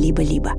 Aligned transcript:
«Либо-либо». 0.00 0.52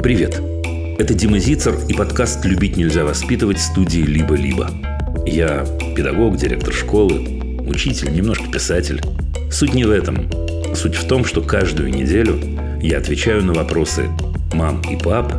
Привет! 0.00 0.40
Это 1.00 1.14
Дима 1.14 1.40
Зицер 1.40 1.74
и 1.88 1.94
подкаст 1.94 2.44
«Любить 2.44 2.76
нельзя 2.76 3.04
воспитывать» 3.04 3.58
студии 3.58 4.02
«Либо-либо». 4.02 4.70
Я 5.26 5.66
педагог, 5.96 6.36
директор 6.36 6.72
школы, 6.72 7.58
учитель, 7.66 8.12
немножко 8.12 8.48
писатель. 8.48 9.02
Суть 9.50 9.74
не 9.74 9.82
в 9.82 9.90
этом. 9.90 10.30
Суть 10.76 10.94
в 10.94 11.08
том, 11.08 11.24
что 11.24 11.42
каждую 11.42 11.90
неделю 11.90 12.38
я 12.80 12.98
отвечаю 12.98 13.44
на 13.44 13.52
вопросы 13.52 14.08
мам 14.54 14.80
и 14.82 14.96
пап, 14.96 15.32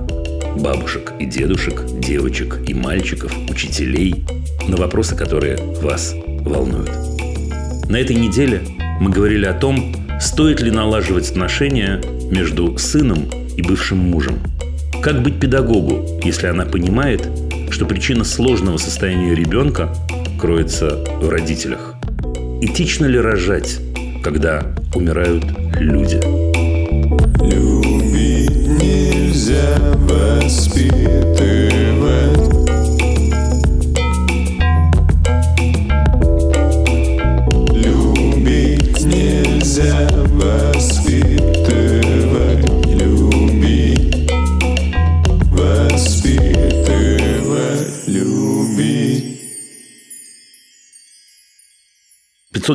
бабушек 0.60 1.14
и 1.18 1.26
дедушек, 1.26 1.86
девочек 2.02 2.60
и 2.68 2.74
мальчиков, 2.74 3.34
учителей, 3.50 4.26
на 4.68 4.76
вопросы, 4.76 5.16
которые 5.16 5.58
вас 5.82 6.14
волнуют. 6.44 6.92
На 7.90 7.98
этой 7.98 8.16
неделе 8.16 8.62
мы 9.00 9.12
говорили 9.12 9.46
о 9.46 9.54
том, 9.54 9.96
стоит 10.20 10.62
ли 10.62 10.72
налаживать 10.72 11.30
отношения 11.30 12.02
между 12.32 12.78
сыном 12.78 13.30
и 13.58 13.62
бывшим 13.62 13.98
мужем. 13.98 14.40
Как 15.02 15.22
быть 15.22 15.40
педагогу, 15.40 16.20
если 16.24 16.48
она 16.48 16.66
понимает, 16.66 17.28
что 17.70 17.86
причина 17.86 18.24
сложного 18.24 18.78
состояния 18.78 19.36
ребенка 19.36 19.94
кроется 20.40 21.04
в 21.22 21.30
родителях? 21.30 21.96
Этично 22.62 23.06
ли 23.06 23.20
рожать, 23.20 23.80
когда 24.24 24.64
умирают 24.96 25.44
люди? 25.80 26.22
Любить 27.44 28.68
нельзя 28.82 29.78
воспитывать 30.08 31.73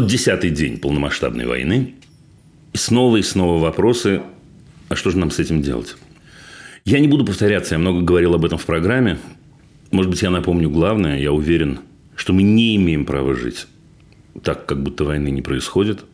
510-й 0.07 0.51
день 0.51 0.79
полномасштабной 0.79 1.47
войны. 1.47 1.95
И 2.73 2.79
снова 2.79 3.17
и 3.17 3.23
снова 3.23 3.61
вопросы, 3.61 4.23
а 4.89 4.97
что 4.97 5.11
же 5.11 5.19
нам 5.19 5.31
с 5.31 5.39
этим 5.39 5.63
делать? 5.63 5.97
Я 6.85 7.01
не 7.01 7.09
буду 7.09 7.25
повторяться, 7.25 7.75
я 7.75 7.79
много 7.79 8.01
говорил 8.01 8.35
об 8.35 8.45
этом 8.45 8.59
в 8.59 8.65
программе. 8.65 9.19
Может 9.91 10.11
быть, 10.11 10.23
я 10.23 10.31
напомню 10.31 10.71
главное. 10.71 11.19
Я 11.19 11.33
уверен, 11.33 11.81
что 12.15 12.33
мы 12.33 12.43
не 12.43 12.77
имеем 12.77 13.05
права 13.05 13.35
жить 13.35 13.67
так, 14.43 14.67
как 14.67 14.83
будто 14.83 15.05
войны 15.05 15.29
не 15.31 15.43
происходит. 15.43 16.05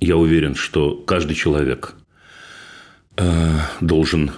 Я 0.00 0.16
уверен, 0.16 0.54
что 0.54 0.94
каждый 0.94 1.34
человек 1.34 1.94
э, 3.16 3.58
должен 3.80 4.32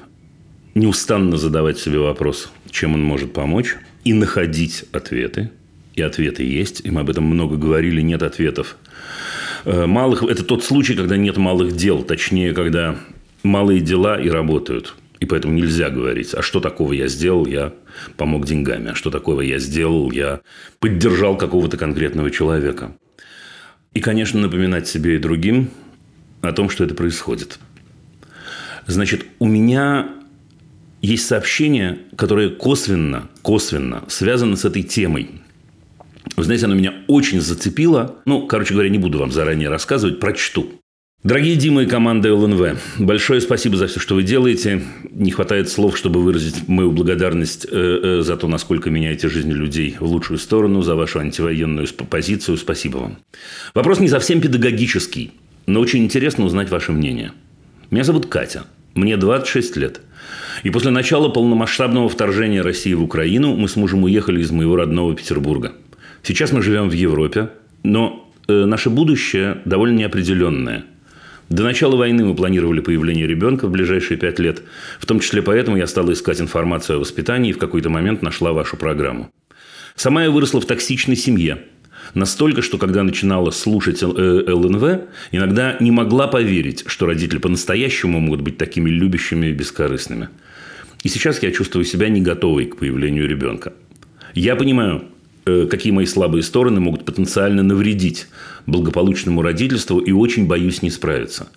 неустанно 0.75 1.37
задавать 1.37 1.79
себе 1.79 1.99
вопрос, 1.99 2.51
чем 2.71 2.95
он 2.95 3.03
может 3.03 3.33
помочь, 3.33 3.77
и 4.05 4.13
находить 4.13 4.85
ответы. 4.93 5.51
И 5.95 6.03
ответы 6.03 6.45
есть, 6.45 6.83
и 6.85 6.91
мы 6.91 7.01
об 7.01 7.11
этом 7.11 7.25
много 7.25 7.57
говорили, 7.57 8.03
нет 8.03 8.23
ответов. 8.23 8.77
Э, 9.67 9.87
Малых, 9.87 10.23
это 10.23 10.45
тот 10.45 10.63
случай, 10.63 10.95
когда 10.95 11.17
нет 11.17 11.37
малых 11.37 11.75
дел, 11.75 12.05
точнее, 12.05 12.55
когда 12.55 12.95
малые 13.43 13.81
дела 13.81 14.19
и 14.19 14.29
работают. 14.31 14.95
И 15.19 15.27
поэтому 15.27 15.55
нельзя 15.55 15.91
говорить, 15.91 16.35
а 16.35 16.43
что 16.43 16.61
такого 16.61 16.93
я 16.93 17.09
сделал, 17.09 17.47
я 17.47 17.73
помог 18.17 18.47
деньгами, 18.47 18.91
а 18.91 18.95
что 18.95 19.11
такого 19.11 19.41
я 19.41 19.59
сделал, 19.59 20.13
я 20.13 20.41
поддержал 20.79 21.37
какого-то 21.37 21.77
конкретного 21.77 22.31
человека. 22.31 22.97
И, 23.93 24.01
конечно, 24.01 24.39
напоминать 24.39 24.87
себе 24.87 25.17
и 25.17 25.19
другим 25.19 25.71
о 26.43 26.53
том, 26.53 26.71
что 26.71 26.85
это 26.85 26.95
происходит. 26.95 27.59
Значит, 28.87 29.27
у 29.41 29.49
меня 29.49 30.11
есть 31.03 31.27
сообщение, 31.27 31.99
которое 32.15 32.51
косвенно, 32.51 33.29
косвенно 33.43 34.05
связано 34.07 34.55
с 34.55 34.65
этой 34.65 34.85
темой. 34.85 35.31
Вы 36.35 36.45
знаете, 36.45 36.67
оно 36.67 36.75
меня 36.75 36.95
очень 37.07 37.41
зацепило. 37.41 38.17
Ну, 38.25 38.47
короче 38.47 38.75
говоря, 38.75 38.89
не 38.89 38.99
буду 38.99 39.19
вам 39.19 39.31
заранее 39.33 39.69
рассказывать, 39.69 40.19
прочту. 40.19 40.73
Дорогие 41.23 41.57
Дима 41.57 41.83
и 41.83 41.87
команда 41.87 42.33
ЛНВ, 42.33 42.79
большое 42.99 43.41
спасибо 43.41 43.77
за 43.77 43.89
все, 43.89 43.99
что 43.99 44.15
вы 44.15 44.23
делаете. 44.23 44.83
Не 45.11 45.33
хватает 45.33 45.69
слов, 45.69 45.97
чтобы 45.97 46.23
выразить 46.23 46.69
мою 46.69 46.93
благодарность 46.93 47.67
э, 47.69 47.69
э, 47.71 48.23
за 48.23 48.37
то, 48.37 48.47
насколько 48.47 48.91
меняете 48.91 49.29
жизнь 49.29 49.51
людей 49.51 49.97
в 49.99 50.05
лучшую 50.05 50.39
сторону, 50.39 50.83
за 50.83 50.95
вашу 50.95 51.19
антивоенную 51.19 51.89
позицию. 52.09 52.57
Спасибо 52.59 52.99
вам. 52.99 53.19
Вопрос 53.75 53.99
не 53.99 54.09
совсем 54.09 54.41
педагогический, 54.41 55.33
но 55.67 55.81
очень 55.81 56.05
интересно 56.05 56.45
узнать 56.45 56.71
ваше 56.71 56.93
мнение. 56.93 57.33
Меня 57.91 58.05
зовут 58.05 58.27
Катя. 58.27 58.65
Мне 58.95 59.17
26 59.17 59.77
лет. 59.77 60.03
И 60.63 60.71
после 60.71 60.91
начала 60.91 61.29
полномасштабного 61.29 62.09
вторжения 62.09 62.63
России 62.63 62.95
в 62.95 63.03
Украину 63.03 63.57
мы 63.57 63.69
с 63.69 63.75
мужем 63.75 64.05
уехали 64.05 64.41
из 64.41 64.53
моего 64.53 64.77
родного 64.77 65.15
Петербурга. 65.17 65.73
Сейчас 66.27 66.51
мы 66.51 66.61
живем 66.61 66.89
в 66.89 66.93
Европе, 66.93 67.51
но 67.85 68.29
э, 68.49 68.65
наше 68.65 68.91
будущее 68.91 69.59
довольно 69.65 69.99
неопределенное. 69.99 70.85
До 71.51 71.63
начала 71.63 71.95
войны 71.95 72.25
мы 72.25 72.35
планировали 72.35 72.81
появление 72.81 73.29
ребенка 73.29 73.69
в 73.69 73.71
ближайшие 73.71 74.19
пять 74.19 74.41
лет. 74.41 74.65
В 74.99 75.07
том 75.07 75.21
числе 75.21 75.41
поэтому 75.41 75.77
я 75.77 75.87
стала 75.87 76.13
искать 76.13 76.41
информацию 76.41 76.97
о 76.97 76.99
воспитании 76.99 77.51
и 77.51 77.53
в 77.53 77.59
какой-то 77.59 77.91
момент 77.91 78.23
нашла 78.23 78.53
вашу 78.53 78.77
программу. 78.77 79.31
Сама 79.95 80.25
я 80.25 80.33
выросла 80.33 80.61
в 80.61 80.67
токсичной 80.67 81.15
семье. 81.15 81.63
Настолько, 82.15 82.61
что 82.61 82.77
когда 82.77 83.05
начинала 83.05 83.53
слушать 83.53 84.03
Л- 84.03 84.19
э, 84.19 84.53
ЛНВ, 84.53 85.03
иногда 85.31 85.77
не 85.79 85.93
могла 85.93 86.27
поверить, 86.27 86.83
что 86.89 87.07
родители 87.07 87.39
по-настоящему 87.39 88.19
могут 88.19 88.41
быть 88.41 88.59
такими 88.59 88.91
любящими 88.91 89.47
и 89.47 89.53
бескорыстными. 89.53 90.31
И 91.05 91.09
сейчас 91.09 91.41
я 91.45 91.53
чувствую 91.53 91.85
себя 91.85 92.09
не 92.09 92.21
готовой 92.21 92.67
к 92.67 92.79
появлению 92.79 93.29
ребенка. 93.29 93.75
Я 94.35 94.57
понимаю, 94.57 95.05
какие 95.47 95.93
мои 95.93 96.07
слабые 96.07 96.43
стороны 96.43 96.81
могут 96.81 97.05
потенциально 97.05 97.63
навредить 97.63 98.27
благополучному 98.67 99.43
родительству 99.43 100.01
и 100.01 100.11
очень 100.11 100.47
боюсь 100.47 100.83
не 100.83 100.91
справиться. 100.91 101.49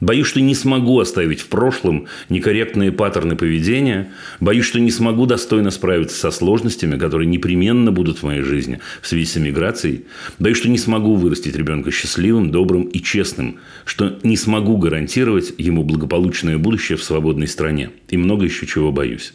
Боюсь, 0.00 0.26
что 0.26 0.40
не 0.40 0.54
смогу 0.54 1.00
оставить 1.00 1.40
в 1.40 1.48
прошлом 1.48 2.06
некорректные 2.28 2.92
паттерны 2.92 3.34
поведения. 3.34 4.12
Боюсь, 4.40 4.66
что 4.66 4.78
не 4.78 4.90
смогу 4.90 5.26
достойно 5.26 5.70
справиться 5.70 6.18
со 6.18 6.30
сложностями, 6.30 6.98
которые 6.98 7.26
непременно 7.26 7.92
будут 7.92 8.18
в 8.18 8.22
моей 8.24 8.42
жизни 8.42 8.80
в 9.00 9.08
связи 9.08 9.24
с 9.24 9.38
эмиграцией. 9.38 10.04
Боюсь, 10.38 10.58
что 10.58 10.68
не 10.68 10.78
смогу 10.78 11.14
вырастить 11.14 11.56
ребенка 11.56 11.90
счастливым, 11.90 12.50
добрым 12.50 12.82
и 12.82 13.00
честным. 13.00 13.58
Что 13.86 14.18
не 14.22 14.36
смогу 14.36 14.76
гарантировать 14.76 15.54
ему 15.56 15.82
благополучное 15.82 16.58
будущее 16.58 16.98
в 16.98 17.02
свободной 17.02 17.48
стране. 17.48 17.90
И 18.10 18.16
много 18.16 18.44
еще 18.44 18.66
чего 18.66 18.92
боюсь. 18.92 19.32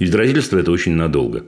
Ведь 0.00 0.14
родительство– 0.14 0.58
это 0.58 0.72
очень 0.72 0.92
надолго. 0.92 1.44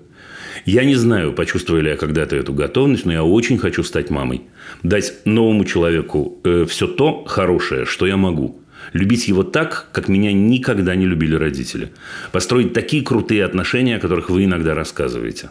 Я 0.65 0.85
не 0.85 0.95
знаю, 0.95 1.33
почувствовала 1.33 1.83
ли 1.83 1.91
я 1.91 1.97
когда-то 1.97 2.37
эту 2.37 2.53
готовность, 2.53 3.05
но 3.05 3.13
я 3.13 3.25
очень 3.25 3.59
хочу 3.59 3.83
стать 3.83 4.11
мамой. 4.11 4.43
Дать 4.83 5.15
новому 5.25 5.65
человеку 5.65 6.39
э, 6.45 6.65
все 6.69 6.87
то 6.87 7.25
хорошее, 7.25 7.85
что 7.85 8.07
я 8.07 8.17
могу. 8.17 8.61
Любить 8.93 9.29
его 9.29 9.43
так, 9.43 9.89
как 9.93 10.09
меня 10.09 10.33
никогда 10.33 10.95
не 10.95 11.07
любили 11.07 11.35
родители. 11.35 11.91
Построить 12.33 12.73
такие 12.73 13.03
крутые 13.03 13.45
отношения, 13.45 13.97
о 13.97 14.01
которых 14.01 14.31
вы 14.31 14.45
иногда 14.45 14.75
рассказываете. 14.75 15.51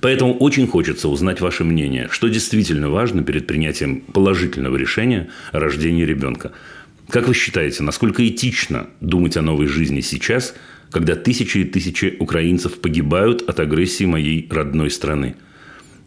Поэтому 0.00 0.34
очень 0.34 0.66
хочется 0.66 1.08
узнать 1.08 1.40
ваше 1.40 1.64
мнение, 1.64 2.08
что 2.10 2.28
действительно 2.28 2.90
важно 2.90 3.22
перед 3.22 3.46
принятием 3.46 4.00
положительного 4.00 4.76
решения 4.76 5.28
о 5.52 5.60
рождении 5.60 6.04
ребенка. 6.04 6.52
Как 7.08 7.28
вы 7.28 7.34
считаете, 7.34 7.82
насколько 7.82 8.26
этично 8.26 8.86
думать 9.00 9.36
о 9.36 9.42
новой 9.42 9.66
жизни 9.66 10.00
сейчас, 10.00 10.54
когда 10.92 11.16
тысячи 11.16 11.58
и 11.58 11.64
тысячи 11.64 12.16
украинцев 12.20 12.80
погибают 12.80 13.48
от 13.48 13.58
агрессии 13.58 14.04
моей 14.04 14.46
родной 14.50 14.90
страны? 14.90 15.34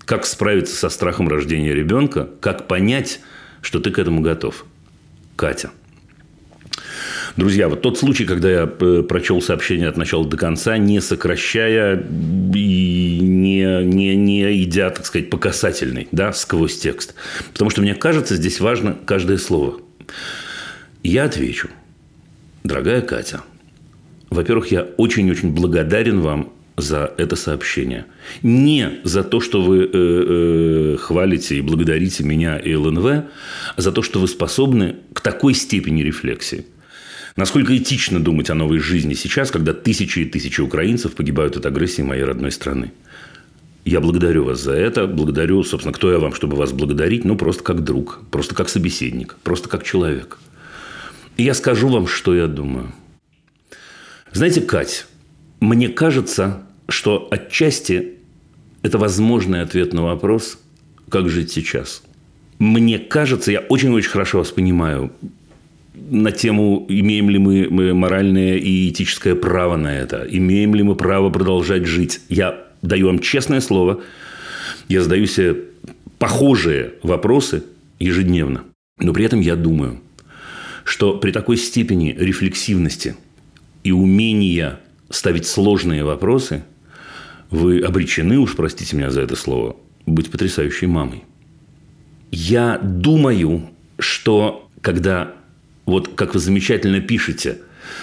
Как 0.05 0.25
справиться 0.25 0.75
со 0.75 0.89
страхом 0.89 1.27
рождения 1.27 1.73
ребенка? 1.73 2.29
Как 2.39 2.67
понять, 2.67 3.19
что 3.61 3.79
ты 3.79 3.91
к 3.91 3.99
этому 3.99 4.21
готов? 4.21 4.65
Катя. 5.35 5.71
Друзья, 7.35 7.67
вот 7.67 7.81
тот 7.81 7.97
случай, 7.97 8.23
когда 8.23 8.49
я 8.49 8.71
э, 8.79 9.03
прочел 9.03 9.41
сообщение 9.41 9.89
от 9.89 9.97
начала 9.97 10.25
до 10.25 10.37
конца, 10.37 10.77
не 10.77 11.01
сокращая 11.01 11.97
и 11.97 13.19
не, 13.21 13.83
не, 13.83 14.15
не 14.15 14.63
идя, 14.63 14.89
так 14.89 15.05
сказать, 15.05 15.29
по 15.29 15.37
касательной, 15.37 16.07
да, 16.13 16.31
сквозь 16.31 16.77
текст. 16.77 17.15
Потому 17.51 17.71
что 17.71 17.81
мне 17.81 17.95
кажется, 17.95 18.35
здесь 18.35 18.61
важно 18.61 18.97
каждое 19.05 19.37
слово. 19.37 19.81
Я 21.03 21.25
отвечу. 21.25 21.67
Дорогая 22.63 23.01
Катя, 23.01 23.41
во-первых, 24.29 24.71
я 24.71 24.83
очень-очень 24.97 25.53
благодарен 25.53 26.21
вам 26.21 26.51
за 26.77 27.13
это 27.17 27.35
сообщение. 27.35 28.05
Не 28.43 28.99
за 29.03 29.23
то, 29.23 29.39
что 29.39 29.61
вы 29.61 29.83
э, 29.83 29.89
э, 29.93 30.97
хвалите 30.99 31.57
и 31.57 31.61
благодарите 31.61 32.23
меня 32.23 32.57
и 32.57 32.75
ЛНВ, 32.75 33.05
а 33.05 33.81
за 33.81 33.91
то, 33.91 34.01
что 34.01 34.19
вы 34.19 34.27
способны 34.27 34.95
к 35.13 35.21
такой 35.21 35.53
степени 35.53 36.01
рефлексии. 36.01 36.65
Насколько 37.37 37.75
этично 37.77 38.19
думать 38.19 38.49
о 38.49 38.55
новой 38.55 38.79
жизни 38.79 39.13
сейчас, 39.13 39.51
когда 39.51 39.73
тысячи 39.73 40.19
и 40.19 40.25
тысячи 40.25 40.61
украинцев 40.61 41.15
погибают 41.15 41.57
от 41.57 41.65
агрессии 41.65 42.01
моей 42.01 42.23
родной 42.23 42.51
страны. 42.51 42.91
Я 43.83 43.99
благодарю 43.99 44.45
вас 44.45 44.61
за 44.61 44.73
это. 44.73 45.05
Благодарю, 45.05 45.63
собственно, 45.63 45.93
кто 45.93 46.11
я 46.11 46.17
вам, 46.17 46.33
чтобы 46.33 46.57
вас 46.57 46.71
благодарить? 46.71 47.23
Ну, 47.23 47.37
просто 47.37 47.63
как 47.63 47.83
друг, 47.83 48.21
просто 48.31 48.55
как 48.55 48.69
собеседник, 48.69 49.35
просто 49.43 49.69
как 49.69 49.83
человек. 49.83 50.39
И 51.37 51.43
я 51.43 51.53
скажу 51.53 51.89
вам, 51.89 52.07
что 52.07 52.33
я 52.33 52.47
думаю. 52.47 52.91
Знаете, 54.31 54.61
Кать, 54.61 55.05
мне 55.59 55.89
кажется, 55.89 56.63
что 56.87 57.27
отчасти 57.31 58.15
это 58.81 58.97
возможный 58.97 59.61
ответ 59.61 59.93
на 59.93 60.03
вопрос, 60.03 60.59
как 61.09 61.29
жить 61.29 61.51
сейчас. 61.51 62.03
Мне 62.59 62.99
кажется, 62.99 63.51
я 63.51 63.59
очень-очень 63.61 64.09
хорошо 64.09 64.39
вас 64.39 64.51
понимаю 64.51 65.11
на 66.09 66.31
тему, 66.31 66.85
имеем 66.89 67.29
ли 67.29 67.39
мы, 67.39 67.67
мы 67.69 67.93
моральное 67.93 68.57
и 68.57 68.89
этическое 68.89 69.35
право 69.35 69.77
на 69.77 69.95
это, 69.95 70.27
имеем 70.29 70.75
ли 70.75 70.83
мы 70.83 70.95
право 70.95 71.29
продолжать 71.29 71.85
жить. 71.85 72.21
Я 72.29 72.65
даю 72.81 73.07
вам 73.07 73.19
честное 73.19 73.61
слово, 73.61 74.01
я 74.87 75.01
задаю 75.01 75.25
себе 75.25 75.55
похожие 76.19 76.93
вопросы 77.01 77.63
ежедневно. 77.99 78.63
Но 78.99 79.13
при 79.13 79.25
этом 79.25 79.39
я 79.39 79.55
думаю, 79.55 79.99
что 80.83 81.17
при 81.17 81.31
такой 81.31 81.57
степени 81.57 82.15
рефлексивности 82.17 83.15
и 83.85 83.91
умения 83.91 84.79
ставить 85.11 85.45
сложные 85.45 86.03
вопросы, 86.03 86.63
вы 87.51 87.79
обречены, 87.81 88.39
уж 88.39 88.55
простите 88.55 88.97
меня 88.97 89.11
за 89.11 89.21
это 89.21 89.35
слово, 89.35 89.77
быть 90.07 90.31
потрясающей 90.31 90.87
мамой. 90.87 91.23
Я 92.31 92.79
думаю, 92.79 93.69
что 93.99 94.67
когда, 94.81 95.33
вот 95.85 96.15
как 96.15 96.33
вы 96.33 96.39
замечательно 96.39 96.99
пишете, 96.99 97.59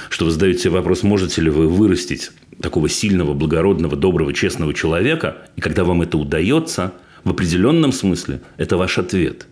что 0.08 0.24
вы 0.24 0.30
задаете 0.30 0.70
вопрос, 0.70 1.02
можете 1.02 1.42
ли 1.42 1.50
вы 1.50 1.66
вырастить 1.66 2.30
такого 2.60 2.88
сильного, 2.88 3.34
благородного, 3.34 3.96
доброго, 3.96 4.32
честного 4.32 4.72
человека, 4.74 5.38
и 5.56 5.60
когда 5.60 5.82
вам 5.82 6.02
это 6.02 6.16
удается, 6.16 6.92
в 7.24 7.30
определенном 7.30 7.90
смысле 7.90 8.40
это 8.56 8.76
ваш 8.76 8.98
ответ 8.98 9.48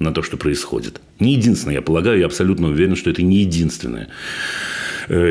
на 0.00 0.12
то, 0.12 0.24
что 0.24 0.36
происходит. 0.36 1.00
Не 1.20 1.34
единственное, 1.34 1.76
я 1.76 1.82
полагаю, 1.82 2.18
я 2.18 2.26
абсолютно 2.26 2.66
уверен, 2.66 2.96
что 2.96 3.10
это 3.10 3.22
не 3.22 3.36
единственное, 3.36 4.08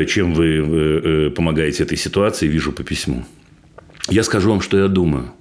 чем 0.06 0.34
вы 0.34 0.46
э, 0.46 1.26
э, 1.26 1.30
помогаете 1.30 1.84
этой 1.84 1.96
ситуации, 1.96 2.46
вижу 2.46 2.72
по 2.72 2.82
письму. 2.82 3.24
Я 4.08 4.22
скажу 4.22 4.50
вам, 4.50 4.60
что 4.60 4.78
я 4.78 4.88
думаю. 4.88 5.32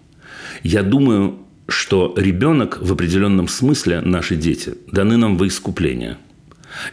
Я 0.63 0.84
думаю, 0.84 1.38
что 1.68 2.13
ребенок 2.18 2.80
в 2.81 2.92
определенном 2.92 3.48
смысле, 3.48 4.01
наши 4.01 4.36
дети, 4.36 4.74
даны 4.92 5.18
нам 5.18 5.38
во 5.38 5.48
искупление. 5.48 6.18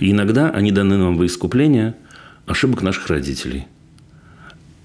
И 0.00 0.11
иногда 0.11 0.50
они 0.50 0.70
даны 0.70 0.96
нам 0.96 1.17
во 1.17 1.26
искупление 1.26 1.94
ошибок 2.46 2.82
наших 2.82 3.08
родителей– 3.08 3.67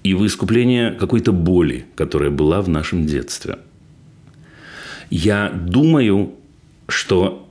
и 0.02 0.14
в 0.14 0.24
искупление 0.26 0.92
какой-то 0.92 1.32
боли, 1.32 1.84
которая 1.94 2.30
была 2.30 2.62
в 2.62 2.68
нашем 2.68 3.06
детстве. 3.06 3.58
Я 5.10 5.50
думаю, 5.50 6.34
что 6.88 7.48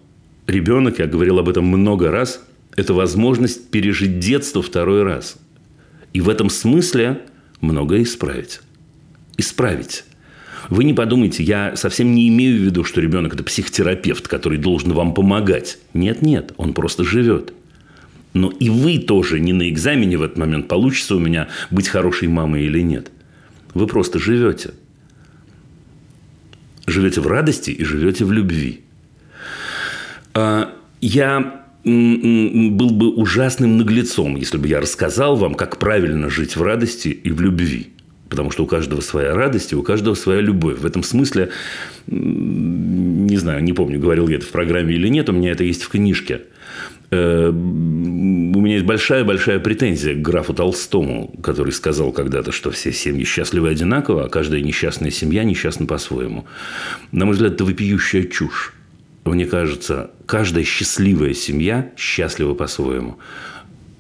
ребенок, 0.48 1.00
я 1.00 1.06
говорил 1.06 1.40
об 1.40 1.50
этом 1.50 1.66
много 1.66 2.10
раз, 2.12 2.44
это 2.80 2.94
возможность 2.94 3.70
пережить 3.70 4.20
детство 4.20 4.62
второй 4.62 5.04
раз. 5.04 5.38
И 6.14 6.22
в 6.22 6.30
этом 6.30 6.50
смысле 6.50 7.22
многое 7.60 8.04
исправить. 8.04 8.62
Исправить. 9.38 10.06
Вы 10.70 10.86
не 10.86 10.94
подумайте, 10.94 11.44
я 11.44 11.76
совсем 11.76 12.14
не 12.14 12.30
имею 12.30 12.58
в 12.58 12.64
виду, 12.64 12.84
что 12.84 13.02
ребенок– 13.02 13.34
это 13.36 13.44
психотерапевт, 13.44 14.28
который 14.28 14.58
должен 14.58 14.94
вам 14.94 15.14
помогать. 15.14 15.78
Нет, 15.94 16.22
нет, 16.22 16.54
он 16.58 16.74
просто 16.74 17.04
живет. 17.04 17.54
Но 18.34 18.50
и 18.50 18.70
вы 18.70 19.00
тоже 19.00 19.40
не 19.40 19.54
на 19.54 19.70
экзамене 19.70 20.18
в 20.18 20.24
этот 20.24 20.38
момент 20.38 20.68
получится 20.68 21.16
у 21.16 21.20
меня 21.20 21.50
быть 21.72 21.88
хорошей 21.88 22.28
мамой 22.28 22.64
или 22.64 22.82
нет. 22.82 23.12
Вы 23.74 23.88
просто 23.88 24.20
живете. 24.20 24.72
Живете 26.86 27.22
в 27.22 27.28
радости 27.28 27.72
и 27.72 27.84
живете 27.84 28.26
в 28.26 28.32
любви. 28.32 28.82
А, 30.34 30.74
я 31.02 31.59
был 31.84 32.90
бы 32.90 33.10
ужасным 33.10 33.78
наглецом, 33.78 34.36
если 34.36 34.58
бы 34.58 34.68
я 34.68 34.82
рассказал 34.82 35.36
вам, 35.36 35.56
как 35.56 35.78
правильно 35.78 36.30
жить 36.30 36.56
в 36.56 36.62
радости 36.62 37.08
и 37.10 37.32
в 37.32 37.42
любви. 37.42 37.88
Потому 38.30 38.52
что 38.52 38.64
у 38.64 38.68
каждого 38.68 39.02
своя 39.02 39.34
радость 39.34 39.72
и 39.72 39.76
у 39.76 39.82
каждого 39.82 40.14
своя 40.14 40.42
любовь. 40.42 40.80
В 40.80 40.86
этом 40.86 41.02
смысле, 41.02 41.50
не 42.08 43.38
знаю, 43.38 43.64
не 43.64 43.74
помню, 43.74 44.00
говорил 44.00 44.28
я 44.28 44.36
это 44.36 44.46
в 44.46 44.50
программе 44.50 44.94
или 44.94 45.08
нет, 45.08 45.30
у 45.30 45.34
меня 45.34 45.52
это 45.52 45.64
есть 45.64 45.84
в 45.84 45.90
книжке– 45.90 46.42
Э, 47.12 47.50
у 47.50 48.62
меня 48.62 48.76
есть 48.76 48.86
большая-большая 48.86 49.60
претензия 49.60 50.14
к 50.14 50.22
графу 50.22 50.54
Толстому, 50.54 51.34
который 51.42 51.74
сказал 51.74 52.12
когда-то, 52.12 52.52
что 52.52 52.70
все 52.72 52.92
семьи 52.92 53.24
счастливы 53.24 53.70
одинаково, 53.70 54.26
а 54.26 54.30
каждая 54.30 54.62
несчастная 54.62 55.10
семья 55.10 55.44
несчастна 55.44 55.86
по-своему. 55.86 56.46
На 57.12 57.26
мой 57.26 57.34
взгляд, 57.34 57.54
это 57.54 57.66
вопиющая 57.66 58.24
чушь. 58.24 58.74
Мне 59.30 59.46
кажется, 59.46 60.12
каждая 60.26 60.64
счастливая 60.64 61.34
семья 61.34 61.92
счастлива 61.96 62.56
по-своему. 62.56 63.20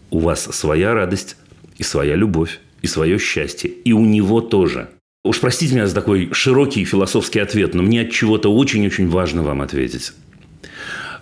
У 0.10 0.20
вас 0.20 0.44
своя 0.44 0.94
радость 0.94 1.38
и 1.78 1.84
своя 1.84 2.16
любовь, 2.16 2.60
и 2.82 2.88
свое 2.88 3.20
счастье. 3.20 3.70
И 3.70 3.94
у 3.94 4.06
него 4.06 4.42
тоже. 4.42 4.90
Уж 5.24 5.40
простите 5.40 5.76
меня 5.76 5.86
за 5.86 5.94
такой 5.94 6.30
широкий 6.34 6.84
философский 6.84 7.40
ответ, 7.40 7.76
но 7.76 7.84
мне 7.84 8.02
от 8.02 8.12
чего-то 8.12 8.54
очень-очень 8.54 9.08
важно 9.08 9.44
вам 9.44 9.62
ответить. 9.62 10.14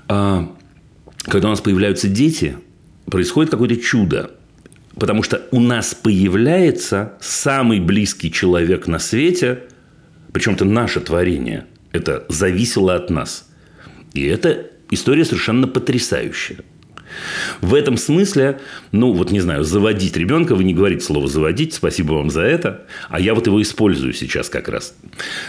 А, 0.07 0.56
когда 1.24 1.48
у 1.48 1.51
нас 1.51 1.62
появляются 1.62 2.07
дети, 2.07 2.57
происходит 3.12 3.51
какое-то 3.51 3.75
чудо. 3.75 4.31
Потому 4.95 5.21
что 5.21 5.48
у 5.51 5.60
нас 5.60 5.94
появляется 5.94 7.13
самый 7.19 7.80
близкий 7.80 8.31
человек 8.31 8.88
на 8.88 9.00
свете, 9.00 9.63
причем 10.31 10.53
это 10.53 10.65
наше 10.65 11.01
творение. 11.01 11.65
Это 11.92 12.25
зависело 12.30 12.95
от 12.95 13.10
нас. 13.10 13.46
И 14.13 14.24
это 14.25 14.68
история 14.92 15.25
совершенно 15.25 15.68
потрясающая. 15.68 16.57
В 17.62 17.74
этом 17.74 17.98
смысле, 17.98 18.59
ну, 18.92 19.13
вот 19.13 19.31
не 19.31 19.39
знаю, 19.39 19.63
заводить 19.63 20.18
ребенка, 20.18 20.56
вы 20.56 20.63
не 20.63 20.74
говорите 20.74 21.06
слово 21.06 21.27
заводить, 21.27 21.74
спасибо 21.74 22.13
вам 22.13 22.30
за 22.30 22.42
это, 22.42 22.86
а 23.09 23.19
я 23.19 23.33
вот 23.33 23.48
его 23.48 23.62
использую 23.62 24.13
сейчас 24.13 24.50
как 24.50 24.68
раз. 24.68 24.95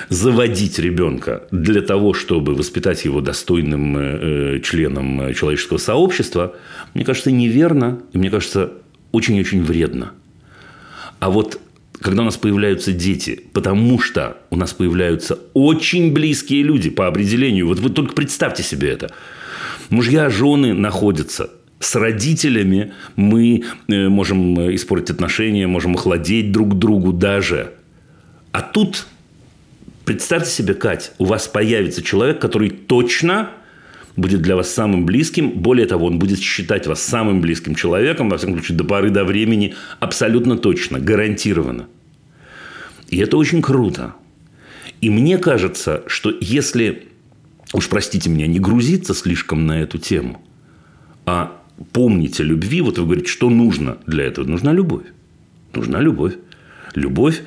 Заводить 0.09 0.79
ребенка 0.79 1.43
для 1.51 1.83
того, 1.83 2.15
чтобы 2.15 2.55
воспитать 2.55 3.05
его 3.05 3.21
достойным 3.21 3.99
э, 3.99 4.57
э 4.57 4.61
членом 4.61 5.35
человеческого 5.35 5.79
сообщества, 5.79 6.57
мне 6.95 7.05
кажется, 7.05 7.31
неверно, 7.31 8.01
и 8.13 8.19
мне 8.19 8.31
кажется, 8.31 8.73
очень-очень 9.13 9.63
вредно. 9.63 10.13
А 11.19 11.31
вот 11.31 11.61
когда 12.01 12.23
у 12.23 12.25
нас 12.25 12.37
появляются 12.37 12.93
дети, 12.93 13.41
потому 13.53 14.01
что 14.01 14.39
у 14.51 14.57
нас 14.57 14.73
появляются 14.73 15.39
очень 15.55 16.13
близкие 16.13 16.63
люди 16.63 16.91
по 16.91 17.07
определению. 17.07 17.67
Вот 17.67 17.79
вы 17.79 17.91
только 17.91 18.15
представьте 18.15 18.63
себе 18.63 18.91
это. 18.91 19.13
Мужья, 19.91 20.31
жены 20.31 20.75
находятся 20.75 21.51
с 21.81 21.95
родителями 21.95 22.93
мы 23.17 23.65
э, 23.89 24.09
можем 24.09 24.59
э, 24.59 24.75
испортить 24.75 25.11
отношения, 25.11 25.67
можем 25.67 25.95
охладеть 25.95 26.51
друг 26.53 26.79
другу 26.79 27.13
даже. 27.13 27.75
А 28.53 28.63
тут, 28.63 29.07
представьте 30.05 30.51
себе, 30.51 30.75
Кать, 30.75 31.13
у 31.19 31.25
вас 31.25 31.47
появится 31.47 32.03
человек, 32.03 32.41
который 32.41 32.71
точно 32.71 33.51
будет 34.19 34.43
для 34.43 34.57
вас 34.57 34.71
самым 34.71 35.07
близким. 35.07 35.51
Более 35.51 35.87
того, 35.87 36.07
он 36.07 36.19
будет 36.19 36.41
считать 36.41 36.87
вас 36.87 37.01
самым 37.01 37.41
близким 37.41 37.75
человеком, 37.75 38.29
во 38.29 38.37
всяком 38.37 38.57
случае, 38.57 38.77
до 38.77 38.85
поры 38.85 39.11
до 39.11 39.25
времени, 39.25 39.75
абсолютно 40.01 40.59
точно, 40.59 40.99
гарантированно. 40.99 41.87
И 43.09 43.19
это 43.19 43.37
очень 43.37 43.63
круто. 43.63 44.15
И 45.01 45.09
мне 45.09 45.39
кажется, 45.39 46.03
что 46.09 46.35
если, 46.41 47.09
уж 47.73 47.89
простите 47.89 48.29
меня, 48.29 48.47
не 48.47 48.59
грузиться 48.59 49.15
слишком 49.15 49.67
на 49.67 49.81
эту 49.81 49.99
тему, 49.99 50.43
а 51.25 51.57
помните 51.93 52.43
любви, 52.43 52.81
вот 52.81 52.99
вы 52.99 53.05
говорите, 53.05 53.29
что 53.29 53.49
нужно 53.49 53.99
для 54.07 54.25
этого? 54.25 54.47
Нужна 54.47 54.73
любовь. 54.73 55.07
Нужна 55.75 56.01
любовь. 56.01 56.35
Любовь 56.95 57.43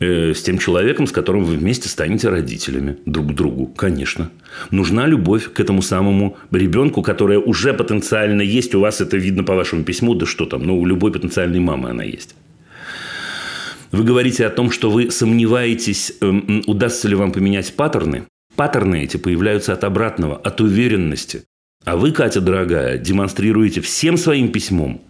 э, 0.00 0.34
с 0.34 0.42
тем 0.42 0.58
человеком, 0.58 1.06
с 1.06 1.12
которым 1.12 1.44
вы 1.44 1.56
вместе 1.56 1.88
станете 1.88 2.28
родителями 2.28 2.98
друг 3.06 3.32
к 3.32 3.34
другу, 3.34 3.66
конечно. 3.66 4.30
Нужна 4.70 5.06
любовь 5.06 5.52
к 5.52 5.60
этому 5.60 5.82
самому 5.82 6.36
ребенку, 6.50 7.02
которая 7.02 7.38
уже 7.38 7.74
потенциально 7.74 8.42
есть. 8.42 8.74
У 8.74 8.80
вас 8.80 9.00
это 9.00 9.16
видно 9.16 9.44
по 9.44 9.54
вашему 9.54 9.84
письму, 9.84 10.14
да 10.14 10.26
что 10.26 10.46
там, 10.46 10.62
ну, 10.62 10.78
у 10.78 10.86
любой 10.86 11.12
потенциальной 11.12 11.60
мамы 11.60 11.90
она 11.90 12.04
есть. 12.04 12.34
Вы 13.92 14.04
говорите 14.04 14.44
о 14.44 14.50
том, 14.50 14.70
что 14.70 14.90
вы 14.90 15.10
сомневаетесь, 15.10 16.12
эм, 16.20 16.62
удастся 16.66 17.08
ли 17.08 17.14
вам 17.14 17.32
поменять 17.32 17.72
паттерны. 17.74 18.24
Паттерны 18.56 19.04
эти 19.04 19.16
появляются 19.16 19.72
от 19.72 19.84
обратного, 19.84 20.36
от 20.36 20.60
уверенности. 20.60 21.44
А 21.84 21.96
вы, 21.96 22.10
Катя, 22.10 22.40
дорогая, 22.40 22.98
демонстрируете 22.98 23.80
всем 23.80 24.16
своим 24.16 24.50
письмом, 24.50 25.02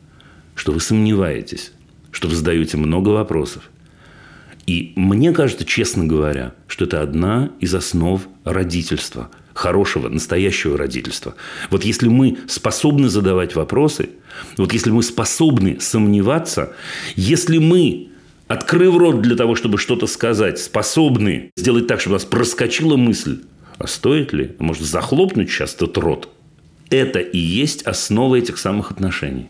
что 0.55 0.73
вы 0.73 0.81
сомневаетесь, 0.81 1.73
что 2.11 2.29
вы 2.29 2.35
задаете 2.35 2.77
много 2.77 3.11
вопросов. 3.11 3.71
И 4.67 4.93
мне 4.97 5.33
кажется, 5.33 5.65
честно 5.65 6.05
говоря, 6.05 6.53
что 6.67 6.87
это 6.87 7.01
одна 7.01 7.51
из 7.61 7.75
основ 7.75 8.23
родительства, 8.45 9.31
хорошего, 9.55 10.09
настоящего 10.09 10.77
родительства. 10.77 11.37
Вот 11.71 11.85
если 11.85 12.09
мы 12.09 12.39
способны 12.49 13.09
задавать 13.09 13.55
вопросы, 13.55 14.11
вот 14.57 14.73
если 14.73 14.91
мы 14.91 15.05
способны 15.05 15.79
сомневаться, 15.81 16.73
если 17.15 17.59
мы 17.59 18.09
открыв 18.49 18.97
рот 18.97 19.23
для 19.23 19.37
того, 19.37 19.55
чтобы 19.55 19.79
что-то 19.79 20.09
сказать, 20.09 20.59
способны 20.59 21.53
сделать 21.57 21.87
так, 21.87 22.01
чтобы 22.01 22.15
у 22.15 22.19
нас 22.19 22.25
проскочила 22.25 22.97
мысль, 22.97 23.43
а 23.79 23.87
стоит 23.87 24.33
ли, 24.33 24.57
может, 24.59 24.83
захлопнуть 24.83 25.49
сейчас 25.49 25.75
этот 25.75 25.97
рот? 25.99 26.29
Это 26.91 27.21
и 27.21 27.39
есть 27.39 27.83
основа 27.83 28.37
этих 28.37 28.59
самых 28.59 28.91
отношений. 28.91 29.49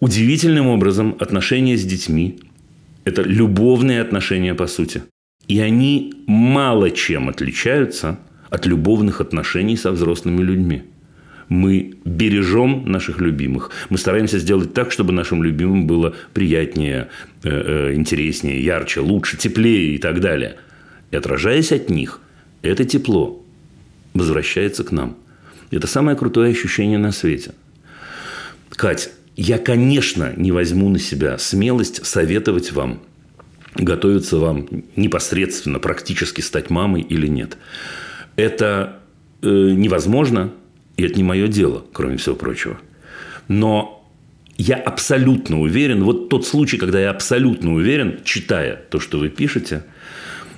Удивительным 0.00 0.68
образом 0.68 1.16
отношения 1.20 1.76
с 1.76 1.84
детьми– 1.84 2.40
это 3.06 3.22
любовные 3.22 4.02
отношения 4.02 4.54
по 4.54 4.66
сути. 4.66 5.02
И 5.48 5.60
они 5.60 6.12
мало 6.26 6.90
чем 6.90 7.28
отличаются 7.28 8.18
от 8.50 8.66
любовных 8.66 9.20
отношений 9.20 9.76
со 9.76 9.92
взрослыми 9.92 10.42
людьми. 10.42 10.82
Мы 11.48 11.94
бережем 12.04 12.84
наших 12.90 13.20
любимых. 13.20 13.70
Мы 13.90 13.98
стараемся 13.98 14.40
сделать 14.40 14.74
так, 14.74 14.90
чтобы 14.90 15.12
нашим 15.12 15.44
любимым 15.44 15.86
было 15.86 16.14
приятнее, 16.34 17.06
э, 17.44 17.48
э, 17.48 17.94
интереснее, 17.94 18.64
ярче, 18.64 19.00
лучше, 19.00 19.36
теплее 19.36 19.94
и 19.94 19.98
так 19.98 20.20
далее. 20.20 20.56
И 21.12 21.16
отражаясь 21.16 21.70
от 21.70 21.88
них, 21.88 22.20
это 22.62 22.84
тепло 22.84 23.40
возвращается 24.14 24.82
к 24.82 24.90
нам. 24.90 25.16
Это 25.70 25.86
самое 25.86 26.16
крутое 26.16 26.50
ощущение 26.50 26.98
на 26.98 27.12
свете. 27.12 27.52
Кать, 28.70 29.10
я, 29.36 29.58
конечно, 29.58 30.32
не 30.36 30.50
возьму 30.50 30.88
на 30.88 30.98
себя 30.98 31.36
смелость 31.38 32.04
советовать 32.06 32.72
вам, 32.72 33.02
готовиться 33.74 34.38
вам 34.38 34.66
непосредственно, 34.96 35.78
практически 35.78 36.40
стать 36.40 36.70
мамой 36.70 37.02
или 37.02 37.26
нет. 37.26 37.58
Это 38.36 39.00
э, 39.42 39.48
невозможно, 39.48 40.52
и 40.96 41.04
это 41.04 41.16
не 41.16 41.22
мое 41.22 41.48
дело, 41.48 41.84
кроме 41.92 42.16
всего 42.16 42.34
прочего. 42.34 42.78
Но 43.48 43.96
я 44.56 44.76
абсолютно 44.76 45.60
уверен, 45.60 46.02
вот 46.04 46.30
тот 46.30 46.46
случай, 46.46 46.78
когда 46.78 46.98
я 46.98 47.10
абсолютно 47.10 47.74
уверен, 47.74 48.20
читая 48.24 48.76
то, 48.90 49.00
что 49.00 49.18
вы 49.18 49.28
пишете, 49.28 49.84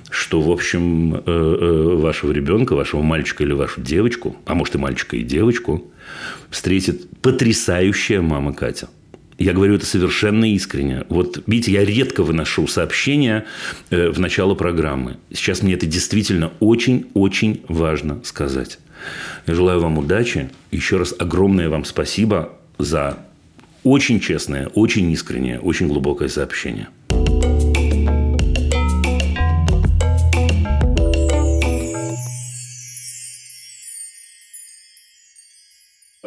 что, 0.09 0.41
в 0.41 0.51
общем, 0.51 1.15
э, 1.15 1.21
э, 1.25 1.95
вашего 1.95 2.31
ребенка, 2.31 2.75
вашего 2.75 3.01
мальчика 3.01 3.43
или 3.43 3.53
вашу 3.53 3.81
девочку, 3.81 4.35
а 4.45 4.55
может 4.55 4.75
и 4.75 4.77
мальчика 4.77 5.15
и 5.15 5.23
девочку, 5.23 5.91
встретит 6.49 7.07
потрясающая 7.21 8.21
мама 8.21 8.53
Катя. 8.53 8.89
Я 9.37 9.53
говорю 9.53 9.75
это 9.75 9.85
совершенно 9.85 10.53
искренне. 10.53 11.05
Вот, 11.07 11.41
видите, 11.47 11.71
я 11.71 11.85
редко 11.85 12.23
выношу 12.23 12.67
сообщения 12.67 13.45
э, 13.89 14.09
в 14.09 14.19
начало 14.19 14.53
программы. 14.53 15.17
Сейчас 15.31 15.61
мне 15.61 15.75
это 15.75 15.85
действительно 15.85 16.51
очень-очень 16.59 17.61
важно 17.69 18.19
сказать. 18.23 18.79
Я 19.47 19.53
желаю 19.53 19.79
вам 19.79 19.97
удачи. 19.97 20.49
Еще 20.71 20.97
раз 20.97 21.15
огромное 21.17 21.69
вам 21.69 21.85
спасибо 21.85 22.57
за 22.77 23.17
очень 23.83 24.19
честное, 24.19 24.67
очень 24.67 25.09
искреннее, 25.11 25.59
очень 25.59 25.87
глубокое 25.87 26.27
сообщение. 26.27 26.89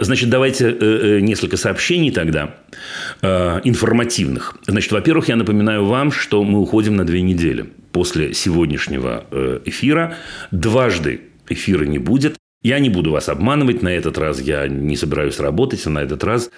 Значит, 0.05 0.31
давайте 0.31 0.67
э, 0.69 0.77
э, 0.81 1.21
несколько 1.21 1.57
сообщений 1.57 2.11
тогда 2.11 2.57
э, 3.21 3.61
информативных. 3.65 4.57
Значит, 4.67 4.91
во-первых, 4.93 5.29
я 5.29 5.37
напоминаю 5.37 5.85
вам, 5.85 6.11
что 6.11 6.43
мы 6.43 6.61
уходим 6.61 6.97
на 6.97 7.05
две 7.05 7.23
недели. 7.23 7.71
После 7.93 8.35
сегодняшнего 8.35 9.27
эфира 9.65 10.17
дважды 10.51 11.21
эфира 11.49 11.85
не 11.85 11.99
будет. 11.99 12.37
Я 12.63 12.79
не 12.79 12.89
буду 12.89 13.13
вас 13.13 13.29
обманывать. 13.29 13.83
На 13.83 13.89
этот 13.89 14.19
раз 14.19 14.41
я 14.41 14.67
не 14.67 14.97
собираюсь 14.97 15.39
работать, 15.39 15.87
а 15.87 15.91
на 15.91 16.01
этот 16.01 16.25
раз 16.25 16.51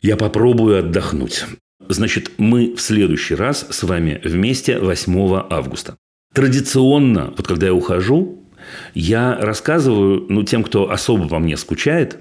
я 0.00 0.16
попробую 0.16 0.78
отдохнуть. 0.78 1.44
Значит, 1.88 2.32
мы 2.38 2.74
в 2.74 2.80
следующий 2.80 3.34
раз 3.34 3.66
с 3.70 3.82
вами 3.82 4.20
вместе 4.24 4.78
8 4.78 5.46
августа. 5.50 5.96
Традиционно, 6.32 7.34
вот 7.36 7.46
когда 7.46 7.66
я 7.66 7.74
ухожу, 7.74 8.42
я 8.94 9.36
рассказываю, 9.38 10.24
ну, 10.28 10.42
тем, 10.42 10.64
кто 10.64 10.90
особо 10.90 11.28
по 11.28 11.38
мне 11.38 11.56
скучает, 11.56 12.18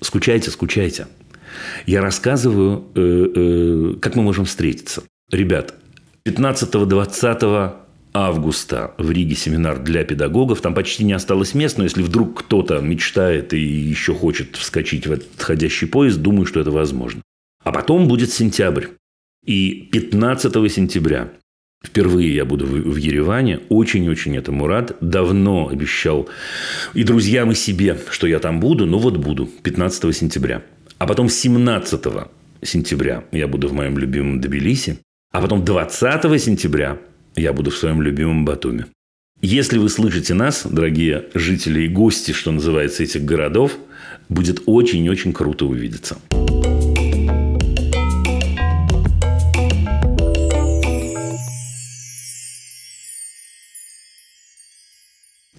скучайте, 0.00 0.50
скучайте. 0.50 1.06
Я 1.86 2.00
рассказываю, 2.00 2.84
э, 2.94 3.26
э, 3.34 3.94
как 4.00 4.16
мы 4.16 4.22
можем 4.22 4.44
встретиться. 4.44 5.02
Ребят, 5.30 5.74
15-20 6.24 7.76
августа 8.16 8.94
в 8.98 9.10
Риге 9.10 9.34
семинар 9.34 9.78
для 9.78 10.04
педагогов. 10.04 10.60
Там 10.60 10.74
почти 10.74 11.04
не 11.04 11.12
осталось 11.12 11.54
мест, 11.54 11.78
но 11.78 11.84
если 11.84 12.02
вдруг 12.02 12.40
кто-то 12.40 12.80
мечтает 12.80 13.52
и 13.52 13.60
еще 13.60 14.14
хочет 14.14 14.56
вскочить 14.56 15.06
в 15.06 15.12
этот 15.12 15.28
отходящий 15.34 15.86
поезд, 15.86 16.18
думаю, 16.20 16.46
что 16.46 16.60
это 16.60 16.70
возможно. 16.70 17.22
А 17.62 17.72
потом 17.72 18.08
будет 18.08 18.32
сентябрь. 18.32 18.86
И 19.44 19.88
15 19.92 20.52
сентября 20.72 21.30
Впервые 21.84 22.34
я 22.34 22.44
буду 22.44 22.66
в 22.66 22.96
Ереване. 22.96 23.60
Очень-очень 23.68 24.36
этому 24.36 24.66
рад. 24.66 24.96
Давно 25.00 25.68
обещал 25.68 26.28
и 26.94 27.04
друзьям, 27.04 27.52
и 27.52 27.54
себе, 27.54 27.98
что 28.10 28.26
я 28.26 28.38
там 28.38 28.60
буду. 28.60 28.86
Ну 28.86 28.98
вот 28.98 29.16
буду. 29.16 29.46
15 29.46 30.14
сентября. 30.14 30.62
А 30.98 31.06
потом 31.06 31.28
17 31.28 32.04
сентября 32.62 33.24
я 33.32 33.46
буду 33.46 33.68
в 33.68 33.72
моем 33.72 33.98
любимом 33.98 34.40
Тбилиси. 34.40 34.98
А 35.32 35.40
потом 35.40 35.64
20 35.64 36.42
сентября 36.42 36.98
я 37.36 37.52
буду 37.52 37.70
в 37.70 37.76
своем 37.76 38.00
любимом 38.02 38.44
Батуме. 38.44 38.86
Если 39.42 39.78
вы 39.78 39.90
слышите 39.90 40.32
нас, 40.32 40.66
дорогие 40.66 41.26
жители 41.34 41.82
и 41.82 41.88
гости, 41.88 42.32
что 42.32 42.52
называется, 42.52 43.02
этих 43.02 43.24
городов, 43.24 43.76
будет 44.30 44.62
очень-очень 44.64 45.34
круто 45.34 45.66
увидеться. 45.66 46.16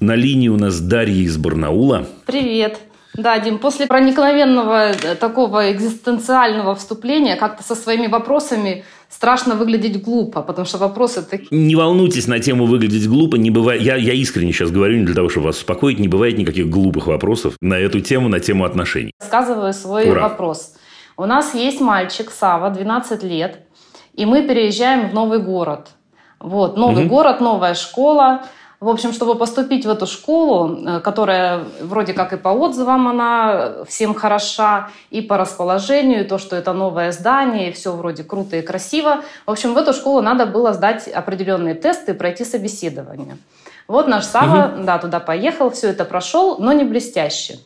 На 0.08 0.16
линии 0.16 0.48
у 0.48 0.56
нас 0.56 0.80
Дарья 0.80 1.22
из 1.24 1.36
Барнаула. 1.36 2.06
Привет. 2.26 2.80
Да, 3.14 3.38
Дим, 3.40 3.58
после 3.60 3.88
проникновенного 3.88 4.92
э, 4.92 5.16
такого 5.16 5.74
экзистенциального 5.74 6.76
вступления 6.76 7.36
как-то 7.36 7.62
со 7.62 7.76
своими 7.76 8.08
вопросами 8.08 8.86
страшно 9.10 9.56
выглядеть 9.56 10.02
глупо, 10.02 10.44
потому 10.44 10.66
что 10.66 10.78
вопросы 10.78 11.30
такие... 11.30 11.50
Не 11.52 11.76
волнуйтесь 11.76 12.26
на 12.26 12.40
тему 12.40 12.68
выглядеть 12.68 13.06
глупо, 13.06 13.36
не 13.36 13.52
бывает... 13.52 13.82
Я, 13.82 13.98
я 13.98 14.14
искренне 14.14 14.54
сейчас 14.54 14.72
говорю 14.72 14.98
не 15.00 15.04
для 15.04 15.14
того, 15.14 15.28
чтобы 15.28 15.48
вас 15.48 15.58
успокоить, 15.58 16.00
не 16.00 16.08
бывает 16.08 16.38
никаких 16.38 16.70
глупых 16.70 17.08
вопросов 17.08 17.58
на 17.60 17.78
эту 17.78 18.00
тему, 18.00 18.30
на 18.30 18.40
тему 18.40 18.64
отношений. 18.64 19.12
Сказываю 19.22 19.74
свой 19.74 20.10
Ура. 20.10 20.22
вопрос. 20.22 20.76
У 21.18 21.26
нас 21.26 21.54
есть 21.54 21.82
мальчик 21.82 22.32
Сава, 22.32 22.70
12 22.70 23.24
лет, 23.24 23.60
и 24.14 24.26
мы 24.26 24.48
переезжаем 24.48 25.10
в 25.10 25.14
новый 25.14 25.40
город. 25.40 25.90
Вот, 26.40 26.78
новый 26.78 27.04
угу. 27.04 27.16
город, 27.16 27.42
новая 27.42 27.74
школа. 27.74 28.46
В 28.80 28.90
общем, 28.90 29.12
чтобы 29.12 29.34
поступить 29.36 29.88
в 29.88 29.90
эту 29.90 30.06
школу, 30.06 30.86
э, 30.86 31.00
которая 31.00 31.64
вроде 31.82 32.14
как 32.14 32.34
и 32.34 32.38
по 32.38 32.50
отзывам 32.50 33.08
она 33.08 33.84
всем 33.88 34.14
хороша, 34.14 34.90
и 35.10 35.22
по 35.22 35.36
расположению, 35.38 36.24
и 36.24 36.28
то, 36.28 36.38
что 36.38 36.56
это 36.56 36.74
новое 36.74 37.12
здание, 37.12 37.70
и 37.70 37.74
все 37.74 37.94
вроде 37.94 38.24
круто 38.24 38.56
и 38.56 38.62
красиво. 38.62 39.24
В 39.48 39.52
общем, 39.52 39.74
в 39.74 39.78
эту 39.78 39.94
школу 39.94 40.22
надо 40.22 40.46
было 40.46 40.74
сдать 40.74 41.08
определенные 41.08 41.74
тесты 41.74 42.12
и 42.12 42.16
пройти 42.16 42.46
собеседование. 42.46 43.38
Вот 43.88 44.08
наш 44.08 44.26
Сава, 44.26 44.76
угу. 44.76 44.84
да, 44.84 45.00
туда 45.00 45.20
поехал, 45.20 45.72
все 45.72 45.90
это 45.90 46.06
прошел, 46.06 46.60
но 46.60 46.72
не 46.72 46.84
блестяще. 46.84 47.58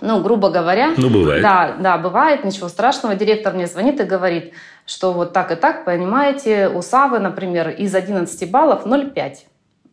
Ну, 0.00 0.20
грубо 0.20 0.50
говоря. 0.50 0.92
Ну, 0.96 1.10
бывает. 1.10 1.42
Да, 1.42 1.74
да, 1.80 1.98
бывает, 1.98 2.44
ничего 2.44 2.68
страшного. 2.68 3.16
Директор 3.16 3.54
мне 3.54 3.66
звонит 3.66 4.00
и 4.00 4.04
говорит, 4.04 4.52
что 4.86 5.12
вот 5.12 5.32
так 5.32 5.50
и 5.50 5.56
так, 5.56 5.84
понимаете, 5.84 6.68
у 6.68 6.80
Савы, 6.80 7.18
например, 7.18 7.70
из 7.70 7.92
11 7.94 8.50
баллов 8.50 8.86
0,5. 8.86 9.34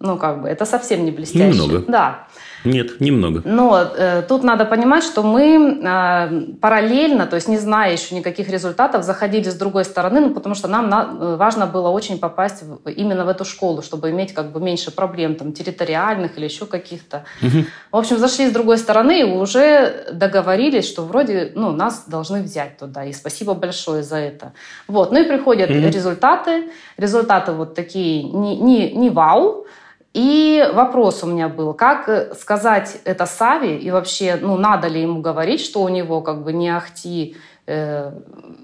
Ну, 0.01 0.18
как 0.18 0.41
бы, 0.41 0.48
это 0.48 0.65
совсем 0.65 1.03
не 1.03 1.12
блестяще. 1.12 1.50
Немного. 1.50 1.84
Да. 1.88 2.27
Нет, 2.65 3.00
немного. 3.00 3.41
Но 3.46 3.79
э, 3.98 4.22
тут 4.27 4.44
надо 4.44 4.65
понимать, 4.65 5.03
что 5.03 5.24
мы 5.24 5.79
э, 5.82 6.56
параллельно, 6.60 7.25
то 7.25 7.36
есть 7.36 7.48
не 7.48 7.58
зная 7.58 7.94
еще 7.94 8.15
никаких 8.15 8.50
результатов, 8.50 9.03
заходили 9.03 9.50
с 9.50 9.56
другой 9.56 9.86
стороны, 9.86 10.20
ну, 10.20 10.29
потому 10.32 10.56
что 10.56 10.68
нам 10.68 10.89
на, 10.89 11.10
э, 11.20 11.36
важно 11.38 11.68
было 11.68 11.89
очень 11.89 12.20
попасть 12.20 12.63
в, 12.63 12.89
именно 12.89 13.25
в 13.25 13.29
эту 13.29 13.46
школу, 13.46 13.82
чтобы 13.82 14.10
иметь 14.10 14.34
как 14.34 14.51
бы 14.51 14.60
меньше 14.60 14.91
проблем 14.91 15.36
там 15.36 15.53
территориальных 15.53 16.38
или 16.38 16.46
еще 16.46 16.65
каких-то. 16.65 17.24
Угу. 17.41 17.65
В 17.91 17.98
общем, 17.98 18.18
зашли 18.18 18.48
с 18.50 18.51
другой 18.51 18.77
стороны 18.77 19.22
и 19.22 19.24
уже 19.24 20.08
договорились, 20.12 20.88
что 20.88 21.03
вроде 21.03 21.51
ну, 21.56 21.72
нас 21.72 22.06
должны 22.08 22.41
взять 22.41 22.77
туда. 22.77 23.06
И 23.06 23.13
спасибо 23.13 23.53
большое 23.53 24.03
за 24.03 24.18
это. 24.18 24.51
Вот. 24.88 25.12
Ну 25.12 25.20
и 25.20 25.24
приходят 25.24 25.70
угу. 25.70 25.79
результаты. 25.79 26.70
Результаты 26.98 27.53
вот 27.53 27.74
такие 27.74 28.24
не, 28.24 28.58
не, 28.58 28.91
не 28.91 29.10
вау, 29.10 29.65
и 30.13 30.68
вопрос 30.74 31.24
у 31.24 31.28
меня 31.28 31.50
был, 31.50 31.74
как 31.74 32.10
э, 32.10 32.34
сказать 32.34 33.00
это 33.06 33.25
Сави 33.25 33.78
и 33.78 33.92
вообще, 33.92 34.39
ну, 34.42 34.58
надо 34.58 34.88
ли 34.88 35.01
ему 35.01 35.22
говорить, 35.22 35.62
что 35.62 35.84
у 35.84 35.89
него 35.89 36.22
как 36.22 36.44
бы 36.44 36.51
не 36.51 36.70
ахти 36.70 37.36
э, 37.68 38.12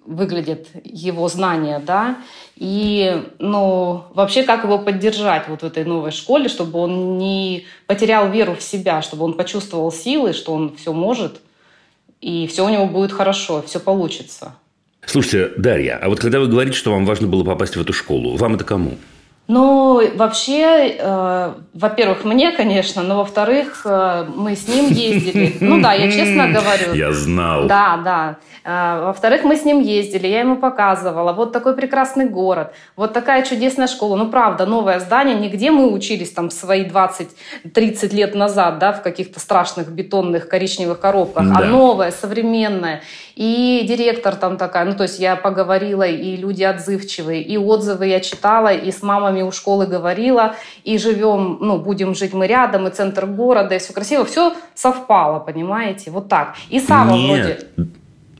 выглядит 0.07 0.69
его 0.83 1.27
знания, 1.27 1.79
да, 1.85 2.17
и, 2.55 3.23
ну, 3.37 4.05
вообще 4.15 4.43
как 4.43 4.63
его 4.63 4.79
поддержать 4.79 5.47
вот 5.47 5.61
в 5.61 5.65
этой 5.65 5.85
новой 5.85 6.11
школе, 6.11 6.49
чтобы 6.49 6.79
он 6.79 7.19
не 7.19 7.65
потерял 7.85 8.31
веру 8.31 8.55
в 8.55 8.63
себя, 8.63 9.03
чтобы 9.03 9.25
он 9.25 9.33
почувствовал 9.33 9.91
силы, 9.91 10.33
что 10.33 10.51
он 10.51 10.75
все 10.75 10.93
может, 10.93 11.41
и 12.21 12.47
все 12.47 12.65
у 12.65 12.69
него 12.69 12.87
будет 12.87 13.11
хорошо, 13.11 13.61
все 13.61 13.79
получится. 13.79 14.55
Слушайте, 15.05 15.53
Дарья, 15.57 15.99
а 16.01 16.09
вот 16.09 16.19
когда 16.19 16.39
вы 16.39 16.47
говорите, 16.47 16.75
что 16.75 16.91
вам 16.91 17.05
важно 17.05 17.27
было 17.27 17.43
попасть 17.43 17.75
в 17.75 17.81
эту 17.81 17.93
школу, 17.93 18.35
вам 18.35 18.55
это 18.55 18.63
кому? 18.63 18.97
Ну, 19.47 20.01
вообще, 20.15 20.95
э, 20.97 21.53
во-первых, 21.73 22.25
мне, 22.25 22.51
конечно, 22.51 23.03
но 23.03 23.17
во-вторых, 23.17 23.81
э, 23.85 24.25
мы 24.35 24.55
с 24.55 24.67
ним 24.67 24.87
ездили. 24.89 25.55
Ну 25.61 25.81
да, 25.81 25.93
я 25.93 26.11
честно 26.11 26.47
говорю. 26.47 26.93
Я 26.93 27.11
знал. 27.11 27.67
Да, 27.67 27.97
да. 28.03 28.37
Э, 28.63 29.05
во-вторых, 29.05 29.43
мы 29.43 29.55
с 29.55 29.63
ним 29.63 29.81
ездили, 29.81 30.25
я 30.27 30.39
ему 30.39 30.55
показывала. 30.55 31.31
Вот 31.33 31.51
такой 31.51 31.75
прекрасный 31.75 32.25
город, 32.25 32.73
вот 32.95 33.13
такая 33.13 33.43
чудесная 33.43 33.87
школа. 33.87 34.15
Ну, 34.15 34.29
правда, 34.29 34.65
новое 34.65 34.99
здание, 34.99 35.35
нигде 35.35 35.69
мы 35.69 35.91
учились 35.91 36.31
там 36.31 36.49
свои 36.49 36.83
20-30 36.83 38.15
лет 38.15 38.33
назад, 38.33 38.79
да, 38.79 38.93
в 38.93 39.03
каких-то 39.03 39.39
страшных 39.39 39.91
бетонных 39.91 40.49
коричневых 40.49 40.99
коробках, 40.99 41.43
а 41.43 41.59
Да. 41.59 41.65
а 41.65 41.65
новое, 41.65 42.11
современное. 42.11 43.03
И 43.35 43.85
директор 43.87 44.35
там 44.35 44.57
такая, 44.57 44.85
ну, 44.85 44.95
то 44.95 45.03
есть 45.03 45.19
я 45.19 45.35
поговорила, 45.35 46.03
и 46.03 46.37
люди 46.37 46.63
отзывчивые, 46.63 47.41
и 47.41 47.57
отзывы 47.57 48.07
я 48.07 48.21
читала, 48.21 48.73
и 48.73 48.91
с 48.91 49.01
мамами 49.01 49.41
у 49.41 49.51
школы 49.51 49.85
говорила, 49.87 50.55
и 50.83 50.97
живем, 50.97 51.57
ну, 51.59 51.77
будем 51.77 52.15
жить 52.15 52.33
мы 52.33 52.47
рядом, 52.47 52.87
и 52.87 52.91
центр 52.91 53.25
города, 53.25 53.75
и 53.75 53.79
все 53.79 53.93
красиво. 53.93 54.23
Все 54.25 54.53
совпало, 54.73 55.39
понимаете, 55.39 56.11
вот 56.11 56.29
так. 56.29 56.55
И 56.69 56.79
Сава 56.79 57.15
вроде... 57.15 57.59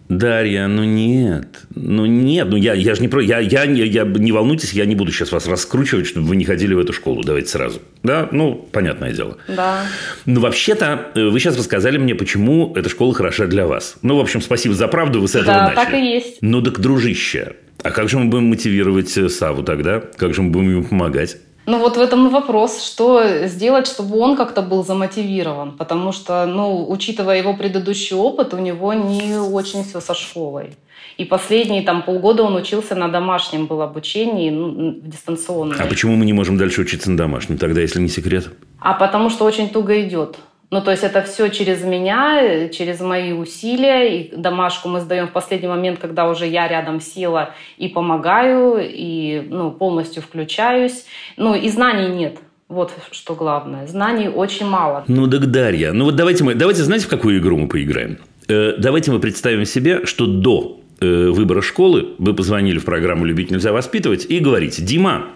Дарья, 0.07 0.67
ну 0.67 0.83
нет, 0.83 1.61
ну 1.73 2.05
нет, 2.05 2.47
ну 2.49 2.57
я, 2.57 2.73
я 2.75 2.93
же 2.93 3.01
не 3.01 3.07
про, 3.07 3.21
я, 3.21 3.39
я, 3.39 3.63
я, 3.63 3.85
я- 3.85 4.03
не 4.05 4.31
волнуйтесь, 4.31 4.71
я 4.73 4.85
не 4.85 4.93
буду 4.93 5.11
сейчас 5.11 5.31
вас 5.31 5.47
раскручивать, 5.47 6.05
чтобы 6.05 6.27
вы 6.27 6.35
не 6.35 6.45
ходили 6.45 6.75
в 6.75 6.79
эту 6.79 6.93
школу, 6.93 7.23
давайте 7.23 7.49
сразу, 7.49 7.81
да, 8.03 8.29
ну 8.31 8.53
понятное 8.71 9.11
дело. 9.13 9.37
Да. 9.47 9.81
Ну 10.27 10.41
вообще-то 10.41 11.07
э, 11.15 11.23
вы 11.29 11.39
сейчас 11.39 11.57
рассказали 11.57 11.97
мне, 11.97 12.13
почему 12.13 12.71
эта 12.75 12.87
школа 12.87 13.15
хороша 13.15 13.47
для 13.47 13.65
вас. 13.65 13.95
Ну 14.03 14.17
в 14.17 14.19
общем, 14.19 14.41
спасибо 14.41 14.75
за 14.75 14.87
правду, 14.87 15.21
вы 15.21 15.27
с 15.27 15.31
этого 15.35 15.45
Да, 15.47 15.61
начали. 15.69 15.75
так 15.85 15.93
и 15.95 16.05
есть. 16.05 16.37
Ну 16.41 16.61
так, 16.61 16.79
дружище, 16.79 17.53
а 17.81 17.89
как 17.89 18.07
же 18.07 18.19
мы 18.19 18.25
будем 18.25 18.45
мотивировать 18.45 19.17
э, 19.17 19.27
Саву 19.27 19.63
тогда? 19.63 20.01
Как 20.17 20.35
же 20.35 20.43
мы 20.43 20.51
будем 20.51 20.69
ему 20.69 20.83
помогать? 20.83 21.37
Ну 21.65 21.79
вот 21.79 21.97
в 21.97 21.99
этом 21.99 22.27
и 22.27 22.29
вопрос, 22.29 22.83
что 22.83 23.47
сделать, 23.47 23.87
чтобы 23.87 24.19
он 24.19 24.35
как-то 24.35 24.61
был 24.61 24.83
замотивирован, 24.83 25.71
потому 25.71 26.11
что, 26.11 26.45
ну, 26.45 26.89
учитывая 26.89 27.39
его 27.39 27.55
предыдущий 27.55 28.15
опыт, 28.15 28.53
у 28.53 28.57
него 28.57 28.93
не 28.93 29.35
очень 29.37 29.83
все 29.83 29.99
со 29.99 30.13
школой. 30.13 30.75
И 31.17 31.25
последние 31.25 31.81
там 31.81 32.03
полгода 32.03 32.43
он 32.43 32.55
учился 32.55 32.93
на 32.93 33.07
домашнем 33.07 33.67
был 33.67 33.81
обучении, 33.81 34.49
ну, 34.49 34.91
в 34.91 35.07
дистанционном. 35.07 35.77
А 35.79 35.85
почему 35.85 36.15
мы 36.15 36.25
не 36.25 36.33
можем 36.33 36.57
дальше 36.57 36.81
учиться 36.81 37.09
на 37.09 37.17
домашнем 37.17 37.57
тогда, 37.57 37.81
если 37.81 38.01
не 38.01 38.09
секрет? 38.09 38.49
А 38.79 38.93
потому 38.93 39.29
что 39.29 39.45
очень 39.45 39.69
туго 39.69 40.01
идет. 40.01 40.37
Ну, 40.75 40.81
то 40.81 40.91
есть 40.91 41.05
это 41.05 41.21
все 41.21 41.47
через 41.47 41.85
меня, 41.85 42.67
через 42.67 42.99
мои 42.99 43.31
усилия. 43.31 44.19
И 44.19 44.35
домашку 44.35 44.89
мы 44.89 44.99
сдаем 44.99 45.27
в 45.27 45.31
последний 45.31 45.69
момент, 45.69 45.99
когда 45.99 46.29
уже 46.29 46.45
я 46.47 46.67
рядом 46.67 46.99
села 46.99 47.51
и 47.77 47.87
помогаю, 47.87 48.79
и 48.81 49.41
ну, 49.49 49.71
полностью 49.71 50.21
включаюсь. 50.21 51.05
Ну, 51.37 51.55
и 51.55 51.69
знаний 51.69 52.13
нет. 52.13 52.39
Вот 52.67 52.91
что 53.11 53.35
главное. 53.35 53.87
Знаний 53.87 54.27
очень 54.27 54.65
мало. 54.65 55.05
Ну 55.07 55.29
так, 55.29 55.49
Дарья, 55.49 55.93
ну 55.93 56.03
вот 56.03 56.17
давайте 56.17 56.43
мы, 56.43 56.55
давайте 56.55 56.83
знаете, 56.83 57.05
в 57.05 57.09
какую 57.09 57.39
игру 57.39 57.55
мы 57.55 57.69
поиграем? 57.69 58.17
Э, 58.49 58.73
давайте 58.77 59.11
мы 59.11 59.19
представим 59.21 59.63
себе, 59.63 60.05
что 60.05 60.25
до 60.25 60.81
э, 60.99 61.29
выбора 61.29 61.61
школы 61.61 62.15
вы 62.17 62.33
позвонили 62.33 62.79
в 62.79 62.83
программу 62.83 63.23
«Любить 63.23 63.49
нельзя 63.49 63.71
воспитывать» 63.71 64.25
и 64.27 64.39
говорите, 64.39 64.81
Дима, 64.81 65.27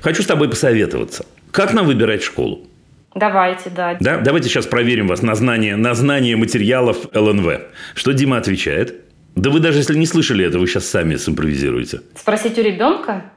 хочу 0.00 0.22
с 0.22 0.26
тобой 0.26 0.48
посоветоваться. 0.48 1.26
Как 1.50 1.74
нам 1.74 1.86
выбирать 1.86 2.22
школу? 2.22 2.68
Давайте, 3.16 3.70
да. 3.70 3.96
Да? 3.98 4.18
Давайте 4.18 4.48
сейчас 4.50 4.66
проверим 4.66 5.08
вас 5.08 5.22
на 5.22 5.34
знание, 5.34 5.76
на 5.76 5.94
знание 5.94 6.36
материалов 6.36 7.08
ЛНВ. 7.14 7.46
Что 7.94 8.12
Дима 8.12 8.36
отвечает? 8.36 9.06
Да 9.34 9.50
вы 9.50 9.60
даже 9.60 9.78
если 9.78 9.96
не 9.96 10.06
слышали 10.06 10.44
это, 10.44 10.58
вы 10.58 10.66
сейчас 10.66 10.86
сами 10.86 11.16
симпровизируете. 11.16 12.02
Спросить 12.14 12.58
у 12.58 12.62
ребенка? 12.62 13.32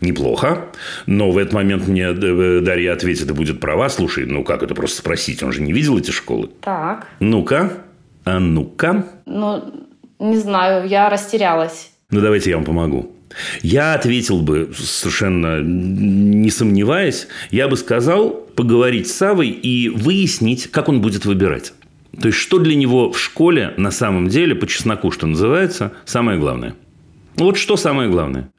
Неплохо. 0.00 0.66
Но 1.06 1.30
в 1.30 1.38
этот 1.38 1.54
момент 1.54 1.86
мне 1.86 2.08
э, 2.08 2.60
Дарья 2.60 2.92
ответит 2.92 3.30
и 3.30 3.32
будет 3.32 3.58
права. 3.58 3.88
Слушай, 3.88 4.26
ну 4.26 4.44
как 4.44 4.62
это 4.62 4.74
просто 4.74 4.98
спросить? 4.98 5.42
Он 5.42 5.52
же 5.52 5.62
не 5.62 5.72
видел 5.72 5.96
эти 5.96 6.10
школы. 6.10 6.50
Так. 6.60 7.06
Ну-ка, 7.20 7.84
а 8.24 8.38
ну-ка. 8.38 9.06
Ну, 9.24 9.88
не 10.18 10.36
знаю, 10.36 10.86
я 10.88 11.08
растерялась. 11.08 11.90
Ну, 12.10 12.20
давайте 12.20 12.50
я 12.50 12.56
вам 12.56 12.66
помогу. 12.66 13.16
Я 13.62 13.94
ответил 13.94 14.40
бы, 14.40 14.70
совершенно 14.76 15.60
не 15.62 16.50
сомневаясь, 16.50 17.28
я 17.50 17.68
бы 17.68 17.76
сказал 17.76 18.30
поговорить 18.30 19.08
с 19.08 19.12
Савой 19.12 19.48
и 19.48 19.88
выяснить, 19.88 20.70
как 20.70 20.88
он 20.88 21.00
будет 21.00 21.24
выбирать. 21.24 21.72
То 22.20 22.28
есть, 22.28 22.38
что 22.38 22.58
для 22.58 22.74
него 22.74 23.10
в 23.10 23.18
школе 23.18 23.72
на 23.76 23.90
самом 23.90 24.28
деле, 24.28 24.54
по 24.54 24.66
чесноку, 24.66 25.10
что 25.10 25.26
называется, 25.26 25.92
самое 26.04 26.38
главное. 26.38 26.74
Вот 27.36 27.56
что 27.56 27.76
самое 27.76 28.10
главное. 28.10 28.50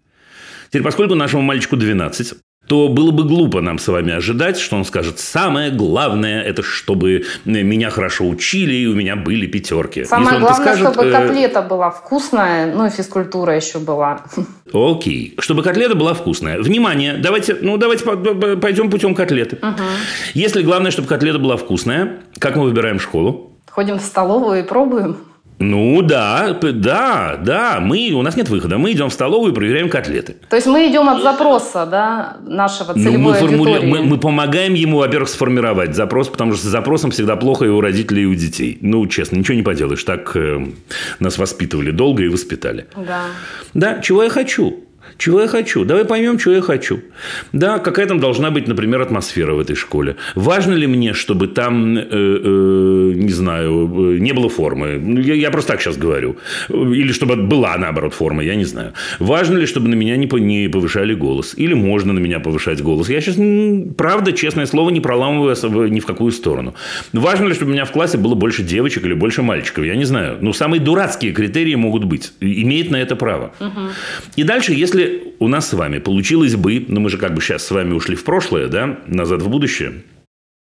Теперь, 0.70 0.82
поскольку 0.82 1.14
нашему 1.14 1.44
мальчику 1.44 1.78
12, 1.78 2.34
то 2.74 2.88
было 2.88 3.12
бы 3.12 3.24
глупо 3.24 3.62
нам 3.62 3.78
с 3.78 3.88
вами 3.88 4.14
ожидать, 4.14 4.58
что 4.58 4.76
он 4.76 4.84
скажет, 4.84 5.20
самое 5.20 5.70
главное, 5.70 6.42
это 6.42 6.64
чтобы 6.64 7.24
меня 7.46 7.92
хорошо 7.92 8.28
учили, 8.28 8.74
и 8.74 8.88
у 8.88 8.96
меня 8.96 9.16
были 9.16 9.46
пятерки. 9.46 10.06
Самое 10.06 10.40
главное, 10.40 10.60
скажет, 10.60 10.92
чтобы 10.92 11.08
э, 11.08 11.12
котлета 11.12 11.62
была 11.62 11.92
вкусная, 11.92 12.74
ну 12.74 12.88
и 12.88 12.90
физкультура 12.90 13.56
еще 13.56 13.78
была. 13.78 14.22
Окей. 14.74 15.36
Чтобы 15.38 15.62
котлета 15.62 15.94
была 15.94 16.16
вкусная. 16.16 16.60
Внимание, 16.60 17.14
давайте, 17.14 17.56
ну, 17.62 17.78
давайте 17.78 18.06
по- 18.06 18.18
по- 18.18 18.56
пойдем 18.58 18.90
путем 18.90 19.14
котлеты. 19.14 19.60
Если 20.34 20.64
главное, 20.64 20.90
чтобы 20.90 21.08
котлета 21.08 21.38
была 21.38 21.58
вкусная, 21.58 22.22
как 22.40 22.56
мы 22.56 22.64
выбираем 22.64 23.00
школу? 23.00 23.52
Ходим 23.70 24.00
в 24.00 24.02
столовую 24.02 24.62
и 24.62 24.64
пробуем. 24.64 25.18
Ну 25.64 26.02
да, 26.02 26.58
да, 26.62 27.38
да, 27.42 27.80
мы, 27.80 28.12
у 28.14 28.22
нас 28.22 28.36
нет 28.36 28.50
выхода. 28.50 28.78
Мы 28.78 28.92
идем 28.92 29.10
в 29.10 29.14
столовую 29.14 29.52
и 29.52 29.56
проверяем 29.56 29.90
котлеты. 29.90 30.36
То 30.50 30.56
есть 30.56 30.68
мы 30.68 30.90
идем 30.90 31.08
от 31.10 31.22
запроса, 31.24 31.86
да, 31.86 32.38
нашего 32.46 32.94
Ну, 32.96 33.04
целевой 33.04 33.18
мы, 33.18 33.34
формули- 33.40 33.86
мы, 33.86 34.04
мы 34.04 34.18
помогаем 34.18 34.74
ему, 34.74 34.98
во-первых, 34.98 35.30
сформировать 35.30 35.96
запрос, 35.96 36.28
потому 36.28 36.54
что 36.54 36.62
с 36.68 36.70
запросом 36.70 37.12
всегда 37.12 37.36
плохо 37.36 37.66
и 37.66 37.70
у 37.70 37.80
родителей, 37.82 38.24
и 38.24 38.26
у 38.26 38.36
детей. 38.36 38.78
Ну, 38.82 39.08
честно, 39.08 39.38
ничего 39.38 39.56
не 39.56 39.64
поделаешь. 39.64 40.04
Так 40.04 40.36
э, 40.36 40.66
нас 41.20 41.38
воспитывали 41.38 41.92
долго 41.92 42.24
и 42.24 42.28
воспитали. 42.28 42.86
Да. 42.96 43.22
Да, 43.74 44.00
чего 44.02 44.24
я 44.24 44.30
хочу? 44.30 44.84
Чего 45.24 45.40
я 45.42 45.48
хочу? 45.48 45.86
Давай 45.86 46.04
поймем, 46.04 46.38
чего 46.38 46.56
я 46.56 46.62
хочу. 46.62 47.00
Да, 47.54 47.80
какая 47.80 48.06
там 48.08 48.20
должна 48.20 48.52
быть, 48.52 48.68
например, 48.68 49.02
атмосфера 49.02 49.54
в 49.54 49.60
этой 49.60 49.76
школе. 49.76 50.16
Важно 50.36 50.74
ли 50.74 50.86
мне, 50.86 51.14
чтобы 51.14 51.48
там, 51.48 51.98
э, 51.98 52.04
э, 52.12 53.14
не 53.16 53.32
знаю, 53.32 54.20
не 54.20 54.34
было 54.34 54.50
формы? 54.50 55.00
Ну, 55.00 55.22
Я, 55.22 55.36
я 55.36 55.50
просто 55.50 55.72
так 55.72 55.82
сейчас 55.82 55.96
говорю. 55.96 56.36
Или 56.70 57.14
чтобы 57.14 57.38
была, 57.38 57.78
наоборот, 57.78 58.14
форма, 58.14 58.44
я 58.44 58.56
не 58.56 58.66
знаю. 58.66 58.92
Важно 59.20 59.60
ли, 59.60 59.66
чтобы 59.66 59.88
на 59.88 59.96
меня 59.96 60.18
не, 60.18 60.28
не 60.42 60.68
повышали 60.68 61.14
голос? 61.14 61.54
Или 61.60 61.74
можно 61.74 62.12
на 62.12 62.20
меня 62.20 62.42
повышать 62.42 62.82
голос? 62.82 63.10
Я 63.10 63.22
сейчас, 63.22 63.38
правда, 63.96 64.34
честное 64.34 64.66
слово, 64.66 64.90
не 64.90 65.00
проламываю 65.00 65.90
ни 65.90 66.00
в 66.02 66.06
какую 66.06 66.32
сторону. 66.32 66.74
Важно 67.14 67.48
ли, 67.48 67.54
чтобы 67.54 67.72
у 67.72 67.74
меня 67.74 67.86
в 67.86 67.92
классе 67.92 68.18
было 68.18 68.36
больше 68.36 68.62
девочек 68.62 69.06
или 69.06 69.14
больше 69.14 69.42
мальчиков? 69.42 69.86
Я 69.86 69.96
не 69.96 70.06
знаю. 70.06 70.38
Ну, 70.42 70.52
самые 70.52 70.82
дурацкие 70.82 71.32
критерии 71.32 71.76
могут 71.76 72.04
быть. 72.04 72.34
Имеет 72.42 72.92
на 72.92 72.98
это 72.98 73.16
право. 73.16 73.54
И 74.36 74.44
дальше, 74.44 74.74
если 74.74 75.13
у 75.40 75.48
нас 75.48 75.70
с 75.70 75.74
вами 75.74 76.00
получилось 76.00 76.56
бы, 76.56 76.86
ну 76.88 77.00
мы 77.00 77.10
же 77.10 77.18
как 77.18 77.34
бы 77.34 77.42
сейчас 77.42 77.66
с 77.66 77.72
вами 77.72 77.94
ушли 77.94 78.16
в 78.16 78.24
прошлое, 78.24 78.68
да, 78.68 79.00
назад 79.08 79.42
в 79.42 79.50
будущее, 79.50 80.04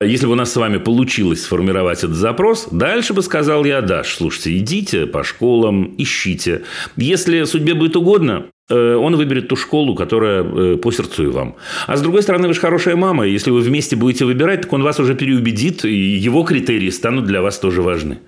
если 0.01 0.27
бы 0.27 0.33
у 0.33 0.37
нас 0.37 0.53
с 0.53 0.57
вами 0.57 0.79
получилось 0.79 1.43
сформировать 1.43 1.99
этот 1.99 2.15
запрос, 2.15 2.69
дальше 2.71 3.15
бы 3.15 3.23
сказал 3.23 3.65
я, 3.65 3.81
Даш, 3.81 4.15
слушайте, 4.15 4.57
идите 4.57 5.07
по 5.07 5.25
школам, 5.25 5.93
ищите. 5.99 6.63
Если 6.97 7.43
судьбе 7.43 7.75
будет 7.75 7.97
угодно, 7.97 8.47
э, 8.71 8.95
он 8.95 9.17
выберет 9.17 9.49
ту 9.49 9.57
школу, 9.57 9.97
которая 9.97 10.45
э, 10.45 10.77
по 10.77 10.93
сердцу 10.93 11.25
и 11.25 11.27
вам. 11.27 11.57
А 11.89 11.97
с 11.97 12.01
другой 12.01 12.23
стороны, 12.23 12.47
вы 12.47 12.55
же 12.55 12.61
хорошая 12.61 12.95
мама, 12.95 13.27
и 13.27 13.33
если 13.33 13.51
вы 13.51 13.61
вместе 13.61 13.97
будете 13.97 14.25
выбирать, 14.25 14.61
так 14.61 14.73
он 14.73 14.85
вас 14.85 15.01
уже 15.01 15.17
переубедит, 15.17 15.85
и 15.85 15.93
его 15.93 16.45
критерии 16.45 16.91
станут 16.91 17.25
для 17.25 17.43
вас 17.43 17.59
тоже 17.59 17.83
важны. 17.83 18.19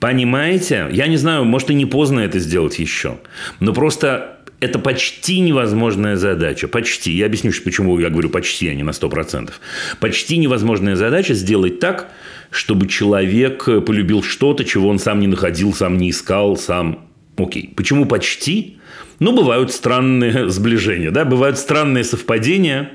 Понимаете? 0.00 0.88
Я 0.90 1.06
не 1.06 1.18
знаю, 1.18 1.44
может 1.44 1.68
и 1.68 1.74
не 1.74 1.84
поздно 1.84 2.20
это 2.20 2.38
сделать 2.38 2.78
еще. 2.78 3.18
Но 3.60 3.74
просто 3.74 4.39
это 4.60 4.78
почти 4.78 5.40
невозможная 5.40 6.16
задача. 6.16 6.68
Почти. 6.68 7.12
Я 7.12 7.26
объясню, 7.26 7.50
что- 7.52 7.64
почему 7.64 7.98
я 7.98 8.10
говорю 8.10 8.28
почти, 8.28 8.68
а 8.68 8.74
не 8.74 8.82
на 8.82 8.92
100%. 8.92 9.60
Почти 10.00 10.36
невозможная 10.36 10.96
задача 10.96 11.34
сделать 11.34 11.80
так, 11.80 12.12
чтобы 12.50 12.86
человек 12.86 13.64
полюбил 13.64 14.22
что-то, 14.22 14.64
чего 14.64 14.88
он 14.88 14.98
сам 14.98 15.20
не 15.20 15.26
находил, 15.26 15.72
сам 15.72 15.96
не 15.96 16.10
искал, 16.10 16.56
сам... 16.56 17.06
Окей. 17.36 17.72
Почему 17.74 18.04
почти? 18.04 18.76
Ну, 19.18 19.32
бывают 19.32 19.72
странные 19.72 20.50
сближения, 20.50 21.10
да, 21.10 21.24
бывают 21.24 21.58
странные 21.58 22.04
совпадения, 22.04 22.90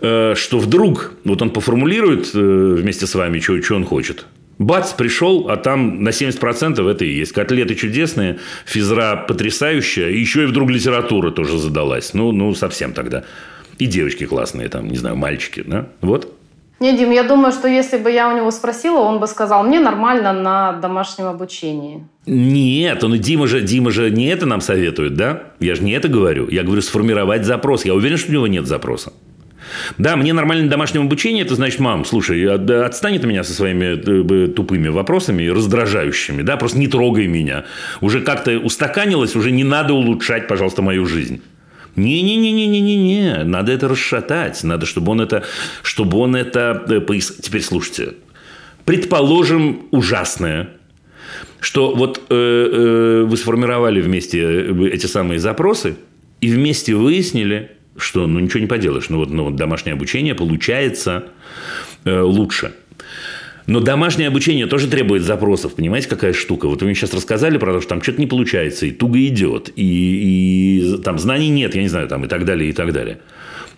э, 0.00 0.34
что 0.36 0.58
вдруг 0.58 1.14
вот 1.24 1.42
он 1.42 1.50
поформулирует 1.50 2.30
э, 2.34 2.38
вместе 2.38 3.06
с 3.06 3.14
вами, 3.14 3.40
что 3.40 3.74
он 3.74 3.84
хочет. 3.84 4.26
Бац, 4.58 4.92
пришел, 4.92 5.48
а 5.48 5.56
там 5.56 6.02
на 6.02 6.08
70% 6.08 6.90
это 6.90 7.04
и 7.04 7.12
есть. 7.12 7.32
Котлеты 7.32 7.76
чудесные, 7.76 8.38
физра 8.66 9.24
потрясающая, 9.28 10.08
еще 10.08 10.44
и 10.44 10.46
вдруг 10.46 10.70
литература 10.70 11.30
тоже 11.30 11.58
задалась. 11.58 12.12
Ну, 12.12 12.32
ну 12.32 12.54
совсем 12.54 12.92
тогда. 12.92 13.24
И 13.78 13.86
девочки 13.86 14.26
классные, 14.26 14.68
там, 14.68 14.88
не 14.88 14.96
знаю, 14.96 15.16
мальчики, 15.16 15.62
да? 15.64 15.86
Вот. 16.00 16.34
Не, 16.80 16.96
Дим, 16.96 17.10
я 17.10 17.24
думаю, 17.24 17.52
что 17.52 17.66
если 17.66 17.98
бы 17.98 18.10
я 18.10 18.28
у 18.32 18.36
него 18.36 18.50
спросила, 18.52 18.98
он 19.00 19.18
бы 19.18 19.26
сказал, 19.26 19.64
мне 19.64 19.80
нормально 19.80 20.32
на 20.32 20.72
домашнем 20.72 21.26
обучении. 21.26 22.04
Нет, 22.26 23.02
он 23.02 23.18
Дима 23.18 23.48
же, 23.48 23.60
Дима 23.60 23.90
же 23.90 24.10
не 24.10 24.26
это 24.26 24.46
нам 24.46 24.60
советует, 24.60 25.14
да? 25.14 25.42
Я 25.58 25.74
же 25.74 25.82
не 25.82 25.92
это 25.92 26.08
говорю. 26.08 26.48
Я 26.48 26.62
говорю 26.62 26.82
сформировать 26.82 27.44
запрос. 27.44 27.84
Я 27.84 27.94
уверен, 27.94 28.16
что 28.16 28.30
у 28.30 28.32
него 28.32 28.46
нет 28.46 28.66
запроса. 28.66 29.12
Да, 29.98 30.16
мне 30.16 30.32
нормальное 30.32 30.68
домашнее 30.68 31.02
обучение, 31.02 31.44
это 31.44 31.54
значит, 31.54 31.80
мам, 31.80 32.04
слушай, 32.04 32.44
отстань 32.46 33.16
от 33.16 33.24
меня 33.24 33.44
со 33.44 33.52
своими 33.52 34.46
э, 34.46 34.48
тупыми 34.48 34.88
вопросами, 34.88 35.46
раздражающими, 35.46 36.42
да, 36.42 36.56
просто 36.56 36.78
не 36.78 36.88
трогай 36.88 37.26
меня. 37.26 37.64
Уже 38.00 38.20
как-то 38.20 38.58
устаканилось, 38.58 39.36
уже 39.36 39.50
не 39.50 39.64
надо 39.64 39.94
улучшать, 39.94 40.48
пожалуйста, 40.48 40.82
мою 40.82 41.06
жизнь. 41.06 41.42
Не-не-не-не-не-не, 41.96 43.44
надо 43.44 43.72
это 43.72 43.88
расшатать, 43.88 44.62
надо, 44.62 44.86
чтобы 44.86 45.12
он 45.12 45.20
это, 45.20 45.44
чтобы 45.82 46.18
он 46.18 46.36
это, 46.36 46.84
э, 46.88 47.18
теперь 47.42 47.62
слушайте, 47.62 48.14
предположим, 48.84 49.88
ужасное, 49.90 50.70
что 51.60 51.94
вот 51.94 52.22
э, 52.30 52.34
э, 52.34 53.24
вы 53.24 53.36
сформировали 53.36 54.00
вместе 54.00 54.40
э, 54.40 54.88
эти 54.92 55.06
самые 55.06 55.38
запросы 55.40 55.96
и 56.40 56.50
вместе 56.50 56.94
выяснили, 56.94 57.72
что 57.98 58.26
ну 58.26 58.38
ничего 58.40 58.60
не 58.60 58.66
поделаешь, 58.66 59.08
ну 59.08 59.18
вот, 59.18 59.30
ну, 59.30 59.44
вот 59.44 59.56
домашнее 59.56 59.94
обучение 59.94 60.34
получается 60.34 61.24
э, 62.04 62.20
лучше. 62.20 62.72
Но 63.66 63.80
домашнее 63.80 64.28
обучение 64.28 64.66
тоже 64.66 64.88
требует 64.88 65.22
запросов. 65.22 65.74
Понимаете, 65.74 66.08
какая 66.08 66.32
штука? 66.32 66.68
Вот 66.68 66.80
вы 66.80 66.86
мне 66.86 66.94
сейчас 66.94 67.12
рассказали 67.12 67.58
про 67.58 67.74
то, 67.74 67.80
что 67.82 67.90
там 67.90 68.02
что-то 68.02 68.18
не 68.18 68.26
получается, 68.26 68.86
и 68.86 68.92
туго 68.92 69.22
идет, 69.26 69.70
и, 69.76 69.82
и 69.82 71.02
там 71.02 71.18
знаний 71.18 71.50
нет, 71.50 71.74
я 71.74 71.82
не 71.82 71.88
знаю, 71.88 72.08
там 72.08 72.24
и 72.24 72.28
так 72.28 72.46
далее, 72.46 72.70
и 72.70 72.72
так 72.72 72.94
далее. 72.94 73.18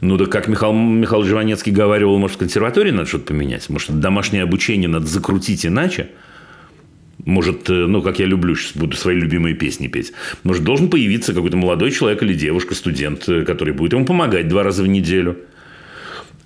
Ну, 0.00 0.16
да 0.16 0.26
как 0.26 0.46
Михаил, 0.46 0.72
Михаил 0.72 1.24
Живанецкий 1.24 1.72
говорил, 1.72 2.16
может, 2.18 2.36
в 2.36 2.38
консерватории 2.38 2.92
надо 2.92 3.08
что-то 3.08 3.26
поменять? 3.26 3.68
Может, 3.68 3.98
домашнее 3.98 4.44
обучение 4.44 4.88
надо 4.88 5.06
закрутить 5.06 5.66
иначе? 5.66 6.10
Может, 7.24 7.68
э, 7.68 7.86
ну, 7.86 8.02
как 8.02 8.18
я 8.18 8.26
люблю, 8.26 8.54
сейчас 8.54 8.76
буду 8.76 8.96
свои 8.96 9.16
любимые 9.16 9.54
песни 9.54 9.88
петь. 9.88 10.12
Может, 10.42 10.64
должен 10.64 10.88
появиться 10.88 11.34
какой-то 11.34 11.56
молодой 11.56 11.90
человек 11.90 12.22
или 12.22 12.34
девушка, 12.34 12.74
студент, 12.74 13.28
э, 13.28 13.44
который 13.44 13.74
будет 13.74 13.92
ему 13.92 14.04
помогать 14.04 14.48
два 14.48 14.62
раза 14.62 14.82
в 14.82 14.86
неделю. 14.86 15.36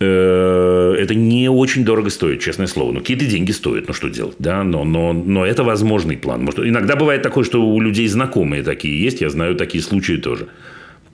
Э, 0.00 0.94
это 0.98 1.14
не 1.14 1.48
очень 1.48 1.84
дорого 1.84 2.10
стоит, 2.10 2.40
честное 2.40 2.66
слово. 2.66 2.92
Ну, 2.92 3.00
какие-то 3.00 3.26
деньги 3.26 3.52
стоят, 3.52 3.88
ну, 3.88 3.94
что 3.94 4.08
делать, 4.08 4.36
да? 4.38 4.64
Но, 4.64 4.84
но, 4.84 5.12
но 5.12 5.46
это 5.46 5.62
возможный 5.62 6.16
план. 6.16 6.44
Может, 6.44 6.60
иногда 6.60 6.96
бывает 6.96 7.22
такое, 7.22 7.44
что 7.44 7.64
у 7.64 7.80
людей 7.80 8.08
знакомые 8.08 8.62
такие 8.62 9.00
есть, 9.02 9.20
я 9.20 9.30
знаю 9.30 9.54
такие 9.56 9.82
случаи 9.82 10.16
тоже. 10.16 10.48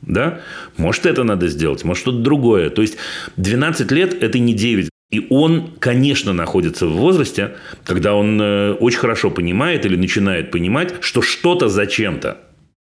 Да? 0.03 0.41
Может, 0.79 1.05
это 1.05 1.25
надо 1.25 1.49
сделать, 1.49 1.85
может, 1.85 2.01
что-то 2.03 2.19
другое. 2.19 2.71
То 2.71 2.83
есть, 2.83 2.97
12 3.37 3.91
лет– 3.93 4.15
это 4.23 4.39
не 4.39 4.55
9 4.55 4.90
и 5.11 5.27
он, 5.29 5.73
конечно, 5.79 6.33
находится 6.33 6.87
в 6.87 6.93
возрасте, 6.93 7.57
когда 7.85 8.15
он 8.15 8.41
э, 8.41 8.73
очень 8.75 9.01
хорошо 9.01 9.31
понимает 9.31 9.85
или 9.85 9.97
начинает 9.97 10.53
понимать, 10.53 10.95
что 11.01 11.21
что-то 11.21 11.69
зачем-то. 11.69 12.39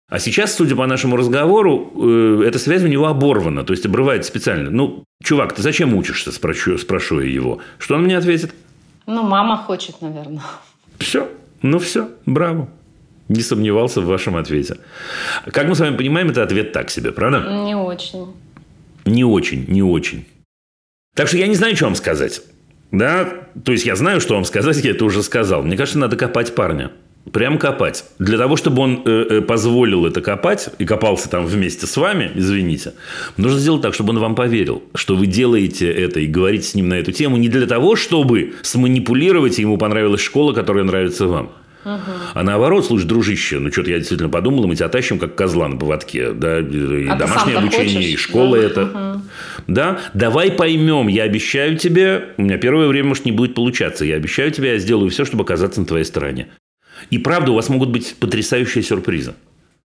А 0.10 0.20
сейчас, 0.20 0.56
судя 0.56 0.76
по 0.76 0.86
нашему 0.86 1.18
разговору, 1.18 1.92
э, 1.96 2.44
эта 2.46 2.60
связь 2.60 2.84
у 2.84 2.88
него 2.88 3.08
оборвана, 3.08 3.64
то 3.64 3.74
есть 3.74 3.86
обрывает 3.86 4.26
специально. 4.26 4.70
Ну, 4.70 5.04
чувак, 5.24 5.54
ты 5.54 5.64
зачем 5.64 5.96
учишься, 5.96 6.32
спрошу, 6.32 6.78
спрошу 6.78 7.20
я 7.20 7.32
его. 7.32 7.60
Что 7.80 7.96
он 7.96 8.04
мне 8.04 8.18
ответит? 8.18 8.54
Ну, 9.08 9.24
мама 9.24 9.58
хочет, 9.58 10.02
наверное. 10.02 10.44
Все, 11.00 11.30
ну 11.64 11.80
все, 11.80 12.10
браво. 12.28 12.70
Не 13.28 13.42
сомневался 13.42 14.02
в 14.02 14.06
вашем 14.06 14.36
ответе. 14.36 14.78
Как 15.52 15.68
мы 15.68 15.76
с 15.76 15.80
вами 15.80 15.96
понимаем, 15.96 16.30
это 16.30 16.44
ответ 16.44 16.74
так 16.74 16.90
себе, 16.92 17.12
правда? 17.12 17.64
Не 17.64 17.76
очень. 17.76 18.34
Не 19.06 19.24
очень, 19.24 19.66
не 19.68 19.82
очень. 19.82 20.26
Так 21.16 21.28
что 21.28 21.38
я 21.38 21.48
не 21.48 21.56
знаю, 21.56 21.76
что 21.76 21.86
вам 21.86 21.96
сказать. 21.96 22.42
Да? 22.92 23.48
То 23.64 23.72
есть 23.72 23.86
я 23.86 23.96
знаю, 23.96 24.22
что 24.22 24.36
вам 24.36 24.46
сказать, 24.46 24.84
я 24.84 24.92
это 24.92 25.06
уже 25.06 25.24
сказал. 25.24 25.64
Мне 25.64 25.78
кажется, 25.78 26.00
надо 26.00 26.16
копать 26.16 26.56
парня. 26.56 26.92
Прям 27.32 27.60
копать. 27.60 28.06
Для 28.18 28.38
того, 28.38 28.56
чтобы 28.56 28.82
он 28.82 29.04
э, 29.06 29.26
э, 29.30 29.42
позволил 29.42 30.06
это 30.06 30.22
копать 30.22 30.70
и 30.80 30.86
копался 30.86 31.30
там 31.30 31.46
вместе 31.46 31.86
с 31.86 31.96
вами, 31.96 32.32
извините, 32.34 32.94
нужно 33.38 33.60
сделать 33.60 33.82
так, 33.82 33.94
чтобы 33.94 34.12
он 34.12 34.20
вам 34.20 34.36
поверил, 34.36 34.84
что 34.96 35.16
вы 35.16 35.28
делаете 35.28 35.92
это 35.92 36.22
и 36.22 36.28
говорите 36.28 36.64
с 36.64 36.74
ним 36.74 36.90
на 36.90 36.96
эту 36.96 37.12
тему 37.12 37.38
не 37.38 37.50
для 37.50 37.68
того, 37.68 37.96
чтобы 37.96 38.54
сманипулировать, 38.64 39.60
и 39.60 39.62
ему 39.62 39.78
понравилась 39.78 40.22
школа, 40.22 40.54
которая 40.54 40.86
нравится 40.86 41.28
вам. 41.28 41.52
Угу. 41.86 42.12
А 42.34 42.44
наоборот, 42.44 42.86
слушай, 42.86 43.06
дружище, 43.06 43.60
ну 43.60 43.72
что-то 43.72 43.92
я 43.92 43.98
действительно 43.98 44.30
подумал, 44.30 44.68
мы 44.68 44.76
тебя 44.76 44.90
тащим 44.90 45.20
как 45.20 45.36
козла 45.36 45.68
на 45.68 45.78
поводке, 45.78 46.32
да, 46.32 46.60
и 46.60 47.08
а 47.08 47.16
домашнее 47.16 47.58
обучение, 47.58 47.96
хочешь? 47.96 48.14
и 48.14 48.18
школа 48.18 48.58
да. 48.58 48.64
это. 48.64 48.84
Угу. 48.84 49.22
Да, 49.70 50.00
давай 50.14 50.52
поймем, 50.52 51.08
я 51.08 51.24
обещаю 51.24 51.78
тебе, 51.78 52.30
у 52.38 52.42
меня 52.42 52.58
первое 52.58 52.88
время, 52.88 53.10
может, 53.10 53.26
не 53.26 53.32
будет 53.32 53.56
получаться, 53.56 54.06
я 54.06 54.16
обещаю 54.16 54.52
тебе, 54.52 54.74
я 54.74 54.80
сделаю 54.80 55.10
все, 55.10 55.26
чтобы 55.26 55.44
оказаться 55.44 55.80
на 55.80 55.86
твоей 55.86 56.06
стороне. 56.06 56.48
И 57.10 57.18
правда, 57.18 57.52
у 57.52 57.56
вас 57.56 57.70
могут 57.70 57.90
быть 57.90 58.16
потрясающие 58.20 58.84
сюрпризы. 58.84 59.36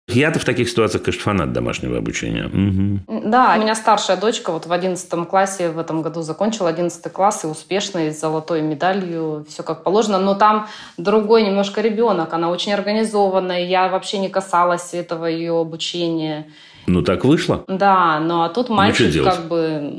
Я-то 0.08 0.40
в 0.40 0.44
таких 0.44 0.68
ситуациях, 0.68 1.04
конечно, 1.04 1.22
фанат 1.22 1.52
домашнего 1.52 1.98
обучения. 1.98 2.46
Угу. 2.46 3.28
Да, 3.28 3.54
у 3.56 3.60
меня 3.60 3.74
старшая 3.74 4.16
дочка 4.16 4.50
вот 4.50 4.66
в 4.66 4.72
11 4.72 5.28
классе 5.28 5.70
в 5.70 5.78
этом 5.78 6.02
году 6.02 6.22
закончила 6.22 6.68
11 6.68 7.12
класс 7.12 7.44
и 7.44 7.46
успешно, 7.46 8.10
с 8.10 8.18
золотой 8.18 8.60
медалью, 8.60 9.46
все 9.48 9.62
как 9.62 9.84
положено. 9.84 10.18
Но 10.18 10.34
там 10.34 10.66
другой 10.96 11.44
немножко 11.44 11.80
ребенок, 11.80 12.32
она 12.32 12.50
очень 12.50 12.72
организованная, 12.72 13.64
я 13.64 13.88
вообще 13.88 14.18
не 14.18 14.28
касалась 14.28 14.94
этого 14.94 15.26
ее 15.26 15.58
обучения. 15.60 16.48
Ну, 16.90 17.02
так 17.02 17.24
вышло. 17.24 17.64
Да, 17.68 18.20
ну 18.20 18.42
а 18.42 18.48
тут 18.48 18.68
ну, 18.68 18.74
мальчик 18.74 19.14
ну, 19.14 19.24
как 19.24 19.46
бы 19.46 19.92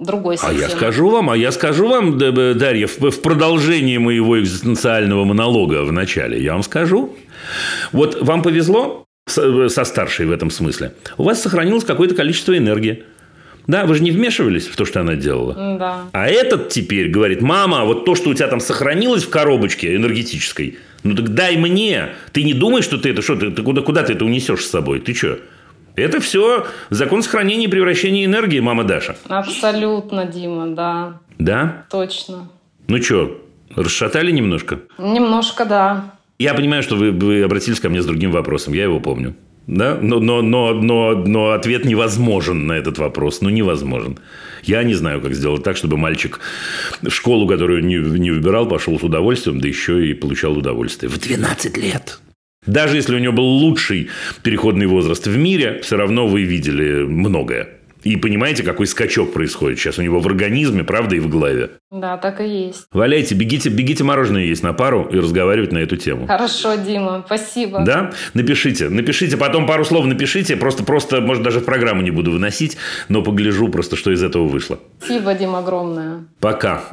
другой 0.00 0.36
совсем. 0.36 0.58
А 0.58 0.60
я 0.60 0.68
скажу 0.68 1.08
вам, 1.08 1.30
а 1.30 1.36
я 1.36 1.50
скажу 1.50 1.88
вам, 1.88 2.18
Дарья, 2.18 2.86
в 2.86 3.20
продолжении 3.22 3.96
моего 3.96 4.38
экзистенциального 4.38 5.24
монолога 5.24 5.84
в 5.84 5.92
начале, 5.92 6.42
я 6.42 6.52
вам 6.52 6.62
скажу. 6.62 7.16
Вот 7.92 8.20
вам 8.20 8.42
повезло, 8.42 9.06
со 9.26 9.84
старшей 9.84 10.26
в 10.26 10.32
этом 10.32 10.50
смысле, 10.50 10.92
у 11.16 11.24
вас 11.24 11.40
сохранилось 11.40 11.84
какое-то 11.84 12.14
количество 12.14 12.56
энергии. 12.56 13.04
Да, 13.66 13.86
вы 13.86 13.94
же 13.96 14.02
не 14.02 14.12
вмешивались 14.12 14.68
в 14.68 14.76
то, 14.76 14.84
что 14.84 15.00
она 15.00 15.16
делала. 15.16 15.76
Да. 15.78 16.04
А 16.12 16.28
этот 16.28 16.68
теперь 16.68 17.08
говорит, 17.08 17.40
мама, 17.40 17.84
вот 17.84 18.04
то, 18.04 18.14
что 18.14 18.30
у 18.30 18.34
тебя 18.34 18.46
там 18.46 18.60
сохранилось 18.60 19.24
в 19.24 19.30
коробочке 19.30 19.96
энергетической, 19.96 20.78
ну 21.02 21.16
так 21.16 21.34
дай 21.34 21.56
мне. 21.56 22.10
Ты 22.32 22.44
не 22.44 22.52
думаешь, 22.52 22.84
что 22.84 22.98
ты 22.98 23.10
это, 23.10 23.22
что 23.22 23.36
ты, 23.36 23.50
ты 23.50 23.62
куда, 23.62 23.80
куда 23.80 24.02
ты 24.02 24.12
это 24.12 24.24
унесешь 24.24 24.64
с 24.64 24.70
собой? 24.70 25.00
Ты 25.00 25.14
что? 25.14 25.38
Это 25.96 26.20
все 26.20 26.66
закон 26.90 27.22
сохранения 27.22 27.64
и 27.64 27.68
превращения 27.68 28.24
энергии, 28.26 28.60
мама 28.60 28.84
Даша. 28.84 29.16
Абсолютно, 29.28 30.26
Дима, 30.26 30.68
да. 30.68 31.20
Да? 31.38 31.84
Точно. 31.90 32.48
Ну 32.86 33.02
что, 33.02 33.42
расшатали 33.74 34.30
немножко? 34.30 34.80
Немножко, 34.98 35.64
да. 35.64 36.14
Я 36.38 36.54
понимаю, 36.54 36.82
что 36.82 36.96
вы, 36.96 37.12
вы 37.12 37.42
обратились 37.42 37.80
ко 37.80 37.88
мне 37.88 38.02
с 38.02 38.06
другим 38.06 38.30
вопросом, 38.30 38.74
я 38.74 38.84
его 38.84 39.00
помню. 39.00 39.34
Да? 39.66 39.98
Но, 40.00 40.20
но, 40.20 40.42
но, 40.42 40.74
но, 40.74 41.14
но 41.14 41.50
ответ 41.50 41.84
невозможен 41.84 42.66
на 42.66 42.74
этот 42.74 42.98
вопрос. 42.98 43.40
Ну, 43.40 43.48
невозможен. 43.48 44.18
Я 44.62 44.84
не 44.84 44.94
знаю, 44.94 45.20
как 45.20 45.34
сделать 45.34 45.64
так, 45.64 45.76
чтобы 45.76 45.96
мальчик 45.96 46.40
в 47.02 47.10
школу, 47.10 47.48
которую 47.48 47.84
не, 47.84 47.96
не 47.96 48.30
выбирал, 48.30 48.68
пошел 48.68 48.98
с 48.98 49.02
удовольствием, 49.02 49.60
да 49.60 49.66
еще 49.66 50.06
и 50.06 50.14
получал 50.14 50.56
удовольствие. 50.56 51.10
В 51.10 51.18
12 51.18 51.76
лет. 51.78 52.20
Даже 52.66 52.96
если 52.96 53.14
у 53.14 53.18
него 53.18 53.32
был 53.32 53.44
лучший 53.44 54.08
переходный 54.42 54.86
возраст 54.86 55.26
в 55.26 55.36
мире, 55.36 55.80
все 55.82 55.96
равно 55.96 56.26
вы 56.26 56.42
видели 56.42 57.04
многое. 57.04 57.68
И 58.06 58.14
понимаете, 58.14 58.62
какой 58.62 58.86
скачок 58.86 59.32
происходит 59.32 59.80
сейчас 59.80 59.98
у 59.98 60.02
него 60.02 60.20
в 60.20 60.26
организме, 60.28 60.84
правда, 60.84 61.16
и 61.16 61.18
в 61.18 61.28
голове. 61.28 61.70
Да, 61.90 62.16
так 62.18 62.40
и 62.40 62.66
есть. 62.66 62.86
Валяйте, 62.92 63.34
бегите, 63.34 63.68
бегите 63.68 64.04
мороженое 64.04 64.44
есть 64.44 64.62
на 64.62 64.72
пару 64.72 65.08
и 65.10 65.18
разговаривать 65.18 65.72
на 65.72 65.78
эту 65.78 65.96
тему. 65.96 66.28
Хорошо, 66.28 66.76
Дима, 66.76 67.24
спасибо. 67.26 67.82
Да? 67.84 68.12
Напишите, 68.32 68.90
напишите, 68.90 69.36
потом 69.36 69.66
пару 69.66 69.84
слов 69.84 70.06
напишите, 70.06 70.56
просто, 70.56 70.84
просто, 70.84 71.20
может, 71.20 71.42
даже 71.42 71.58
в 71.58 71.64
программу 71.64 72.02
не 72.02 72.12
буду 72.12 72.30
выносить, 72.30 72.76
но 73.08 73.22
погляжу 73.22 73.68
просто, 73.68 73.96
что 73.96 74.12
из 74.12 74.22
этого 74.22 74.46
вышло. 74.46 74.78
Спасибо, 75.00 75.34
Дима, 75.34 75.58
огромное. 75.58 76.26
Пока. 76.38 76.84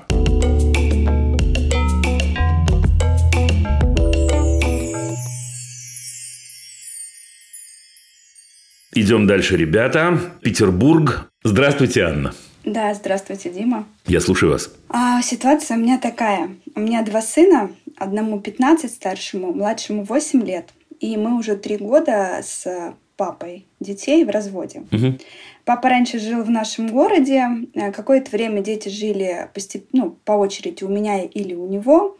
Идем 8.95 9.25
дальше, 9.25 9.57
ребята. 9.57 10.19
Петербург. 10.41 11.31
Здравствуйте, 11.43 12.03
Анна. 12.03 12.33
Да, 12.63 12.93
здравствуйте, 12.93 13.49
Дима. 13.49 13.85
Я 14.05 14.21
слушаю 14.21 14.51
вас. 14.51 14.69
А, 14.89 15.21
ситуация 15.23 15.77
у 15.77 15.79
меня 15.79 15.97
такая. 15.97 16.51
У 16.75 16.79
меня 16.79 17.01
два 17.01 17.21
сына. 17.21 17.71
Одному 17.97 18.39
15 18.39 18.91
старшему, 18.91 19.51
младшему 19.51 20.03
8 20.03 20.45
лет. 20.45 20.69
И 20.99 21.17
мы 21.17 21.37
уже 21.37 21.55
три 21.55 21.77
года 21.77 22.41
с 22.43 22.93
папой 23.17 23.65
детей 23.79 24.23
в 24.25 24.29
разводе. 24.29 24.83
Угу. 24.91 25.17
Папа 25.65 25.89
раньше 25.89 26.19
жил 26.19 26.43
в 26.43 26.49
нашем 26.49 26.87
городе. 26.87 27.47
Какое-то 27.73 28.29
время 28.31 28.61
дети 28.61 28.89
жили 28.89 29.49
постеп... 29.53 29.87
ну, 29.91 30.17
по 30.23 30.33
очереди 30.33 30.83
у 30.83 30.89
меня 30.89 31.23
или 31.23 31.53
у 31.55 31.67
него. 31.67 32.17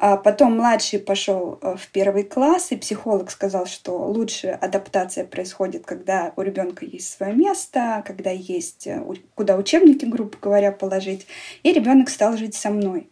А 0.00 0.16
потом 0.16 0.56
младший 0.56 1.00
пошел 1.00 1.58
э, 1.60 1.74
в 1.76 1.88
первый 1.88 2.22
класс, 2.22 2.70
и 2.70 2.76
психолог 2.76 3.30
сказал, 3.30 3.66
что 3.66 3.98
лучше 3.98 4.48
адаптация 4.48 5.24
происходит, 5.24 5.84
когда 5.86 6.32
у 6.36 6.42
ребенка 6.42 6.84
есть 6.84 7.12
свое 7.12 7.34
место, 7.34 8.04
когда 8.06 8.30
есть 8.30 8.86
э, 8.86 9.02
куда 9.34 9.56
учебники, 9.56 10.04
грубо 10.04 10.32
говоря, 10.40 10.70
положить. 10.70 11.26
И 11.64 11.72
ребенок 11.72 12.10
стал 12.10 12.36
жить 12.36 12.54
со 12.54 12.70
мной. 12.70 13.08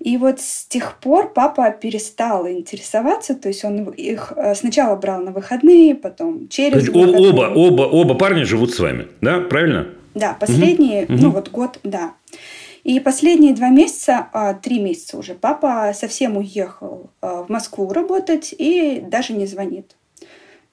И 0.00 0.16
вот 0.16 0.40
с 0.40 0.66
тех 0.66 0.98
пор 0.98 1.32
папа 1.32 1.70
перестал 1.70 2.48
интересоваться, 2.48 3.34
то 3.34 3.48
есть 3.48 3.64
он 3.64 3.90
их 3.90 4.32
э, 4.34 4.54
сначала 4.54 4.96
брал 4.96 5.20
на 5.20 5.30
выходные, 5.30 5.94
потом 5.94 6.48
через 6.48 6.88
выходные. 6.88 7.30
Оба, 7.30 7.52
оба, 7.54 7.82
оба 7.82 8.14
парня 8.14 8.44
живут 8.46 8.72
с 8.72 8.80
вами, 8.80 9.08
да, 9.20 9.40
правильно? 9.40 9.88
Да, 10.14 10.36
последние, 10.38 11.04
угу. 11.04 11.12
ну 11.14 11.30
вот 11.30 11.50
год, 11.50 11.78
да. 11.84 12.14
И 12.84 12.98
последние 12.98 13.54
два 13.54 13.68
месяца, 13.68 14.28
а, 14.32 14.54
три 14.54 14.80
месяца 14.80 15.16
уже, 15.16 15.34
папа 15.34 15.92
совсем 15.94 16.36
уехал 16.36 17.10
а, 17.20 17.44
в 17.44 17.48
Москву 17.48 17.92
работать 17.92 18.52
и 18.56 19.00
даже 19.00 19.34
не 19.34 19.46
звонит. 19.46 19.96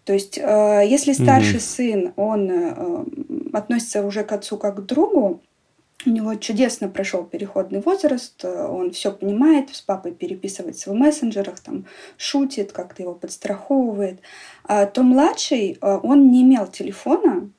То 0.06 0.14
есть, 0.14 0.40
а, 0.42 0.82
если 0.82 1.14
старший 1.14 1.58
угу. 1.58 1.64
сын, 1.64 2.14
он 2.16 2.50
э, 2.50 3.06
относится 3.54 4.04
уже 4.04 4.24
к 4.24 4.32
отцу 4.32 4.58
как 4.58 4.78
к 4.78 4.82
другу, 4.82 5.42
у 6.06 6.10
него 6.10 6.34
чудесно 6.36 6.88
прошел 6.88 7.26
переходный 7.26 7.82
возраст, 7.82 8.44
он 8.46 8.92
все 8.92 9.12
понимает, 9.12 9.76
с 9.76 9.82
папой 9.82 10.14
переписывается 10.14 10.92
в 10.92 10.94
мессенджерах, 10.94 11.60
там, 11.60 11.86
шутит, 12.18 12.72
как-то 12.72 13.04
его 13.04 13.14
подстраховывает. 13.14 14.22
То 14.66 15.04
младший, 15.04 15.78
он 15.82 16.32
не 16.32 16.44
имел 16.44 16.68
телефона, 16.68 17.50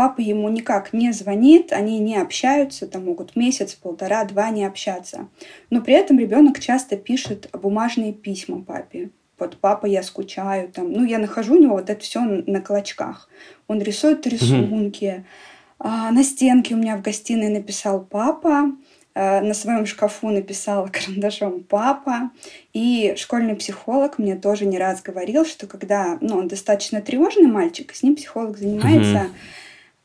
папа 0.00 0.22
ему 0.22 0.48
никак 0.48 0.94
не 0.94 1.12
звонит, 1.12 1.74
они 1.74 1.98
не 1.98 2.16
общаются, 2.16 2.86
там 2.86 3.04
могут 3.04 3.36
месяц, 3.36 3.74
полтора, 3.74 4.24
два 4.24 4.48
не 4.48 4.64
общаться. 4.64 5.28
Но 5.68 5.82
при 5.82 5.92
этом 5.92 6.18
ребенок 6.18 6.58
часто 6.58 6.96
пишет 6.96 7.50
бумажные 7.52 8.14
письма 8.14 8.62
папе. 8.62 9.10
Вот 9.38 9.58
папа, 9.60 9.84
я 9.84 10.02
скучаю, 10.02 10.70
там, 10.70 10.90
ну 10.90 11.04
я 11.04 11.18
нахожу 11.18 11.54
у 11.54 11.58
него 11.60 11.74
вот 11.74 11.90
это 11.90 12.00
все 12.00 12.22
на 12.22 12.62
клочках. 12.62 13.28
Он 13.68 13.82
рисует 13.82 14.26
рисунки. 14.26 15.16
Угу. 15.16 15.24
А, 15.80 16.10
на 16.12 16.24
стенке 16.24 16.74
у 16.74 16.78
меня 16.78 16.96
в 16.96 17.02
гостиной 17.02 17.50
написал 17.50 18.00
папа, 18.00 18.72
а, 19.14 19.42
на 19.42 19.52
своем 19.52 19.84
шкафу 19.84 20.30
написала 20.30 20.86
карандашом 20.90 21.62
папа. 21.62 22.30
И 22.72 23.12
школьный 23.18 23.54
психолог 23.54 24.18
мне 24.18 24.34
тоже 24.34 24.64
не 24.64 24.78
раз 24.78 25.02
говорил, 25.02 25.44
что 25.44 25.66
когда 25.66 26.16
ну, 26.22 26.38
он 26.38 26.48
достаточно 26.48 27.02
тревожный 27.02 27.48
мальчик, 27.48 27.94
с 27.94 28.02
ним 28.02 28.16
психолог 28.16 28.56
занимается 28.56 29.26
угу 29.26 29.34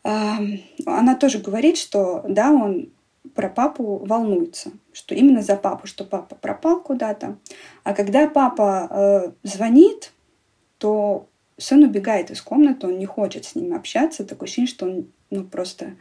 она 0.05 1.15
тоже 1.15 1.39
говорит, 1.39 1.77
что 1.77 2.23
да, 2.27 2.51
он 2.51 2.89
про 3.33 3.49
папу 3.49 3.97
волнуется, 4.05 4.71
что 4.93 5.15
именно 5.15 5.41
за 5.41 5.55
папу, 5.55 5.87
что 5.87 6.03
папа 6.03 6.35
пропал 6.35 6.79
куда-то. 6.81 7.37
А 7.83 7.93
когда 7.93 8.27
папа 8.27 8.87
э, 8.89 9.31
звонит, 9.41 10.13
то 10.77 11.27
сын 11.57 11.83
убегает 11.83 12.29
из 12.29 12.41
комнаты, 12.41 12.85
он 12.85 12.99
не 12.99 13.07
хочет 13.07 13.45
с 13.45 13.55
ними 13.55 13.75
общаться. 13.75 14.25
Такое 14.25 14.45
ощущение, 14.45 14.69
что 14.69 14.85
он 14.85 15.07
ну, 15.31 15.43
просто 15.43 15.95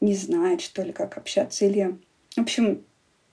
не 0.00 0.14
знает, 0.14 0.60
что 0.60 0.82
ли, 0.82 0.92
как 0.92 1.18
общаться. 1.18 1.64
Или, 1.64 1.98
в 2.36 2.40
общем, 2.40 2.84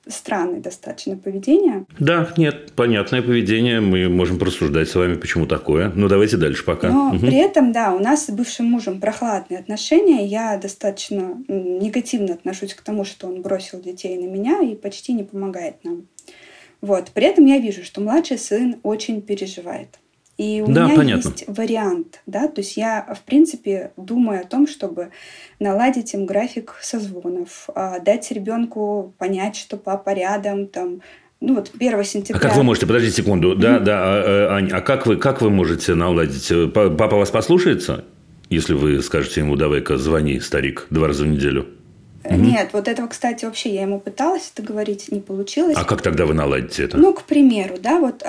странное 0.08 0.60
достаточно 0.60 1.18
поведение. 1.18 1.86
Да, 2.00 2.34
нет, 2.38 2.74
понятное 2.74 3.22
поведение. 3.22 3.82
Мы 3.82 4.10
можем 4.10 4.40
просуждать 4.40 4.90
с 4.90 4.96
вами, 4.96 5.16
почему 5.16 5.46
такое. 5.46 5.92
Ну, 5.96 6.08
давайте 6.08 6.38
дальше 6.38 6.64
пока. 6.64 6.90
Но 6.90 7.10
угу. 7.10 7.20
при 7.20 7.38
этом, 7.38 7.72
да, 7.72 7.94
у 7.94 8.00
нас 8.00 8.26
с 8.26 8.30
бывшим 8.30 8.68
мужем 8.68 9.00
прохладные 9.00 9.60
отношения. 9.60 10.26
Я 10.26 10.58
достаточно 10.58 11.38
негативно 11.48 12.34
отношусь 12.34 12.74
к 12.74 12.82
тому, 12.82 13.06
что 13.06 13.28
он 13.28 13.42
бросил 13.42 13.82
детей 13.82 14.18
на 14.18 14.30
меня 14.30 14.62
и 14.62 14.76
почти 14.76 15.14
не 15.14 15.24
помогает 15.24 15.84
нам. 15.84 16.08
Вот. 16.82 17.12
При 17.14 17.26
этом 17.26 17.46
я 17.46 17.58
вижу, 17.60 17.84
что 17.84 18.02
младший 18.02 18.38
сын 18.38 18.78
очень 18.84 19.22
переживает. 19.22 20.00
И 20.38 20.62
у 20.62 20.68
да, 20.68 20.86
меня 20.86 20.96
понятно. 20.96 21.30
есть 21.30 21.46
вариант, 21.48 22.22
да, 22.26 22.50
то 22.50 22.60
есть 22.60 22.76
я, 22.76 23.08
в 23.16 23.22
принципе, 23.22 23.92
думаю 23.96 24.42
о 24.42 24.44
том, 24.44 24.68
чтобы 24.68 25.12
наладить 25.60 26.14
им 26.14 26.26
график 26.26 26.76
созвонов, 26.82 27.70
а, 27.74 28.00
дать 28.00 28.30
ребенку 28.32 29.14
понять, 29.18 29.56
что 29.56 29.78
папа 29.78 30.14
рядом, 30.14 30.68
там, 30.68 31.02
ну 31.40 31.56
вот 31.56 31.72
1 31.74 32.04
сентября. 32.04 32.38
А 32.38 32.42
как 32.42 32.58
вы 32.58 32.64
можете, 32.64 32.86
подождите 32.86 33.16
секунду, 33.16 33.54
mm-hmm. 33.54 33.60
да, 33.60 33.80
да, 33.80 34.00
а, 34.04 34.50
а, 34.52 34.56
Ань, 34.56 34.72
а 34.72 34.82
как 34.82 35.08
вы, 35.08 35.16
как 35.16 35.42
вы 35.42 35.50
можете 35.50 35.96
наладить? 35.96 36.52
Папа 36.74 37.16
вас 37.16 37.32
послушается, 37.32 38.04
если 38.50 38.74
вы 38.74 39.02
скажете 39.02 39.40
ему, 39.40 39.56
давай-ка 39.56 39.98
звони, 39.98 40.42
старик, 40.42 40.88
два 40.90 41.08
раза 41.08 41.24
в 41.24 41.28
неделю? 41.28 41.68
Угу. 42.26 42.36
Нет, 42.36 42.72
вот 42.74 42.90
этого, 42.90 43.08
кстати, 43.08 43.46
вообще 43.46 43.74
я 43.74 43.84
ему 43.84 44.02
пыталась 44.02 44.52
это 44.54 44.68
говорить, 44.68 45.12
не 45.12 45.22
получилось. 45.22 45.78
А 45.78 45.86
как 45.86 46.02
тогда 46.02 46.26
вы 46.26 46.34
наладите 46.34 46.84
это? 46.84 46.98
Ну, 46.98 47.14
к 47.14 47.24
примеру, 47.24 47.76
да, 47.80 48.00
вот 48.00 48.24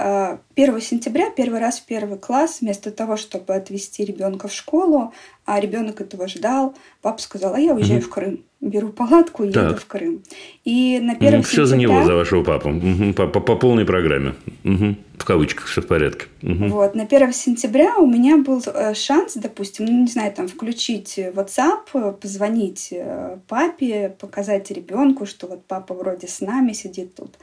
1 0.57 0.75
а, 0.75 0.81
сентября, 0.81 1.31
первый 1.31 1.61
раз 1.61 1.81
в 1.81 1.85
первый 1.85 2.19
класс, 2.19 2.59
вместо 2.61 2.91
того, 2.91 3.17
чтобы 3.17 3.55
отвезти 3.55 4.05
ребенка 4.05 4.49
в 4.49 4.53
школу, 4.53 5.13
а 5.45 5.61
ребенок 5.61 6.01
этого 6.01 6.29
ждал, 6.29 6.75
папа 7.03 7.21
сказал, 7.21 7.55
а 7.55 7.61
я 7.61 7.75
уезжаю 7.75 8.01
угу. 8.01 8.07
в 8.07 8.11
Крым 8.11 8.45
беру 8.61 8.89
палатку 8.89 9.45
и 9.45 9.49
еду 9.49 9.77
в 9.77 9.87
Крым. 9.87 10.23
И 10.65 10.99
на 11.01 11.15
первом 11.15 11.43
Все 11.43 11.67
сентября... 11.67 11.67
за 11.67 11.77
него, 11.77 12.05
за 12.05 12.15
вашего 12.15 12.43
папу. 12.43 12.71
Угу. 12.71 13.13
По, 13.15 13.27
по, 13.27 13.41
по 13.41 13.57
полной 13.57 13.85
программе. 13.85 14.35
Угу. 14.65 14.97
В 15.19 15.25
кавычках 15.25 15.67
все 15.67 15.83
в 15.83 15.87
порядке. 15.87 16.27
Угу. 16.43 16.69
Вот. 16.69 16.95
На 16.95 17.05
1 17.05 17.33
сентября 17.33 17.97
у 17.99 18.07
меня 18.07 18.39
был 18.39 18.63
э, 18.67 18.95
шанс, 18.95 19.35
допустим, 19.35 19.87
ну, 19.87 20.03
не 20.03 20.09
знаю, 20.09 20.33
там, 20.33 20.49
включить 20.49 21.19
WhatsApp, 21.19 22.15
позвонить 22.15 22.89
э, 22.93 23.39
папе, 23.49 24.15
показать 24.19 24.71
ребенку, 24.71 25.27
что 25.27 25.47
вот 25.47 25.65
папа 25.67 25.95
вроде 25.95 26.27
с 26.27 26.41
нами 26.41 26.73
сидит 26.73 27.15
тут. 27.15 27.35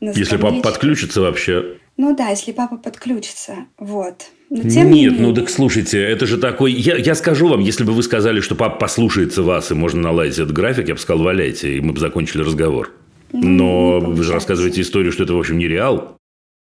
Если 0.00 0.36
папа 0.36 0.60
подключится 0.60 1.20
вообще. 1.20 1.78
Ну 1.96 2.14
да, 2.14 2.28
если 2.28 2.52
папа 2.52 2.76
подключится. 2.76 3.66
Вот. 3.78 4.26
Но 4.50 4.62
тем 4.68 4.90
Нет, 4.90 5.12
не 5.12 5.18
ну 5.18 5.34
так 5.34 5.48
слушайте, 5.48 6.00
это 6.00 6.26
же 6.26 6.38
такой... 6.38 6.72
Я, 6.72 6.96
я 6.96 7.14
скажу 7.14 7.48
вам, 7.48 7.60
если 7.60 7.84
бы 7.84 7.92
вы 7.92 8.02
сказали, 8.02 8.40
что 8.40 8.54
папа 8.54 8.78
послушается 8.78 9.42
вас, 9.42 9.70
и 9.70 9.74
можно 9.74 10.02
наладить 10.02 10.34
этот 10.34 10.52
график, 10.52 10.88
я 10.88 10.94
бы 10.94 11.00
сказал, 11.00 11.24
валяйте, 11.24 11.76
и 11.76 11.80
мы 11.80 11.92
бы 11.94 12.00
закончили 12.00 12.42
разговор. 12.42 12.92
Ну, 13.32 13.98
Но 13.98 14.00
вы 14.00 14.22
же 14.22 14.32
рассказываете 14.32 14.82
историю, 14.82 15.12
что 15.12 15.24
это, 15.24 15.34
в 15.34 15.38
общем, 15.38 15.58
не 15.58 15.66
реал. 15.66 16.16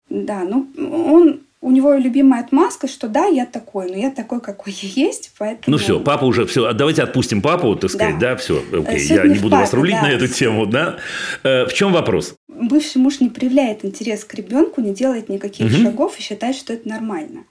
Да, 0.09 0.43
ну, 0.43 0.69
он 0.77 1.41
у 1.63 1.71
него 1.71 1.93
любимая 1.93 2.41
отмазка, 2.41 2.87
что 2.87 3.07
да, 3.07 3.25
я 3.25 3.45
такой, 3.45 3.89
но 3.89 3.95
я 3.95 4.11
такой, 4.11 4.41
какой 4.41 4.73
я 4.73 5.05
есть, 5.05 5.31
поэтому... 5.37 5.63
Ну 5.67 5.77
все, 5.77 5.97
папа 5.99 6.25
уже, 6.25 6.45
все, 6.45 6.65
а 6.65 6.73
давайте 6.73 7.03
отпустим 7.03 7.41
папу, 7.41 7.75
так 7.77 7.89
сказать, 7.89 8.19
да, 8.19 8.31
да 8.31 8.35
все, 8.35 8.61
окей, 8.71 8.99
Суть 8.99 9.09
я 9.11 9.23
не, 9.23 9.35
буду 9.35 9.51
папе, 9.51 9.61
вас 9.61 9.73
рулить 9.73 9.95
да. 9.95 10.01
на 10.01 10.11
эту 10.11 10.27
тему, 10.27 10.65
да. 10.65 10.97
Э, 11.43 11.65
в 11.65 11.73
чем 11.73 11.93
вопрос? 11.93 12.35
Бывший 12.49 12.97
муж 12.97 13.21
не 13.21 13.29
проявляет 13.29 13.85
интерес 13.85 14.25
к 14.25 14.33
ребенку, 14.33 14.81
не 14.81 14.93
делает 14.93 15.29
никаких 15.29 15.67
угу. 15.67 15.81
шагов 15.81 16.19
и 16.19 16.21
считает, 16.21 16.57
что 16.57 16.73
это 16.73 16.87
нормально. 16.89 17.45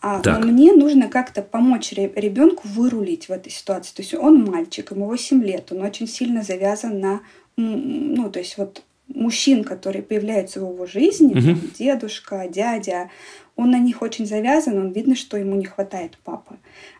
А 0.00 0.20
так. 0.20 0.42
мне 0.42 0.72
нужно 0.72 1.08
как-то 1.08 1.42
помочь 1.42 1.92
ребенку 1.92 2.62
вырулить 2.64 3.28
в 3.28 3.32
этой 3.32 3.52
ситуации. 3.52 3.92
То 3.94 4.02
есть 4.02 4.14
он 4.14 4.42
мальчик, 4.42 4.90
ему 4.92 5.04
8 5.04 5.44
лет, 5.44 5.70
он 5.70 5.82
очень 5.82 6.08
сильно 6.08 6.42
завязан 6.42 6.98
на, 6.98 7.20
ну, 7.58 8.30
то 8.30 8.38
есть 8.38 8.56
вот 8.56 8.82
мужчин, 9.14 9.64
которые 9.64 10.02
появляются 10.02 10.60
в 10.60 10.72
его 10.72 10.86
жизни, 10.86 11.32
угу. 11.32 11.40
там, 11.40 11.60
дедушка, 11.78 12.46
дядя, 12.48 13.10
он 13.56 13.70
на 13.70 13.78
них 13.78 14.02
очень 14.02 14.26
завязан, 14.26 14.78
он 14.78 14.92
видно, 14.92 15.14
что 15.14 15.36
ему 15.36 15.54
не 15.56 15.66
хватает 15.66 16.16
папы. 16.24 16.56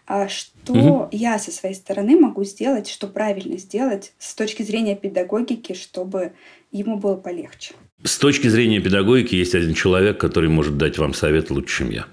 А 0.07 0.29
что 0.29 0.73
угу. 0.73 1.09
я 1.13 1.39
со 1.39 1.51
своей 1.51 1.75
стороны 1.75 2.19
могу 2.19 2.45
сделать, 2.45 2.89
что 2.89 3.07
правильно 3.07 3.57
сделать 3.57 4.13
с 4.19 4.35
точки 4.35 4.63
зрения 4.63 4.97
педагогики, 4.97 5.73
чтобы 5.73 6.33
ему 6.73 6.99
было 6.99 7.15
полегче? 7.15 7.75
С 8.03 8.19
точки 8.19 8.49
зрения 8.49 8.81
педагогики 8.81 9.35
есть 9.35 9.55
один 9.55 9.75
человек, 9.75 10.19
который 10.19 10.51
может 10.51 10.77
дать 10.77 10.99
вам 10.99 11.15
совет 11.15 11.51
лучше, 11.51 11.79
чем 11.79 11.91
я. 11.91 12.07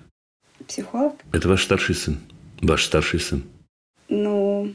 Психолог? 0.67 1.13
Это 1.31 1.47
ваш 1.47 1.63
старший 1.63 1.95
сын. 1.95 2.19
Ваш 2.61 2.85
старший 2.85 3.19
сын. 3.19 3.43
Ну... 4.09 4.73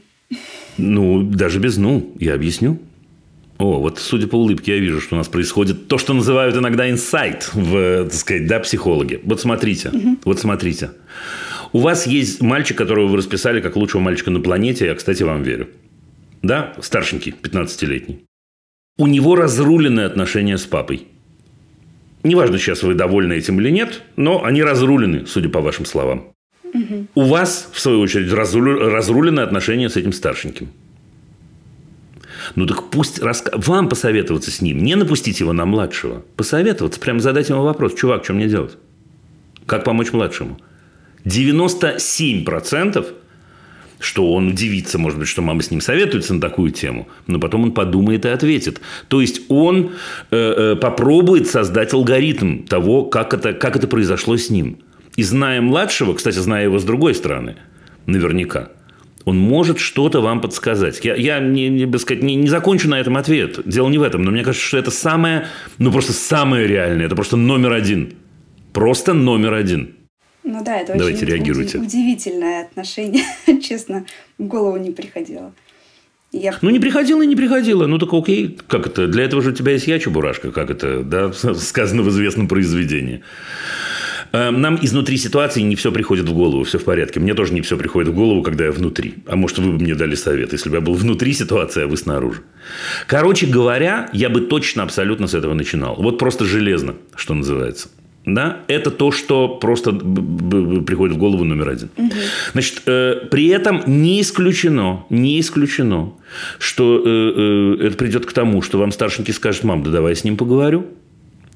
Ну, 0.77 1.21
даже 1.23 1.59
без 1.59 1.77
«ну», 1.77 2.11
я 2.19 2.33
объясню. 2.33 2.79
О, 3.59 3.79
вот 3.79 3.99
судя 3.99 4.27
по 4.27 4.35
улыбке, 4.35 4.75
я 4.75 4.79
вижу, 4.79 4.99
что 4.99 5.15
у 5.15 5.17
нас 5.17 5.27
происходит 5.27 5.87
то, 5.87 5.97
что 5.97 6.13
называют 6.13 6.55
иногда 6.55 6.89
инсайт 6.89 7.49
в, 7.53 8.05
так 8.05 8.13
сказать, 8.13 8.47
да, 8.47 8.59
психологи. 8.59 9.21
Вот 9.23 9.41
смотрите, 9.41 9.89
угу. 9.89 10.17
вот 10.25 10.39
смотрите. 10.39 10.91
У 11.71 11.79
вас 11.79 12.07
есть 12.07 12.41
мальчик, 12.41 12.77
которого 12.77 13.07
вы 13.07 13.17
расписали 13.17 13.61
как 13.61 13.75
лучшего 13.75 14.01
мальчика 14.01 14.31
на 14.31 14.39
планете, 14.39 14.85
я, 14.85 14.95
кстати, 14.95 15.23
вам 15.23 15.43
верю. 15.43 15.69
Да, 16.41 16.73
старшенький, 16.81 17.31
15-летний. 17.31 18.25
У 18.97 19.07
него 19.07 19.35
разрулены 19.35 20.01
отношения 20.01 20.57
с 20.57 20.65
папой. 20.65 21.07
Неважно, 22.23 22.57
сейчас 22.57 22.83
вы 22.83 22.93
довольны 22.93 23.33
этим 23.33 23.59
или 23.59 23.69
нет, 23.69 24.03
но 24.15 24.43
они 24.43 24.61
разрулены, 24.63 25.25
судя 25.25 25.49
по 25.49 25.61
вашим 25.61 25.85
словам. 25.85 26.33
Угу. 26.63 27.07
У 27.15 27.21
вас, 27.23 27.69
в 27.71 27.79
свою 27.79 27.99
очередь, 28.01 28.31
разрулены 28.31 29.39
отношения 29.41 29.89
с 29.89 29.97
этим 29.97 30.13
старшеньким. 30.13 30.69
Ну 32.55 32.65
так 32.65 32.89
пусть 32.89 33.21
раска... 33.21 33.51
вам 33.55 33.89
посоветоваться 33.89 34.51
с 34.51 34.61
ним, 34.61 34.83
не 34.83 34.95
напустить 34.95 35.39
его 35.39 35.53
на 35.53 35.65
младшего. 35.65 36.23
Посоветоваться, 36.35 36.99
прямо 36.99 37.19
задать 37.19 37.49
ему 37.49 37.63
вопрос, 37.63 37.93
чувак, 37.95 38.23
что 38.23 38.33
мне 38.33 38.47
делать? 38.47 38.77
Как 39.65 39.83
помочь 39.83 40.11
младшему? 40.11 40.57
97% 41.25 43.05
что 44.03 44.33
он 44.33 44.49
удивится, 44.49 44.99
может 44.99 45.17
быть, 45.17 45.29
что 45.29 45.41
мама 45.41 45.61
с 45.61 45.71
ним 45.71 45.79
советуется 45.79 46.33
на 46.33 46.41
такую 46.41 46.71
тему, 46.71 47.07
но 47.25 47.39
потом 47.39 47.63
он 47.63 47.71
подумает 47.71 48.25
и 48.25 48.27
ответит. 48.29 48.81
То 49.07 49.21
есть 49.21 49.43
он 49.47 49.91
э, 50.29 50.35
э, 50.35 50.75
попробует 50.75 51.47
создать 51.47 51.93
алгоритм 51.93 52.63
того, 52.63 53.05
как 53.05 53.33
это, 53.33 53.53
как 53.53 53.77
это 53.77 53.87
произошло 53.87 54.35
с 54.35 54.49
ним. 54.49 54.79
И 55.15 55.23
зная 55.23 55.61
младшего, 55.61 56.13
кстати, 56.15 56.37
зная 56.37 56.63
его 56.63 56.79
с 56.79 56.83
другой 56.83 57.15
стороны, 57.15 57.55
наверняка, 58.05 58.69
он 59.25 59.37
может 59.37 59.79
что-то 59.79 60.21
вам 60.21 60.41
подсказать. 60.41 60.99
Я, 61.03 61.15
я 61.15 61.39
не, 61.39 61.69
не, 61.69 61.97
сказать, 61.97 62.23
не, 62.23 62.35
не 62.35 62.47
закончу 62.47 62.89
на 62.89 62.99
этом 62.99 63.17
ответ. 63.17 63.59
Дело 63.65 63.89
не 63.89 63.97
в 63.97 64.03
этом. 64.03 64.23
Но 64.23 64.31
мне 64.31 64.43
кажется, 64.43 64.67
что 64.67 64.77
это 64.77 64.91
самое, 64.91 65.47
ну 65.77 65.91
просто 65.91 66.13
самое 66.13 66.67
реальное. 66.67 67.05
Это 67.05 67.15
просто 67.15 67.37
номер 67.37 67.73
один. 67.73 68.13
Просто 68.73 69.13
номер 69.13 69.53
один. 69.53 69.95
Ну 70.43 70.63
да, 70.63 70.77
это 70.77 70.97
Давайте 70.97 71.19
очень 71.19 71.27
реагируйте. 71.27 71.77
удивительное 71.77 72.63
отношение. 72.63 73.23
Честно, 73.61 74.05
в 74.37 74.43
голову 74.43 74.77
не 74.77 74.91
приходило. 74.91 75.53
Я... 76.33 76.57
Ну, 76.61 76.71
не 76.71 76.79
приходило 76.79 77.21
и 77.21 77.27
не 77.27 77.35
приходило. 77.35 77.85
Ну, 77.85 77.99
так 77.99 78.11
окей. 78.11 78.57
Как 78.67 78.87
это? 78.87 79.07
Для 79.07 79.23
этого 79.23 79.41
же 79.41 79.51
у 79.51 79.53
тебя 79.53 79.73
есть 79.73 79.87
я, 79.87 79.99
Чебурашка. 79.99 80.51
Как 80.51 80.71
это, 80.71 81.03
да, 81.03 81.31
сказано 81.53 82.01
в 82.01 82.09
известном 82.09 82.47
произведении. 82.47 83.21
Эм, 84.33 84.61
нам 84.61 84.79
изнутри 84.81 85.17
ситуации 85.17 85.61
не 85.61 85.75
все 85.75 85.91
приходит 85.91 86.27
в 86.27 86.33
голову, 86.33 86.63
все 86.63 86.79
в 86.79 86.83
порядке. 86.83 87.19
Мне 87.19 87.35
тоже 87.35 87.53
не 87.53 87.61
все 87.61 87.77
приходит 87.77 88.09
в 88.09 88.15
голову, 88.15 88.41
когда 88.41 88.65
я 88.65 88.71
внутри. 88.71 89.15
А 89.27 89.35
может, 89.35 89.59
вы 89.59 89.71
бы 89.71 89.79
мне 89.83 89.93
дали 89.93 90.15
совет, 90.15 90.53
если 90.53 90.69
бы 90.69 90.77
я 90.77 90.81
был 90.81 90.95
внутри 90.95 91.33
ситуации, 91.33 91.83
а 91.83 91.87
вы 91.87 91.97
снаружи. 91.97 92.41
Короче 93.05 93.45
говоря, 93.45 94.09
я 94.11 94.29
бы 94.29 94.41
точно 94.41 94.81
абсолютно 94.81 95.27
с 95.27 95.35
этого 95.35 95.53
начинал. 95.53 95.95
Вот 95.99 96.17
просто 96.17 96.45
железно, 96.45 96.95
что 97.15 97.35
называется. 97.35 97.89
Да, 98.25 98.61
это 98.67 98.89
то, 98.89 99.11
что 99.11 99.49
просто 99.49 99.91
приходит 99.91 101.15
в 101.15 101.19
голову 101.19 101.43
номер 101.43 101.69
один. 101.69 101.89
Угу. 101.95 102.11
Значит, 102.53 102.81
э, 102.87 103.27
при 103.29 103.49
этом 103.49 103.83
не 103.85 104.21
исключено, 104.21 105.05
не 105.09 105.39
исключено, 105.41 106.13
что 106.57 107.03
э, 107.05 107.79
э, 107.81 107.87
это 107.87 107.97
придет 107.97 108.25
к 108.25 108.31
тому, 108.31 108.61
что 108.61 108.79
вам 108.79 108.93
старшенький 108.93 109.33
скажет, 109.33 109.63
мам, 109.63 109.83
да 109.83 109.91
давай 109.91 110.13
я 110.13 110.15
с 110.15 110.23
ним 110.23 110.37
поговорю 110.37 110.87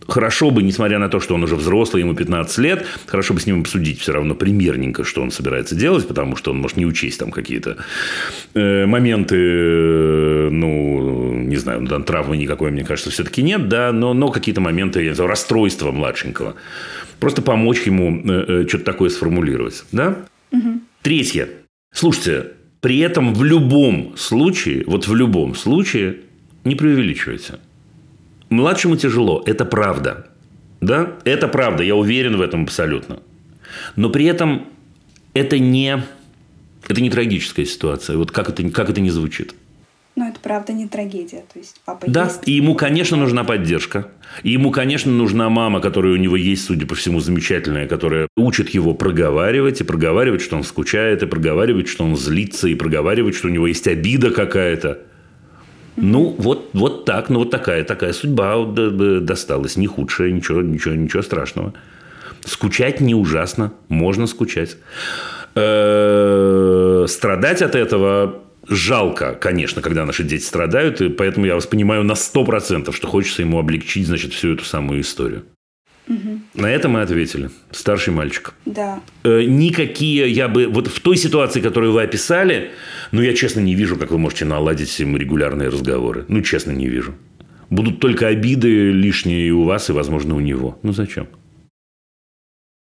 хорошо 0.07 0.49
бы, 0.51 0.63
несмотря 0.63 0.99
на 0.99 1.09
то, 1.09 1.19
что 1.19 1.35
он 1.35 1.43
уже 1.43 1.55
взрослый, 1.55 2.01
ему 2.03 2.15
15 2.15 2.57
лет, 2.59 2.85
хорошо 3.05 3.33
бы 3.33 3.39
с 3.39 3.45
ним 3.45 3.61
обсудить 3.61 3.99
все 3.99 4.13
равно 4.13 4.35
примерненько, 4.35 5.03
что 5.03 5.21
он 5.21 5.31
собирается 5.31 5.75
делать, 5.75 6.07
потому 6.07 6.35
что 6.35 6.51
он 6.51 6.59
может 6.59 6.77
не 6.77 6.85
учесть 6.85 7.19
там 7.19 7.31
какие-то 7.31 7.77
э, 8.53 8.85
моменты, 8.85 10.49
ну, 10.49 11.33
не 11.33 11.57
знаю, 11.57 11.85
там 11.87 12.03
травмы 12.03 12.37
никакой, 12.37 12.71
мне 12.71 12.83
кажется, 12.83 13.11
все-таки 13.11 13.43
нет, 13.43 13.67
да, 13.67 13.91
но, 13.91 14.13
но 14.13 14.29
какие-то 14.29 14.61
моменты, 14.61 15.03
я 15.03 15.09
не 15.09 15.15
знаю, 15.15 15.29
расстройства 15.29 15.91
младшенького. 15.91 16.55
Просто 17.19 17.41
помочь 17.41 17.81
ему 17.83 18.21
э, 18.25 18.45
э, 18.47 18.67
что-то 18.67 18.85
такое 18.85 19.09
сформулировать, 19.09 19.83
да? 19.91 20.15
Угу. 20.51 20.81
Третье. 21.01 21.49
Слушайте, 21.93 22.51
при 22.79 22.99
этом 22.99 23.33
в 23.33 23.43
любом 23.43 24.15
случае, 24.17 24.83
вот 24.85 25.07
в 25.07 25.15
любом 25.15 25.55
случае, 25.55 26.17
не 26.63 26.75
преувеличивайте. 26.75 27.59
Младшему 28.49 28.95
тяжело, 28.95 29.43
это 29.45 29.65
правда. 29.65 30.27
Да, 30.79 31.13
это 31.23 31.47
правда, 31.47 31.83
я 31.83 31.95
уверен 31.95 32.37
в 32.37 32.41
этом 32.41 32.63
абсолютно. 32.63 33.19
Но 33.95 34.09
при 34.09 34.25
этом 34.25 34.67
это 35.33 35.59
не, 35.59 36.03
это 36.87 37.01
не 37.01 37.09
трагическая 37.09 37.65
ситуация. 37.65 38.17
Вот 38.17 38.31
как 38.31 38.49
это, 38.49 38.69
как 38.69 38.89
это 38.89 39.01
не 39.01 39.09
звучит. 39.09 39.53
Но 40.15 40.27
это 40.27 40.39
правда 40.39 40.73
не 40.73 40.87
трагедия. 40.87 41.43
То 41.53 41.59
есть 41.59 41.79
папа 41.85 42.09
да, 42.09 42.23
есть. 42.23 42.47
и 42.47 42.53
ему, 42.53 42.73
конечно, 42.73 43.17
нужна 43.17 43.43
поддержка. 43.43 44.09
И 44.41 44.49
ему, 44.49 44.71
конечно, 44.71 45.11
нужна 45.11 45.47
мама, 45.49 45.79
которая 45.79 46.13
у 46.13 46.17
него 46.17 46.35
есть, 46.35 46.65
судя 46.65 46.87
по 46.87 46.95
всему, 46.95 47.19
замечательная, 47.19 47.87
которая 47.87 48.27
учит 48.35 48.69
его 48.69 48.95
проговаривать, 48.95 49.81
и 49.81 49.83
проговаривать, 49.83 50.41
что 50.41 50.55
он 50.55 50.63
скучает, 50.63 51.21
и 51.21 51.27
проговаривать, 51.27 51.87
что 51.87 52.03
он 52.03 52.17
злится, 52.17 52.67
и 52.67 52.73
проговаривать, 52.73 53.35
что 53.35 53.47
у 53.47 53.51
него 53.51 53.67
есть 53.67 53.87
обида 53.87 54.31
какая-то. 54.31 55.01
Ну, 55.97 56.35
вот, 56.37 56.69
вот 56.73 57.05
так, 57.05 57.29
ну, 57.29 57.39
вот 57.39 57.49
такая, 57.49 57.83
такая 57.83 58.13
судьба 58.13 58.65
досталась. 58.65 59.77
Не 59.77 59.87
худшая, 59.87 60.31
ничего, 60.31 60.61
ничего, 60.61 60.93
ничего 60.93 61.23
страшного. 61.23 61.73
Скучать 62.45 63.01
не 63.01 63.15
ужасно, 63.15 63.73
можно 63.89 64.27
скучать. 64.27 64.77
Э, 65.55 67.05
страдать 67.09 67.63
от 67.63 67.75
этого 67.75 68.43
жалко, 68.69 69.33
конечно, 69.33 69.81
когда 69.81 70.05
наши 70.05 70.23
дети 70.23 70.43
страдают, 70.43 71.01
и 71.01 71.09
поэтому 71.09 71.47
я 71.47 71.55
вас 71.55 71.65
понимаю 71.65 72.03
на 72.03 72.15
сто 72.15 72.45
процентов, 72.45 72.95
что 72.95 73.07
хочется 73.07 73.41
ему 73.41 73.57
облегчить, 73.57 74.07
значит, 74.07 74.33
всю 74.33 74.53
эту 74.53 74.65
самую 74.65 75.01
историю. 75.01 75.45
Угу. 76.07 76.39
На 76.55 76.67
это 76.67 76.89
мы 76.89 77.01
ответили. 77.01 77.49
Старший 77.71 78.13
мальчик. 78.13 78.53
Да. 78.65 79.01
Э, 79.23 79.43
никакие, 79.43 80.29
я 80.29 80.47
бы, 80.47 80.67
вот 80.67 80.87
в 80.87 80.99
той 80.99 81.17
ситуации, 81.17 81.61
которую 81.61 81.93
вы 81.93 82.03
описали, 82.03 82.71
ну, 83.11 83.21
я 83.21 83.33
честно 83.33 83.59
не 83.59 83.75
вижу, 83.75 83.97
как 83.97 84.11
вы 84.11 84.17
можете 84.17 84.45
наладить 84.45 84.89
с 84.89 84.99
ним 84.99 85.17
регулярные 85.17 85.69
разговоры. 85.69 86.25
Ну, 86.27 86.41
честно 86.41 86.71
не 86.71 86.87
вижу. 86.87 87.15
Будут 87.69 87.99
только 87.99 88.27
обиды 88.27 88.91
лишние 88.91 89.47
и 89.47 89.51
у 89.51 89.63
вас, 89.63 89.89
и, 89.89 89.93
возможно, 89.93 90.35
у 90.35 90.39
него. 90.39 90.79
Ну, 90.83 90.93
зачем? 90.93 91.27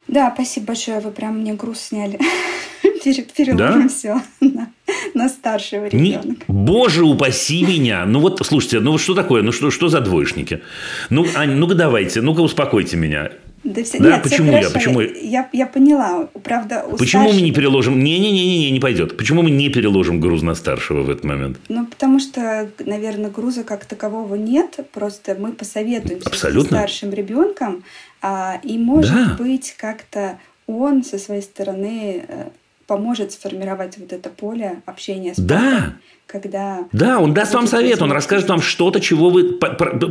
Да, 0.07 0.31
спасибо 0.33 0.67
большое. 0.67 0.99
Вы 0.99 1.11
прям 1.11 1.39
мне 1.39 1.53
груз 1.53 1.79
сняли. 1.79 2.19
Переложим 3.03 3.57
да? 3.57 3.87
все 3.87 4.21
на, 4.39 4.71
на 5.13 5.29
старшего 5.29 5.85
ребенка. 5.85 6.27
Не, 6.27 6.37
боже 6.47 7.03
упаси 7.03 7.63
меня. 7.63 8.05
Ну 8.05 8.19
вот, 8.19 8.41
слушайте, 8.45 8.79
ну 8.79 8.97
что 8.97 9.13
такое? 9.13 9.41
Ну 9.41 9.51
что, 9.51 9.71
что 9.71 9.87
за 9.87 10.01
двоечники? 10.01 10.61
Ну, 11.09 11.25
Ань, 11.35 11.51
ну-ка 11.51 11.75
давайте, 11.75 12.21
ну-ка 12.21 12.41
успокойте 12.41 12.97
меня. 12.97 13.31
Да, 13.63 13.83
все, 13.83 13.99
да? 13.99 14.15
Нет, 14.15 14.23
почему 14.23 14.53
я? 14.53 14.69
Почему? 14.69 15.01
Я, 15.01 15.47
я 15.53 15.67
поняла. 15.67 16.29
Правда, 16.43 16.83
у 16.83 16.97
Почему 16.97 17.23
старшего... 17.23 17.39
мы 17.39 17.45
не 17.45 17.51
переложим? 17.51 18.03
Не-не-не, 18.03 18.71
не 18.71 18.79
пойдет. 18.79 19.17
Почему 19.17 19.43
мы 19.43 19.51
не 19.51 19.69
переложим 19.69 20.19
груз 20.19 20.41
на 20.41 20.55
старшего 20.55 21.03
в 21.03 21.09
этот 21.09 21.23
момент? 21.23 21.59
Ну, 21.69 21.85
потому 21.85 22.19
что, 22.19 22.69
наверное, 22.79 23.29
груза 23.29 23.63
как 23.63 23.85
такового 23.85 24.33
нет. 24.33 24.79
Просто 24.91 25.35
мы 25.39 25.51
посоветуемся 25.51 26.27
Абсолютно. 26.27 26.77
с 26.77 26.79
старшим 26.79 27.13
ребенком. 27.13 27.83
А, 28.23 28.59
и, 28.63 28.79
может 28.79 29.13
да. 29.13 29.35
быть, 29.37 29.75
как-то 29.77 30.39
он 30.65 31.03
со 31.03 31.19
своей 31.19 31.41
стороны 31.41 32.25
э, 32.27 32.49
поможет 32.91 33.31
сформировать 33.31 33.97
вот 33.97 34.11
это 34.11 34.29
поле 34.29 34.81
общения 34.85 35.33
с. 35.33 35.37
Да 35.37 35.93
когда... 36.27 36.87
Да, 36.91 37.19
он 37.19 37.33
даст 37.33 37.53
вам 37.53 37.67
совет, 37.67 38.01
он 38.01 38.11
расскажет 38.11 38.49
вам 38.49 38.61
что-то, 38.61 38.99
чего 38.99 39.29
вы 39.29 39.53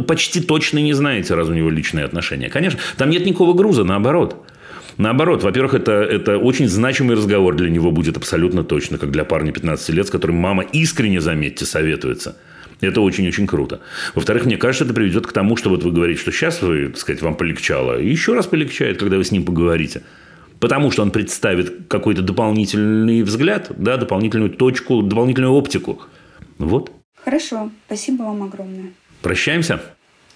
почти 0.07 0.41
точно 0.41 0.79
не 0.79 0.93
знаете, 0.93 1.35
раз 1.35 1.49
у 1.49 1.55
него 1.55 1.71
личные 1.71 2.05
отношения. 2.05 2.49
Конечно, 2.49 2.79
там 2.97 3.11
нет 3.11 3.25
никакого 3.25 3.55
груза, 3.55 3.85
наоборот. 3.85 4.47
Наоборот, 4.99 5.43
во-первых, 5.43 5.75
это, 5.75 5.93
это 5.93 6.39
очень 6.39 6.69
значимый 6.69 7.17
разговор 7.17 7.55
для 7.55 7.71
него 7.71 7.91
будет 7.91 8.17
абсолютно 8.17 8.65
точно, 8.65 8.99
как 8.99 9.11
для 9.11 9.25
парня 9.25 9.53
15 9.53 9.89
лет, 9.91 10.07
с 10.07 10.11
которым 10.11 10.37
мама 10.37 10.63
искренне, 10.63 11.21
заметьте, 11.21 11.65
советуется. 11.65 12.37
Это 12.81 13.01
очень-очень 13.01 13.47
круто. 13.47 13.81
Во-вторых, 14.15 14.47
мне 14.47 14.57
кажется, 14.57 14.85
это 14.85 14.95
приведет 14.95 15.27
к 15.27 15.33
тому, 15.33 15.57
что 15.57 15.71
вот 15.71 15.85
вы 15.85 15.93
говорите, 15.93 16.21
что 16.21 16.33
сейчас 16.33 16.63
вы, 16.63 16.89
так 16.89 16.99
сказать, 16.99 17.23
вам 17.23 17.35
полегчало. 17.35 18.01
И 18.01 18.09
еще 18.09 18.35
раз 18.35 18.47
полегчает, 18.47 18.99
когда 18.99 19.17
вы 19.17 19.25
с 19.25 19.33
ним 19.33 19.45
поговорите. 19.45 20.03
Потому 20.61 20.91
что 20.91 21.03
он 21.03 21.11
представит 21.11 21.89
какой-то 21.89 22.21
дополнительный 22.21 23.23
взгляд, 23.23 23.73
да, 23.77 23.97
дополнительную 23.97 24.51
точку, 24.51 25.01
дополнительную 25.03 25.55
оптику. 25.55 26.03
Вот. 26.59 26.93
Хорошо. 27.25 27.71
Спасибо 27.87 28.25
вам 28.25 28.43
огромное. 28.43 28.93
Прощаемся? 29.23 29.81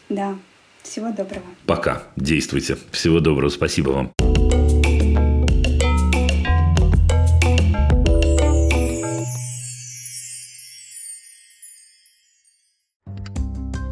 Да. 0.09 0.37
Всего 0.83 1.11
доброго. 1.11 1.45
Пока. 1.67 2.05
Действуйте. 2.17 2.79
Всего 2.91 3.21
доброго. 3.21 3.51
Спасибо 3.51 3.91
вам. 3.91 4.13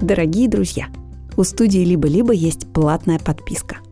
Дорогие 0.01 0.49
друзья, 0.49 0.89
у 1.37 1.45
студии 1.45 1.85
«Либо-либо» 1.85 2.33
есть 2.33 2.73
платная 2.73 3.19
подписка– 3.21 3.77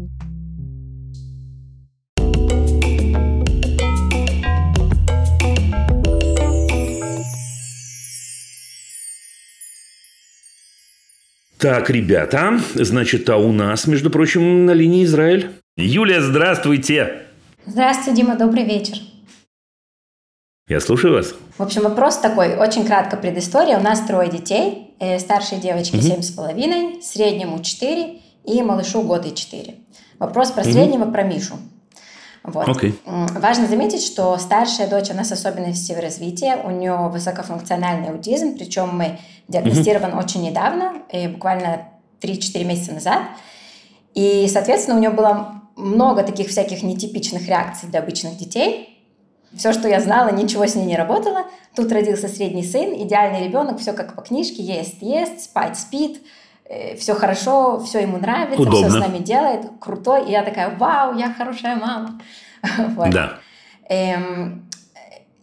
Так, 11.61 11.91
ребята, 11.91 12.59
значит, 12.73 13.29
а 13.29 13.37
у 13.37 13.51
нас, 13.51 13.85
между 13.85 14.09
прочим, 14.09 14.65
на 14.65 14.71
линии 14.71 15.03
Израиль. 15.03 15.51
Юлия, 15.77 16.19
здравствуйте! 16.19 17.27
Здравствуйте, 17.67 18.19
Дима, 18.19 18.35
добрый 18.35 18.63
вечер. 18.63 18.95
Я 20.67 20.79
слушаю 20.79 21.13
вас. 21.13 21.35
В 21.59 21.61
общем, 21.61 21.83
вопрос 21.83 22.17
такой, 22.17 22.55
очень 22.55 22.83
кратко 22.83 23.15
предыстория. 23.15 23.77
У 23.77 23.83
нас 23.83 24.01
трое 24.01 24.27
детей. 24.27 24.95
Э, 24.99 25.19
старшей 25.19 25.59
девочке 25.59 26.01
семь 26.01 26.23
с 26.23 26.31
половиной, 26.31 26.99
среднему 27.03 27.61
4 27.61 28.17
и 28.45 28.63
малышу 28.63 29.03
год 29.03 29.27
и 29.27 29.35
4. 29.35 29.75
Вопрос 30.17 30.49
про 30.49 30.63
среднего, 30.63 31.11
про 31.11 31.21
Мишу. 31.21 31.59
Вот. 32.43 32.65
М, 33.05 33.27
Важно 33.27 33.67
заметить, 33.67 34.03
что 34.03 34.37
старшая 34.37 34.87
дочь, 34.87 35.11
она 35.11 35.23
с 35.23 35.31
особенностями 35.31 35.99
развития, 35.99 36.57
у 36.63 36.71
нее 36.71 37.09
высокофункциональный 37.11 38.09
аутизм, 38.09 38.57
причем 38.57 38.97
мы 38.97 39.19
диагностирован 39.47 40.17
очень 40.17 40.41
недавно, 40.43 40.93
э, 41.09 41.29
буквально 41.29 41.89
3-4 42.19 42.63
месяца 42.65 42.93
назад. 42.93 43.19
И, 44.15 44.47
соответственно, 44.51 44.97
у 44.97 44.99
нее 44.99 45.11
было 45.11 45.61
много 45.75 46.23
таких 46.23 46.49
всяких 46.49 46.83
нетипичных 46.83 47.47
реакций 47.47 47.89
для 47.89 47.99
обычных 47.99 48.37
детей. 48.37 48.87
Все, 49.55 49.73
что 49.73 49.87
я 49.87 49.99
знала, 49.99 50.31
ничего 50.31 50.65
с 50.65 50.75
ней 50.75 50.85
не 50.85 50.95
работало. 50.95 51.45
Тут 51.75 51.91
родился 51.91 52.27
средний 52.27 52.63
сын, 52.63 52.93
идеальный 53.03 53.43
ребенок, 53.45 53.79
все 53.79 53.93
как 53.93 54.15
по 54.15 54.21
книжке, 54.21 54.63
ест, 54.63 55.01
ест, 55.01 55.41
спать, 55.41 55.77
спит, 55.77 56.21
все 56.97 57.15
хорошо, 57.15 57.79
все 57.79 57.99
ему 57.99 58.17
нравится, 58.17 58.61
Удобно. 58.61 58.89
все 58.89 58.97
с 58.97 58.99
нами 58.99 59.17
делает, 59.19 59.65
крутой. 59.79 60.27
И 60.27 60.31
я 60.31 60.43
такая, 60.43 60.75
вау, 60.77 61.17
я 61.17 61.33
хорошая 61.33 61.75
мама. 61.75 62.19
Вот. 62.95 63.09
Да. 63.09 63.39
Эм, 63.89 64.69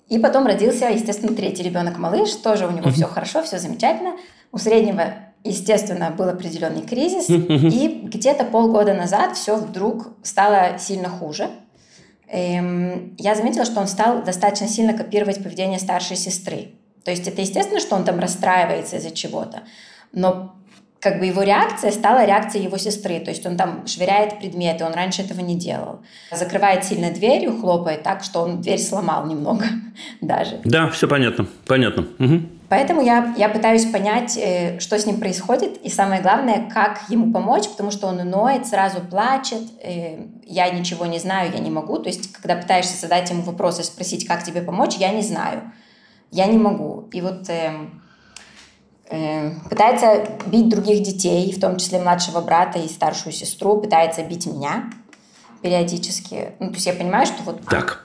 и 0.08 0.18
потом 0.18 0.46
родился, 0.46 0.88
естественно, 0.88 1.34
третий 1.34 1.62
ребенок 1.62 1.98
малыш, 1.98 2.30
тоже 2.36 2.66
у 2.66 2.70
него 2.70 2.90
все 2.90 3.06
хорошо, 3.06 3.42
все 3.42 3.58
замечательно. 3.58 4.12
У 4.52 4.58
среднего, 4.58 5.14
естественно, 5.44 6.10
был 6.10 6.28
определенный 6.28 6.82
кризис, 6.82 7.28
и 7.28 8.00
где-то 8.04 8.44
полгода 8.44 8.94
назад 8.94 9.36
все 9.36 9.56
вдруг 9.56 10.12
стало 10.22 10.78
сильно 10.78 11.08
хуже. 11.10 11.50
Эм, 12.30 13.14
я 13.18 13.34
заметила, 13.34 13.64
что 13.64 13.80
он 13.80 13.86
стал 13.86 14.22
достаточно 14.22 14.68
сильно 14.68 14.94
копировать 14.94 15.42
поведение 15.42 15.78
старшей 15.78 16.16
сестры. 16.16 16.72
То 17.04 17.10
есть 17.10 17.26
это 17.26 17.40
естественно, 17.40 17.80
что 17.80 17.96
он 17.96 18.04
там 18.04 18.18
расстраивается 18.18 18.96
из-за 18.96 19.10
чего-то, 19.10 19.62
но 20.12 20.57
как 21.00 21.20
бы 21.20 21.26
его 21.26 21.42
реакция 21.42 21.92
стала 21.92 22.24
реакцией 22.24 22.64
его 22.64 22.76
сестры. 22.76 23.20
То 23.20 23.30
есть 23.30 23.46
он 23.46 23.56
там 23.56 23.86
швыряет 23.86 24.38
предметы, 24.38 24.84
он 24.84 24.94
раньше 24.94 25.22
этого 25.22 25.40
не 25.40 25.56
делал. 25.56 26.00
Закрывает 26.32 26.84
сильно 26.84 27.12
дверью, 27.12 27.58
хлопает 27.58 28.02
так, 28.02 28.24
что 28.24 28.40
он 28.40 28.60
дверь 28.60 28.80
сломал 28.80 29.26
немного 29.26 29.64
даже. 30.20 30.60
Да, 30.64 30.88
все 30.90 31.06
понятно. 31.06 31.46
Понятно. 31.66 32.08
Мгм. 32.18 32.50
Поэтому 32.68 33.00
я, 33.00 33.34
я 33.38 33.48
пытаюсь 33.48 33.86
понять, 33.86 34.36
э, 34.36 34.78
что 34.78 34.98
с 34.98 35.06
ним 35.06 35.20
происходит, 35.20 35.78
и 35.78 35.88
самое 35.88 36.20
главное, 36.20 36.68
как 36.68 37.00
ему 37.08 37.32
помочь, 37.32 37.66
потому 37.66 37.90
что 37.90 38.08
он 38.08 38.16
ноет, 38.28 38.66
сразу 38.66 39.00
плачет, 39.00 39.62
э, 39.82 40.18
я 40.44 40.68
ничего 40.68 41.06
не 41.06 41.18
знаю, 41.18 41.52
я 41.54 41.60
не 41.60 41.70
могу. 41.70 41.98
То 41.98 42.10
есть, 42.10 42.30
когда 42.32 42.56
пытаешься 42.56 43.00
задать 43.00 43.30
ему 43.30 43.42
вопрос 43.42 43.80
и 43.80 43.82
спросить, 43.84 44.26
как 44.26 44.44
тебе 44.44 44.60
помочь, 44.60 44.96
я 44.96 45.12
не 45.12 45.22
знаю, 45.22 45.72
я 46.30 46.46
не 46.46 46.58
могу. 46.58 47.08
И 47.12 47.22
вот 47.22 47.48
эм, 47.48 48.02
пытается 49.68 50.26
бить 50.46 50.68
других 50.68 51.02
детей, 51.02 51.52
в 51.52 51.60
том 51.60 51.76
числе 51.78 51.98
младшего 52.00 52.40
брата 52.40 52.78
и 52.78 52.88
старшую 52.88 53.32
сестру, 53.32 53.80
пытается 53.80 54.22
бить 54.22 54.46
меня 54.46 54.90
периодически. 55.62 56.52
Ну, 56.60 56.68
то 56.68 56.74
есть 56.74 56.86
я 56.86 56.92
понимаю, 56.92 57.26
что 57.26 57.42
вот 57.44 57.60
Так. 57.68 58.04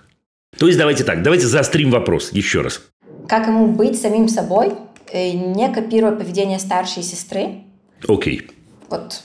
То 0.57 0.67
есть 0.67 0.77
давайте 0.77 1.03
так, 1.03 1.23
давайте 1.23 1.47
заострим 1.47 1.91
вопрос 1.91 2.31
еще 2.31 2.61
раз. 2.61 2.81
как 3.27 3.47
ему 3.47 3.67
быть 3.67 3.99
самим 3.99 4.27
собой, 4.27 4.73
э, 5.11 5.31
не 5.31 5.71
копируя 5.73 6.11
поведение 6.13 6.59
старшей 6.59 7.03
сестры, 7.03 7.63
Окей. 8.07 8.49
Вот 8.89 9.23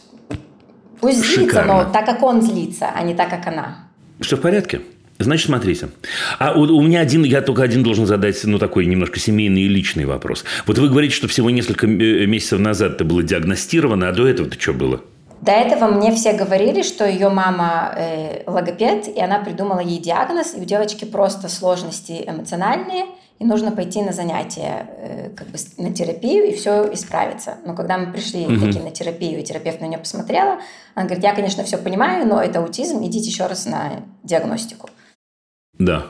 пусть 1.01 1.19
злится, 1.19 1.41
Шикарно. 1.41 1.85
но 1.85 1.93
так, 1.93 2.07
как 2.07 2.23
он 2.23 2.43
злится, 2.43 2.91
а 2.95 3.03
не 3.03 3.15
так, 3.15 3.29
как 3.29 3.47
она. 3.47 3.89
Все 4.21 4.37
в 4.37 4.41
порядке? 4.41 4.81
Значит, 5.19 5.47
смотрите. 5.47 5.89
А 6.39 6.53
у, 6.53 6.61
у 6.61 6.83
меня 6.83 7.01
один, 7.01 7.25
я 7.25 7.43
только 7.43 7.65
один 7.65 7.83
должен 7.83 8.07
задать, 8.07 8.39
ну, 8.45 8.59
такой 8.59 8.87
немножко 8.87 9.19
семейный 9.19 9.63
и 9.63 9.69
личный 9.69 10.05
вопрос. 10.05 10.45
Вот 10.67 10.79
вы 10.79 10.89
говорите, 10.89 11.15
что 11.15 11.27
всего 11.27 11.51
несколько 11.51 11.87
э, 11.87 12.27
месяцев 12.27 12.61
назад 12.61 12.93
это 12.93 13.05
было 13.05 13.23
диагностировано, 13.23 14.09
а 14.09 14.13
до 14.13 14.29
этого-то 14.29 14.61
что 14.61 14.75
было? 14.75 15.01
До 15.41 15.53
этого 15.53 15.89
мне 15.89 16.13
все 16.15 16.33
говорили, 16.33 16.83
что 16.83 17.05
ее 17.05 17.29
мама 17.31 17.95
э, 17.97 18.43
логопед, 18.47 19.09
и 19.09 19.21
она 19.21 19.41
придумала 19.41 19.81
ей 19.81 20.01
диагноз, 20.01 20.55
и 20.55 20.61
у 20.61 20.65
девочки 20.65 21.05
просто 21.05 21.49
сложности 21.49 22.25
эмоциональные, 22.27 23.07
и 23.39 23.45
нужно 23.45 23.71
пойти 23.71 24.03
на 24.03 24.13
занятия, 24.13 24.89
э, 24.99 25.31
как 25.37 25.49
бы 25.49 25.59
на 25.79 25.93
терапию, 25.93 26.49
и 26.49 26.55
все 26.55 26.93
исправится. 26.93 27.57
Но 27.65 27.75
когда 27.75 27.99
мы 27.99 28.13
пришли 28.13 28.45
таки 28.45 28.81
на 28.81 28.91
терапию, 28.91 29.41
и 29.41 29.43
терапевт 29.45 29.81
на 29.81 29.87
нее 29.87 29.99
посмотрела, 29.99 30.59
она 30.95 31.07
говорит, 31.07 31.25
я, 31.25 31.35
конечно, 31.35 31.63
все 31.65 31.77
понимаю, 31.77 32.27
но 32.27 32.41
это 32.41 32.61
аутизм, 32.61 33.05
идите 33.05 33.29
еще 33.29 33.47
раз 33.47 33.67
на 33.67 34.03
диагностику. 34.25 34.91
Да. 35.79 36.07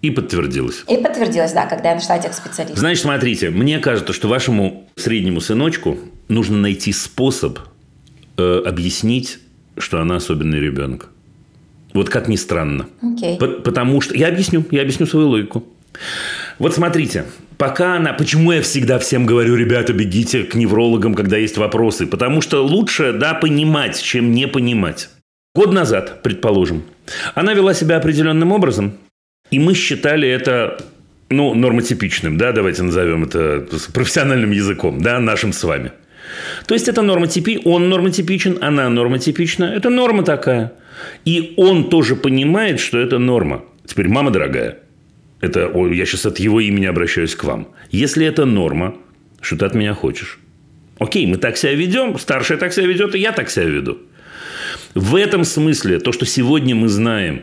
И 0.00 0.10
подтвердилось. 0.10 0.84
И 0.88 0.96
подтвердилось, 0.96 1.52
да, 1.52 1.66
когда 1.66 1.90
я 1.90 1.94
нашла 1.96 2.16
этих 2.16 2.32
специалистов. 2.32 2.78
Значит, 2.78 3.02
смотрите, 3.02 3.50
мне 3.50 3.80
кажется, 3.80 4.12
что 4.12 4.28
вашему 4.28 4.88
среднему 4.96 5.40
сыночку 5.40 5.98
нужно 6.28 6.56
найти 6.56 6.92
способ 6.92 7.58
э, 8.36 8.62
объяснить, 8.64 9.40
что 9.76 10.00
она 10.00 10.16
особенный 10.16 10.60
ребенок. 10.60 11.10
Вот 11.94 12.10
как 12.10 12.28
ни 12.28 12.36
странно. 12.36 12.86
Окей. 13.02 13.38
По- 13.38 13.48
Потому 13.48 14.00
что... 14.00 14.14
Я 14.14 14.28
объясню, 14.28 14.64
я 14.70 14.82
объясню 14.82 15.06
свою 15.06 15.28
логику. 15.28 15.64
Вот 16.60 16.74
смотрите, 16.74 17.24
пока 17.56 17.96
она... 17.96 18.12
Почему 18.12 18.52
я 18.52 18.62
всегда 18.62 19.00
всем 19.00 19.26
говорю, 19.26 19.56
ребята, 19.56 19.92
бегите 19.92 20.44
к 20.44 20.54
неврологам, 20.54 21.14
когда 21.14 21.36
есть 21.38 21.56
вопросы? 21.56 22.06
Потому 22.06 22.40
что 22.40 22.64
лучше, 22.64 23.12
да, 23.12 23.34
понимать, 23.34 24.00
чем 24.00 24.30
не 24.32 24.46
понимать. 24.46 25.08
Год 25.56 25.72
назад, 25.72 26.22
предположим, 26.22 26.84
она 27.34 27.52
вела 27.54 27.74
себя 27.74 27.96
определенным 27.96 28.52
образом, 28.52 28.92
и 29.50 29.58
мы 29.58 29.74
считали 29.74 30.28
это, 30.28 30.78
ну, 31.30 31.54
нормотипичным, 31.54 32.36
да, 32.36 32.52
давайте 32.52 32.82
назовем 32.82 33.24
это 33.24 33.66
профессиональным 33.92 34.50
языком, 34.50 35.00
да, 35.00 35.20
нашим 35.20 35.52
с 35.52 35.64
вами. 35.64 35.92
То 36.66 36.74
есть 36.74 36.88
это 36.88 37.02
нормотипи, 37.02 37.60
он 37.64 37.88
нормотипичен, 37.88 38.58
она 38.60 38.88
нормотипична, 38.88 39.64
это 39.64 39.90
норма 39.90 40.22
такая. 40.22 40.72
И 41.24 41.54
он 41.56 41.88
тоже 41.88 42.16
понимает, 42.16 42.80
что 42.80 42.98
это 42.98 43.18
норма. 43.18 43.64
Теперь, 43.86 44.08
мама 44.08 44.30
дорогая, 44.30 44.78
это 45.40 45.70
я 45.92 46.06
сейчас 46.06 46.26
от 46.26 46.38
его 46.38 46.60
имени 46.60 46.86
обращаюсь 46.86 47.34
к 47.34 47.44
вам. 47.44 47.68
Если 47.90 48.26
это 48.26 48.44
норма, 48.44 48.94
что 49.40 49.56
ты 49.56 49.64
от 49.64 49.74
меня 49.74 49.94
хочешь? 49.94 50.38
Окей, 50.98 51.26
мы 51.26 51.36
так 51.36 51.56
себя 51.56 51.74
ведем, 51.74 52.18
старшая 52.18 52.58
так 52.58 52.72
себя 52.72 52.86
ведет, 52.86 53.14
и 53.14 53.20
я 53.20 53.32
так 53.32 53.50
себя 53.50 53.66
веду. 53.66 53.98
В 54.94 55.14
этом 55.14 55.44
смысле 55.44 56.00
то, 56.00 56.12
что 56.12 56.26
сегодня 56.26 56.74
мы 56.74 56.88
знаем, 56.88 57.42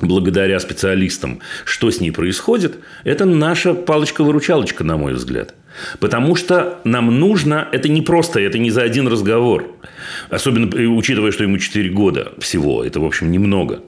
благодаря 0.00 0.60
специалистам, 0.60 1.40
что 1.64 1.90
с 1.90 2.00
ней 2.00 2.10
происходит, 2.10 2.78
это 3.04 3.24
наша 3.24 3.74
палочка-выручалочка, 3.74 4.84
на 4.84 4.96
мой 4.96 5.14
взгляд. 5.14 5.54
Потому 6.00 6.34
что 6.36 6.80
нам 6.84 7.18
нужно, 7.20 7.68
это 7.72 7.88
не 7.88 8.02
просто, 8.02 8.40
это 8.40 8.58
не 8.58 8.70
за 8.70 8.82
один 8.82 9.08
разговор. 9.08 9.76
Особенно 10.30 10.66
учитывая, 10.96 11.32
что 11.32 11.44
ему 11.44 11.58
4 11.58 11.90
года 11.90 12.32
всего. 12.38 12.84
Это, 12.84 13.00
в 13.00 13.04
общем, 13.04 13.30
немного. 13.30 13.80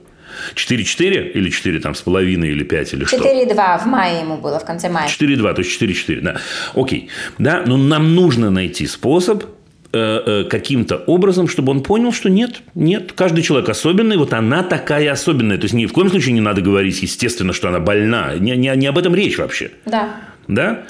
4-4 0.55 1.31
или 1.31 1.49
4 1.49 1.79
там 1.79 1.95
с 1.95 2.01
половиной 2.01 2.51
или 2.51 2.63
5 2.63 2.93
или 2.93 3.05
что? 3.05 3.17
4,2 3.17 3.83
в 3.83 3.85
мае 3.85 4.21
ему 4.21 4.37
было, 4.37 4.59
в 4.59 4.65
конце 4.65 4.89
мая. 4.89 5.07
4-2, 5.07 5.53
то 5.53 5.61
есть 5.61 5.81
4-4, 5.81 6.21
да. 6.21 6.37
Окей. 6.73 7.09
Да, 7.37 7.63
но 7.65 7.77
нам 7.77 8.15
нужно 8.15 8.49
найти 8.49 8.87
способ 8.87 9.43
каким-то 9.91 10.97
образом, 10.97 11.47
чтобы 11.47 11.71
он 11.71 11.83
понял, 11.83 12.13
что 12.13 12.29
нет, 12.29 12.61
нет, 12.75 13.11
каждый 13.13 13.43
человек 13.43 13.69
особенный, 13.69 14.17
вот 14.17 14.33
она 14.33 14.63
такая 14.63 15.11
особенная. 15.11 15.57
То 15.57 15.65
есть 15.65 15.73
ни 15.73 15.85
в 15.85 15.93
коем 15.93 16.09
случае 16.09 16.33
не 16.33 16.41
надо 16.41 16.61
говорить, 16.61 17.01
естественно, 17.01 17.53
что 17.53 17.67
она 17.67 17.79
больна. 17.79 18.35
Не, 18.35 18.55
не, 18.55 18.71
не 18.75 18.87
об 18.87 18.97
этом 18.97 19.13
речь 19.13 19.37
вообще. 19.37 19.71
Да. 19.85 20.15
Да? 20.47 20.83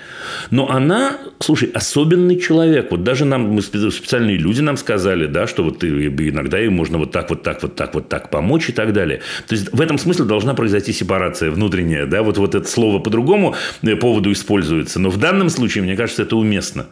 Но 0.49 0.69
она, 0.71 1.17
слушай, 1.39 1.69
особенный 1.73 2.39
человек. 2.39 2.89
Вот 2.91 3.03
даже 3.03 3.25
нам, 3.25 3.49
мы 3.51 3.59
спе- 3.59 3.91
специальные 3.91 4.37
люди 4.37 4.61
нам 4.61 4.77
сказали, 4.77 5.27
да, 5.27 5.45
что 5.45 5.63
вот 5.63 5.83
иногда 5.83 6.57
ей 6.57 6.69
можно 6.69 6.97
вот 6.97 7.11
так, 7.11 7.29
вот 7.29 7.43
так, 7.43 7.61
вот 7.61 7.75
так, 7.75 7.93
вот 7.93 8.09
так 8.09 8.29
помочь 8.29 8.69
и 8.69 8.71
так 8.71 8.93
далее. 8.93 9.21
То 9.47 9.55
есть, 9.55 9.71
в 9.71 9.81
этом 9.81 9.97
смысле 9.97 10.25
должна 10.25 10.53
произойти 10.53 10.93
сепарация 10.93 11.51
внутренняя, 11.51 12.05
да, 12.05 12.23
вот, 12.23 12.37
вот 12.37 12.55
это 12.55 12.67
слово 12.67 12.99
по 12.99 13.09
другому 13.09 13.55
э, 13.81 13.95
поводу 13.95 14.31
используется. 14.31 14.99
Но 14.99 15.09
в 15.09 15.17
данном 15.17 15.49
случае, 15.49 15.83
мне 15.83 15.95
кажется, 15.95 16.23
это 16.23 16.35
уместно. 16.37 16.87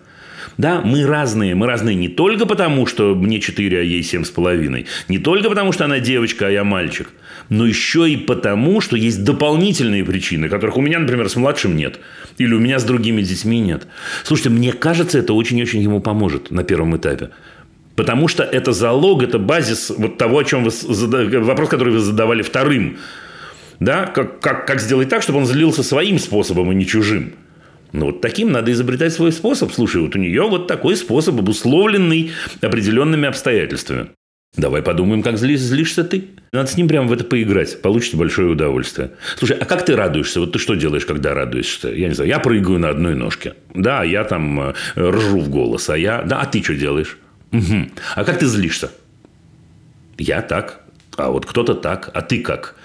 Да, 0.57 0.81
мы 0.81 1.05
разные. 1.05 1.55
Мы 1.55 1.67
разные 1.67 1.95
не 1.95 2.09
только 2.09 2.45
потому, 2.45 2.85
что 2.85 3.15
мне 3.15 3.39
4, 3.39 3.79
а 3.79 3.81
ей 3.81 4.03
семь 4.03 4.23
с 4.23 4.29
половиной. 4.29 4.85
Не 5.07 5.19
только 5.19 5.49
потому, 5.49 5.71
что 5.71 5.85
она 5.85 5.99
девочка, 5.99 6.47
а 6.47 6.49
я 6.49 6.63
мальчик. 6.63 7.11
Но 7.49 7.65
еще 7.65 8.09
и 8.09 8.17
потому, 8.17 8.81
что 8.81 8.95
есть 8.95 9.23
дополнительные 9.23 10.03
причины, 10.03 10.49
которых 10.49 10.77
у 10.77 10.81
меня, 10.81 10.99
например, 10.99 11.29
с 11.29 11.35
младшим 11.35 11.75
нет. 11.75 11.99
Или 12.37 12.53
у 12.53 12.59
меня 12.59 12.79
с 12.79 12.83
другими 12.83 13.21
детьми 13.21 13.59
нет. 13.59 13.87
Слушайте, 14.23 14.49
мне 14.49 14.71
кажется, 14.71 15.17
это 15.17 15.33
очень-очень 15.33 15.81
ему 15.81 15.99
поможет 15.99 16.51
на 16.51 16.63
первом 16.63 16.95
этапе. 16.95 17.29
Потому 17.95 18.27
что 18.27 18.43
это 18.43 18.71
залог, 18.71 19.23
это 19.23 19.39
базис 19.39 19.89
вот 19.89 20.17
того, 20.17 20.39
о 20.39 20.43
чем 20.43 20.63
вы 20.63 20.69
зада- 20.69 21.39
вопрос, 21.41 21.69
который 21.69 21.91
вы 21.91 21.99
задавали 21.99 22.43
вторым. 22.43 22.97
Да? 23.79 24.05
Как, 24.05 24.39
как, 24.39 24.67
как 24.67 24.79
сделать 24.79 25.09
так, 25.09 25.21
чтобы 25.21 25.39
он 25.39 25.45
злился 25.45 25.83
своим 25.83 26.19
способом, 26.19 26.69
а 26.69 26.73
не 26.73 26.85
чужим. 26.85 27.33
Ну, 27.91 28.07
вот 28.07 28.21
таким 28.21 28.51
надо 28.51 28.71
изобретать 28.71 29.13
свой 29.13 29.31
способ. 29.31 29.71
Слушай, 29.71 30.01
вот 30.01 30.15
у 30.15 30.19
нее 30.19 30.43
вот 30.43 30.67
такой 30.67 30.95
способ, 30.95 31.39
обусловленный 31.39 32.31
определенными 32.61 33.27
обстоятельствами. 33.27 34.09
Давай 34.55 34.81
подумаем, 34.81 35.21
как 35.21 35.37
зли, 35.37 35.55
злишься 35.55 36.03
ты. 36.03 36.25
Надо 36.51 36.69
с 36.69 36.75
ним 36.75 36.87
прямо 36.87 37.07
в 37.07 37.13
это 37.13 37.23
поиграть. 37.23 37.81
Получите 37.81 38.17
большое 38.17 38.49
удовольствие. 38.49 39.11
Слушай, 39.37 39.57
а 39.57 39.65
как 39.65 39.85
ты 39.85 39.95
радуешься? 39.95 40.39
Вот 40.39 40.53
ты 40.53 40.59
что 40.59 40.73
делаешь, 40.75 41.05
когда 41.05 41.33
радуешься? 41.33 41.89
Я 41.89 42.07
не 42.07 42.15
знаю, 42.15 42.29
я 42.29 42.39
прыгаю 42.39 42.79
на 42.79 42.89
одной 42.89 43.15
ножке. 43.15 43.53
Да, 43.73 44.03
я 44.03 44.23
там 44.23 44.59
э, 44.59 44.73
ржу 44.97 45.39
в 45.39 45.49
голос. 45.49 45.89
А 45.89 45.97
я... 45.97 46.23
Да, 46.23 46.41
а 46.41 46.45
ты 46.45 46.63
что 46.63 46.75
делаешь? 46.75 47.17
Угу. 47.51 47.89
А 48.15 48.23
как 48.23 48.39
ты 48.39 48.47
злишься? 48.47 48.91
Я 50.17 50.41
так. 50.41 50.81
А 51.15 51.29
вот 51.29 51.45
кто-то 51.45 51.75
так. 51.75 52.09
А 52.13 52.21
ты 52.21 52.41
как? 52.41 52.75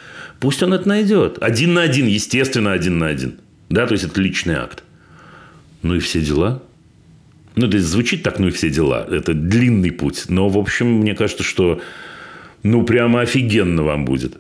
Пусть 0.40 0.62
он 0.62 0.74
это 0.74 0.86
найдет. 0.86 1.38
Один 1.40 1.74
на 1.74 1.82
один, 1.82 2.06
естественно, 2.06 2.72
один 2.72 2.98
на 2.98 3.06
один. 3.06 3.40
Да, 3.70 3.86
то 3.86 3.92
есть 3.92 4.04
это 4.04 4.20
личный 4.20 4.56
акт. 4.56 4.84
Ну 5.84 5.94
и 5.94 5.98
все 6.00 6.20
дела. 6.20 6.62
Ну, 7.56 7.66
это 7.66 7.78
звучит 7.78 8.22
так, 8.22 8.38
ну 8.38 8.48
и 8.48 8.50
все 8.50 8.70
дела. 8.70 9.06
Это 9.08 9.34
длинный 9.34 9.92
путь. 9.92 10.24
Но, 10.28 10.48
в 10.48 10.58
общем, 10.58 10.88
мне 10.88 11.14
кажется, 11.14 11.44
что 11.44 11.80
ну, 12.62 12.82
прямо 12.82 13.20
офигенно 13.20 13.82
вам 13.82 14.04
будет. 14.04 14.38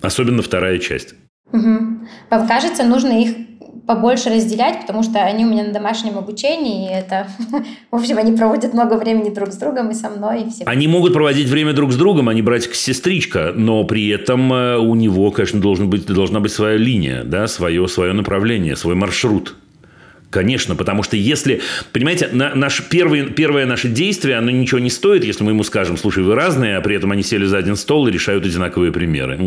Особенно 0.00 0.40
вторая 0.40 0.78
часть. 0.78 1.14
Угу. 1.52 1.78
Вам 2.30 2.48
кажется, 2.48 2.84
нужно 2.84 3.20
их 3.20 3.34
побольше 3.88 4.28
разделять, 4.28 4.82
потому 4.82 5.02
что 5.02 5.18
они 5.18 5.46
у 5.46 5.48
меня 5.48 5.64
на 5.64 5.72
домашнем 5.72 6.18
обучении, 6.18 6.90
и 6.90 6.94
это, 6.94 7.26
в 7.90 7.96
общем, 7.96 8.18
они 8.18 8.36
проводят 8.36 8.74
много 8.74 8.94
времени 8.94 9.30
друг 9.30 9.50
с 9.50 9.56
другом 9.56 9.90
и 9.90 9.94
со 9.94 10.10
мной. 10.10 10.42
И 10.42 10.50
все. 10.50 10.64
Они 10.64 10.86
могут 10.86 11.14
проводить 11.14 11.48
время 11.48 11.72
друг 11.72 11.92
с 11.92 11.96
другом, 11.96 12.28
они 12.28 12.42
братик-сестричка, 12.42 13.52
но 13.56 13.82
при 13.84 14.08
этом 14.08 14.52
э, 14.52 14.76
у 14.76 14.94
него, 14.94 15.30
конечно, 15.32 15.60
должен 15.60 15.90
быть, 15.90 16.06
должна 16.06 16.38
быть 16.38 16.52
своя 16.52 16.76
линия, 16.76 17.24
да, 17.24 17.48
свое, 17.48 17.88
свое 17.88 18.12
направление, 18.12 18.76
свой 18.76 18.94
маршрут. 18.94 19.56
Конечно, 20.30 20.76
потому 20.76 21.02
что 21.02 21.16
если, 21.16 21.62
понимаете, 21.92 22.28
на, 22.32 22.54
наш 22.54 22.82
первый, 22.88 23.30
первое 23.30 23.64
наше 23.64 23.88
действие, 23.88 24.36
оно 24.36 24.50
ничего 24.50 24.78
не 24.78 24.90
стоит, 24.90 25.24
если 25.24 25.42
мы 25.42 25.52
ему 25.52 25.62
скажем, 25.62 25.96
слушай, 25.96 26.22
вы 26.22 26.34
разные, 26.34 26.76
а 26.76 26.80
при 26.82 26.96
этом 26.96 27.12
они 27.12 27.22
сели 27.22 27.46
за 27.46 27.56
один 27.56 27.76
стол 27.76 28.08
и 28.08 28.10
решают 28.10 28.44
одинаковые 28.44 28.92
примеры. 28.92 29.38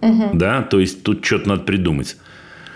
Угу. 0.00 0.30
Да, 0.34 0.62
то 0.62 0.80
есть 0.80 1.04
тут 1.04 1.24
что-то 1.24 1.48
надо 1.48 1.62
придумать. 1.62 2.16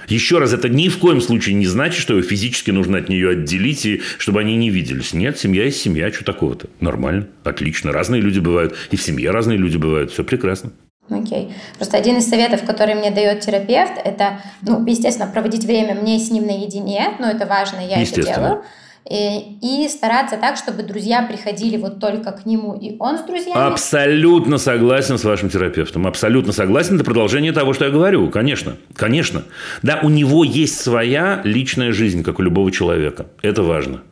Еще 0.08 0.38
раз, 0.38 0.52
это 0.52 0.68
ни 0.68 0.88
в 0.88 0.98
коем 0.98 1.20
случае 1.20 1.56
не 1.56 1.66
значит, 1.66 2.00
что 2.00 2.20
физически 2.22 2.70
нужно 2.70 2.98
от 2.98 3.08
нее 3.08 3.30
отделить, 3.30 3.84
и 3.86 4.02
чтобы 4.18 4.40
они 4.40 4.56
не 4.56 4.70
виделись. 4.70 5.12
Нет, 5.12 5.36
семья 5.36 5.64
есть 5.64 5.80
семья, 5.80 6.12
что 6.12 6.24
такого-то? 6.24 6.68
Нормально, 6.80 7.26
отлично. 7.42 7.90
Разные 7.90 8.20
люди 8.20 8.38
бывают, 8.38 8.76
и 8.92 8.96
в 8.96 9.02
семье 9.02 9.32
разные 9.32 9.58
люди 9.58 9.76
бывают. 9.76 10.12
Все 10.12 10.22
прекрасно. 10.22 10.70
Окей. 11.08 11.54
Просто 11.76 11.96
один 11.96 12.16
из 12.16 12.28
советов, 12.28 12.64
который 12.64 12.94
мне 12.94 13.10
дает 13.10 13.40
терапевт, 13.40 13.92
это, 14.02 14.40
ну, 14.62 14.84
естественно, 14.86 15.30
проводить 15.30 15.64
время 15.64 15.94
мне 15.94 16.18
с 16.18 16.30
ним 16.30 16.46
наедине, 16.46 17.14
но 17.18 17.28
это 17.30 17.46
важно, 17.46 17.78
я 17.80 18.02
это 18.02 18.22
делаю. 18.22 18.62
И, 19.08 19.58
и 19.62 19.88
стараться 19.88 20.36
так, 20.36 20.56
чтобы 20.56 20.82
друзья 20.82 21.22
приходили 21.22 21.76
вот 21.76 22.00
только 22.00 22.32
к 22.32 22.44
нему, 22.44 22.74
и 22.74 22.96
он 22.98 23.18
с 23.18 23.22
друзьями. 23.22 23.56
Абсолютно 23.56 24.58
согласен 24.58 25.16
с 25.16 25.22
вашим 25.22 25.48
терапевтом. 25.48 26.08
Абсолютно 26.08 26.52
согласен. 26.52 26.96
Это 26.96 27.04
продолжение 27.04 27.52
того, 27.52 27.72
что 27.72 27.84
я 27.84 27.92
говорю. 27.92 28.28
Конечно. 28.30 28.76
Конечно. 28.94 29.44
Да, 29.82 30.00
у 30.02 30.08
него 30.08 30.42
есть 30.42 30.80
своя 30.80 31.40
личная 31.44 31.92
жизнь, 31.92 32.24
как 32.24 32.40
у 32.40 32.42
любого 32.42 32.72
человека. 32.72 33.26
Это 33.42 33.62
важно. 33.62 34.02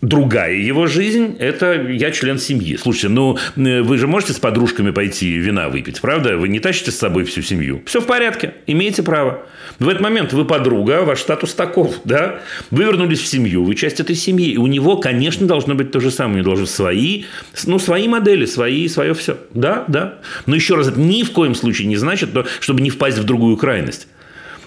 Другая 0.00 0.54
его 0.54 0.86
жизнь– 0.86 1.36
это 1.40 1.72
я 1.72 2.12
член 2.12 2.38
семьи. 2.38 2.76
Слушайте, 2.76 3.08
ну 3.08 3.36
э, 3.56 3.82
вы 3.82 3.98
же 3.98 4.06
можете 4.06 4.32
с 4.32 4.38
подружками 4.38 4.92
пойти 4.92 5.36
вина 5.38 5.68
выпить, 5.68 6.00
правда? 6.00 6.36
Вы 6.36 6.48
не 6.48 6.60
тащите 6.60 6.92
с 6.92 6.96
собой 6.96 7.24
всю 7.24 7.42
семью. 7.42 7.82
Все 7.84 8.00
в 8.00 8.06
порядке, 8.06 8.54
имеете 8.68 9.02
право. 9.02 9.42
В 9.80 9.88
этот 9.88 10.00
момент 10.00 10.32
вы 10.32 10.44
подруга, 10.44 11.02
ваш 11.02 11.20
статус 11.20 11.52
таков, 11.52 11.96
да? 12.04 12.40
Вы 12.70 12.84
вернулись 12.84 13.20
в 13.20 13.26
семью, 13.26 13.64
вы 13.64 13.74
часть 13.74 13.98
этой 13.98 14.14
семьи. 14.14 14.52
И 14.52 14.56
у 14.56 14.68
него, 14.68 14.98
конечно, 14.98 15.48
должно 15.48 15.74
быть 15.74 15.90
то 15.90 15.98
же 15.98 16.12
самое. 16.12 16.36
У 16.36 16.38
него 16.38 16.50
должны 16.50 16.66
свои, 16.66 17.24
ну, 17.66 17.80
свои 17.80 18.06
модели, 18.06 18.46
свои, 18.46 18.86
свое 18.86 19.14
все. 19.14 19.36
Да, 19.52 19.84
да. 19.88 20.20
Но 20.46 20.54
еще 20.54 20.76
раз, 20.76 20.86
это 20.88 21.00
ни 21.00 21.24
в 21.24 21.32
коем 21.32 21.56
случае 21.56 21.88
не 21.88 21.96
значит, 21.96 22.30
чтобы 22.60 22.82
не 22.82 22.90
впасть 22.90 23.18
в 23.18 23.24
другую 23.24 23.56
крайность. 23.56 24.06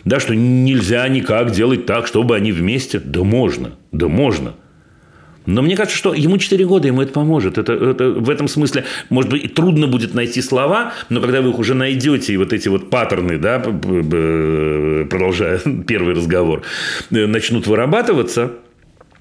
Да, 0.03 0.19
что 0.19 0.35
нельзя 0.35 1.07
никак 1.07 1.51
делать 1.51 1.85
так, 1.85 2.05
чтобы 2.05 2.35
они 2.35 2.51
вместе. 2.51 2.99
Да 2.99 3.23
можно, 3.23 3.75
да 3.91 4.07
можно. 4.07 4.55
Но 5.45 5.61
мне 5.61 5.75
кажется, 5.75 5.97
что 5.97 6.13
ему 6.13 6.37
4 6.37 6.65
года, 6.65 6.87
ему 6.87 7.01
это 7.01 7.13
поможет. 7.13 7.57
Это, 7.57 7.73
это, 7.73 8.11
в 8.11 8.29
этом 8.29 8.47
смысле, 8.47 8.85
может 9.09 9.31
быть, 9.31 9.53
трудно 9.53 9.87
будет 9.87 10.13
найти 10.13 10.41
слова, 10.41 10.93
но 11.09 11.21
когда 11.21 11.41
вы 11.41 11.49
их 11.49 11.59
уже 11.59 11.73
найдете, 11.73 12.33
и 12.33 12.37
вот 12.37 12.53
эти 12.53 12.67
вот 12.67 12.89
паттерны, 12.89 13.37
да, 13.37 13.59
продолжая 13.59 15.59
первый 15.87 16.15
разговор, 16.15 16.63
э, 17.11 17.25
начнут 17.25 17.67
вырабатываться, 17.67 18.51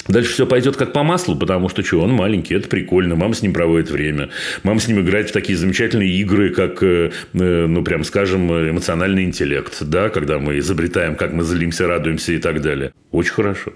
Дальше 0.09 0.33
все 0.33 0.47
пойдет 0.47 0.77
как 0.77 0.93
по 0.93 1.03
маслу, 1.03 1.37
потому 1.37 1.69
что 1.69 1.85
что, 1.85 2.01
он 2.01 2.11
маленький, 2.11 2.55
это 2.55 2.69
прикольно, 2.69 3.17
мама 3.17 3.35
с 3.35 3.43
ним 3.43 3.53
проводит 3.53 3.91
время, 3.91 4.31
мама 4.63 4.81
с 4.81 4.89
ним 4.89 5.03
играет 5.03 5.29
в 5.29 5.33
такие 5.33 5.57
замечательные 5.57 6.09
игры, 6.09 6.51
как, 6.51 6.83
э, 6.83 7.13
э, 7.35 7.67
ну, 7.67 7.85
прям 7.85 8.03
скажем, 8.03 8.51
эмоциональный 8.51 9.25
интеллект, 9.25 9.77
да, 9.83 10.09
когда 10.09 10.39
мы 10.39 10.59
изобретаем, 10.59 11.17
как 11.17 11.33
мы 11.33 11.45
злимся, 11.45 11.87
радуемся 11.87 12.33
и 12.33 12.39
так 12.39 12.63
далее. 12.63 12.93
Очень 13.13 13.35
хорошо. 13.35 13.73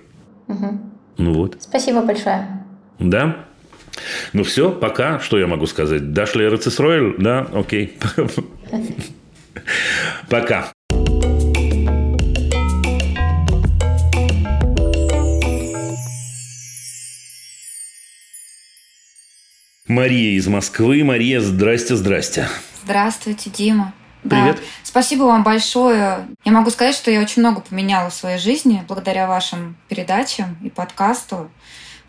Угу. 0.48 0.93
Ну 1.18 1.34
вот. 1.34 1.56
Спасибо 1.60 2.02
большое. 2.02 2.46
Да? 2.98 3.44
Ну 4.32 4.44
все, 4.44 4.70
пока. 4.70 5.20
Что 5.20 5.38
я 5.38 5.46
могу 5.46 5.66
сказать? 5.66 6.12
Дашли 6.12 6.48
Рецисройль? 6.48 7.16
Да, 7.18 7.46
окей. 7.52 7.98
Пока. 10.28 10.72
Мария 19.86 20.36
из 20.36 20.48
Москвы. 20.48 21.04
Мария, 21.04 21.40
здрасте, 21.40 21.94
здрасте. 21.94 22.48
Здравствуйте, 22.84 23.50
Дима. 23.50 23.94
Привет. 24.28 24.56
Да. 24.56 24.62
Спасибо 24.82 25.24
вам 25.24 25.42
большое. 25.42 26.26
Я 26.44 26.52
могу 26.52 26.70
сказать, 26.70 26.94
что 26.94 27.10
я 27.10 27.20
очень 27.20 27.42
много 27.42 27.60
поменяла 27.60 28.10
в 28.10 28.14
своей 28.14 28.38
жизни 28.38 28.82
благодаря 28.88 29.26
вашим 29.26 29.76
передачам 29.88 30.56
и 30.62 30.70
подкасту. 30.70 31.50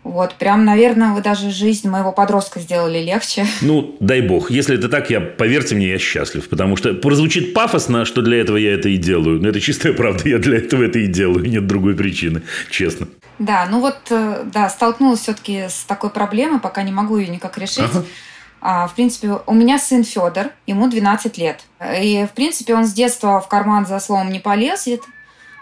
Вот, 0.02 0.34
прям, 0.34 0.64
наверное, 0.64 1.12
вы 1.12 1.20
даже 1.20 1.50
жизнь 1.50 1.88
моего 1.88 2.12
подростка 2.12 2.60
сделали 2.60 2.98
легче. 2.98 3.44
Ну, 3.60 3.96
дай 3.98 4.20
бог. 4.20 4.50
Если 4.50 4.78
это 4.78 4.88
так, 4.88 5.10
я, 5.10 5.20
поверьте 5.20 5.74
мне, 5.74 5.88
я 5.90 5.98
счастлив. 5.98 6.48
Потому 6.48 6.76
что 6.76 6.94
прозвучит 6.94 7.52
пафосно, 7.52 8.04
что 8.04 8.22
для 8.22 8.40
этого 8.40 8.56
я 8.56 8.74
это 8.74 8.88
и 8.88 8.96
делаю. 8.96 9.40
Но 9.42 9.48
это 9.48 9.60
чистая 9.60 9.92
правда, 9.94 10.28
я 10.28 10.38
для 10.38 10.58
этого 10.58 10.84
это 10.84 11.00
и 11.00 11.08
делаю. 11.08 11.44
Нет 11.50 11.66
другой 11.66 11.96
причины, 11.96 12.42
честно. 12.70 13.08
Да, 13.38 13.66
ну 13.70 13.80
вот, 13.80 13.98
э, 14.10 14.44
да, 14.44 14.70
столкнулась 14.70 15.20
все-таки 15.20 15.64
с 15.68 15.84
такой 15.86 16.10
проблемой, 16.10 16.60
пока 16.60 16.82
не 16.82 16.92
могу 16.92 17.18
ее 17.18 17.28
никак 17.28 17.58
решить. 17.58 17.80
Ага. 17.80 18.04
А, 18.60 18.86
в 18.86 18.94
принципе, 18.94 19.38
у 19.46 19.54
меня 19.54 19.78
сын 19.78 20.02
Федор, 20.02 20.50
ему 20.66 20.88
12 20.88 21.38
лет. 21.38 21.64
И, 22.00 22.26
в 22.30 22.34
принципе, 22.34 22.74
он 22.74 22.86
с 22.86 22.92
детства 22.92 23.40
в 23.40 23.48
карман 23.48 23.86
за 23.86 24.00
словом 24.00 24.30
не 24.30 24.38
полезет. 24.38 25.02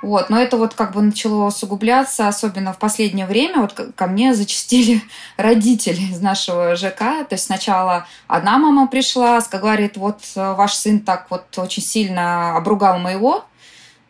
Вот, 0.05 0.29
но 0.29 0.39
это 0.39 0.59
вот 0.59 0.75
как 0.75 0.93
бы 0.93 1.01
начало 1.01 1.47
усугубляться, 1.47 2.29
особенно 2.29 2.75
в 2.75 2.79
последнее 2.79 3.27
время. 3.27 3.63
Вот 3.63 3.73
ко 3.97 4.07
мне 4.07 4.35
зачастили 4.35 5.03
родители 5.39 6.01
из 6.13 6.21
нашего 6.21 6.77
ЖК. 6.77 6.99
То 6.99 7.29
есть 7.31 7.45
сначала 7.45 8.07
одна 8.27 8.59
мама 8.59 8.87
пришла, 8.87 9.41
говорит, 9.51 9.97
вот 9.97 10.21
э, 10.37 10.55
ваш 10.55 10.75
сын 10.75 11.01
так 11.01 11.27
вот 11.31 11.47
очень 11.59 11.83
сильно 11.83 12.57
обругал 12.57 12.99
моего. 12.99 13.45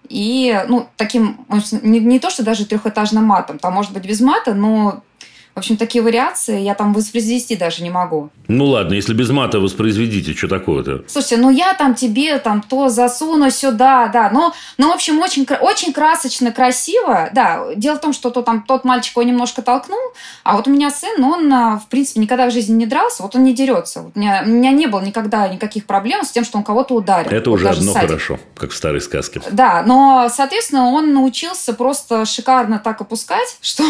И, 0.09 0.61
ну, 0.69 0.89
таким, 0.97 1.47
не, 1.83 2.01
не 2.01 2.19
то, 2.19 2.29
что 2.29 2.43
даже 2.43 2.67
трехэтажным 2.67 3.25
матом, 3.25 3.59
там 3.59 3.73
может 3.73 3.93
быть 3.93 4.05
без 4.05 4.21
мата, 4.21 4.53
но 4.53 5.03
в 5.55 5.59
общем, 5.59 5.77
такие 5.77 6.03
вариации 6.03 6.61
я 6.61 6.75
там 6.75 6.93
воспроизвести 6.93 7.55
даже 7.55 7.85
не 7.85 7.91
могу. 7.91 8.31
Ну 8.49 8.67
ладно, 8.67 8.95
если 8.95 9.15
без 9.15 9.31
мата 9.31 9.61
воспроизведите, 9.61 10.35
что 10.35 10.49
такое-то? 10.49 11.05
Слушайте, 11.07 11.37
ну 11.37 11.51
я 11.51 11.75
там 11.75 11.95
тебе 11.95 12.39
там 12.39 12.61
то 12.61 12.89
засуну 12.89 13.51
сюда, 13.51 14.09
да. 14.09 14.31
Но, 14.31 14.53
ну, 14.79 14.91
в 14.91 14.95
общем, 14.95 15.21
очень, 15.21 15.47
очень 15.61 15.93
красочно, 15.93 16.51
красиво. 16.51 17.31
Да, 17.33 17.73
дело 17.77 17.97
в 17.97 18.01
том, 18.01 18.13
что 18.13 18.31
то, 18.31 18.43
там, 18.43 18.65
тот 18.67 18.85
мальчик 18.85 19.17
его 19.17 19.23
немножко 19.23 19.63
толкнул, 19.63 20.01
а 20.43 20.57
вот 20.57 20.67
у 20.67 20.71
меня 20.71 20.91
сын, 20.91 21.23
он, 21.23 21.51
а, 21.53 21.79
в 21.79 21.87
принципе, 21.89 22.21
никогда 22.21 22.49
в 22.49 22.53
жизни 22.53 22.75
не 22.75 22.87
дрался, 22.87 23.23
вот 23.23 23.37
он 23.37 23.45
не 23.45 23.55
дерется. 23.55 24.03
Вот 24.03 24.13
у, 24.17 24.19
меня, 24.19 24.43
у 24.45 24.49
меня 24.49 24.73
не 24.73 24.89
было 24.89 25.01
никогда 25.01 25.47
никаких 25.49 25.87
проблем 25.87 26.25
с 26.25 26.33
тем, 26.33 26.45
что 26.45 26.59
он 26.59 26.65
кого-то 26.65 26.95
ударил. 26.95 27.31
Это 27.31 27.51
вот 27.51 27.61
уже 27.61 27.69
одно 27.69 27.93
хорошо, 27.93 28.41
как 28.57 28.73
в 28.73 28.77
старой 28.77 29.01
сказке. 29.01 29.41
Да, 29.53 29.85
но, 29.87 30.29
соответственно, 30.35 30.87
он 30.89 31.15
научился 31.15 31.75
просто 31.75 32.27
шикарно 32.27 32.81
так 32.81 33.01
опускать, 33.01 33.57
что 33.61 33.85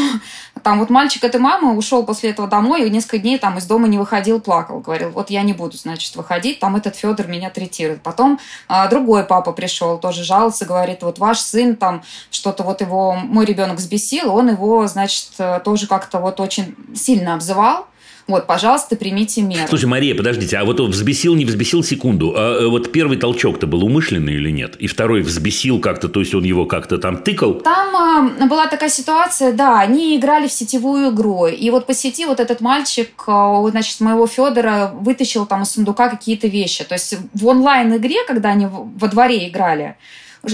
там 0.62 0.78
вот 0.80 0.90
мальчик 0.90 1.24
это 1.24 1.38
мама 1.60 1.76
ушел 1.76 2.04
после 2.04 2.30
этого 2.30 2.48
домой 2.48 2.86
и 2.86 2.90
несколько 2.90 3.18
дней 3.18 3.38
там 3.38 3.58
из 3.58 3.66
дома 3.66 3.88
не 3.88 3.98
выходил, 3.98 4.40
плакал. 4.40 4.80
Говорил, 4.80 5.10
вот 5.10 5.30
я 5.30 5.42
не 5.42 5.52
буду, 5.52 5.76
значит, 5.76 6.14
выходить, 6.16 6.60
там 6.60 6.76
этот 6.76 6.96
Федор 6.96 7.26
меня 7.26 7.50
третирует. 7.50 8.02
Потом 8.02 8.38
а, 8.68 8.88
другой 8.88 9.24
папа 9.24 9.52
пришел, 9.52 9.98
тоже 9.98 10.24
жаловался, 10.24 10.64
говорит, 10.64 11.02
вот 11.02 11.18
ваш 11.18 11.38
сын 11.38 11.76
там 11.76 12.02
что-то 12.30 12.62
вот 12.62 12.80
его, 12.80 13.14
мой 13.14 13.44
ребенок 13.44 13.76
взбесил, 13.76 14.34
он 14.34 14.50
его, 14.50 14.86
значит, 14.86 15.30
тоже 15.64 15.86
как-то 15.86 16.18
вот 16.18 16.40
очень 16.40 16.74
сильно 16.94 17.34
обзывал. 17.34 17.86
Вот, 18.26 18.46
пожалуйста, 18.46 18.96
примите 18.96 19.42
меры. 19.42 19.68
Слушай, 19.68 19.84
Мария, 19.84 20.14
подождите, 20.14 20.56
а 20.56 20.64
вот 20.64 20.80
взбесил, 20.80 21.34
не 21.34 21.44
взбесил 21.44 21.82
секунду. 21.82 22.32
А 22.34 22.62
э, 22.62 22.66
вот 22.68 22.90
первый 22.90 23.18
толчок-то 23.18 23.66
был 23.66 23.84
умышленный 23.84 24.34
или 24.34 24.50
нет? 24.50 24.76
И 24.76 24.86
второй 24.86 25.20
взбесил 25.20 25.78
как-то, 25.78 26.08
то 26.08 26.20
есть 26.20 26.34
он 26.34 26.42
его 26.42 26.64
как-то 26.64 26.96
там 26.96 27.18
тыкал? 27.18 27.54
Там 27.54 28.32
э, 28.40 28.46
была 28.46 28.66
такая 28.66 28.88
ситуация, 28.88 29.52
да, 29.52 29.78
они 29.78 30.16
играли 30.16 30.48
в 30.48 30.52
сетевую 30.52 31.12
игру. 31.12 31.46
И 31.46 31.70
вот 31.70 31.86
по 31.86 31.92
сети 31.92 32.24
вот 32.24 32.40
этот 32.40 32.62
мальчик, 32.62 33.10
э, 33.26 33.66
значит, 33.70 34.00
моего 34.00 34.26
Федора 34.26 34.90
вытащил 34.94 35.44
там 35.44 35.62
из 35.62 35.72
сундука 35.72 36.08
какие-то 36.08 36.48
вещи. 36.48 36.84
То 36.84 36.94
есть 36.94 37.16
в 37.34 37.46
онлайн-игре, 37.46 38.24
когда 38.26 38.50
они 38.50 38.68
во 38.70 39.08
дворе 39.08 39.46
играли, 39.48 39.96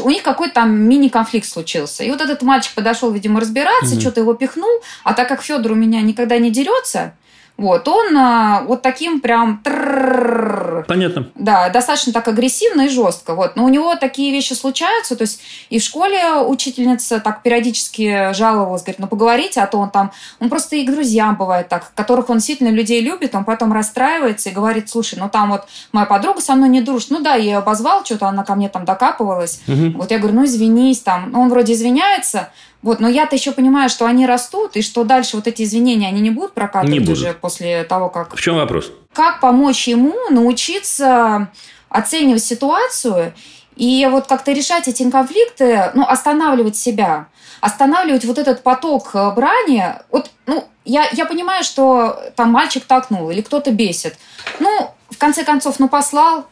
у 0.02 0.10
них 0.10 0.22
какой-то 0.22 0.54
там 0.54 0.72
мини-конфликт 0.72 1.46
случился. 1.46 2.02
И 2.02 2.10
вот 2.10 2.20
этот 2.20 2.42
мальчик 2.42 2.74
подошел, 2.74 3.12
видимо, 3.12 3.40
разбираться, 3.40 3.94
угу. 3.94 4.00
что-то 4.00 4.20
его 4.20 4.34
пихнул. 4.34 4.82
А 5.04 5.14
так 5.14 5.28
как 5.28 5.42
Федор 5.42 5.72
у 5.72 5.76
меня 5.76 6.00
никогда 6.00 6.38
не 6.38 6.50
дерется, 6.50 7.14
вот, 7.60 7.86
он 7.88 8.16
а, 8.16 8.62
вот 8.62 8.80
таким 8.80 9.20
прям... 9.20 9.62
Понятно. 10.88 11.28
Да, 11.34 11.68
достаточно 11.68 12.10
так 12.10 12.26
агрессивно 12.26 12.86
и 12.86 12.88
жестко. 12.88 13.34
Вот. 13.34 13.54
Но 13.54 13.66
у 13.66 13.68
него 13.68 13.96
такие 13.96 14.32
вещи 14.32 14.54
случаются. 14.54 15.14
То 15.14 15.24
есть 15.24 15.42
и 15.68 15.78
в 15.78 15.82
школе 15.82 16.36
учительница 16.36 17.20
так 17.20 17.42
периодически 17.42 18.32
жаловалась, 18.32 18.80
говорит, 18.80 18.98
ну 18.98 19.08
поговорите, 19.08 19.60
а 19.60 19.66
то 19.66 19.76
он 19.76 19.90
там... 19.90 20.10
Он 20.40 20.48
просто 20.48 20.76
и 20.76 20.86
к 20.86 20.90
друзьям 20.90 21.36
бывает 21.36 21.68
так, 21.68 21.92
которых 21.94 22.30
он 22.30 22.38
действительно 22.38 22.70
людей 22.70 23.02
любит, 23.02 23.34
он 23.34 23.44
потом 23.44 23.74
расстраивается 23.74 24.48
и 24.48 24.52
говорит, 24.52 24.88
слушай, 24.88 25.18
ну 25.18 25.28
там 25.28 25.50
вот 25.50 25.66
моя 25.92 26.06
подруга 26.06 26.40
со 26.40 26.54
мной 26.54 26.70
не 26.70 26.80
дружит. 26.80 27.10
Ну 27.10 27.20
да, 27.20 27.34
я 27.34 27.44
ее 27.44 27.58
обозвал, 27.58 28.06
что-то 28.06 28.26
она 28.26 28.42
ко 28.42 28.54
мне 28.54 28.70
там 28.70 28.86
докапывалась. 28.86 29.60
Угу. 29.68 29.98
Вот 29.98 30.10
я 30.10 30.18
говорю, 30.18 30.36
ну 30.36 30.44
извинись 30.46 31.00
там. 31.00 31.34
Он 31.34 31.50
вроде 31.50 31.74
извиняется, 31.74 32.48
вот, 32.82 33.00
но 33.00 33.08
я-то 33.08 33.36
еще 33.36 33.52
понимаю, 33.52 33.90
что 33.90 34.06
они 34.06 34.26
растут, 34.26 34.76
и 34.76 34.82
что 34.82 35.04
дальше 35.04 35.36
вот 35.36 35.46
эти 35.46 35.62
извинения, 35.62 36.08
они 36.08 36.20
не 36.20 36.30
будут 36.30 36.54
прокатывать 36.54 36.92
не 36.92 37.00
будут. 37.00 37.18
уже 37.18 37.34
после 37.34 37.84
того, 37.84 38.08
как... 38.08 38.34
В 38.34 38.40
чем 38.40 38.56
вопрос? 38.56 38.90
Как 39.12 39.40
помочь 39.40 39.86
ему 39.86 40.14
научиться 40.30 41.50
оценивать 41.90 42.42
ситуацию 42.42 43.34
и 43.76 44.06
вот 44.10 44.26
как-то 44.26 44.52
решать 44.52 44.88
эти 44.88 45.08
конфликты, 45.10 45.90
ну, 45.94 46.06
останавливать 46.06 46.76
себя, 46.76 47.28
останавливать 47.60 48.24
вот 48.24 48.38
этот 48.38 48.62
поток 48.62 49.10
э, 49.14 49.30
брани. 49.32 49.94
Вот, 50.10 50.30
ну, 50.46 50.64
я, 50.84 51.08
я 51.12 51.26
понимаю, 51.26 51.64
что 51.64 52.18
там 52.36 52.50
мальчик 52.50 52.84
толкнул 52.84 53.30
или 53.30 53.42
кто-то 53.42 53.72
бесит. 53.72 54.16
Ну, 54.58 54.90
в 55.10 55.18
конце 55.18 55.44
концов, 55.44 55.78
ну, 55.78 55.88
послал, 55.88 56.46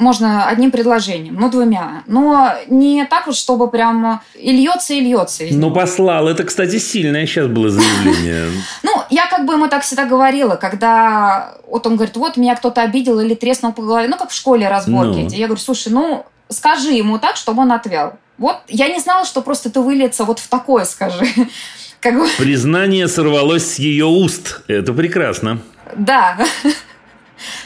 можно 0.00 0.48
одним 0.48 0.70
предложением, 0.70 1.36
ну, 1.38 1.50
двумя. 1.50 2.02
Но 2.06 2.52
не 2.68 3.04
так 3.04 3.26
вот, 3.26 3.36
чтобы 3.36 3.70
прям 3.70 4.22
и 4.34 4.50
льется, 4.50 4.94
и 4.94 5.00
льется. 5.00 5.44
Ну, 5.50 5.70
послал. 5.70 6.26
Это, 6.28 6.44
кстати, 6.44 6.78
сильное 6.78 7.26
сейчас 7.26 7.46
было 7.46 7.70
заявление. 7.70 8.50
Ну, 8.82 9.02
я 9.10 9.26
как 9.26 9.46
бы 9.46 9.54
ему 9.54 9.68
так 9.68 9.82
всегда 9.82 10.04
говорила, 10.04 10.56
когда 10.56 11.54
вот 11.66 11.86
он 11.86 11.96
говорит, 11.96 12.16
вот 12.16 12.36
меня 12.36 12.56
кто-то 12.56 12.82
обидел 12.82 13.20
или 13.20 13.34
треснул 13.34 13.72
по 13.72 13.82
голове, 13.82 14.08
ну, 14.08 14.16
как 14.16 14.30
в 14.30 14.34
школе 14.34 14.68
разборки. 14.68 15.20
Ну. 15.20 15.28
Я 15.28 15.46
говорю, 15.46 15.60
слушай, 15.60 15.92
ну, 15.92 16.24
скажи 16.48 16.92
ему 16.92 17.18
так, 17.18 17.36
чтобы 17.36 17.62
он 17.62 17.72
отвел. 17.72 18.14
Вот 18.38 18.56
я 18.68 18.88
не 18.88 19.00
знала, 19.00 19.26
что 19.26 19.42
просто 19.42 19.68
это 19.68 19.82
выльется 19.82 20.24
вот 20.24 20.38
в 20.38 20.48
такое, 20.48 20.84
скажи. 20.84 21.26
Как 22.00 22.14
бы... 22.14 22.26
Признание 22.38 23.06
сорвалось 23.08 23.74
с 23.74 23.78
ее 23.78 24.06
уст. 24.06 24.62
Это 24.66 24.94
прекрасно. 24.94 25.60
Да. 25.94 26.38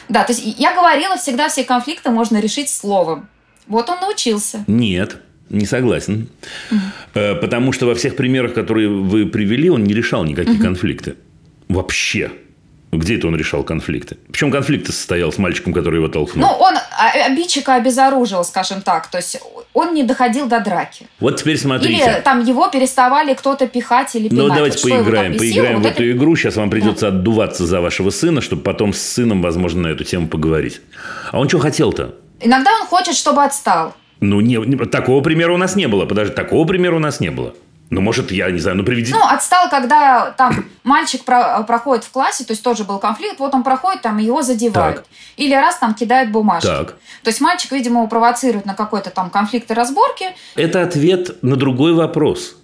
Да, 0.09 0.23
то 0.23 0.33
есть 0.33 0.43
я 0.59 0.73
говорила, 0.73 1.17
всегда 1.17 1.49
все 1.49 1.63
конфликты 1.63 2.09
можно 2.09 2.39
решить 2.39 2.69
словом. 2.69 3.27
Вот 3.67 3.89
он 3.89 3.99
научился. 3.99 4.63
Нет, 4.67 5.17
не 5.49 5.65
согласен. 5.65 6.29
Угу. 6.71 6.79
Потому 7.41 7.71
что 7.71 7.85
во 7.85 7.95
всех 7.95 8.15
примерах, 8.15 8.53
которые 8.53 8.89
вы 8.89 9.25
привели, 9.25 9.69
он 9.69 9.83
не 9.83 9.93
решал 9.93 10.23
никакие 10.23 10.57
угу. 10.57 10.63
конфликты. 10.63 11.15
Вообще. 11.67 12.31
Где 12.97 13.17
это 13.17 13.27
он 13.27 13.35
решал 13.35 13.63
конфликты? 13.63 14.17
Причем 14.31 14.51
конфликт 14.51 14.87
состоял 14.87 15.31
с 15.31 15.37
мальчиком, 15.37 15.73
который 15.73 15.97
его 15.97 16.07
толкнул. 16.07 16.47
Ну, 16.47 16.55
он 16.55 16.75
обидчика 17.25 17.75
обезоружил, 17.75 18.43
скажем 18.43 18.81
так. 18.81 19.07
То 19.07 19.17
есть 19.17 19.41
он 19.73 19.93
не 19.93 20.03
доходил 20.03 20.47
до 20.47 20.59
драки. 20.59 21.07
Вот 21.19 21.37
теперь 21.37 21.57
смотрите. 21.57 22.03
Или 22.03 22.21
там 22.21 22.43
его 22.43 22.67
переставали 22.69 23.33
кто-то 23.33 23.67
пихать 23.67 24.15
или 24.15 24.29
пинать. 24.29 24.47
Ну, 24.47 24.53
давайте 24.53 24.77
вот 24.77 24.89
поиграем. 24.89 25.37
Поиграем 25.37 25.81
вот 25.81 25.83
в 25.83 25.91
эту 25.91 26.11
игру. 26.11 26.35
Сейчас 26.35 26.55
вам 26.55 26.69
придется 26.69 27.11
да. 27.11 27.17
отдуваться 27.17 27.65
за 27.65 27.81
вашего 27.81 28.09
сына, 28.09 28.41
чтобы 28.41 28.61
потом 28.61 28.93
с 28.93 29.01
сыном, 29.01 29.41
возможно, 29.41 29.83
на 29.83 29.87
эту 29.87 30.03
тему 30.03 30.27
поговорить. 30.27 30.81
А 31.31 31.39
он 31.39 31.49
что 31.49 31.59
хотел-то? 31.59 32.15
Иногда 32.41 32.71
он 32.81 32.87
хочет, 32.87 33.15
чтобы 33.15 33.43
отстал. 33.43 33.95
Ну, 34.21 34.39
не, 34.41 34.57
такого 34.87 35.21
примера 35.21 35.53
у 35.53 35.57
нас 35.57 35.75
не 35.75 35.87
было. 35.87 36.05
Подожди, 36.05 36.33
такого 36.33 36.65
примера 36.65 36.95
у 36.95 36.99
нас 36.99 37.19
не 37.19 37.29
было. 37.29 37.53
Ну, 37.95 38.01
может, 38.01 38.29
я 38.31 38.51
не 38.51 38.59
знаю, 38.59 38.75
ну 38.75 38.83
приведи. 38.83 39.13
Ну, 39.13 39.21
отстал, 39.25 39.69
когда 39.69 40.31
там 40.31 40.65
мальчик 40.83 41.23
про, 41.23 41.63
проходит 41.63 42.03
в 42.03 42.11
классе, 42.11 42.43
то 42.43 42.51
есть 42.51 42.61
тоже 42.61 42.83
был 42.83 42.99
конфликт, 42.99 43.39
вот 43.39 43.53
он 43.53 43.63
проходит, 43.63 44.01
там 44.01 44.17
его 44.17 44.41
задевают. 44.41 44.97
Так. 44.97 45.05
Или 45.37 45.53
раз 45.53 45.77
там 45.77 45.93
кидает 45.93 46.29
бумажки. 46.29 46.67
Так. 46.67 46.95
То 47.23 47.29
есть 47.29 47.39
мальчик, 47.39 47.71
видимо, 47.71 47.99
его 47.99 48.07
провоцирует 48.07 48.65
на 48.65 48.73
какой-то 48.75 49.11
там 49.11 49.29
конфликт 49.29 49.71
и 49.71 49.73
разборки. 49.73 50.25
Это 50.55 50.81
ответ 50.81 51.41
на 51.41 51.55
другой 51.55 51.93
вопрос. 51.93 52.57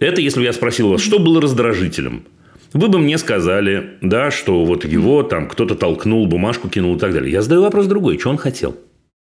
Это 0.00 0.22
если 0.22 0.40
бы 0.40 0.46
я 0.46 0.54
спросил 0.54 0.88
вас, 0.88 1.02
что 1.02 1.18
было 1.18 1.42
раздражителем? 1.42 2.26
Вы 2.72 2.88
бы 2.88 2.98
мне 2.98 3.18
сказали, 3.18 3.98
да, 4.00 4.30
что 4.30 4.64
вот 4.64 4.86
его 4.86 5.22
там 5.22 5.46
кто-то 5.46 5.74
толкнул, 5.74 6.26
бумажку 6.26 6.70
кинул 6.70 6.96
и 6.96 6.98
так 6.98 7.12
далее. 7.12 7.30
Я 7.30 7.42
задаю 7.42 7.60
вопрос 7.60 7.86
другой. 7.86 8.18
Что 8.18 8.30
он 8.30 8.38
хотел? 8.38 8.74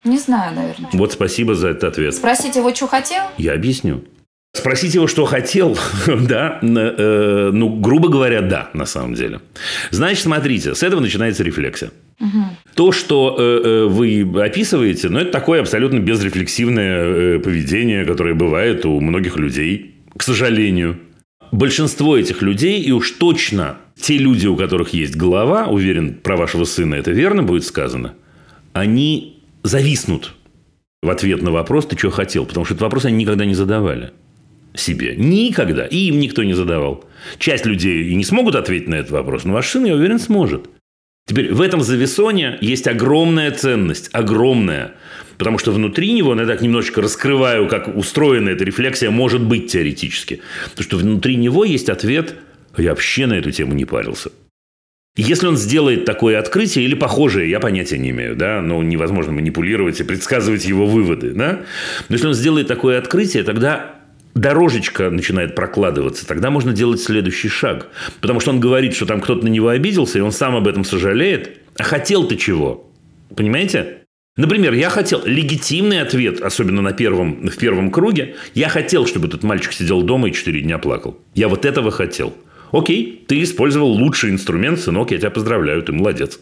Не 0.05 0.19
знаю, 0.19 0.55
наверное. 0.55 0.91
Вот 0.93 1.13
спасибо 1.13 1.55
за 1.55 1.69
этот 1.71 1.85
ответ. 1.85 2.15
Спросите 2.15 2.61
его, 2.61 2.73
что 2.75 2.87
хотел? 2.87 3.25
Я 3.39 3.55
объясню. 3.55 4.05
Спросить 4.55 4.95
его, 4.95 5.07
что 5.07 5.25
хотел, 5.25 5.79
да, 6.07 6.59
э, 6.61 7.51
ну, 7.55 7.81
грубо 7.81 8.11
говоря, 8.11 8.43
да, 8.43 8.69
на 8.75 8.85
самом 8.85 9.15
деле. 9.15 9.41
Значит, 9.91 10.25
смотрите, 10.25 10.75
с 10.75 10.83
этого 10.83 11.01
начинается 11.01 11.43
рефлексия. 11.43 11.91
Угу. 12.21 12.45
То, 12.75 12.93
что 12.93 13.35
э, 13.39 13.43
э, 13.43 13.85
вы 13.87 14.29
описываете, 14.43 15.09
ну, 15.09 15.21
это 15.21 15.33
такое 15.33 15.63
абсолютно 15.63 16.01
безрефлексивное 16.01 17.37
э, 17.37 17.39
поведение, 17.39 18.05
которое 18.05 18.35
бывает 18.35 18.85
у 18.85 19.01
многих 19.01 19.37
людей, 19.37 19.95
к 20.15 20.23
сожалению. 20.23 20.99
Большинство 21.51 22.19
этих 22.19 22.43
людей, 22.43 22.83
и 22.83 22.93
уж 22.93 23.11
точно 23.13 23.79
те 23.99 24.19
люди, 24.19 24.47
у 24.47 24.57
которых 24.57 24.91
есть 24.91 25.17
голова, 25.17 25.67
уверен, 25.67 26.15
про 26.15 26.37
вашего 26.37 26.65
сына 26.65 26.97
это 26.97 27.11
верно 27.11 27.43
будет 27.43 27.65
сказано, 27.65 28.15
они 28.75 29.43
зависнут 29.63 30.35
в 31.03 31.09
ответ 31.09 31.43
на 31.43 31.51
вопрос 31.51 31.87
«ты 31.87 31.97
что 31.97 32.11
хотел?», 32.11 32.45
потому 32.45 32.67
что 32.67 32.75
этот 32.75 32.83
вопрос 32.83 33.07
они 33.07 33.17
никогда 33.17 33.45
не 33.45 33.55
задавали 33.55 34.13
себе. 34.75 35.15
Никогда. 35.17 35.87
И 35.87 36.09
им 36.09 36.21
никто 36.21 36.43
не 36.43 36.55
задавал. 36.55 37.05
Часть 37.39 37.67
людей 37.67 38.09
и 38.09 38.15
не 38.15 38.25
смогут 38.25 38.55
ответить 38.55 38.89
на 38.89 38.97
этот 38.97 39.11
вопрос, 39.11 39.45
но 39.45 39.53
ваш 39.53 39.69
сын, 39.69 39.85
я 39.85 39.95
уверен, 39.95 40.19
сможет. 40.19 40.69
Теперь 41.27 41.53
в 41.53 41.61
этом 41.61 41.83
завесоне 41.83 42.59
есть 42.61 42.89
огромная 42.89 43.51
ценность, 43.53 44.11
огромная. 44.13 44.95
Потому 45.39 45.59
что 45.59 45.73
внутри 45.73 46.13
него, 46.13 46.35
ну, 46.35 46.43
я 46.43 46.47
так 46.47 46.63
немножечко 46.63 47.01
раскрываю, 47.01 47.69
как 47.69 47.97
устроена 47.97 48.51
эта 48.51 48.65
рефлексия, 48.65 49.11
может 49.11 49.43
быть 49.43 49.71
теоретически. 49.71 50.41
Потому 50.71 50.85
что 50.85 50.97
внутри 50.99 51.37
него 51.37 51.65
есть 51.65 51.89
ответ, 51.89 52.37
я 52.77 52.91
вообще 52.91 53.27
на 53.27 53.35
эту 53.35 53.51
тему 53.51 53.75
не 53.75 53.85
парился. 53.85 54.31
Если 55.15 55.47
он 55.47 55.59
сделает 55.59 56.07
такое 56.07 56.39
открытие 56.39 56.87
или 56.87 56.95
похожее, 56.95 57.51
я 57.51 57.61
понятия 57.61 57.99
не 57.99 58.11
имею, 58.11 58.35
да, 58.35 58.63
но 58.63 58.83
невозможно 58.83 59.33
манипулировать 59.33 60.01
и 60.01 60.05
предсказывать 60.05 60.65
его 60.65 60.87
выводы, 60.87 61.33
да. 61.33 61.61
Но 62.09 62.15
если 62.15 62.29
он 62.29 62.35
сделает 62.35 62.67
такое 62.67 62.99
открытие, 62.99 63.43
тогда 63.43 64.02
дорожечка 64.35 65.11
начинает 65.11 65.55
прокладываться, 65.55 66.27
тогда 66.27 66.51
можно 66.51 66.73
делать 66.73 67.01
следующий 67.01 67.49
шаг. 67.49 67.89
Потому 68.21 68.41
что 68.41 68.51
он 68.51 68.61
говорит, 68.61 68.95
что 68.95 69.07
там 69.07 69.21
кто-то 69.21 69.45
на 69.45 69.49
него 69.49 69.69
обиделся, 69.69 70.19
и 70.19 70.23
он 70.23 70.33
сам 70.33 70.57
об 70.57 70.69
этом 70.69 70.85
сожалеет. 70.85 71.59
А 71.77 71.83
хотел 71.83 72.27
ты 72.27 72.37
чего? 72.37 72.91
Понимаете? 73.37 73.99
Например, 74.37 74.73
я 74.73 74.89
хотел 74.89 75.23
легитимный 75.27 76.01
ответ, 76.01 76.41
особенно 76.41 76.81
на 76.81 76.93
первом, 76.93 77.49
в 77.49 77.57
первом 77.59 77.91
круге. 77.91 78.37
Я 78.55 78.71
хотел, 78.71 79.07
чтобы 79.07 79.29
этот 79.29 79.43
мальчик 79.43 79.73
сидел 79.73 80.03
дома 80.03 80.29
и 80.29 80.33
четыре 80.33 80.63
дня 80.63 80.79
плакал. 80.79 81.19
Я 81.35 81.49
вот 81.49 81.67
этого 81.67 81.91
хотел. 81.91 82.35
Окей, 82.71 83.25
ты 83.29 83.43
использовал 83.43 83.91
лучший 83.91 84.31
инструмент, 84.31 84.81
сынок, 84.81 85.11
я 85.11 85.19
тебя 85.19 85.31
поздравляю, 85.31 85.83
ты 85.83 85.93
молодец. 85.93 86.41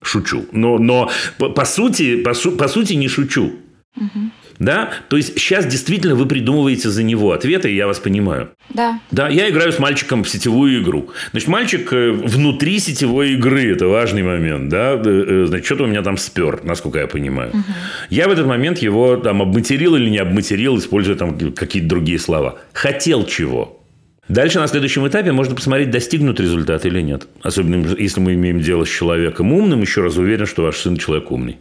Шучу. 0.00 0.46
Но, 0.52 0.78
но 0.78 1.10
по, 1.38 1.48
по, 1.48 1.64
сути, 1.64 2.22
по, 2.22 2.34
по 2.34 2.68
сути 2.68 2.92
не 2.92 3.08
шучу. 3.08 3.54
Угу. 3.96 4.30
Да? 4.58 4.90
То 5.08 5.16
есть 5.16 5.38
сейчас 5.38 5.66
действительно 5.66 6.14
вы 6.14 6.26
придумываете 6.26 6.88
за 6.90 7.02
него 7.02 7.32
ответы, 7.32 7.70
и 7.70 7.76
я 7.76 7.86
вас 7.86 7.98
понимаю. 7.98 8.50
Да. 8.70 9.00
Да, 9.10 9.28
я 9.28 9.48
играю 9.50 9.72
с 9.72 9.78
мальчиком 9.78 10.24
в 10.24 10.28
сетевую 10.28 10.82
игру. 10.82 11.10
Значит, 11.32 11.48
мальчик 11.48 11.92
э, 11.92 12.10
внутри 12.12 12.78
сетевой 12.78 13.32
игры, 13.32 13.72
это 13.72 13.86
важный 13.88 14.22
момент, 14.22 14.68
да, 14.68 15.00
э, 15.04 15.46
значит, 15.48 15.66
что-то 15.66 15.84
у 15.84 15.86
меня 15.86 16.02
там 16.02 16.16
спер, 16.16 16.60
насколько 16.64 16.98
я 16.98 17.06
понимаю. 17.06 17.50
Угу. 17.50 17.62
Я 18.10 18.28
в 18.28 18.32
этот 18.32 18.46
момент 18.46 18.78
его 18.78 19.16
там 19.16 19.42
обматерил 19.42 19.96
или 19.96 20.08
не 20.08 20.18
обматерил, 20.18 20.78
используя 20.78 21.16
там 21.16 21.52
какие-то 21.52 21.88
другие 21.88 22.18
слова. 22.18 22.58
Хотел 22.72 23.24
чего? 23.26 23.80
Дальше 24.28 24.58
на 24.58 24.66
следующем 24.66 25.06
этапе 25.06 25.32
можно 25.32 25.54
посмотреть, 25.54 25.90
достигнут 25.90 26.40
результат 26.40 26.86
или 26.86 27.00
нет. 27.00 27.26
Особенно 27.42 27.94
если 27.98 28.20
мы 28.20 28.34
имеем 28.34 28.60
дело 28.60 28.84
с 28.84 28.88
человеком 28.88 29.52
умным, 29.52 29.82
еще 29.82 30.00
раз 30.00 30.16
уверен, 30.16 30.46
что 30.46 30.62
ваш 30.62 30.76
сын 30.76 30.96
человек 30.96 31.30
умный. 31.30 31.58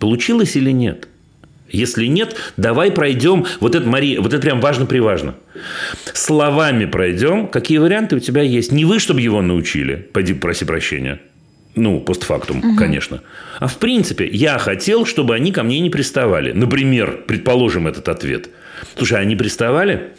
Получилось 0.00 0.56
или 0.56 0.72
нет? 0.72 1.06
Если 1.72 2.06
нет, 2.06 2.36
давай 2.56 2.90
пройдем, 2.90 3.46
вот 3.60 3.74
это, 3.74 3.88
Мария, 3.88 4.20
вот 4.20 4.32
это 4.32 4.42
прям 4.42 4.60
важно-приважно. 4.60 5.34
Словами 6.12 6.86
пройдем, 6.86 7.48
какие 7.48 7.78
варианты 7.78 8.16
у 8.16 8.20
тебя 8.20 8.42
есть. 8.42 8.72
Не 8.72 8.84
вы, 8.84 8.98
чтобы 8.98 9.20
его 9.20 9.42
научили, 9.42 9.96
пойди 10.12 10.34
проси 10.34 10.64
прощения. 10.64 11.20
Ну, 11.76 12.00
постфактум, 12.00 12.58
угу. 12.58 12.76
конечно. 12.76 13.22
А 13.58 13.68
в 13.68 13.78
принципе, 13.78 14.28
я 14.28 14.58
хотел, 14.58 15.06
чтобы 15.06 15.34
они 15.34 15.52
ко 15.52 15.62
мне 15.62 15.80
не 15.80 15.90
приставали. 15.90 16.52
Например, 16.52 17.22
предположим 17.26 17.86
этот 17.86 18.08
ответ. 18.08 18.50
Слушай, 18.96 19.18
а 19.18 19.20
они 19.22 19.36
приставали? 19.36 20.14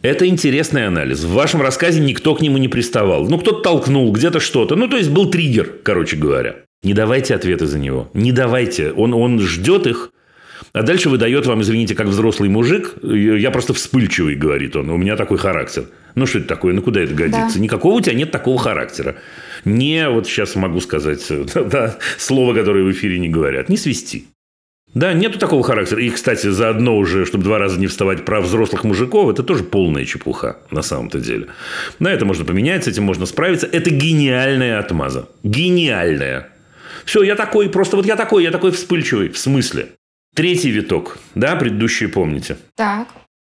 Это 0.00 0.26
интересный 0.26 0.86
анализ. 0.86 1.22
В 1.22 1.32
вашем 1.32 1.62
рассказе 1.62 2.00
никто 2.00 2.34
к 2.34 2.40
нему 2.40 2.58
не 2.58 2.68
приставал. 2.68 3.28
Ну, 3.28 3.38
кто-то 3.38 3.60
толкнул, 3.60 4.10
где-то 4.12 4.40
что-то. 4.40 4.74
Ну, 4.74 4.88
то 4.88 4.96
есть, 4.96 5.10
был 5.10 5.30
триггер, 5.30 5.70
короче 5.84 6.16
говоря. 6.16 6.56
Не 6.82 6.94
давайте 6.94 7.34
ответы 7.34 7.66
за 7.66 7.78
него. 7.78 8.10
Не 8.12 8.32
давайте. 8.32 8.90
Он, 8.92 9.14
он 9.14 9.38
ждет 9.38 9.86
их, 9.86 10.10
а 10.72 10.82
дальше 10.82 11.10
выдает 11.10 11.44
вам, 11.46 11.60
извините, 11.60 11.94
как 11.94 12.06
взрослый 12.06 12.48
мужик. 12.48 12.94
Я 13.02 13.50
просто 13.50 13.74
вспыльчивый, 13.74 14.36
говорит 14.36 14.74
он. 14.74 14.88
У 14.88 14.96
меня 14.96 15.16
такой 15.16 15.36
характер. 15.36 15.84
Ну, 16.14 16.26
что 16.26 16.38
это 16.38 16.48
такое? 16.48 16.72
Ну, 16.72 16.80
куда 16.80 17.02
это 17.02 17.14
годится? 17.14 17.56
Да. 17.58 17.60
Никакого 17.60 17.94
у 17.94 18.00
тебя 18.00 18.14
нет 18.14 18.30
такого 18.30 18.58
характера. 18.58 19.16
Не, 19.66 20.08
вот 20.08 20.26
сейчас 20.26 20.54
могу 20.54 20.80
сказать 20.80 21.26
да, 21.54 21.98
слово, 22.16 22.54
которое 22.54 22.84
в 22.84 22.90
эфире 22.90 23.18
не 23.18 23.28
говорят. 23.28 23.68
Не 23.68 23.76
свести. 23.76 24.28
Да, 24.94 25.12
нету 25.12 25.38
такого 25.38 25.62
характера. 25.62 26.02
И, 26.02 26.10
кстати, 26.10 26.48
заодно 26.48 26.96
уже, 26.96 27.26
чтобы 27.26 27.44
два 27.44 27.58
раза 27.58 27.78
не 27.78 27.86
вставать 27.86 28.24
про 28.24 28.40
взрослых 28.40 28.84
мужиков, 28.84 29.30
это 29.30 29.42
тоже 29.42 29.64
полная 29.64 30.04
чепуха 30.04 30.58
на 30.70 30.82
самом-то 30.82 31.18
деле. 31.18 31.48
На 31.98 32.08
это 32.08 32.24
можно 32.24 32.44
поменять, 32.44 32.84
с 32.84 32.88
этим 32.88 33.04
можно 33.04 33.26
справиться. 33.26 33.66
Это 33.66 33.90
гениальная 33.90 34.78
отмаза. 34.78 35.28
Гениальная. 35.42 36.48
Все, 37.04 37.22
я 37.22 37.36
такой, 37.36 37.68
просто 37.68 37.96
вот 37.96 38.06
я 38.06 38.16
такой, 38.16 38.42
я 38.42 38.50
такой 38.50 38.70
вспыльчивый. 38.70 39.30
В 39.30 39.38
смысле? 39.38 39.88
Третий 40.34 40.70
виток, 40.70 41.18
да, 41.34 41.56
предыдущие 41.56 42.08
помните? 42.08 42.56
Так. 42.74 43.08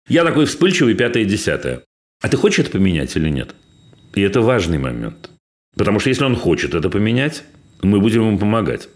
Я 0.08 0.24
такой 0.24 0.46
вспыльчивый, 0.46 0.96
пятое, 0.96 1.26
десятое. 1.26 1.84
А 2.22 2.28
ты 2.28 2.38
хочешь 2.38 2.60
это 2.60 2.72
поменять 2.72 3.16
или 3.16 3.30
нет? 3.30 3.54
И 4.16 4.22
это 4.22 4.42
важный 4.42 4.80
момент. 4.80 5.30
Потому 5.76 6.00
что 6.00 6.10
если 6.10 6.24
он 6.24 6.36
хочет 6.36 6.74
это 6.74 6.90
поменять, 6.90 7.44
мы 7.84 8.00
будем 8.00 8.22
ему 8.28 8.40
помогать. 8.40 8.90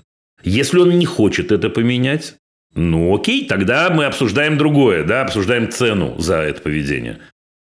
Если 0.44 0.80
он 0.80 0.98
не 0.98 1.06
хочет 1.06 1.52
это 1.52 1.70
поменять, 1.70 2.36
ну 2.74 3.16
окей, 3.16 3.48
тогда 3.48 3.90
мы 3.92 4.06
обсуждаем 4.06 4.58
другое, 4.58 5.04
да, 5.04 5.22
обсуждаем 5.22 5.72
цену 5.72 6.16
за 6.20 6.38
это 6.38 6.62
поведение. 6.62 7.20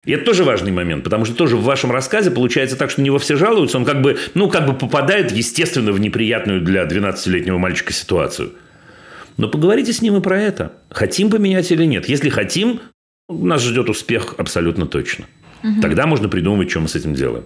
И 0.04 0.12
это 0.12 0.24
тоже 0.24 0.42
важный 0.42 0.72
момент, 0.72 1.04
потому 1.04 1.24
что 1.24 1.34
тоже 1.34 1.56
в 1.56 1.62
вашем 1.62 1.90
рассказе 1.90 2.30
получается 2.30 2.76
так, 2.76 2.90
что 2.90 3.00
на 3.00 3.04
него 3.04 3.18
все 3.18 3.36
жалуются, 3.36 3.78
он 3.78 3.84
как 3.84 4.00
бы, 4.00 4.18
ну, 4.34 4.48
как 4.48 4.66
бы 4.66 4.74
попадает, 4.74 5.32
естественно, 5.32 5.92
в 5.92 6.00
неприятную 6.00 6.60
для 6.60 6.84
12-летнего 6.84 7.58
мальчика 7.58 7.92
ситуацию. 7.92 8.52
Но 9.38 9.48
поговорите 9.48 9.92
с 9.92 10.02
ним 10.02 10.16
и 10.16 10.20
про 10.20 10.38
это. 10.38 10.72
Хотим 10.90 11.30
поменять 11.30 11.70
или 11.72 11.84
нет. 11.84 12.08
Если 12.08 12.28
хотим, 12.28 12.80
нас 13.28 13.62
ждет 13.62 13.88
успех 13.88 14.34
абсолютно 14.36 14.86
точно. 14.86 15.24
Угу. 15.62 15.80
Тогда 15.80 16.06
можно 16.06 16.28
придумывать, 16.28 16.70
что 16.70 16.80
мы 16.80 16.88
с 16.88 16.96
этим 16.96 17.14
делаем. 17.14 17.44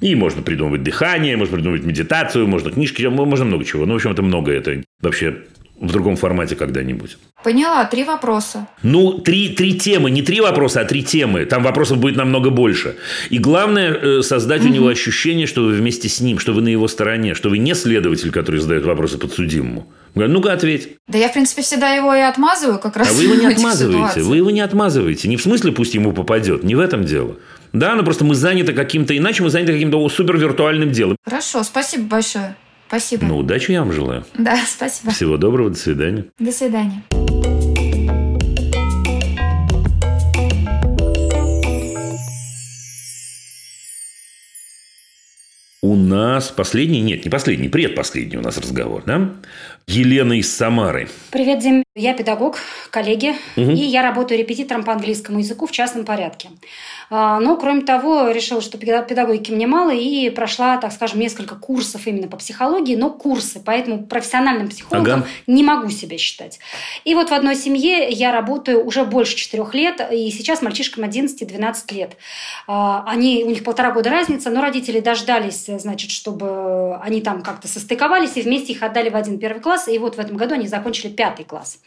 И 0.00 0.14
можно 0.14 0.42
придумывать 0.42 0.82
дыхание, 0.82 1.36
можно 1.36 1.56
придумывать 1.56 1.84
медитацию, 1.84 2.46
можно 2.46 2.70
книжки, 2.70 3.02
можно 3.04 3.44
много 3.44 3.64
чего. 3.64 3.86
Ну, 3.86 3.92
в 3.94 3.96
общем, 3.96 4.10
это 4.10 4.22
много. 4.22 4.52
Это 4.52 4.82
вообще 5.00 5.38
в 5.80 5.90
другом 5.90 6.16
формате 6.16 6.54
когда-нибудь. 6.54 7.16
Поняла, 7.42 7.84
три 7.84 8.04
вопроса. 8.04 8.68
Ну, 8.82 9.18
три, 9.18 9.48
три 9.48 9.78
темы, 9.78 10.10
не 10.10 10.22
три 10.22 10.40
вопроса, 10.40 10.80
а 10.80 10.84
три 10.84 11.02
темы. 11.02 11.44
Там 11.44 11.62
вопросов 11.62 11.98
будет 11.98 12.16
намного 12.16 12.50
больше. 12.50 12.96
И 13.30 13.38
главное, 13.38 13.92
э, 13.92 14.22
создать 14.22 14.62
угу. 14.62 14.70
у 14.70 14.72
него 14.72 14.88
ощущение, 14.88 15.46
что 15.46 15.62
вы 15.62 15.72
вместе 15.72 16.08
с 16.08 16.20
ним, 16.20 16.38
что 16.38 16.52
вы 16.52 16.62
на 16.62 16.68
его 16.68 16.88
стороне, 16.88 17.34
что 17.34 17.48
вы 17.48 17.58
не 17.58 17.74
следователь, 17.74 18.30
который 18.30 18.60
задает 18.60 18.84
вопросы 18.84 19.18
подсудимому. 19.18 19.86
Ну-ка, 20.14 20.52
ответь. 20.52 20.96
Да 21.08 21.18
я, 21.18 21.28
в 21.28 21.32
принципе, 21.32 21.62
всегда 21.62 21.94
его 21.94 22.14
и 22.14 22.20
отмазываю 22.20 22.78
как 22.78 22.96
раз. 22.96 23.10
А 23.10 23.12
вы 23.12 23.24
его 23.24 23.34
не 23.34 23.46
отмазываете. 23.46 24.22
Вы 24.22 24.36
его 24.36 24.50
не 24.50 24.60
отмазываете. 24.60 25.28
Не 25.28 25.36
в 25.36 25.42
смысле, 25.42 25.72
пусть 25.72 25.94
ему 25.94 26.12
попадет. 26.12 26.62
Не 26.64 26.74
в 26.74 26.80
этом 26.80 27.04
дело. 27.04 27.36
Да, 27.72 27.94
но 27.94 28.02
просто 28.02 28.24
мы 28.24 28.34
заняты 28.34 28.74
каким-то, 28.74 29.16
иначе 29.16 29.42
мы 29.42 29.48
заняты 29.48 29.72
каким-то 29.72 30.06
супер 30.10 30.36
виртуальным 30.36 30.92
делом. 30.92 31.16
Хорошо, 31.24 31.62
спасибо 31.62 32.04
большое. 32.04 32.54
Спасибо. 32.88 33.24
Ну, 33.24 33.38
удачи 33.38 33.72
я 33.72 33.80
вам 33.80 33.92
желаю. 33.92 34.26
Да, 34.34 34.58
спасибо. 34.66 35.12
Всего 35.12 35.38
доброго, 35.38 35.70
до 35.70 35.78
свидания. 35.78 36.26
До 36.38 36.52
свидания. 36.52 37.02
У 45.84 45.96
нас 45.96 46.50
последний, 46.50 47.00
нет, 47.00 47.24
не 47.24 47.30
последний, 47.30 47.68
предпоследний 47.68 48.38
у 48.38 48.40
нас 48.40 48.56
разговор, 48.56 49.02
да? 49.04 49.32
Елена 49.86 50.38
из 50.38 50.54
Самары. 50.54 51.08
Привет, 51.30 51.58
Дим. 51.58 51.82
Я 51.94 52.14
педагог, 52.14 52.56
коллеги, 52.90 53.34
угу. 53.54 53.70
и 53.70 53.76
я 53.76 54.00
работаю 54.00 54.38
репетитором 54.38 54.82
по 54.82 54.94
английскому 54.94 55.40
языку 55.40 55.66
в 55.66 55.72
частном 55.72 56.06
порядке. 56.06 56.48
А, 57.10 57.38
но, 57.38 57.58
кроме 57.58 57.82
того, 57.82 58.30
решила, 58.30 58.62
что 58.62 58.78
педагогики 58.78 59.50
мне 59.50 59.66
мало, 59.66 59.90
и 59.90 60.30
прошла, 60.30 60.78
так 60.78 60.92
скажем, 60.92 61.20
несколько 61.20 61.54
курсов 61.54 62.06
именно 62.06 62.28
по 62.28 62.38
психологии, 62.38 62.96
но 62.96 63.10
курсы, 63.10 63.60
поэтому 63.62 64.06
профессиональным 64.06 64.70
психологом 64.70 65.20
ага. 65.20 65.28
не 65.46 65.62
могу 65.62 65.90
себя 65.90 66.16
считать. 66.16 66.60
И 67.04 67.14
вот 67.14 67.28
в 67.28 67.34
одной 67.34 67.56
семье 67.56 68.08
я 68.08 68.32
работаю 68.32 68.82
уже 68.86 69.04
больше 69.04 69.36
четырех 69.36 69.74
лет, 69.74 70.00
и 70.10 70.30
сейчас 70.30 70.62
мальчишкам 70.62 71.04
11-12 71.04 71.94
лет. 71.94 72.16
А, 72.66 73.04
они, 73.06 73.44
у 73.44 73.50
них 73.50 73.64
полтора 73.64 73.90
года 73.90 74.08
разница, 74.08 74.48
но 74.48 74.62
родители 74.62 75.00
дождались, 75.00 75.66
значит, 75.66 76.10
чтобы 76.10 76.96
они 77.02 77.20
там 77.20 77.42
как-то 77.42 77.68
состыковались, 77.68 78.36
и 78.36 78.42
вместе 78.42 78.72
их 78.72 78.82
отдали 78.82 79.10
в 79.10 79.16
один 79.16 79.38
первый 79.38 79.60
класс, 79.60 79.71
и 79.88 79.98
вот 79.98 80.16
в 80.16 80.20
этом 80.20 80.36
году 80.36 80.54
они 80.54 80.66
закончили 80.66 81.10
пятый 81.10 81.44
класс. 81.44 81.80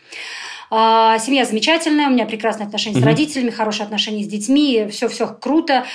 А, 0.71 1.19
семья 1.19 1.45
замечательная, 1.45 2.07
у 2.07 2.11
меня 2.11 2.25
прекрасные 2.25 2.65
отношения 2.65 2.97
mm-hmm. 2.97 3.03
с 3.03 3.05
родителями, 3.05 3.49
хорошие 3.51 3.86
отношения 3.86 4.23
с 4.23 4.27
детьми, 4.27 4.88
все-все 4.89 5.27
круто. 5.27 5.86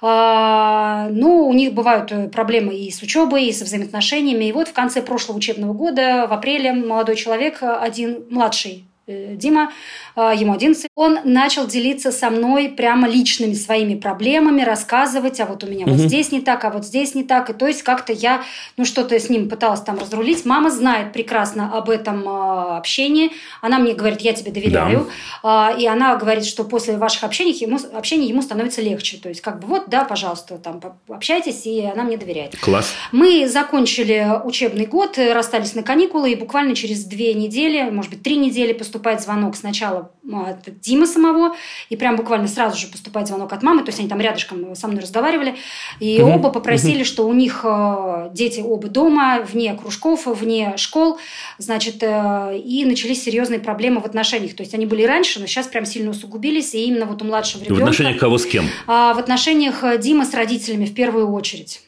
А, 0.00 1.08
ну, 1.10 1.48
у 1.48 1.52
них 1.52 1.72
бывают 1.74 2.12
э, 2.12 2.28
проблемы 2.28 2.74
и 2.74 2.90
с 2.90 3.02
учебой, 3.02 3.46
и 3.46 3.52
со 3.52 3.64
взаимоотношениями. 3.64 4.44
И 4.44 4.52
вот 4.52 4.68
в 4.68 4.72
конце 4.72 5.02
прошлого 5.02 5.38
учебного 5.38 5.72
года, 5.72 6.26
в 6.28 6.32
апреле, 6.32 6.72
молодой 6.72 7.16
человек, 7.16 7.58
один 7.62 8.24
младший 8.30 8.84
Э, 8.84 8.89
Дима, 9.36 9.72
а, 10.14 10.34
ему 10.34 10.52
11, 10.52 10.88
он 10.94 11.18
начал 11.24 11.66
делиться 11.66 12.12
со 12.12 12.30
мной 12.30 12.68
прямо 12.68 13.08
личными 13.08 13.54
своими 13.54 13.94
проблемами, 13.94 14.62
рассказывать, 14.62 15.40
а 15.40 15.46
вот 15.46 15.64
у 15.64 15.66
меня 15.66 15.86
угу. 15.86 15.94
вот 15.94 16.00
здесь 16.00 16.30
не 16.32 16.40
так, 16.40 16.64
а 16.64 16.70
вот 16.70 16.84
здесь 16.84 17.14
не 17.14 17.24
так. 17.24 17.50
И 17.50 17.52
то 17.52 17.66
есть 17.66 17.82
как-то 17.82 18.12
я, 18.12 18.42
ну 18.76 18.84
что-то 18.84 19.18
с 19.18 19.28
ним 19.28 19.48
пыталась 19.48 19.80
там 19.80 19.98
разрулить. 19.98 20.44
Мама 20.44 20.70
знает 20.70 21.12
прекрасно 21.12 21.76
об 21.76 21.88
этом 21.90 22.28
а, 22.28 22.78
общении. 22.78 23.30
Она 23.60 23.78
мне 23.78 23.94
говорит, 23.94 24.20
я 24.20 24.32
тебе 24.32 24.52
доверяю. 24.52 25.08
Да. 25.42 25.70
И 25.72 25.86
она 25.86 26.16
говорит, 26.16 26.44
что 26.44 26.64
после 26.64 26.96
ваших 26.96 27.24
общений 27.24 27.52
ему, 27.52 27.78
общения 27.94 28.26
ему 28.26 28.42
становится 28.42 28.82
легче. 28.82 29.16
То 29.16 29.28
есть 29.28 29.40
как 29.40 29.60
бы 29.60 29.66
вот, 29.66 29.84
да, 29.88 30.04
пожалуйста, 30.04 30.58
там 30.58 30.80
общайтесь, 31.08 31.66
и 31.66 31.80
она 31.82 32.02
мне 32.02 32.16
доверяет. 32.16 32.58
Класс. 32.60 32.92
Мы 33.12 33.48
закончили 33.48 34.28
учебный 34.44 34.86
год, 34.86 35.18
расстались 35.18 35.74
на 35.74 35.82
каникулы, 35.82 36.32
и 36.32 36.34
буквально 36.34 36.74
через 36.74 37.04
две 37.04 37.34
недели, 37.34 37.90
может 37.90 38.10
быть, 38.10 38.22
три 38.22 38.36
недели 38.36 38.72
поступили 38.72 38.99
поступает 39.00 39.22
звонок 39.22 39.56
сначала 39.56 40.10
от 40.30 40.80
Димы 40.80 41.06
самого, 41.06 41.56
и 41.88 41.96
прям 41.96 42.16
буквально 42.16 42.48
сразу 42.48 42.78
же 42.78 42.86
поступает 42.86 43.28
звонок 43.28 43.52
от 43.52 43.62
мамы, 43.62 43.82
то 43.82 43.88
есть 43.88 43.98
они 43.98 44.08
там 44.08 44.20
рядышком 44.20 44.74
со 44.76 44.88
мной 44.88 45.00
разговаривали, 45.00 45.56
и 46.00 46.20
угу. 46.20 46.32
оба 46.32 46.50
попросили, 46.50 46.98
угу. 46.98 47.04
что 47.04 47.26
у 47.26 47.32
них 47.32 47.60
э, 47.64 48.30
дети 48.32 48.60
оба 48.60 48.88
дома, 48.88 49.40
вне 49.40 49.74
кружков, 49.74 50.26
вне 50.26 50.74
школ, 50.76 51.18
значит, 51.56 52.02
э, 52.02 52.58
и 52.58 52.84
начались 52.84 53.24
серьезные 53.24 53.58
проблемы 53.58 54.00
в 54.00 54.04
отношениях, 54.04 54.54
то 54.54 54.62
есть 54.62 54.74
они 54.74 54.84
были 54.84 55.04
раньше, 55.04 55.40
но 55.40 55.46
сейчас 55.46 55.66
прям 55.66 55.86
сильно 55.86 56.10
усугубились, 56.10 56.74
и 56.74 56.84
именно 56.84 57.06
вот 57.06 57.22
у 57.22 57.24
младшего 57.24 57.62
ребенка... 57.62 57.80
В 57.80 57.82
отношениях 57.84 58.18
кого 58.18 58.36
с 58.36 58.44
кем? 58.44 58.66
А, 58.86 59.14
в 59.14 59.18
отношениях 59.18 59.82
Димы 59.98 60.26
с 60.26 60.34
родителями 60.34 60.84
в 60.84 60.94
первую 60.94 61.32
очередь. 61.32 61.80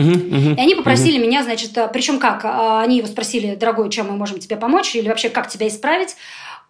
Угу, 0.00 0.10
угу, 0.10 0.50
и 0.56 0.60
они 0.60 0.74
попросили 0.74 1.18
угу. 1.18 1.26
меня, 1.26 1.42
значит, 1.42 1.76
причем 1.92 2.18
как? 2.18 2.44
А, 2.44 2.82
они 2.82 2.98
его 2.98 3.06
спросили, 3.06 3.54
дорогой, 3.54 3.90
чем 3.90 4.08
мы 4.08 4.16
можем 4.16 4.38
тебе 4.38 4.56
помочь, 4.56 4.94
или 4.94 5.08
вообще 5.08 5.28
как 5.28 5.48
тебя 5.48 5.68
исправить. 5.68 6.16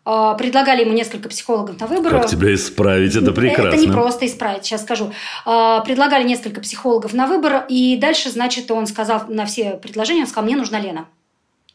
А, 0.04 0.34
предлагали 0.34 0.82
ему 0.82 0.92
несколько 0.92 1.28
психологов 1.28 1.78
на 1.78 1.86
выбор. 1.86 2.10
Как 2.12 2.26
тебя 2.26 2.54
исправить, 2.54 3.14
это 3.14 3.32
прекрасно. 3.32 3.68
Это 3.68 3.76
не 3.76 3.88
просто 3.88 4.26
исправить, 4.26 4.64
сейчас 4.64 4.82
скажу. 4.82 5.12
А, 5.44 5.80
предлагали 5.80 6.24
несколько 6.26 6.60
психологов 6.60 7.12
на 7.12 7.26
выбор, 7.26 7.66
и 7.68 7.96
дальше, 7.96 8.30
значит, 8.30 8.70
он 8.70 8.86
сказал 8.86 9.24
на 9.28 9.44
все 9.44 9.72
предложения, 9.72 10.22
он 10.22 10.26
сказал, 10.26 10.44
мне 10.44 10.56
нужна 10.56 10.80
Лена. 10.80 11.06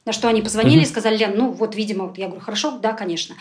На 0.06 0.12
что 0.12 0.28
они 0.28 0.42
позвонили 0.42 0.82
и 0.82 0.86
сказали, 0.86 1.18
Лен, 1.18 1.34
ну 1.36 1.52
вот, 1.52 1.76
видимо, 1.76 2.14
я 2.18 2.28
говорю, 2.28 2.42
хорошо, 2.42 2.78
да, 2.80 2.94
конечно. 2.94 3.36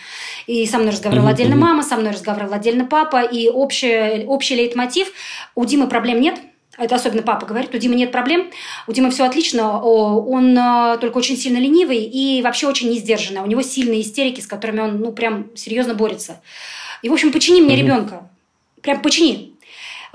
И 0.46 0.66
со 0.66 0.78
мной 0.78 0.92
разговаривала 0.92 1.30
отдельно 1.30 1.56
мама, 1.56 1.82
со 1.82 1.96
мной 1.96 2.12
разговаривал 2.12 2.54
отдельно 2.54 2.86
папа, 2.86 3.22
и 3.22 3.48
общий, 3.48 4.24
общий 4.24 4.54
лейтмотив, 4.54 5.08
у 5.54 5.64
Димы 5.64 5.88
проблем 5.88 6.20
нет– 6.20 6.38
это 6.78 6.96
особенно 6.96 7.22
папа 7.22 7.46
говорит, 7.46 7.74
у 7.74 7.78
Димы 7.78 7.94
нет 7.94 8.12
проблем, 8.12 8.50
у 8.86 8.92
Димы 8.92 9.10
все 9.10 9.24
отлично, 9.24 9.80
он 9.80 10.56
э, 10.56 10.98
только 11.00 11.18
очень 11.18 11.36
сильно 11.36 11.58
ленивый 11.58 12.02
и 12.02 12.42
вообще 12.42 12.66
очень 12.66 12.90
несдержанный. 12.90 13.40
У 13.40 13.46
него 13.46 13.62
сильные 13.62 14.00
истерики, 14.00 14.40
с 14.40 14.46
которыми 14.46 14.80
он, 14.80 15.00
ну, 15.00 15.12
прям 15.12 15.46
серьезно 15.54 15.94
борется. 15.94 16.40
И, 17.02 17.08
в 17.08 17.12
общем, 17.12 17.32
почини 17.32 17.60
мне 17.60 17.76
ребенка. 17.76 18.28
Прям 18.82 19.02
почини. 19.02 19.53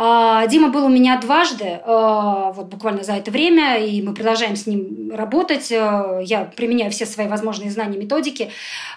А, 0.02 0.48
Дима 0.48 0.70
был 0.70 0.86
у 0.86 0.90
меня 0.90 1.20
дважды, 1.20 1.82
а, 1.86 2.54
вот 2.54 2.68
буквально 2.68 3.04
за 3.04 3.14
это 3.14 3.32
время, 3.32 3.86
и 3.86 4.02
мы 4.02 4.14
продолжаем 4.14 4.56
с 4.56 4.66
ним 4.66 5.12
работать. 5.14 5.70
А, 5.74 6.22
я 6.24 6.46
применяю 6.46 6.90
все 6.90 7.06
свои 7.06 7.28
возможные 7.28 7.70
знания, 7.70 7.98
методики. 7.98 8.50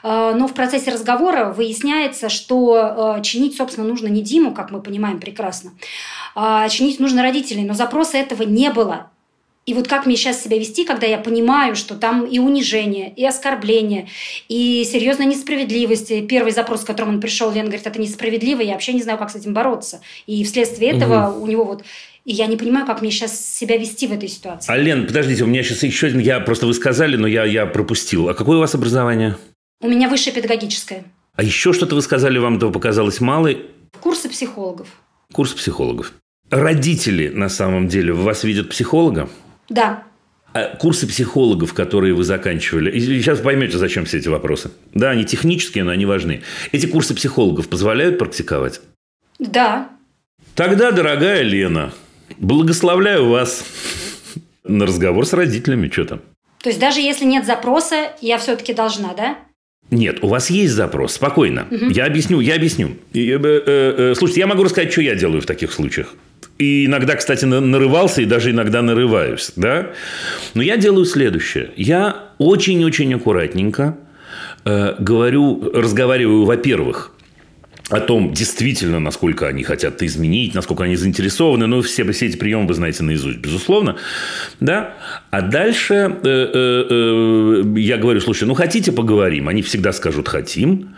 Но 0.04 0.46
в 0.46 0.54
процессе 0.54 0.92
разговора 0.92 1.52
выясняется, 1.52 2.28
что 2.28 3.18
чинить, 3.22 3.56
собственно, 3.56 3.86
нужно 3.86 4.08
не 4.08 4.22
Диму, 4.22 4.52
как 4.52 4.70
мы 4.70 4.80
понимаем 4.80 5.20
прекрасно, 5.20 5.72
чинить 6.68 7.00
нужно 7.00 7.22
родителей. 7.22 7.64
Но 7.64 7.74
запроса 7.74 8.18
этого 8.18 8.42
не 8.42 8.70
было. 8.70 9.11
И 9.64 9.74
вот 9.74 9.86
как 9.86 10.06
мне 10.06 10.16
сейчас 10.16 10.42
себя 10.42 10.58
вести, 10.58 10.84
когда 10.84 11.06
я 11.06 11.18
понимаю, 11.18 11.76
что 11.76 11.94
там 11.94 12.24
и 12.24 12.38
унижение, 12.40 13.12
и 13.14 13.24
оскорбление, 13.24 14.08
и 14.48 14.84
серьезная 14.84 15.26
несправедливость. 15.26 16.26
Первый 16.26 16.52
запрос, 16.52 16.82
с 16.82 16.84
которым 16.84 17.14
он 17.14 17.20
пришел, 17.20 17.50
Лена 17.50 17.66
говорит, 17.66 17.86
это 17.86 18.00
несправедливо, 18.00 18.60
я 18.60 18.72
вообще 18.72 18.92
не 18.92 19.02
знаю, 19.02 19.18
как 19.18 19.30
с 19.30 19.36
этим 19.36 19.54
бороться. 19.54 20.00
И 20.26 20.42
вследствие 20.44 20.90
этого 20.90 21.30
угу. 21.30 21.44
у 21.44 21.46
него 21.46 21.64
вот 21.64 21.84
и 22.24 22.32
я 22.32 22.46
не 22.46 22.56
понимаю, 22.56 22.86
как 22.86 23.02
мне 23.02 23.10
сейчас 23.10 23.38
себя 23.44 23.76
вести 23.76 24.06
в 24.06 24.12
этой 24.12 24.28
ситуации. 24.28 24.70
А, 24.70 24.76
Лен, 24.76 25.08
подождите, 25.08 25.42
у 25.42 25.48
меня 25.48 25.64
сейчас 25.64 25.82
еще 25.82 26.06
один, 26.06 26.20
я 26.20 26.38
просто 26.38 26.66
вы 26.66 26.74
сказали, 26.74 27.16
но 27.16 27.26
я, 27.26 27.44
я 27.44 27.66
пропустил. 27.66 28.28
А 28.28 28.34
какое 28.34 28.58
у 28.58 28.60
вас 28.60 28.76
образование? 28.76 29.36
У 29.80 29.88
меня 29.88 30.08
высшее 30.08 30.32
педагогическое. 30.32 31.02
А 31.34 31.42
еще 31.42 31.72
что-то 31.72 31.96
вы 31.96 32.02
сказали, 32.02 32.38
вам 32.38 32.58
этого 32.58 32.70
показалось 32.70 33.20
мало? 33.20 33.50
Курсы 34.00 34.28
психологов. 34.28 34.86
Курс 35.32 35.52
психологов. 35.52 36.12
Родители 36.50 37.28
на 37.28 37.48
самом 37.48 37.88
деле 37.88 38.12
в 38.12 38.22
вас 38.22 38.44
видят 38.44 38.68
психолога? 38.68 39.28
Да. 39.68 40.04
А 40.54 40.76
курсы 40.76 41.06
психологов, 41.06 41.72
которые 41.72 42.14
вы 42.14 42.24
заканчивали, 42.24 42.90
и 42.90 43.00
сейчас 43.00 43.40
поймете, 43.40 43.78
зачем 43.78 44.04
все 44.04 44.18
эти 44.18 44.28
вопросы. 44.28 44.70
Да, 44.92 45.10
они 45.10 45.24
технические, 45.24 45.84
но 45.84 45.92
они 45.92 46.04
важны. 46.04 46.42
Эти 46.72 46.86
курсы 46.86 47.14
психологов 47.14 47.68
позволяют 47.68 48.18
практиковать? 48.18 48.80
Да. 49.38 49.88
Тогда, 50.54 50.90
дорогая 50.90 51.42
Лена, 51.42 51.92
благословляю 52.38 53.28
вас 53.28 53.64
на 54.64 54.86
разговор 54.86 55.24
с 55.24 55.32
родителями. 55.32 55.88
Что 55.88 56.04
там? 56.04 56.20
То 56.62 56.68
есть 56.68 56.78
даже 56.78 57.00
если 57.00 57.24
нет 57.24 57.46
запроса, 57.46 58.12
я 58.20 58.38
все-таки 58.38 58.74
должна, 58.74 59.14
да? 59.14 59.38
Нет, 59.90 60.22
у 60.22 60.28
вас 60.28 60.48
есть 60.48 60.72
запрос, 60.72 61.14
спокойно. 61.14 61.66
Угу. 61.70 61.90
Я 61.90 62.06
объясню, 62.06 62.40
я 62.40 62.54
объясню. 62.54 62.96
Э, 63.12 63.18
э, 63.18 63.62
э, 63.66 64.14
слушайте, 64.16 64.40
я 64.40 64.46
могу 64.46 64.62
рассказать, 64.62 64.92
что 64.92 65.02
я 65.02 65.14
делаю 65.14 65.42
в 65.42 65.46
таких 65.46 65.72
случаях. 65.72 66.14
И 66.62 66.86
иногда, 66.86 67.16
кстати, 67.16 67.44
нарывался, 67.44 68.22
и 68.22 68.24
даже 68.24 68.52
иногда 68.52 68.82
нарываюсь. 68.82 69.50
Да? 69.56 69.90
Но 70.54 70.62
я 70.62 70.76
делаю 70.76 71.04
следующее. 71.04 71.70
Я 71.76 72.28
очень-очень 72.38 73.12
аккуратненько 73.14 73.96
э, 74.64 74.94
говорю, 75.00 75.72
разговариваю, 75.74 76.44
во-первых, 76.44 77.10
о 77.90 77.98
том, 77.98 78.32
действительно, 78.32 79.00
насколько 79.00 79.48
они 79.48 79.64
хотят 79.64 80.02
изменить, 80.04 80.54
насколько 80.54 80.84
они 80.84 80.94
заинтересованы. 80.94 81.66
Ну, 81.66 81.82
все, 81.82 82.10
все 82.12 82.26
эти 82.26 82.36
приемы 82.36 82.68
вы 82.68 82.74
знаете 82.74 83.02
наизусть, 83.02 83.38
безусловно. 83.38 83.96
Да? 84.60 84.94
А 85.32 85.42
дальше 85.42 85.94
э, 85.94 86.10
э, 86.24 86.86
э, 86.90 87.78
я 87.80 87.96
говорю, 87.96 88.20
слушай, 88.20 88.44
ну, 88.44 88.54
хотите 88.54 88.92
поговорим? 88.92 89.48
Они 89.48 89.62
всегда 89.62 89.92
скажут 89.92 90.28
«хотим». 90.28 90.94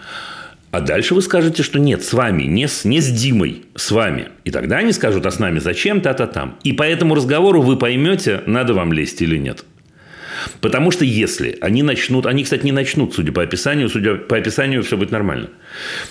А 0.75 0.81
дальше 0.81 1.14
вы 1.14 1.22
скажете, 1.22 1.62
что 1.62 1.79
нет, 1.79 2.03
с 2.03 2.12
вами, 2.12 2.43
не 2.43 2.66
с, 2.66 2.85
не 2.85 3.01
с 3.01 3.09
Димой, 3.09 3.62
с 3.77 3.93
вами. 3.93 4.31
И 4.43 4.51
тогда 4.51 4.79
они 4.79 4.91
скажут, 4.91 5.25
а 5.25 5.31
с 5.31 5.39
нами 5.39 5.61
зачем, 5.61 6.01
та-та 6.01 6.27
там. 6.27 6.59
И 6.64 6.72
по 6.72 6.83
этому 6.83 7.14
разговору 7.14 7.62
вы 7.62 7.77
поймете, 7.77 8.43
надо 8.47 8.75
вам 8.75 8.93
лезть 8.93 9.22
или 9.22 9.39
нет. 9.39 9.64
Потому 10.61 10.91
что 10.91 11.05
если 11.05 11.59
они 11.61 11.82
начнут, 11.82 12.26
они, 12.26 12.45
кстати, 12.45 12.64
не 12.64 12.72
начнут, 12.72 13.14
судя 13.14 13.32
по 13.32 13.43
описанию, 13.43 13.89
судя 13.89 14.14
по 14.14 14.37
описанию, 14.37 14.82
все 14.82 14.97
будет 14.97 15.11
нормально. 15.11 15.51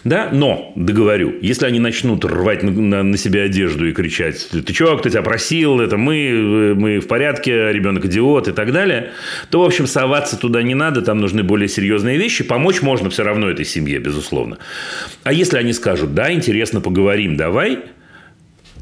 Да, 0.03 0.30
но, 0.32 0.71
договорю, 0.76 1.36
если 1.41 1.65
они 1.65 1.80
начнут 1.80 2.24
рвать 2.26 2.63
на, 2.63 2.71
на, 2.71 3.03
на 3.03 3.17
себе 3.17 3.43
одежду 3.43 3.88
и 3.88 3.93
кричать, 3.93 4.47
ты 4.49 4.74
что, 4.74 4.97
кто 4.97 5.09
тебя 5.09 5.21
просил, 5.21 5.80
это 5.80 5.97
мы, 5.97 6.74
мы 6.76 6.99
в 6.99 7.07
порядке, 7.07 7.71
ребенок 7.71 8.05
идиот 8.05 8.47
и 8.47 8.51
так 8.51 8.71
далее, 8.71 9.11
то, 9.49 9.61
в 9.61 9.65
общем, 9.65 9.88
соваться 9.88 10.38
туда 10.38 10.61
не 10.61 10.76
надо, 10.76 11.01
там 11.01 11.19
нужны 11.19 11.43
более 11.43 11.67
серьезные 11.67 12.17
вещи, 12.17 12.43
помочь 12.43 12.82
можно 12.82 13.09
все 13.09 13.24
равно 13.24 13.49
этой 13.49 13.65
семье, 13.65 13.99
безусловно. 13.99 14.57
А 15.24 15.34
если 15.34 15.57
они 15.57 15.74
скажут, 15.74 16.13
да, 16.13 16.32
интересно, 16.32 16.82
поговорим, 16.82 17.38
давай, 17.38 17.80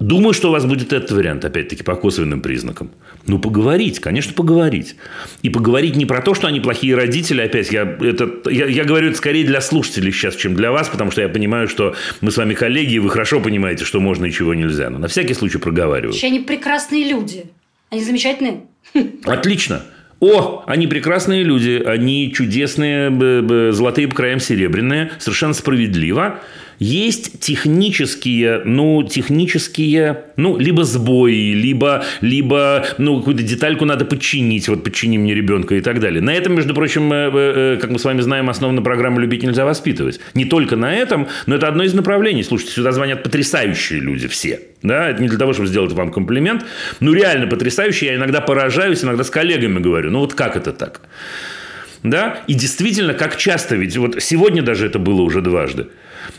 Думаю, 0.02 0.34
что 0.34 0.50
у 0.50 0.52
вас 0.52 0.66
будет 0.66 0.94
этот 0.94 1.12
вариант, 1.12 1.46
опять-таки, 1.46 1.84
по 1.84 1.96
косвенным 1.96 2.42
признакам. 2.42 2.89
Ну, 3.28 3.40
поговорить, 3.40 4.00
конечно, 4.00 4.34
поговорить. 4.34 4.96
И 5.42 5.50
поговорить 5.50 5.96
не 5.96 6.06
про 6.06 6.22
то, 6.22 6.34
что 6.34 6.48
они 6.48 6.60
плохие 6.60 6.96
родители, 6.96 7.42
опять, 7.42 7.72
я, 7.72 7.84
это, 7.84 8.30
я, 8.50 8.66
я 8.66 8.84
говорю 8.84 9.10
это 9.10 9.18
скорее 9.18 9.46
для 9.46 9.62
слушателей 9.62 10.12
сейчас, 10.12 10.36
чем 10.36 10.56
для 10.56 10.72
вас, 10.72 10.90
потому 10.90 11.12
что 11.12 11.22
я 11.22 11.30
понимаю, 11.30 11.68
что 11.68 11.96
мы 12.22 12.32
с 12.32 12.38
вами 12.38 12.54
коллеги, 12.54 12.96
и 12.96 13.00
вы 13.00 13.10
хорошо 13.10 13.40
понимаете, 13.40 13.86
что 13.86 14.00
можно 14.00 14.26
и 14.26 14.32
чего 14.32 14.54
нельзя. 14.54 14.90
Но 14.90 14.98
на 14.98 15.08
всякий 15.08 15.34
случай 15.34 15.58
проговариваю. 15.58 16.12
Вообще 16.12 16.28
они 16.28 16.40
прекрасные 16.40 17.10
люди. 17.10 17.46
Они 17.90 18.04
замечательные. 18.04 18.62
Отлично. 19.26 19.84
О, 20.22 20.64
они 20.68 20.86
прекрасные 20.86 21.42
люди, 21.42 21.82
они 21.84 22.32
чудесные, 22.32 23.72
золотые 23.72 24.08
по 24.08 24.16
краям 24.16 24.40
серебряные, 24.40 25.12
совершенно 25.18 25.54
справедливо. 25.54 26.40
Есть 26.82 27.40
технические, 27.40 28.64
ну, 28.66 29.04
технические, 29.04 30.24
ну, 30.36 30.58
либо 30.58 30.84
сбои, 30.84 31.54
либо, 31.54 32.04
либо 32.22 32.84
ну, 32.98 33.20
какую-то 33.20 33.44
детальку 33.44 33.86
надо 33.86 34.04
подчинить, 34.04 34.68
вот 34.68 34.84
подчини 34.84 35.20
мне 35.20 35.36
ребенка 35.36 35.76
и 35.76 35.82
так 35.82 36.00
далее. 36.00 36.24
На 36.24 36.34
этом, 36.34 36.56
между 36.56 36.74
прочим, 36.74 37.14
э, 37.14 37.30
э, 37.32 37.78
как 37.80 37.92
мы 37.92 38.00
с 38.00 38.04
вами 38.04 38.22
знаем, 38.22 38.50
основана 38.50 38.82
программа 38.82 39.22
«Любить 39.22 39.44
нельзя 39.44 39.64
воспитывать». 39.64 40.20
Не 40.34 40.46
только 40.46 40.76
на 40.76 40.92
этом, 40.92 41.28
но 41.46 41.54
это 41.54 41.68
одно 41.68 41.84
из 41.84 41.94
направлений. 41.94 42.42
Слушайте, 42.42 42.74
сюда 42.74 42.94
звонят 42.94 43.22
потрясающие 43.22 44.00
люди 44.00 44.28
все. 44.28 44.62
Да, 44.82 45.08
это 45.08 45.22
не 45.22 45.28
для 45.28 45.38
того, 45.38 45.54
чтобы 45.54 45.68
сделать 45.68 45.92
вам 45.92 46.12
комплимент. 46.12 46.66
Ну, 47.00 47.14
реально 47.14 47.46
потрясающие. 47.46 48.10
Я 48.10 48.16
иногда 48.16 48.42
поражаюсь, 48.42 49.04
иногда 49.04 49.24
с 49.24 49.30
коллегами 49.30 49.78
говорю. 49.78 50.10
Ну, 50.10 50.18
вот 50.18 50.34
как 50.34 50.58
это 50.58 50.74
так? 50.74 51.02
Да? 52.02 52.42
И 52.48 52.56
действительно, 52.56 53.14
как 53.14 53.38
часто, 53.38 53.76
ведь 53.76 53.96
вот 53.98 54.16
сегодня 54.20 54.64
даже 54.64 54.88
это 54.88 54.98
было 54.98 55.22
уже 55.22 55.42
дважды. 55.42 55.90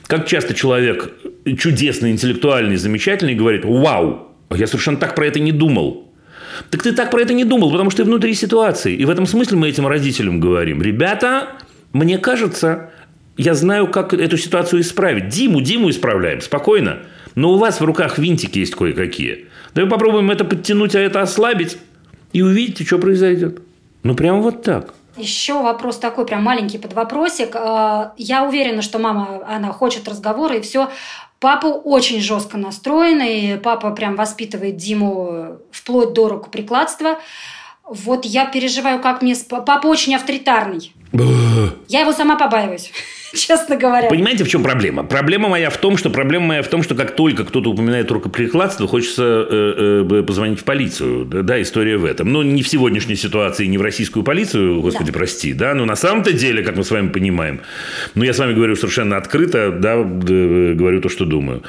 Как 0.07 0.26
часто 0.26 0.55
человек 0.55 1.12
чудесный, 1.59 2.11
интеллектуальный, 2.11 2.76
замечательный 2.76 3.35
говорит 3.35 3.64
«Вау, 3.64 4.28
я 4.51 4.66
совершенно 4.66 4.99
так 4.99 5.14
про 5.14 5.26
это 5.26 5.41
не 5.41 5.53
думал». 5.53 6.12
Так 6.70 6.83
ты 6.83 6.93
так 6.93 7.11
про 7.11 7.22
это 7.22 7.33
не 7.33 7.45
думал, 7.45 7.70
потому 7.70 7.91
что 7.91 8.03
ты 8.03 8.09
внутри 8.09 8.35
ситуации. 8.35 8.95
И 8.95 9.05
в 9.05 9.11
этом 9.11 9.26
смысле 9.26 9.57
мы 9.57 9.68
этим 9.68 9.87
родителям 9.87 10.39
говорим. 10.39 10.83
Ребята, 10.83 11.49
мне 11.93 12.18
кажется, 12.18 12.91
я 13.37 13.55
знаю, 13.55 13.89
как 13.89 14.12
эту 14.12 14.37
ситуацию 14.37 14.83
исправить. 14.83 15.28
Диму, 15.28 15.61
Диму 15.61 15.91
исправляем, 15.91 16.41
спокойно. 16.41 17.01
Но 17.35 17.53
у 17.53 17.59
вас 17.59 17.80
в 17.80 17.85
руках 17.85 18.18
винтики 18.18 18.59
есть 18.59 18.74
кое-какие. 18.74 19.47
Давай 19.74 19.91
попробуем 19.91 20.30
это 20.30 20.45
подтянуть, 20.45 20.95
а 20.95 21.01
это 21.01 21.22
ослабить. 21.22 21.78
И 22.33 22.43
увидите, 22.43 22.85
что 22.85 22.99
произойдет. 22.99 23.61
Ну, 24.03 24.14
прямо 24.14 24.41
вот 24.41 24.62
так. 24.62 24.95
Еще 25.22 25.62
вопрос 25.62 25.98
такой, 25.98 26.26
прям 26.26 26.42
маленький 26.42 26.78
под 26.78 26.94
вопросик. 26.94 27.54
А, 27.54 28.12
я 28.16 28.42
уверена, 28.42 28.82
что 28.82 28.98
мама, 28.98 29.42
она 29.46 29.72
хочет 29.72 30.08
разговора, 30.08 30.56
и 30.56 30.60
все. 30.60 30.90
Папа 31.38 31.66
очень 31.66 32.20
жестко 32.20 32.56
настроен, 32.56 33.22
и 33.22 33.56
папа 33.56 33.92
прям 33.92 34.16
воспитывает 34.16 34.76
Диму 34.76 35.58
вплоть 35.70 36.12
до 36.12 36.28
рукоприкладства. 36.28 37.20
Вот 37.84 38.24
я 38.24 38.46
переживаю, 38.46 39.00
как 39.00 39.22
мне... 39.22 39.36
Папа 39.48 39.86
очень 39.86 40.16
авторитарный. 40.16 40.92
Я 41.88 42.00
его 42.00 42.12
сама 42.12 42.36
побаиваюсь. 42.36 42.90
честно 43.35 43.76
говоря. 43.76 44.09
Понимаете, 44.09 44.45
в 44.45 44.49
чем 44.49 44.62
проблема? 44.62 45.03
Проблема 45.05 45.49
моя 45.49 45.70
в 45.70 45.76
том, 45.78 45.97
что 45.97 46.11
проблема 46.11 46.47
моя 46.47 46.62
в 46.62 46.68
том, 46.68 46.83
что 46.83 46.95
как 46.95 47.14
только 47.14 47.45
кто-то 47.45 47.70
упоминает 47.70 48.11
рукоприкладство, 48.11 48.87
хочется 48.87 49.47
э, 49.49 50.05
э, 50.11 50.22
позвонить 50.22 50.61
в 50.61 50.64
полицию. 50.64 51.24
Да, 51.24 51.43
да, 51.43 51.62
история 51.62 51.97
в 51.97 52.05
этом. 52.05 52.33
Но 52.33 52.43
не 52.43 52.62
в 52.62 52.68
сегодняшней 52.68 53.16
ситуации, 53.16 53.66
не 53.66 53.78
в 53.78 53.83
российскую 53.83 54.22
полицию, 54.22 54.80
господи, 54.80 55.12
да. 55.12 55.18
прости, 55.18 55.53
да, 55.53 55.74
но 55.74 55.85
на 55.85 55.97
самом-то 55.97 56.33
деле, 56.33 56.62
как 56.62 56.76
мы 56.76 56.85
с 56.85 56.91
вами 56.91 57.09
понимаем, 57.09 57.61
ну, 58.14 58.24
я 58.24 58.33
с 58.33 58.39
вами 58.39 58.55
говорю 58.55 58.76
совершенно 58.76 59.16
открыто, 59.16 59.70
да, 59.70 59.97
говорю 59.97 61.01
то, 61.01 61.09
что 61.09 61.24
думаю. 61.24 61.62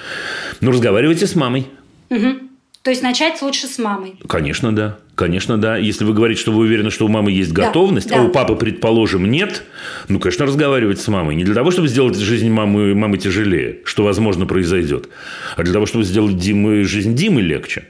Ну, 0.62 0.72
разговаривайте 0.72 1.28
с 1.28 1.36
мамой. 1.36 1.68
Угу. 2.10 2.53
То 2.84 2.90
есть 2.90 3.02
начать 3.02 3.42
лучше 3.42 3.68
с 3.68 3.80
мамой. 3.80 4.16
Конечно, 4.28 4.76
да. 4.76 5.00
Конечно, 5.16 5.58
да. 5.58 5.78
Если 5.78 6.04
вы 6.04 6.14
говорите, 6.14 6.42
что 6.42 6.52
вы 6.52 6.66
уверены, 6.66 6.92
что 6.92 7.06
у 7.06 7.08
мамы 7.08 7.32
есть 7.32 7.54
готовность, 7.54 8.10
да, 8.10 8.16
а 8.16 8.20
да. 8.20 8.26
у 8.26 8.30
папы, 8.30 8.56
предположим, 8.58 9.32
нет, 9.32 9.64
ну, 10.10 10.20
конечно, 10.20 10.46
разговаривать 10.46 11.00
с 11.00 11.08
мамой. 11.08 11.36
Не 11.36 11.46
для 11.46 11.54
того, 11.54 11.72
чтобы 11.72 11.88
сделать 11.88 12.18
жизнь 12.18 12.50
мамы, 12.50 12.94
мамы 12.94 13.18
тяжелее, 13.18 13.80
что, 13.86 14.04
возможно, 14.04 14.46
произойдет, 14.46 15.08
а 15.56 15.64
для 15.64 15.72
того, 15.72 15.86
чтобы 15.86 16.04
сделать 16.04 16.38
Димы, 16.38 16.84
жизнь 16.84 17.16
Димы 17.16 17.42
легче. 17.42 17.86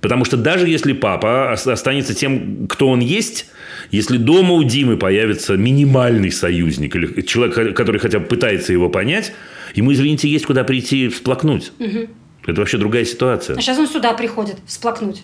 Потому 0.00 0.24
что 0.24 0.36
даже 0.36 0.66
если 0.66 0.92
папа 0.92 1.52
останется 1.52 2.12
тем, 2.12 2.66
кто 2.66 2.88
он 2.88 2.98
есть, 2.98 3.46
если 3.92 4.16
дома 4.16 4.54
у 4.54 4.64
Димы 4.64 4.96
появится 4.96 5.56
минимальный 5.56 6.32
союзник 6.32 6.96
или 6.96 7.22
человек, 7.22 7.76
который 7.76 8.00
хотя 8.00 8.18
бы 8.18 8.26
пытается 8.26 8.72
его 8.72 8.88
понять, 8.88 9.32
ему, 9.76 9.92
извините, 9.92 10.28
есть 10.28 10.46
куда 10.46 10.64
прийти 10.64 11.08
всплакнуть. 11.08 11.70
Угу. 11.78 12.08
Это 12.46 12.60
вообще 12.60 12.78
другая 12.78 13.04
ситуация. 13.04 13.56
А 13.56 13.60
сейчас 13.60 13.78
он 13.78 13.86
сюда 13.86 14.12
приходит 14.14 14.56
всплакнуть. 14.66 15.22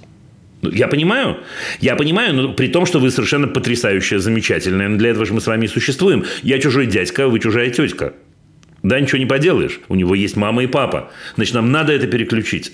Ну, 0.62 0.70
я 0.70 0.88
понимаю, 0.88 1.38
я 1.80 1.96
понимаю, 1.96 2.34
но 2.34 2.52
при 2.52 2.68
том, 2.68 2.86
что 2.86 2.98
вы 2.98 3.10
совершенно 3.10 3.46
потрясающая, 3.46 4.18
замечательная. 4.18 4.88
Но 4.88 4.96
для 4.96 5.10
этого 5.10 5.26
же 5.26 5.34
мы 5.34 5.40
с 5.40 5.46
вами 5.46 5.66
и 5.66 5.68
существуем. 5.68 6.24
Я 6.42 6.58
чужой 6.58 6.86
дядька, 6.86 7.28
вы 7.28 7.40
чужая 7.40 7.70
тетка. 7.70 8.14
Да, 8.82 9.00
ничего 9.00 9.18
не 9.18 9.26
поделаешь. 9.26 9.80
У 9.88 9.94
него 9.94 10.14
есть 10.14 10.36
мама 10.36 10.62
и 10.62 10.66
папа. 10.66 11.10
Значит, 11.34 11.54
нам 11.54 11.72
надо 11.72 11.92
это 11.92 12.06
переключить. 12.06 12.72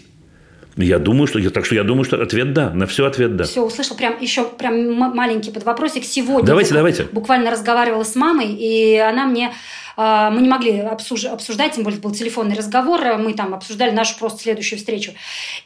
Я 0.77 0.99
думаю, 0.99 1.27
что 1.27 1.51
так 1.51 1.67
что 1.67 1.75
я 1.75 1.85
думаю, 1.85 2.05
что 2.05 2.23
ответ 2.23 2.55
да, 2.55 2.71
на 2.71 2.87
все 2.87 3.05
ответ 3.05 3.37
да. 3.37 3.45
Все, 3.45 3.63
услышал 3.63 3.97
прям 3.97 4.19
еще 4.21 4.45
прям 4.45 4.95
маленький 4.95 5.51
подвопросик. 5.51 6.05
Сегодня 6.05 6.47
давайте, 6.47 6.73
давайте. 6.73 7.05
буквально 7.13 7.51
разговаривала 7.51 8.05
с 8.05 8.15
мамой, 8.15 8.53
и 8.53 8.97
она 8.97 9.27
мне 9.27 9.53
мы 9.97 10.41
не 10.41 10.49
могли 10.49 10.81
обсуждать, 10.81 11.73
тем 11.73 11.85
более 11.85 12.01
был 12.01 12.13
телефонный 12.13 12.57
разговор, 12.57 13.19
мы 13.19 13.35
там 13.35 13.55
обсуждали 13.55 13.91
нашу 13.91 14.19
просто 14.19 14.43
следующую 14.43 14.79
встречу. 14.79 15.13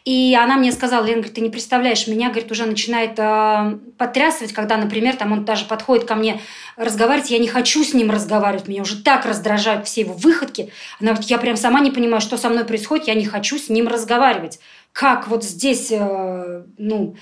И 0.05 0.37
она 0.41 0.57
мне 0.57 0.73
сказала, 0.73 1.05
Лена, 1.05 1.19
говорит, 1.19 1.35
ты 1.35 1.41
не 1.41 1.51
представляешь, 1.51 2.07
меня, 2.07 2.29
говорит, 2.29 2.51
уже 2.51 2.67
начинает 2.67 3.19
э, 3.19 3.79
потрясывать, 3.99 4.53
когда, 4.53 4.77
например, 4.77 5.17
там 5.17 5.33
он 5.33 5.45
даже 5.45 5.65
подходит 5.67 6.07
ко 6.07 6.15
мне 6.15 6.41
разговаривать, 6.77 7.31
я 7.31 7.39
не 7.39 7.49
хочу 7.49 7.85
с 7.85 7.95
ним 7.95 8.11
разговаривать, 8.11 8.69
меня 8.69 8.83
уже 8.83 9.03
так 9.03 9.27
раздражают 9.27 9.87
все 9.87 10.03
его 10.03 10.15
выходки. 10.15 10.73
Она 11.01 11.13
говорит, 11.13 11.31
я 11.31 11.39
прям 11.39 11.57
сама 11.57 11.81
не 11.81 11.91
понимаю, 11.91 12.21
что 12.21 12.37
со 12.37 12.49
мной 12.49 12.65
происходит, 12.65 13.09
я 13.09 13.15
не 13.15 13.25
хочу 13.25 13.59
с 13.59 13.69
ним 13.69 13.89
разговаривать 13.89 14.59
как 14.97 15.29
вот 15.29 15.45
здесь, 15.45 15.89
э, 15.91 16.63
ну, 16.79 17.17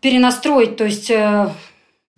перенастроить, 0.00 0.76
то 0.76 0.84
есть... 0.84 1.10
Э, 1.10 1.50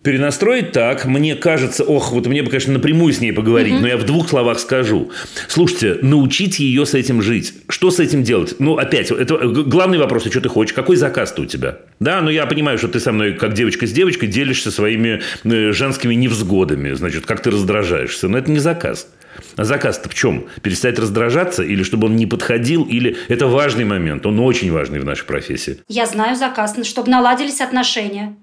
Перенастроить 0.03 0.73
так, 0.73 1.05
мне 1.05 1.35
кажется, 1.35 1.83
ох, 1.85 2.11
вот 2.11 2.27
мне 2.27 2.43
бы, 2.43 2.49
конечно, 2.49 2.73
напрямую 2.73 3.13
с 3.13 3.21
ней 3.21 3.31
поговорить, 3.31 3.75
угу. 3.75 3.81
но 3.83 3.87
я 3.87 3.97
в 3.97 4.03
двух 4.03 4.29
словах 4.29 4.59
скажу. 4.59 5.11
Слушайте, 5.47 5.99
научить 6.01 6.59
ее 6.59 6.85
с 6.85 6.93
этим 6.93 7.21
жить. 7.21 7.53
Что 7.69 7.89
с 7.89 7.99
этим 7.99 8.23
делать? 8.23 8.55
Ну, 8.59 8.77
опять, 8.77 9.11
это 9.11 9.37
главный 9.47 9.97
вопрос, 9.97 10.25
а 10.25 10.29
что 10.29 10.41
ты 10.41 10.49
хочешь? 10.49 10.73
Какой 10.73 10.97
заказ-то 10.97 11.43
у 11.43 11.45
тебя? 11.45 11.77
Да, 12.01 12.19
ну 12.19 12.29
я 12.29 12.45
понимаю, 12.45 12.77
что 12.77 12.89
ты 12.89 12.99
со 12.99 13.13
мной, 13.13 13.33
как 13.33 13.53
девочка 13.53 13.87
с 13.87 13.93
девочкой, 13.93 14.27
делишься 14.27 14.71
своими 14.71 15.21
э, 15.45 15.71
женскими 15.71 16.13
невзгодами, 16.15 16.91
значит, 16.93 17.25
как 17.25 17.41
ты 17.41 17.51
раздражаешься. 17.51 18.27
Но 18.27 18.37
это 18.37 18.51
не 18.51 18.59
заказ. 18.59 19.07
А 19.55 19.63
заказ-то 19.63 20.09
в 20.09 20.13
чем? 20.13 20.47
Перестать 20.61 20.99
раздражаться 20.99 21.63
или 21.63 21.83
чтобы 21.83 22.07
он 22.07 22.15
не 22.17 22.25
подходил, 22.25 22.83
или 22.83 23.15
это 23.29 23.47
важный 23.47 23.85
момент, 23.85 24.25
он 24.25 24.39
очень 24.39 24.71
важный 24.71 24.99
в 24.99 25.05
нашей 25.05 25.25
профессии. 25.25 25.79
Я 25.87 26.05
знаю 26.05 26.35
заказ, 26.35 26.75
чтобы 26.83 27.09
наладились 27.09 27.61
отношения. 27.61 28.35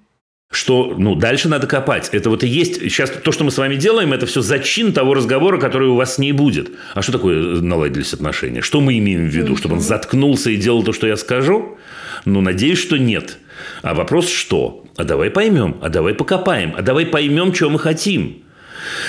Что, 0.53 0.96
ну, 0.98 1.14
дальше 1.14 1.48
надо 1.48 1.68
копать. 1.68 2.09
Это 2.11 2.28
вот 2.28 2.42
и 2.42 2.48
есть... 2.48 2.80
Сейчас 2.80 3.11
то, 3.11 3.30
что 3.30 3.44
мы 3.44 3.53
с 3.53 3.59
вами 3.59 3.76
делаем, 3.76 4.12
это 4.12 4.26
все 4.26 4.40
зачин 4.40 4.92
того 4.92 5.14
разговора, 5.14 5.61
который 5.61 5.88
у 5.88 5.94
вас 5.94 6.16
с 6.16 6.18
ней 6.18 6.32
будет. 6.32 6.72
А 6.94 7.03
что 7.03 7.12
такое 7.12 7.61
наладились 7.61 8.12
отношения? 8.12 8.61
Что 8.61 8.80
мы 8.80 8.98
имеем 8.98 9.28
в 9.28 9.32
виду? 9.32 9.57
Чтобы 9.57 9.76
он 9.76 9.80
заткнулся 9.80 10.51
и 10.51 10.57
делал 10.57 10.82
то, 10.82 10.92
что 10.92 11.07
я 11.07 11.16
скажу? 11.16 11.78
Ну, 12.24 12.40
надеюсь, 12.40 12.80
что 12.80 12.96
нет. 12.98 13.38
А 13.82 13.94
вопрос 13.94 14.28
что? 14.28 14.84
А 14.96 15.05
давай 15.05 15.30
поймем, 15.30 15.76
а 15.80 15.88
давай 15.88 16.14
покопаем, 16.14 16.74
а 16.76 16.82
давай 16.82 17.07
поймем, 17.07 17.55
что 17.55 17.70
мы 17.70 17.78
хотим. 17.78 18.42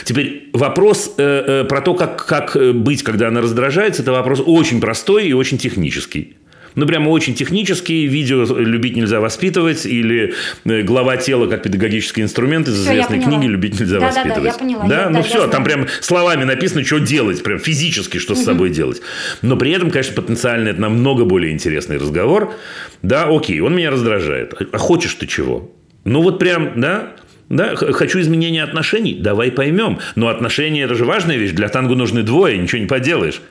Теперь 0.06 0.50
вопрос 0.54 1.16
э, 1.18 1.64
э, 1.64 1.64
про 1.64 1.82
то, 1.82 1.96
как, 1.96 2.26
как 2.26 2.56
э, 2.56 2.72
быть, 2.72 3.04
когда 3.04 3.30
она 3.30 3.42
раздражается, 3.42 4.02
это 4.02 4.12
вопрос 4.12 4.42
очень 4.46 4.80
простой 4.80 5.28
и 5.28 5.34
очень 5.34 5.58
технический. 5.58 6.36
Ну, 6.76 6.86
прямо 6.86 7.10
очень 7.10 7.34
технический. 7.34 8.08
Видео 8.08 8.46
«Любить 8.58 8.96
нельзя 8.96 9.20
воспитывать» 9.20 9.86
или 9.86 10.34
э, 10.66 10.82
«Глава 10.84 11.18
тела 11.18 11.48
как 11.48 11.64
педагогический 11.64 12.22
инструмент» 12.22 12.68
из 12.68 12.82
известной 12.82 13.22
книги 13.22 13.46
«Любить 13.46 13.80
нельзя 13.80 14.00
да, 14.00 14.08
воспитывать». 14.08 14.36
Да, 14.36 14.42
да, 14.42 14.48
я 14.48 14.54
поняла. 14.54 14.88
Да, 14.88 15.02
я, 15.04 15.10
ну 15.10 15.16
да, 15.16 15.24
все, 15.24 15.48
там 15.48 15.64
прям 15.64 15.88
словами 16.02 16.44
написано, 16.44 16.84
что 16.84 17.00
делать, 17.00 17.44
прям 17.44 17.60
физически, 17.60 18.18
что 18.18 18.36
с 18.36 18.44
собой 18.44 18.70
делать. 18.70 19.02
Но 19.42 19.58
при 19.58 19.72
этом, 19.72 19.92
конечно, 19.92 20.16
потенциально 20.22 20.70
это 20.70 20.82
намного 20.82 21.26
более 21.26 21.52
интересный 21.52 21.98
разговор. 21.98 22.54
Да, 23.02 23.26
окей, 23.30 23.60
он 23.60 23.76
меня 23.76 23.92
раздражает. 23.92 24.54
А 24.72 24.78
хочешь 24.78 25.14
ты 25.16 25.28
чего? 25.28 25.72
Ну, 26.04 26.22
вот 26.22 26.40
прям, 26.40 26.80
да, 26.80 27.14
да, 27.50 27.76
хочу 27.76 28.22
изменения 28.22 28.64
отношений, 28.64 29.14
давай 29.14 29.52
поймем. 29.52 30.00
Но 30.16 30.30
отношения– 30.30 30.84
это 30.84 30.96
же 30.96 31.06
важная 31.06 31.36
вещь. 31.36 31.52
Для 31.52 31.68
танго 31.68 31.96
нужны 31.96 32.24
двое, 32.24 32.58
ничего 32.58 32.82
не 32.82 32.88
поделаешь. 32.88 33.42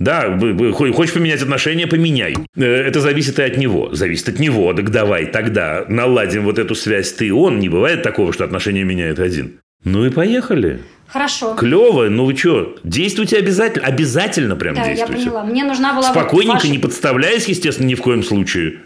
Да, 0.00 0.36
хочешь 0.72 1.12
поменять 1.12 1.42
отношения, 1.42 1.86
поменяй. 1.86 2.34
Э, 2.56 2.64
это 2.64 3.00
зависит 3.00 3.38
и 3.38 3.42
от 3.42 3.58
него. 3.58 3.94
Зависит 3.94 4.30
от 4.30 4.38
него. 4.38 4.72
Так 4.72 4.90
давай 4.90 5.26
тогда 5.26 5.84
наладим 5.88 6.44
вот 6.44 6.58
эту 6.58 6.74
связь 6.74 7.12
ты 7.12 7.26
и 7.26 7.30
он. 7.30 7.60
Не 7.60 7.68
бывает 7.68 8.02
такого, 8.02 8.32
что 8.32 8.44
отношения 8.44 8.82
меняет 8.82 9.20
один. 9.20 9.60
Ну 9.84 10.06
и 10.06 10.10
поехали. 10.10 10.80
Хорошо. 11.06 11.54
Клево, 11.54 12.08
ну 12.08 12.24
вы 12.24 12.36
что, 12.36 12.76
действуйте 12.82 13.36
обязательно, 13.36 13.86
обязательно 13.86 14.56
прям 14.56 14.74
да, 14.74 14.86
действуйте. 14.86 15.12
я 15.12 15.18
поняла. 15.18 15.44
Мне 15.44 15.64
нужна 15.64 15.92
была 15.92 16.10
Спокойненько, 16.10 16.54
ваша... 16.54 16.68
не 16.68 16.78
подставляясь, 16.78 17.46
естественно, 17.46 17.86
ни 17.86 17.94
в 17.94 18.00
коем 18.00 18.22
случае. 18.22 18.80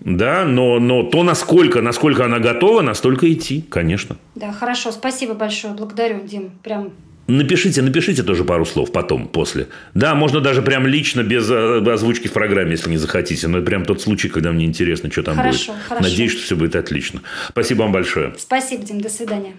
Да, 0.00 0.44
но, 0.44 0.78
но 0.78 1.02
то, 1.02 1.24
насколько, 1.24 1.82
насколько 1.82 2.24
она 2.24 2.38
готова, 2.38 2.80
настолько 2.80 3.30
идти, 3.32 3.62
конечно. 3.68 4.16
Да, 4.36 4.52
хорошо, 4.52 4.92
спасибо 4.92 5.34
большое, 5.34 5.74
благодарю, 5.74 6.20
Дим, 6.24 6.52
прям 6.62 6.92
Напишите, 7.30 7.82
напишите 7.82 8.22
тоже 8.22 8.42
пару 8.42 8.64
слов 8.64 8.90
потом, 8.90 9.28
после. 9.28 9.68
Да, 9.92 10.14
можно 10.14 10.40
даже 10.40 10.62
прям 10.62 10.86
лично, 10.86 11.22
без 11.22 11.50
э, 11.50 11.84
озвучки 11.86 12.26
в 12.26 12.32
программе, 12.32 12.70
если 12.70 12.88
не 12.88 12.96
захотите. 12.96 13.48
Но 13.48 13.58
это 13.58 13.66
прям 13.66 13.84
тот 13.84 14.00
случай, 14.00 14.30
когда 14.30 14.50
мне 14.50 14.64
интересно, 14.64 15.12
что 15.12 15.22
там 15.22 15.36
хорошо, 15.36 15.72
будет. 15.72 15.84
Хорошо. 15.88 16.08
Надеюсь, 16.08 16.32
что 16.32 16.42
все 16.42 16.56
будет 16.56 16.74
отлично. 16.74 17.20
Спасибо 17.50 17.82
вам 17.82 17.92
большое. 17.92 18.32
Спасибо, 18.38 18.82
Дим. 18.82 19.02
До 19.02 19.10
свидания. 19.10 19.52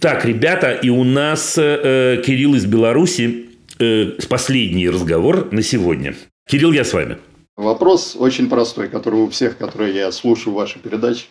Так, 0.00 0.24
ребята, 0.24 0.70
и 0.70 0.88
у 0.88 1.04
нас 1.04 1.58
э, 1.58 2.22
Кирилл 2.24 2.54
из 2.54 2.64
Беларуси. 2.64 3.44
Э, 3.78 4.12
последний 4.26 4.88
разговор 4.88 5.52
на 5.52 5.60
сегодня. 5.62 6.14
Кирилл, 6.48 6.72
я 6.72 6.84
с 6.84 6.94
вами. 6.94 7.18
Вопрос 7.58 8.14
очень 8.16 8.48
простой, 8.48 8.88
который 8.88 9.20
у 9.20 9.28
всех, 9.28 9.58
которые 9.58 9.92
я 9.92 10.12
слушаю 10.12 10.54
ваши 10.54 10.78
передачи, 10.78 11.24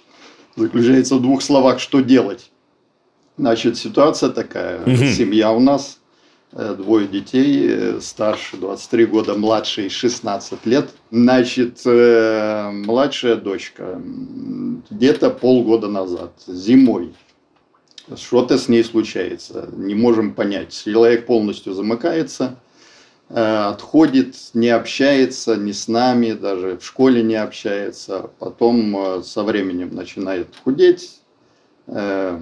заключается 0.58 1.16
в 1.16 1.22
двух 1.22 1.42
словах 1.42 1.80
«что 1.80 2.02
делать?». 2.02 2.52
Значит, 3.38 3.78
ситуация 3.78 4.32
такая. 4.32 4.82
Угу. 4.82 5.06
Семья 5.16 5.54
у 5.54 5.62
нас, 5.62 6.00
э, 6.52 6.76
двое 6.78 7.08
детей, 7.08 7.68
э, 7.70 8.02
старше 8.02 8.58
23 8.58 9.06
года, 9.06 9.36
младший 9.36 9.88
16 9.88 10.66
лет. 10.66 10.90
Значит, 11.12 11.80
э, 11.86 12.72
младшая 12.74 13.38
дочка 13.38 14.02
где-то 14.90 15.30
полгода 15.30 15.88
назад, 15.88 16.34
зимой, 16.46 17.14
что-то 18.18 18.58
с 18.58 18.68
ней 18.68 18.84
случается. 18.84 19.70
Не 19.78 19.96
можем 19.96 20.34
понять. 20.34 20.78
Человек 20.84 21.26
полностью 21.26 21.72
замыкается– 21.72 22.60
отходит, 23.30 24.36
не 24.54 24.70
общается 24.70 25.58
ни 25.58 25.74
с 25.74 25.88
нами, 25.88 26.32
даже 26.32 26.78
в 26.78 26.86
школе 26.86 27.22
не 27.22 27.36
общается, 27.36 28.30
потом 28.40 28.98
э, 28.98 29.24
со 29.24 29.44
временем 29.44 29.94
начинает 29.94 30.48
худеть, 30.64 31.20
э, 31.88 32.40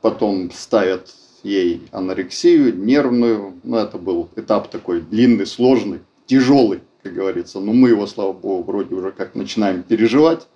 потом 0.00 0.50
ставят 0.50 1.14
ей 1.44 1.82
анорексию, 1.92 2.76
нервную, 2.76 3.54
ну 3.62 3.76
это 3.76 3.98
был 3.98 4.28
этап 4.34 4.68
такой 4.68 5.00
длинный, 5.00 5.46
сложный, 5.46 6.00
тяжелый, 6.26 6.80
как 7.04 7.14
говорится, 7.14 7.60
но 7.60 7.72
мы 7.72 7.90
его, 7.90 8.08
слава 8.08 8.32
богу, 8.32 8.64
вроде 8.64 8.96
уже 8.96 9.12
как 9.12 9.36
начинаем 9.36 9.84
переживать. 9.84 10.48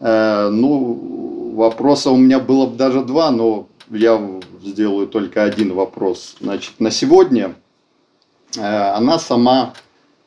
Ну, 0.00 1.52
вопроса 1.56 2.10
у 2.10 2.16
меня 2.16 2.38
было 2.38 2.66
бы 2.66 2.76
даже 2.76 3.04
два, 3.04 3.32
но 3.32 3.68
я 3.90 4.40
сделаю 4.62 5.08
только 5.08 5.42
один 5.42 5.74
вопрос. 5.74 6.36
Значит, 6.40 6.74
на 6.78 6.92
сегодня– 6.92 7.54
Э, 7.67 7.67
она 8.56 9.18
сама 9.18 9.74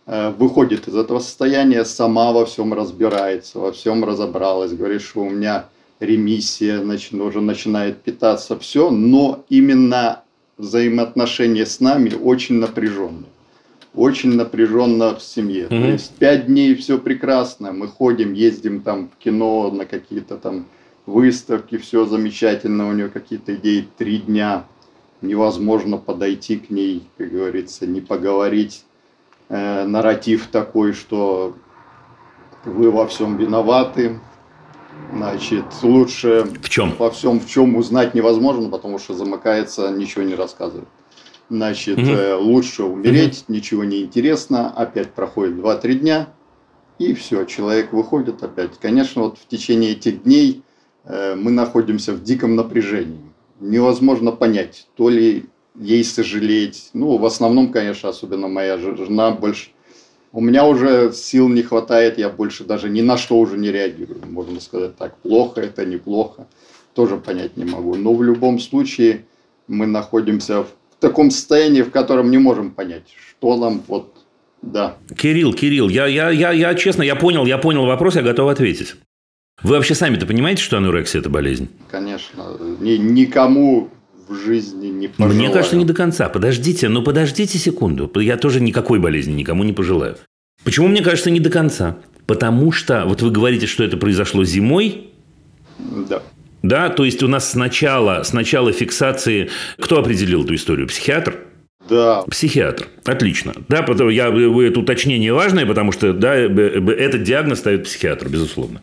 э, 0.05 0.29
выходит 0.31 0.87
из 0.87 0.95
этого 0.95 1.19
состояния, 1.19 1.85
сама 1.85 2.31
во 2.31 2.45
всем 2.45 2.73
разбирается, 2.73 3.59
во 3.59 3.71
всем 3.71 4.03
разобралась, 4.03 4.73
говорит, 4.73 5.01
что 5.01 5.21
у 5.21 5.29
меня 5.29 5.65
ремиссия, 5.99 6.81
значит, 6.81 7.13
уже 7.13 7.41
начинает 7.41 8.01
питаться 8.01 8.57
все, 8.57 8.89
но 8.89 9.43
именно 9.49 10.23
взаимоотношения 10.57 11.65
с 11.65 11.79
нами 11.79 12.13
очень 12.13 12.55
напряженные. 12.55 13.29
Очень 13.93 14.35
напряженно 14.35 15.15
в 15.15 15.21
семье. 15.21 15.65
Mm-hmm. 15.65 15.81
То 15.81 15.91
есть 15.91 16.11
пять 16.15 16.45
дней 16.47 16.75
все 16.75 16.97
прекрасно, 16.97 17.73
мы 17.73 17.87
ходим, 17.87 18.33
ездим 18.33 18.81
там 18.81 19.09
в 19.09 19.21
кино, 19.21 19.69
на 19.71 19.85
какие-то 19.85 20.37
там 20.37 20.65
выставки, 21.05 21.77
все 21.77 22.05
замечательно, 22.05 22.87
у 22.87 22.93
нее 22.93 23.09
какие-то 23.09 23.53
идеи 23.55 23.85
три 23.97 24.19
дня 24.19 24.65
невозможно 25.21 25.97
подойти 25.97 26.57
к 26.57 26.69
ней, 26.69 27.07
как 27.17 27.31
говорится, 27.31 27.85
не 27.85 28.01
поговорить. 28.01 28.85
Э, 29.49 29.85
нарратив 29.85 30.47
такой, 30.47 30.93
что 30.93 31.55
вы 32.65 32.89
во 32.91 33.07
всем 33.07 33.37
виноваты, 33.37 34.19
значит, 35.13 35.65
лучше 35.83 36.47
в 36.61 36.69
чем? 36.69 36.95
во 36.97 37.11
всем, 37.11 37.39
в 37.39 37.47
чем 37.47 37.75
узнать 37.75 38.13
невозможно, 38.13 38.69
потому 38.69 38.97
что 38.99 39.13
замыкается, 39.13 39.91
ничего 39.91 40.23
не 40.23 40.35
рассказывает. 40.35 40.87
Значит, 41.49 41.97
угу. 41.97 42.07
э, 42.07 42.35
лучше 42.35 42.83
умереть, 42.83 43.43
угу. 43.47 43.53
ничего 43.53 43.83
не 43.83 44.03
интересно, 44.03 44.71
опять 44.71 45.11
проходит 45.11 45.55
2-3 45.55 45.93
дня, 45.95 46.29
и 46.97 47.13
все, 47.13 47.43
человек 47.45 47.93
выходит 47.93 48.41
опять. 48.43 48.77
Конечно, 48.79 49.23
вот 49.23 49.37
в 49.37 49.47
течение 49.47 49.91
этих 49.91 50.23
дней 50.23 50.63
э, 51.03 51.35
мы 51.35 51.51
находимся 51.51 52.13
в 52.13 52.23
диком 52.23 52.55
напряжении 52.55 53.30
невозможно 53.61 54.31
понять, 54.31 54.87
то 54.95 55.09
ли 55.09 55.45
ей 55.79 56.03
сожалеть. 56.03 56.89
Ну, 56.93 57.17
в 57.17 57.25
основном, 57.25 57.71
конечно, 57.71 58.09
особенно 58.09 58.47
моя 58.47 58.77
жена 58.77 59.31
больше... 59.31 59.69
У 60.33 60.41
меня 60.41 60.65
уже 60.65 61.11
сил 61.13 61.49
не 61.49 61.61
хватает, 61.61 62.17
я 62.17 62.29
больше 62.29 62.63
даже 62.63 62.89
ни 62.89 63.01
на 63.01 63.17
что 63.17 63.37
уже 63.37 63.57
не 63.57 63.71
реагирую. 63.71 64.21
Можно 64.25 64.61
сказать 64.61 64.95
так, 64.97 65.17
плохо 65.17 65.61
это, 65.61 65.85
неплохо. 65.85 66.47
тоже 66.93 67.17
понять 67.17 67.57
не 67.57 67.65
могу. 67.65 67.95
Но 67.95 68.13
в 68.13 68.23
любом 68.23 68.59
случае 68.59 69.25
мы 69.67 69.85
находимся 69.87 70.63
в 70.63 70.67
таком 70.99 71.31
состоянии, 71.31 71.81
в 71.81 71.91
котором 71.91 72.31
не 72.31 72.37
можем 72.37 72.71
понять, 72.71 73.03
что 73.29 73.57
нам 73.57 73.81
вот, 73.87 74.15
да. 74.61 74.97
Кирилл, 75.17 75.53
Кирилл, 75.53 75.89
я, 75.89 76.07
я, 76.07 76.29
я, 76.29 76.51
я 76.51 76.75
честно, 76.75 77.03
я 77.03 77.15
понял, 77.15 77.45
я 77.45 77.57
понял 77.57 77.85
вопрос, 77.85 78.15
я 78.15 78.21
готов 78.21 78.49
ответить. 78.49 78.95
Вы 79.63 79.75
вообще 79.75 79.95
сами-то 79.95 80.25
понимаете, 80.25 80.63
что 80.63 80.77
анорексия– 80.77 81.19
это 81.21 81.29
болезнь? 81.29 81.69
Конечно. 81.89 82.57
Ни, 82.79 82.97
никому 82.97 83.89
в 84.27 84.35
жизни 84.35 84.87
не 84.87 85.07
пожелаю. 85.07 85.35
Мне 85.35 85.49
кажется, 85.49 85.75
не 85.75 85.85
до 85.85 85.93
конца. 85.93 86.29
Подождите, 86.29 86.89
ну 86.89 87.03
подождите 87.03 87.57
секунду. 87.57 88.11
Я 88.19 88.37
тоже 88.37 88.59
никакой 88.61 88.99
болезни 88.99 89.33
никому 89.33 89.63
не 89.63 89.73
пожелаю. 89.73 90.17
Почему 90.63 90.87
мне 90.87 91.01
кажется 91.01 91.29
не 91.29 91.39
до 91.39 91.49
конца? 91.49 91.97
Потому 92.25 92.71
что, 92.71 93.03
вот 93.05 93.21
вы 93.21 93.31
говорите, 93.31 93.67
что 93.67 93.83
это 93.83 93.97
произошло 93.97 94.43
зимой. 94.43 95.09
Да. 96.09 96.21
Да, 96.63 96.89
то 96.89 97.03
есть 97.03 97.23
у 97.23 97.27
нас 97.27 97.49
сначала, 97.51 98.23
сначала 98.23 98.71
фиксации... 98.71 99.49
Кто 99.79 99.99
определил 99.99 100.43
эту 100.43 100.55
историю? 100.55 100.87
Психиатр? 100.87 101.39
Да. 101.89 102.21
Психиатр. 102.29 102.87
Отлично. 103.03 103.53
Да, 103.67 103.81
потому 103.81 104.11
я, 104.11 104.27
это 104.27 104.79
уточнение 104.79 105.33
важное, 105.33 105.65
потому 105.65 105.91
что 105.91 106.13
да, 106.13 106.35
этот 106.35 107.23
диагноз 107.23 107.59
ставит 107.59 107.85
психиатр, 107.85 108.29
безусловно. 108.29 108.81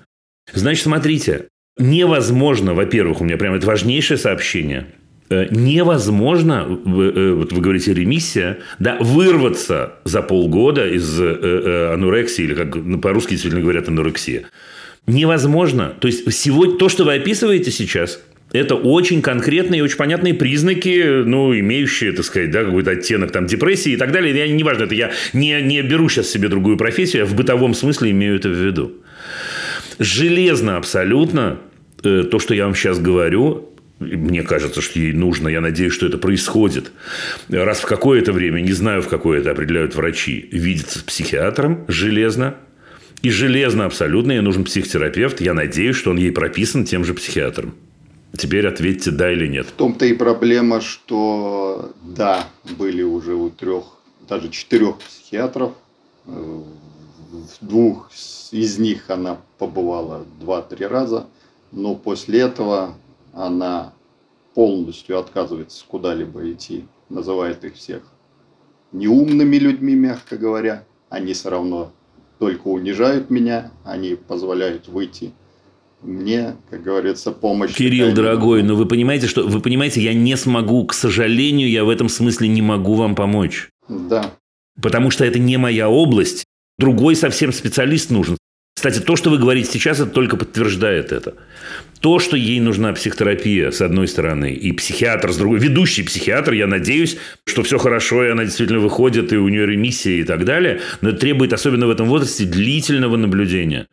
Значит, 0.53 0.85
смотрите, 0.85 1.49
невозможно, 1.79 2.75
во-первых, 2.75 3.21
у 3.21 3.25
меня 3.25 3.37
прям 3.37 3.55
это 3.55 3.67
важнейшее 3.67 4.19
сообщение, 4.19 4.87
э, 5.31 5.47
невозможно, 5.51 6.67
э, 6.69 7.33
вот 7.37 7.53
вы 7.53 7.61
говорите 7.61 7.95
ремиссия, 7.95 8.59
да, 8.79 8.97
вырваться 9.01 9.95
за 10.05 10.23
полгода 10.23 10.89
из 10.89 11.21
э, 11.21 11.93
анорексии, 11.95 12.45
или 12.45 12.55
как 12.55 13.01
по-русски 13.01 13.31
действительно 13.31 13.63
говорят 13.63 13.89
анорексия. 13.89 14.45
Невозможно. 15.07 15.95
То 16.01 16.09
есть, 16.09 16.31
сегодня, 16.33 16.77
то, 16.77 16.89
что 16.89 17.05
вы 17.05 17.15
описываете 17.15 17.71
сейчас, 17.71 18.21
это 18.53 18.75
очень 18.75 19.21
конкретные 19.21 19.81
и 19.81 19.83
очень 19.83 19.97
понятные 19.97 20.35
признаки, 20.35 21.23
ну, 21.25 21.59
имеющие, 21.59 22.13
так 22.13 22.25
сказать, 22.25 22.51
да, 22.51 22.65
какой-то 22.65 22.93
оттенок 22.93 23.31
там 23.31 23.47
депрессии 23.47 23.93
и 23.93 23.97
так 23.97 24.13
далее. 24.13 24.35
Я, 24.37 24.49
неважно, 24.49 24.85
это 24.85 24.95
я 24.95 25.13
не, 25.33 25.61
не 25.63 25.83
беру 25.83 26.09
сейчас 26.09 26.29
себе 26.29 26.49
другую 26.49 26.77
профессию, 26.77 27.23
я 27.23 27.27
в 27.27 27.35
бытовом 27.35 27.75
смысле 27.75 28.11
имею 28.11 28.37
это 28.37 28.49
в 28.49 28.53
виду. 28.53 28.93
Железно 29.99 30.77
абсолютно 30.77 31.61
э, 32.03 32.25
то, 32.25 32.39
что 32.39 32.55
я 32.55 32.65
вам 32.65 32.75
сейчас 32.75 32.99
говорю, 32.99 33.71
мне 33.99 34.43
кажется, 34.43 34.81
что 34.81 34.99
ей 34.99 35.13
нужно, 35.13 35.49
я 35.49 35.61
надеюсь, 35.61 35.93
что 35.93 36.07
это 36.07 36.19
происходит. 36.19 36.93
Раз 37.49 37.81
в 37.81 37.87
какое-то 37.87 38.33
время, 38.33 38.61
не 38.61 38.73
знаю, 38.73 39.03
в 39.03 39.09
какое 39.09 39.41
это 39.41 39.51
определяют 39.51 39.97
врачи, 39.97 40.49
видеться 40.53 41.01
с 41.01 41.03
психиатром 41.03 41.85
железно, 41.89 42.57
и 43.23 43.31
железно 43.31 43.87
абсолютно 43.87 44.33
ей 44.33 44.41
нужен 44.41 44.65
психотерапевт. 44.65 45.41
Я 45.41 45.53
надеюсь, 45.55 45.97
что 45.97 46.11
он 46.11 46.19
ей 46.19 46.31
прописан 46.31 46.85
тем 46.85 47.05
же 47.05 47.15
психиатром. 47.15 47.75
Теперь 48.37 48.69
ответьте, 48.69 49.11
да 49.11 49.33
или 49.33 49.49
нет. 49.49 49.67
В 49.67 49.73
том-то 49.73 50.07
и 50.07 50.13
проблема, 50.13 50.81
что 50.81 51.93
да, 52.05 52.47
были 52.79 53.03
уже 53.03 53.35
у 53.35 53.51
трех, 53.51 53.85
даже 54.29 54.51
четырех 54.51 54.99
психиатров. 54.99 55.73
Э, 56.27 56.31
в 56.31 57.67
двух 57.67 58.11
из 58.51 58.79
них 58.79 59.11
она 59.11 59.39
побывала 59.59 60.25
два-три 60.41 60.87
раза, 60.87 61.27
но 61.73 61.95
после 61.95 62.41
этого 62.41 62.95
она 63.33 63.93
полностью 64.55 65.19
отказывается 65.19 65.85
куда-либо 65.87 66.51
идти, 66.51 66.85
называет 67.09 67.65
их 67.65 67.75
всех 67.75 68.03
неумными 68.93 69.57
людьми, 69.57 69.95
мягко 69.95 70.37
говоря. 70.37 70.85
Они 71.09 71.33
все 71.33 71.51
равно 71.51 71.93
только 72.39 72.69
унижают 72.69 73.31
меня, 73.31 73.71
они 73.85 74.15
позволяют 74.15 74.89
выйти 74.89 75.33
мне, 76.03 76.55
как 76.71 76.83
говорится, 76.83 77.33
помощь. 77.33 77.75
Кирилл, 77.75 78.15
дорогой, 78.15 78.63
но 78.63 78.77
вы 78.77 78.87
понимаете, 78.87 79.27
что 79.27 79.47
вы 79.47 79.61
понимаете, 79.61 80.01
я 80.01 80.15
не 80.15 80.37
смогу, 80.37 80.87
к 80.87 80.95
сожалению, 80.95 81.69
я 81.69 81.85
в 81.85 81.89
этом 81.89 82.09
смысле 82.09 82.49
не 82.49 82.63
могу 82.63 82.95
вам 82.95 83.17
помочь. 83.17 83.71
Да. 83.89 84.35
Потому 84.81 85.11
что 85.11 85.25
это 85.25 85.41
не 85.41 85.57
моя 85.57 85.89
область. 85.89 86.45
Другой 86.79 87.17
совсем 87.17 87.53
специалист 87.53 88.11
нужен. 88.11 88.38
Кстати, 88.79 89.01
то, 89.01 89.17
что 89.17 89.31
вы 89.31 89.39
говорите 89.39 89.69
сейчас, 89.73 89.99
это 89.99 90.09
только 90.09 90.37
подтверждает 90.37 91.11
это. 91.11 91.35
То, 91.99 92.21
что 92.21 92.37
ей 92.37 92.61
нужна 92.61 92.93
психотерапия, 92.93 93.73
с 93.73 93.81
одной 93.81 94.07
стороны, 94.07 94.53
и 94.53 94.71
психиатр, 94.71 95.33
с 95.33 95.37
другой, 95.37 95.59
ведущий 95.59 96.05
психиатр, 96.05 96.53
я 96.53 96.69
надеюсь, 96.69 97.17
что 97.45 97.65
все 97.65 97.79
хорошо, 97.79 98.25
и 98.25 98.29
она 98.29 98.45
действительно 98.45 98.79
выходит, 98.79 99.33
и 99.33 99.37
у 99.37 99.49
нее 99.49 99.67
ремиссия 99.67 100.21
и 100.21 100.23
так 100.23 100.45
далее, 100.45 100.81
но 101.01 101.09
это 101.09 101.19
требует, 101.19 101.53
особенно 101.53 101.89
в 101.89 101.91
этом 101.91 102.07
возрасте, 102.07 102.45
длительного 102.45 103.17
наблюдения. 103.17 103.89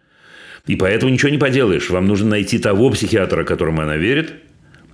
И 0.68 0.76
поэтому 0.76 1.12
ничего 1.12 1.30
не 1.30 1.40
поделаешь. 1.40 1.90
Вам 1.90 2.06
нужно 2.06 2.30
найти 2.30 2.60
того 2.60 2.92
психиатра, 2.92 3.44
которому 3.44 3.82
она 3.82 3.98
верит, 3.98 4.36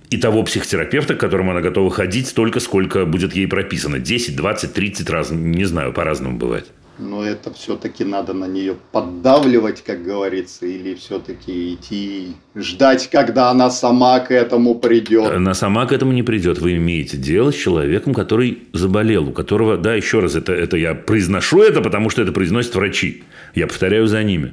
и 0.08 0.16
того 0.16 0.42
психотерапевта, 0.42 1.16
к 1.16 1.20
которому 1.20 1.50
она 1.50 1.60
готова 1.60 1.90
ходить 1.90 2.28
столько, 2.28 2.60
сколько 2.60 3.04
будет 3.04 3.36
ей 3.36 3.46
прописано. 3.46 3.98
10, 3.98 4.36
20, 4.36 4.72
30 4.72 5.10
раз. 5.10 5.30
Не 5.30 5.66
знаю, 5.66 5.92
по-разному 5.92 6.38
бывает 6.38 6.66
но 6.98 7.24
это 7.24 7.52
все-таки 7.52 8.04
надо 8.04 8.32
на 8.32 8.46
нее 8.46 8.76
поддавливать, 8.92 9.82
как 9.82 10.04
говорится, 10.04 10.66
или 10.66 10.94
все-таки 10.94 11.74
идти 11.74 12.34
ждать, 12.54 13.08
когда 13.10 13.50
она 13.50 13.70
сама 13.70 14.20
к 14.20 14.30
этому 14.30 14.74
придет. 14.74 15.32
Она 15.32 15.54
сама 15.54 15.86
к 15.86 15.92
этому 15.92 16.12
не 16.12 16.22
придет. 16.22 16.58
Вы 16.58 16.76
имеете 16.76 17.16
дело 17.16 17.50
с 17.50 17.56
человеком, 17.56 18.14
который 18.14 18.64
заболел, 18.72 19.28
у 19.28 19.32
которого, 19.32 19.76
да, 19.76 19.94
еще 19.94 20.20
раз, 20.20 20.34
это, 20.34 20.52
это 20.52 20.76
я 20.76 20.94
произношу 20.94 21.62
это, 21.62 21.80
потому 21.80 22.10
что 22.10 22.22
это 22.22 22.32
произносят 22.32 22.74
врачи. 22.74 23.24
Я 23.54 23.66
повторяю 23.66 24.06
за 24.06 24.22
ними. 24.22 24.52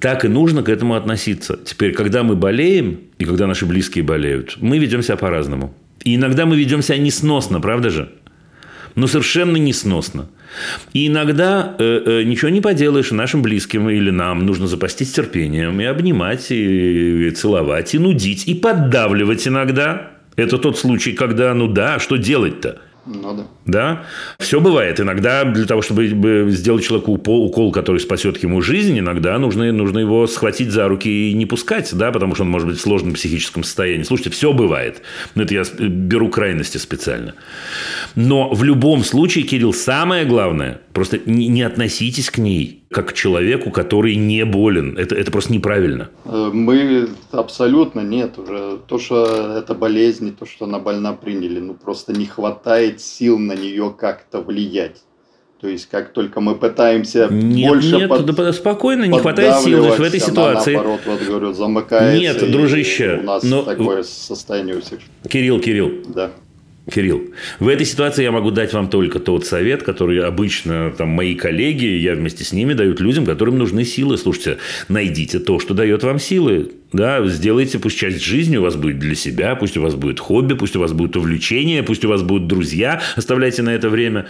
Так 0.00 0.24
и 0.24 0.28
нужно 0.28 0.62
к 0.62 0.68
этому 0.68 0.96
относиться. 0.96 1.58
Теперь, 1.64 1.92
когда 1.92 2.24
мы 2.24 2.34
болеем, 2.34 3.02
и 3.18 3.24
когда 3.24 3.46
наши 3.46 3.66
близкие 3.66 4.02
болеют, 4.02 4.56
мы 4.60 4.78
ведем 4.78 5.00
себя 5.02 5.16
по-разному. 5.16 5.74
И 6.02 6.16
иногда 6.16 6.44
мы 6.44 6.56
ведем 6.56 6.82
себя 6.82 6.98
несносно, 6.98 7.60
правда 7.60 7.90
же? 7.90 8.10
Ну, 8.94 9.06
совершенно 9.06 9.56
несносно. 9.56 10.28
И 10.92 11.06
иногда 11.06 11.74
э, 11.78 12.02
э, 12.04 12.22
ничего 12.24 12.50
не 12.50 12.60
поделаешь 12.60 13.10
нашим 13.10 13.42
близким 13.42 13.88
или 13.88 14.10
нам 14.10 14.44
нужно 14.44 14.66
запастись 14.66 15.12
терпением 15.12 15.80
и 15.80 15.84
обнимать, 15.84 16.50
и, 16.50 17.28
и 17.28 17.30
целовать, 17.30 17.94
и 17.94 17.98
нудить, 17.98 18.46
и 18.46 18.54
поддавливать 18.54 19.48
иногда. 19.48 20.10
Это 20.36 20.58
тот 20.58 20.78
случай, 20.78 21.12
когда, 21.12 21.54
ну 21.54 21.68
да, 21.68 21.98
что 21.98 22.16
делать-то? 22.16 22.80
Надо. 23.04 23.46
Да? 23.66 24.04
Все 24.38 24.60
бывает. 24.60 25.00
Иногда 25.00 25.44
для 25.44 25.66
того, 25.66 25.82
чтобы 25.82 26.06
сделать 26.50 26.84
человеку 26.84 27.12
укол, 27.12 27.72
который 27.72 27.98
спасет 27.98 28.40
ему 28.42 28.62
жизнь, 28.62 28.96
иногда 28.96 29.38
нужно, 29.38 29.72
нужно 29.72 29.98
его 29.98 30.26
схватить 30.28 30.70
за 30.70 30.86
руки 30.86 31.30
и 31.30 31.34
не 31.34 31.44
пускать, 31.44 31.92
да, 31.94 32.12
потому 32.12 32.34
что 32.34 32.44
он 32.44 32.50
может 32.50 32.68
быть 32.68 32.78
в 32.78 32.80
сложном 32.80 33.14
психическом 33.14 33.64
состоянии. 33.64 34.04
Слушайте, 34.04 34.30
все 34.30 34.52
бывает. 34.52 35.02
Но 35.34 35.42
это 35.42 35.54
я 35.54 35.62
беру 35.80 36.28
крайности 36.28 36.78
специально. 36.78 37.34
Но 38.14 38.50
в 38.52 38.62
любом 38.62 39.02
случае, 39.02 39.44
Кирилл, 39.44 39.72
самое 39.72 40.24
главное, 40.24 40.80
просто 40.92 41.18
не, 41.26 41.48
не 41.48 41.62
относитесь 41.62 42.30
к 42.30 42.38
ней 42.38 42.84
как 42.90 43.10
к 43.10 43.12
человеку, 43.14 43.70
который 43.70 44.16
не 44.16 44.44
болен. 44.44 44.96
Это, 44.98 45.14
это 45.14 45.30
просто 45.30 45.52
неправильно. 45.52 46.10
Э, 46.24 46.50
мы 46.52 47.08
абсолютно 47.30 48.00
нет. 48.00 48.38
Уже 48.38 48.78
то, 48.86 48.98
что 48.98 49.56
это 49.58 49.74
болезнь, 49.74 50.36
то, 50.36 50.46
что 50.46 50.66
она 50.66 50.78
больна, 50.78 51.14
приняли. 51.14 51.58
Ну, 51.60 51.74
просто 51.74 52.12
не 52.12 52.26
хватает 52.26 53.00
сил 53.00 53.38
на 53.38 53.54
нее 53.54 53.94
как-то 53.96 54.40
влиять. 54.40 55.02
То 55.60 55.68
есть, 55.68 55.88
как 55.88 56.12
только 56.12 56.40
мы 56.40 56.56
пытаемся 56.56 57.28
нет, 57.30 57.68
больше 57.68 57.94
нет, 57.94 58.08
под, 58.08 58.26
да, 58.26 58.52
спокойно, 58.52 59.04
не 59.04 59.16
хватает 59.20 59.62
сил 59.62 59.84
в 59.84 60.00
этой 60.00 60.18
ситуации. 60.18 60.74
Она, 60.74 60.82
наоборот, 60.82 61.00
вот 61.06 61.22
говорю, 61.22 61.52
замыкается. 61.52 62.18
Нет, 62.18 62.50
дружище. 62.50 63.20
У 63.22 63.24
нас 63.24 63.44
но... 63.44 63.62
такое 63.62 64.02
состояние 64.02 64.78
у 64.78 64.80
всех. 64.80 64.98
Кирилл, 65.28 65.60
Кирилл. 65.60 66.02
Да. 66.08 66.32
Кирилл, 66.90 67.32
в 67.60 67.68
этой 67.68 67.86
ситуации 67.86 68.24
я 68.24 68.32
могу 68.32 68.50
дать 68.50 68.72
вам 68.72 68.88
только 68.88 69.20
тот 69.20 69.46
совет, 69.46 69.84
который 69.84 70.20
обычно 70.20 70.90
там, 70.90 71.10
мои 71.10 71.36
коллеги, 71.36 71.86
я 71.86 72.14
вместе 72.14 72.44
с 72.44 72.52
ними 72.52 72.72
дают 72.72 73.00
людям, 73.00 73.24
которым 73.24 73.56
нужны 73.56 73.84
силы. 73.84 74.18
Слушайте, 74.18 74.58
найдите 74.88 75.38
то, 75.38 75.60
что 75.60 75.74
дает 75.74 76.02
вам 76.02 76.18
силы. 76.18 76.72
Да, 76.92 77.26
сделайте, 77.26 77.78
пусть 77.78 77.96
часть 77.96 78.22
жизни 78.22 78.58
у 78.58 78.62
вас 78.62 78.76
будет 78.76 78.98
для 78.98 79.14
себя, 79.14 79.54
пусть 79.54 79.76
у 79.78 79.82
вас 79.82 79.94
будет 79.94 80.20
хобби, 80.20 80.54
пусть 80.54 80.76
у 80.76 80.80
вас 80.80 80.92
будет 80.92 81.16
увлечение, 81.16 81.82
пусть 81.82 82.04
у 82.04 82.08
вас 82.08 82.22
будут 82.22 82.48
друзья, 82.48 83.00
оставляйте 83.16 83.62
на 83.62 83.70
это 83.70 83.88
время. 83.88 84.26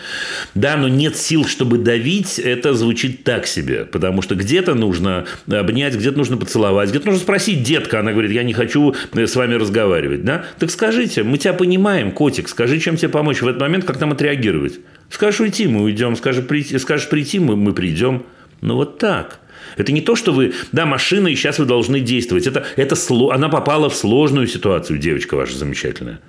Да, 0.55 0.77
но 0.77 0.87
нет 0.87 1.17
сил, 1.17 1.45
чтобы 1.45 1.79
давить, 1.79 2.39
это 2.39 2.75
звучит 2.75 3.25
так 3.25 3.47
себе, 3.47 3.85
потому 3.85 4.23
что 4.23 4.37
где-то 4.37 4.75
нужно 4.75 5.27
обнять, 5.51 5.97
где-то 5.97 6.17
нужно 6.17 6.37
поцеловать, 6.37 6.91
где-то 6.91 7.07
нужно 7.07 7.21
спросить 7.21 7.65
детка, 7.65 7.99
она 7.99 8.13
говорит, 8.13 8.31
я 8.31 8.45
не 8.45 8.53
хочу 8.53 8.95
с 9.13 9.37
вами 9.37 9.55
разговаривать, 9.55 10.25
да? 10.25 10.45
Так 10.61 10.71
скажите, 10.71 11.25
мы 11.25 11.39
тебя 11.39 11.55
понимаем, 11.55 12.13
котик, 12.13 12.49
скажи, 12.49 12.79
чем 12.79 12.97
тебе 12.97 13.09
помочь 13.09 13.43
в 13.43 13.49
этот 13.49 13.61
момент, 13.61 13.85
как 13.85 14.01
нам 14.01 14.13
отреагировать. 14.13 14.79
Скажешь 15.11 15.41
уйти, 15.41 15.67
мы 15.67 15.83
уйдем, 15.83 16.15
скажешь 16.17 16.47
прийти, 16.47 16.79
скажешь 16.79 17.09
прийти 17.09 17.41
мы, 17.41 17.57
мы 17.57 17.75
придем. 17.75 18.25
Ну 18.61 18.77
вот 18.77 18.99
так. 18.99 19.41
Это 19.77 19.93
не 19.93 20.01
то, 20.01 20.17
что 20.17 20.33
вы, 20.33 20.53
да, 20.73 20.87
машина, 20.87 21.29
и 21.29 21.35
сейчас 21.35 21.59
вы 21.59 21.65
должны 21.65 22.01
действовать. 22.01 22.47
Это, 22.47 22.65
это, 22.77 22.97
она 23.31 23.49
попала 23.49 23.89
в 23.89 23.95
сложную 23.95 24.47
ситуацию, 24.47 24.99
девочка 24.99 25.37
ваша 25.37 25.57
замечательная. 25.57 26.21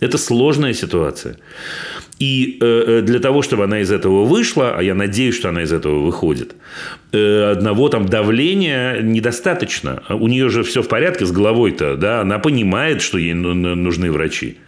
Это 0.00 0.18
сложная 0.18 0.74
ситуация. 0.74 1.36
И 2.18 2.58
э, 2.60 3.02
для 3.04 3.20
того, 3.20 3.42
чтобы 3.42 3.64
она 3.64 3.80
из 3.80 3.90
этого 3.90 4.24
вышла, 4.24 4.74
а 4.76 4.82
я 4.82 4.94
надеюсь, 4.94 5.36
что 5.36 5.48
она 5.48 5.62
из 5.62 5.72
этого 5.72 6.00
выходит, 6.00 6.54
э, 7.12 7.52
одного 7.52 7.88
там 7.88 8.06
давления 8.06 9.00
недостаточно. 9.00 10.02
У 10.08 10.28
нее 10.28 10.48
же 10.48 10.62
все 10.62 10.82
в 10.82 10.88
порядке 10.88 11.24
с 11.24 11.32
головой-то, 11.32 11.96
да, 11.96 12.20
она 12.20 12.38
понимает, 12.38 13.00
что 13.00 13.18
ей 13.18 13.34
нужны 13.34 14.10
врачи. 14.10 14.58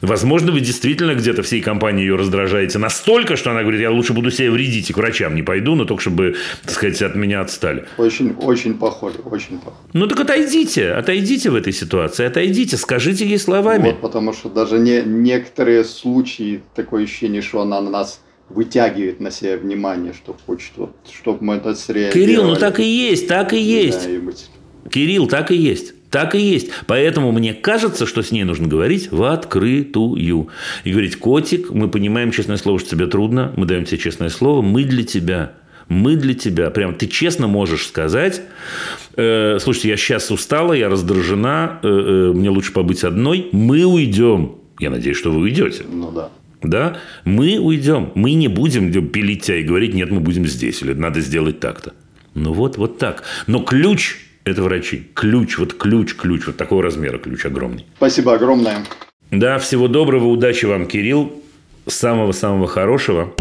Возможно, 0.00 0.52
вы 0.52 0.60
действительно 0.60 1.14
где-то 1.14 1.42
всей 1.42 1.60
компании 1.60 2.02
ее 2.02 2.16
раздражаете 2.16 2.78
настолько, 2.78 3.36
что 3.36 3.50
она 3.50 3.62
говорит, 3.62 3.80
я 3.80 3.90
лучше 3.90 4.12
буду 4.12 4.30
себе 4.30 4.50
вредить 4.50 4.90
и 4.90 4.92
к 4.92 4.96
врачам 4.96 5.34
не 5.34 5.42
пойду, 5.42 5.74
но 5.74 5.84
только 5.84 6.02
чтобы, 6.02 6.36
так 6.62 6.72
сказать, 6.72 7.02
от 7.02 7.14
меня 7.14 7.40
отстали. 7.40 7.84
Очень, 7.98 8.34
очень 8.40 8.74
похоже, 8.74 9.18
очень 9.24 9.58
похоже. 9.58 9.76
Ну 9.92 10.06
так 10.06 10.20
отойдите, 10.20 10.92
отойдите 10.92 11.50
в 11.50 11.54
этой 11.54 11.72
ситуации, 11.72 12.26
отойдите, 12.26 12.76
скажите 12.76 13.26
ей 13.26 13.38
словами. 13.38 13.88
Вот, 13.88 14.00
потому 14.00 14.32
что 14.32 14.48
даже 14.48 14.78
не, 14.78 15.02
некоторые 15.02 15.84
случаи, 15.84 16.62
такое 16.74 17.04
ощущение, 17.04 17.42
что 17.42 17.60
она 17.60 17.80
на 17.80 17.90
нас 17.90 18.20
вытягивает 18.48 19.20
на 19.20 19.30
себя 19.30 19.56
внимание, 19.56 20.12
что 20.12 20.36
хочет, 20.46 20.72
вот, 20.76 20.96
чтобы 21.10 21.44
мы 21.44 21.54
это 21.54 21.74
среагировали. 21.74 22.26
Кирилл, 22.26 22.44
ну 22.44 22.56
так 22.56 22.80
и 22.80 22.84
есть, 22.84 23.28
так 23.28 23.52
и 23.52 23.60
есть. 23.60 24.04
Да, 24.04 24.10
и 24.10 24.18
быть. 24.18 24.50
Кирилл, 24.90 25.28
так 25.28 25.50
и 25.52 25.56
есть. 25.56 25.94
Так 26.10 26.34
и 26.34 26.40
есть. 26.40 26.70
Поэтому 26.86 27.30
мне 27.30 27.54
кажется, 27.54 28.04
что 28.04 28.22
с 28.22 28.32
ней 28.32 28.42
нужно 28.44 28.66
говорить 28.66 29.12
в 29.12 29.22
открытую. 29.22 30.48
И 30.84 30.90
говорить, 30.90 31.16
котик, 31.16 31.70
мы 31.70 31.88
понимаем, 31.88 32.32
честное 32.32 32.56
слово, 32.56 32.78
что 32.80 32.90
тебе 32.90 33.06
трудно, 33.06 33.52
мы 33.56 33.66
даем 33.66 33.84
тебе 33.84 33.98
честное 33.98 34.28
слово, 34.28 34.60
мы 34.60 34.84
для 34.84 35.04
тебя. 35.04 35.52
Мы 35.88 36.16
для 36.16 36.34
тебя. 36.34 36.70
Прям 36.70 36.94
ты 36.94 37.06
честно 37.06 37.48
можешь 37.48 37.86
сказать, 37.86 38.42
э, 39.16 39.58
слушайте, 39.60 39.88
я 39.88 39.96
сейчас 39.96 40.30
устала, 40.30 40.72
я 40.72 40.88
раздражена, 40.88 41.80
э, 41.82 41.88
э, 41.88 42.32
мне 42.32 42.48
лучше 42.50 42.72
побыть 42.72 43.02
одной, 43.02 43.48
мы 43.52 43.84
уйдем. 43.84 44.56
Я 44.78 44.90
надеюсь, 44.90 45.16
что 45.16 45.30
вы 45.30 45.40
уйдете. 45.40 45.84
Ну 45.90 46.12
да. 46.12 46.30
Да, 46.62 46.98
мы 47.24 47.58
уйдем. 47.58 48.12
Мы 48.14 48.34
не 48.34 48.48
будем 48.48 49.08
пилить 49.08 49.44
тебя 49.44 49.56
и 49.56 49.62
говорить, 49.62 49.94
нет, 49.94 50.10
мы 50.10 50.20
будем 50.20 50.46
здесь, 50.46 50.82
или 50.82 50.92
надо 50.92 51.20
сделать 51.20 51.58
так-то. 51.58 51.94
Ну 52.34 52.52
вот, 52.52 52.76
вот 52.76 52.98
так. 52.98 53.24
Но 53.46 53.60
ключ 53.60 54.16
это 54.44 54.62
врачи. 54.62 55.08
Ключ, 55.14 55.58
вот 55.58 55.74
ключ, 55.74 56.14
ключ, 56.14 56.46
вот 56.46 56.56
такого 56.56 56.82
размера 56.82 57.18
ключ 57.18 57.44
огромный. 57.46 57.86
Спасибо 57.96 58.34
огромное. 58.34 58.84
Да, 59.30 59.58
всего 59.58 59.88
доброго, 59.88 60.26
удачи 60.26 60.64
вам, 60.64 60.86
Кирилл. 60.86 61.42
Самого-самого 61.86 62.66
хорошего. 62.66 63.32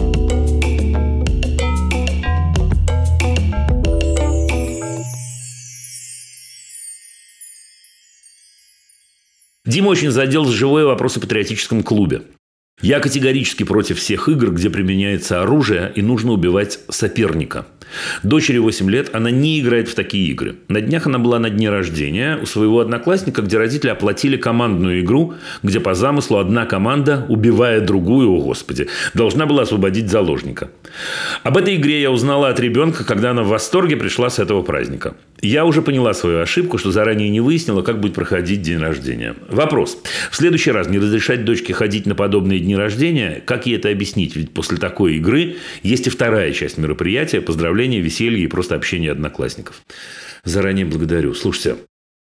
Дима 9.65 9.89
очень 9.89 10.09
задел 10.09 10.45
за 10.45 10.53
живое 10.53 10.85
вопрос 10.85 11.17
о 11.17 11.19
патриотическом 11.19 11.84
клубе. 11.84 12.23
Я 12.81 12.99
категорически 12.99 13.63
против 13.63 13.99
всех 13.99 14.27
игр, 14.30 14.51
где 14.51 14.69
применяется 14.69 15.41
оружие 15.43 15.91
и 15.95 16.01
нужно 16.01 16.31
убивать 16.31 16.80
соперника. 16.89 17.67
Дочери 18.23 18.57
8 18.57 18.89
лет, 18.89 19.09
она 19.13 19.31
не 19.31 19.59
играет 19.59 19.89
в 19.89 19.95
такие 19.95 20.27
игры. 20.29 20.55
На 20.67 20.81
днях 20.81 21.07
она 21.07 21.19
была 21.19 21.39
на 21.39 21.49
дне 21.49 21.69
рождения 21.69 22.37
у 22.41 22.45
своего 22.45 22.79
одноклассника, 22.79 23.41
где 23.41 23.57
родители 23.57 23.89
оплатили 23.89 24.37
командную 24.37 25.01
игру, 25.01 25.35
где 25.63 25.79
по 25.79 25.93
замыслу 25.93 26.37
одна 26.37 26.65
команда, 26.65 27.25
убивая 27.29 27.81
другую, 27.81 28.29
о 28.29 28.41
господи, 28.41 28.87
должна 29.13 29.45
была 29.45 29.63
освободить 29.63 30.09
заложника. 30.09 30.69
Об 31.43 31.57
этой 31.57 31.75
игре 31.75 32.01
я 32.01 32.11
узнала 32.11 32.49
от 32.49 32.59
ребенка, 32.59 33.03
когда 33.03 33.31
она 33.31 33.43
в 33.43 33.47
восторге 33.47 33.97
пришла 33.97 34.29
с 34.29 34.39
этого 34.39 34.61
праздника. 34.61 35.15
Я 35.41 35.65
уже 35.65 35.81
поняла 35.81 36.13
свою 36.13 36.39
ошибку, 36.39 36.77
что 36.77 36.91
заранее 36.91 37.29
не 37.29 37.39
выяснила, 37.39 37.81
как 37.81 38.01
будет 38.01 38.13
проходить 38.13 38.61
день 38.61 38.79
рождения. 38.79 39.35
Вопрос. 39.47 39.97
В 40.31 40.35
следующий 40.35 40.71
раз 40.71 40.89
не 40.89 40.99
разрешать 40.99 41.45
дочке 41.45 41.73
ходить 41.73 42.05
на 42.05 42.15
подобные 42.15 42.59
дни 42.59 42.75
рождения? 42.75 43.41
Как 43.45 43.65
ей 43.65 43.77
это 43.77 43.89
объяснить? 43.89 44.35
Ведь 44.35 44.51
после 44.51 44.77
такой 44.77 45.15
игры 45.15 45.55
есть 45.81 46.07
и 46.07 46.09
вторая 46.09 46.51
часть 46.51 46.77
мероприятия– 46.77 47.39
поздравления, 47.49 48.01
веселье 48.01 48.43
и 48.43 48.47
просто 48.47 48.75
общение 48.75 49.11
одноклассников. 49.11 49.81
Заранее 50.43 50.85
благодарю. 50.85 51.33
Слушайте, 51.33 51.77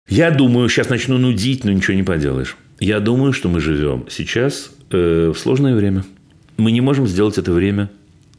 я 0.07 0.31
думаю, 0.31 0.69
сейчас 0.69 0.89
начну 0.89 1.17
нудить, 1.17 1.63
но 1.63 1.71
ничего 1.71 1.95
не 1.95 2.03
поделаешь. 2.03 2.55
Я 2.79 2.99
думаю, 2.99 3.33
что 3.33 3.49
мы 3.49 3.59
живем 3.59 4.05
сейчас 4.09 4.71
э, 4.89 5.31
в 5.35 5.37
сложное 5.37 5.75
время. 5.75 6.05
Мы 6.57 6.71
не 6.71 6.81
можем 6.81 7.07
сделать 7.07 7.37
это 7.37 7.51
время 7.51 7.91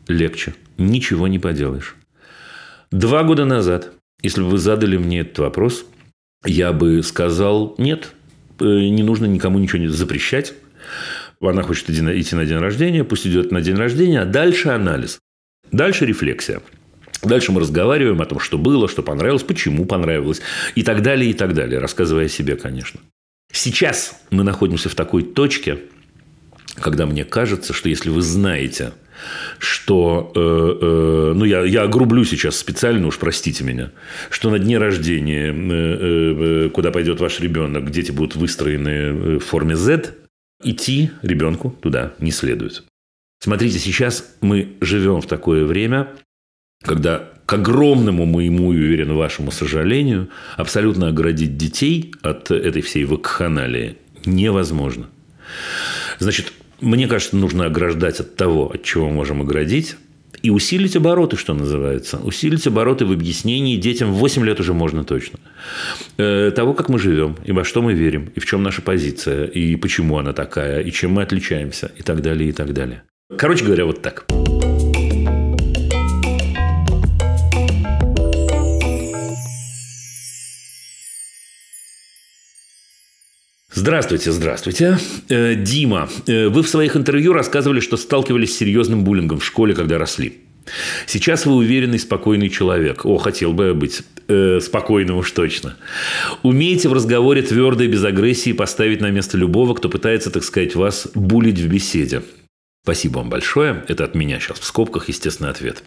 легче. 0.09 0.55
Ничего 0.79 1.29
не 1.29 1.39
поделаешь. 1.39 1.97
Два 2.91 3.23
года 3.23 3.45
назад 3.45 3.93
если 4.23 4.41
бы 4.41 4.49
вы 4.49 4.59
задали 4.59 4.97
мне 4.97 5.21
этот 5.21 5.39
вопрос, 5.39 5.85
я 6.45 6.73
бы 6.73 7.03
сказал, 7.03 7.75
нет, 7.79 8.13
э, 8.61 8.65
не 8.65 9.03
нужно 9.03 9.27
никому 9.27 9.59
ничего 9.59 9.79
не 9.79 9.89
запрещать. 9.89 10.55
Она 11.41 11.63
хочет 11.63 11.91
идти 11.91 12.35
на 12.37 12.47
день 12.47 12.59
рождения, 12.59 13.05
пусть 13.05 13.27
идет 13.27 13.51
на 13.51 13.61
день 13.61 13.77
рождения, 13.77 14.21
а 14.21 14.25
дальше 14.25 14.69
анализ. 14.69 15.19
Дальше 15.73 16.07
рефлексия. 16.07 16.61
Дальше 17.23 17.53
мы 17.53 17.61
разговариваем 17.61 18.21
о 18.21 18.27
том, 18.27 18.41
что 18.41 18.59
было, 18.59 18.89
что 18.89 19.03
понравилось, 19.03 19.43
почему 19.43 19.87
понравилось 19.87 20.41
и 20.75 20.83
так 20.83 21.03
далее, 21.03 21.31
и 21.31 21.35
так 21.35 21.55
далее, 21.55 21.79
рассказывая 21.79 22.27
о 22.27 22.29
себе, 22.29 22.57
конечно. 22.57 23.01
Сейчас 23.53 24.21
мы 24.31 24.45
находимся 24.45 24.89
в 24.89 24.95
такой 24.95 25.23
точке, 25.23 25.79
когда 26.75 27.07
мне 27.07 27.25
кажется, 27.25 27.73
что 27.73 27.89
если 27.89 28.11
вы 28.11 28.23
знаете, 28.23 28.93
что, 29.59 30.33
э, 30.35 30.41
э, 30.41 31.33
ну, 31.35 31.45
я, 31.45 31.63
я 31.63 31.83
огрублю 31.83 32.25
сейчас 32.25 32.57
специально, 32.57 33.07
уж 33.07 33.19
простите 33.19 33.65
меня, 33.65 33.91
что 34.31 34.51
на 34.51 34.59
дне 34.59 34.79
рождения, 34.79 35.53
э, 35.53 36.69
куда 36.71 36.91
пойдет 36.91 37.21
ваш 37.21 37.41
ребенок, 37.41 37.91
дети 37.91 38.11
будут 38.11 38.37
выстроены 38.37 39.39
в 39.39 39.41
форме 39.41 39.77
Z, 39.77 40.15
идти 40.63 41.11
ребенку 41.23 41.77
туда 41.81 42.13
не 42.19 42.31
следует. 42.31 42.85
Смотрите, 43.41 43.79
сейчас 43.79 44.37
мы 44.41 44.75
живем 44.81 45.21
в 45.21 45.27
такое 45.27 45.65
время, 45.65 46.09
когда 46.83 47.29
к 47.47 47.53
огромному 47.55 48.25
моему 48.25 48.73
и, 48.73 48.77
уверен, 48.77 49.15
вашему 49.15 49.51
сожалению, 49.51 50.29
абсолютно 50.57 51.09
оградить 51.09 51.57
детей 51.57 52.15
от 52.23 52.51
этой 52.51 52.83
всей 52.83 53.05
вакханалии 53.05 53.97
невозможно. 54.25 55.09
Значит, 56.19 56.53
мне 56.83 57.09
кажется, 57.09 57.37
нужно 57.37 57.67
ограждать 57.67 58.21
от 58.21 58.37
того, 58.37 58.71
от 58.73 58.83
чего 58.83 59.09
мы 59.09 59.15
можем 59.15 59.41
оградить, 59.41 59.97
и 60.43 60.51
усилить 60.51 60.97
обороты, 60.97 61.37
что 61.37 61.55
называется. 61.55 62.19
Усилить 62.19 62.67
обороты 62.67 63.07
в 63.07 63.13
объяснении 63.13 63.77
детям 63.77 64.13
в 64.13 64.17
8 64.17 64.45
лет 64.45 64.59
уже 64.61 64.75
можно 64.75 65.05
точно. 65.05 65.39
Э, 66.19 66.51
того, 66.51 66.75
как 66.75 66.89
мы 66.89 66.99
живем, 66.99 67.37
и 67.45 67.53
во 67.53 67.65
что 67.65 67.81
мы 67.81 67.95
верим, 67.95 68.33
и 68.35 68.41
в 68.41 68.47
чем 68.47 68.63
наша 68.63 68.83
позиция, 68.83 69.45
и 69.45 69.77
почему 69.77 70.19
она 70.19 70.33
такая, 70.33 70.81
и 70.81 70.91
чем 70.91 71.13
мы 71.13 71.23
отличаемся, 71.23 71.93
и 71.97 72.03
так 72.03 72.23
далее, 72.23 72.51
и 72.51 72.53
так 72.53 72.73
далее. 72.73 73.05
Короче 73.39 73.65
говоря, 73.65 73.87
вот 73.87 74.03
так. 74.03 74.27
Здравствуйте, 83.75 84.33
здравствуйте. 84.33 84.99
Э, 85.31 85.55
Дима, 85.55 86.09
э, 86.27 86.49
вы 86.49 86.63
в 86.63 86.69
своих 86.69 86.95
интервью 86.95 87.33
рассказывали, 87.33 87.81
что 87.81 87.97
сталкивались 87.97 88.55
с 88.55 88.59
серьезным 88.59 89.03
буллингом 89.03 89.39
в 89.39 89.45
школе, 89.45 89.75
когда 89.75 89.97
росли. 89.97 90.43
Сейчас 91.07 91.47
вы 91.47 91.55
уверенный, 91.55 91.99
спокойный 91.99 92.51
человек. 92.51 93.07
О, 93.07 93.17
хотел 93.17 93.55
бы 93.55 93.69
я 93.69 93.75
быть 93.75 94.03
э, 94.29 94.61
спокойным 94.61 95.17
уж 95.17 95.31
точно. 95.33 95.77
Умеете 96.43 96.91
в 96.91 96.93
разговоре 96.93 97.41
твердо 97.41 97.85
и 97.85 97.89
без 97.89 98.05
агрессии 98.05 98.53
поставить 98.53 99.01
на 99.01 99.11
место 99.11 99.39
любого, 99.39 99.75
кто 99.75 99.89
пытается, 99.89 100.31
так 100.31 100.45
сказать, 100.45 100.75
вас 100.75 101.09
булить 101.15 101.59
в 101.59 101.67
беседе. 101.67 102.23
Спасибо 102.85 103.19
вам 103.19 103.31
большое. 103.31 103.85
Это 103.89 104.05
от 104.05 104.15
меня 104.15 104.39
сейчас 104.39 104.59
в 104.59 104.65
скобках, 104.65 105.09
естественный 105.09 105.51
ответ. 105.51 105.83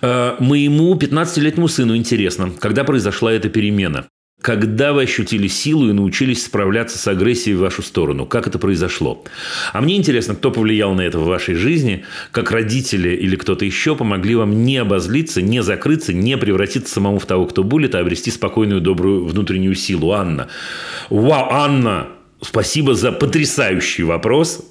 Э, 0.00 0.36
моему 0.40 0.94
15-летнему 0.94 1.68
сыну 1.68 1.94
интересно, 1.94 2.52
когда 2.58 2.84
произошла 2.84 3.32
эта 3.32 3.50
перемена. 3.50 4.06
Когда 4.42 4.92
вы 4.92 5.04
ощутили 5.04 5.48
силу 5.48 5.88
и 5.88 5.92
научились 5.92 6.44
справляться 6.44 6.98
с 6.98 7.08
агрессией 7.08 7.56
в 7.56 7.60
вашу 7.60 7.82
сторону? 7.82 8.26
Как 8.26 8.46
это 8.46 8.58
произошло? 8.58 9.24
А 9.72 9.80
мне 9.80 9.96
интересно, 9.96 10.34
кто 10.34 10.50
повлиял 10.50 10.94
на 10.94 11.00
это 11.00 11.18
в 11.18 11.24
вашей 11.24 11.54
жизни, 11.54 12.04
как 12.32 12.50
родители 12.50 13.16
или 13.16 13.34
кто-то 13.36 13.64
еще 13.64 13.96
помогли 13.96 14.34
вам 14.34 14.64
не 14.64 14.76
обозлиться, 14.76 15.40
не 15.40 15.62
закрыться, 15.62 16.12
не 16.12 16.36
превратиться 16.36 16.92
самому 16.92 17.18
в 17.18 17.24
того, 17.26 17.46
кто 17.46 17.64
булит, 17.64 17.94
а 17.94 18.00
обрести 18.00 18.30
спокойную, 18.30 18.82
добрую 18.82 19.24
внутреннюю 19.24 19.74
силу. 19.74 20.12
Анна. 20.12 20.48
Вау, 21.08 21.48
Анна! 21.50 22.08
Спасибо 22.42 22.94
за 22.94 23.12
потрясающий 23.12 24.02
вопрос. 24.02 24.62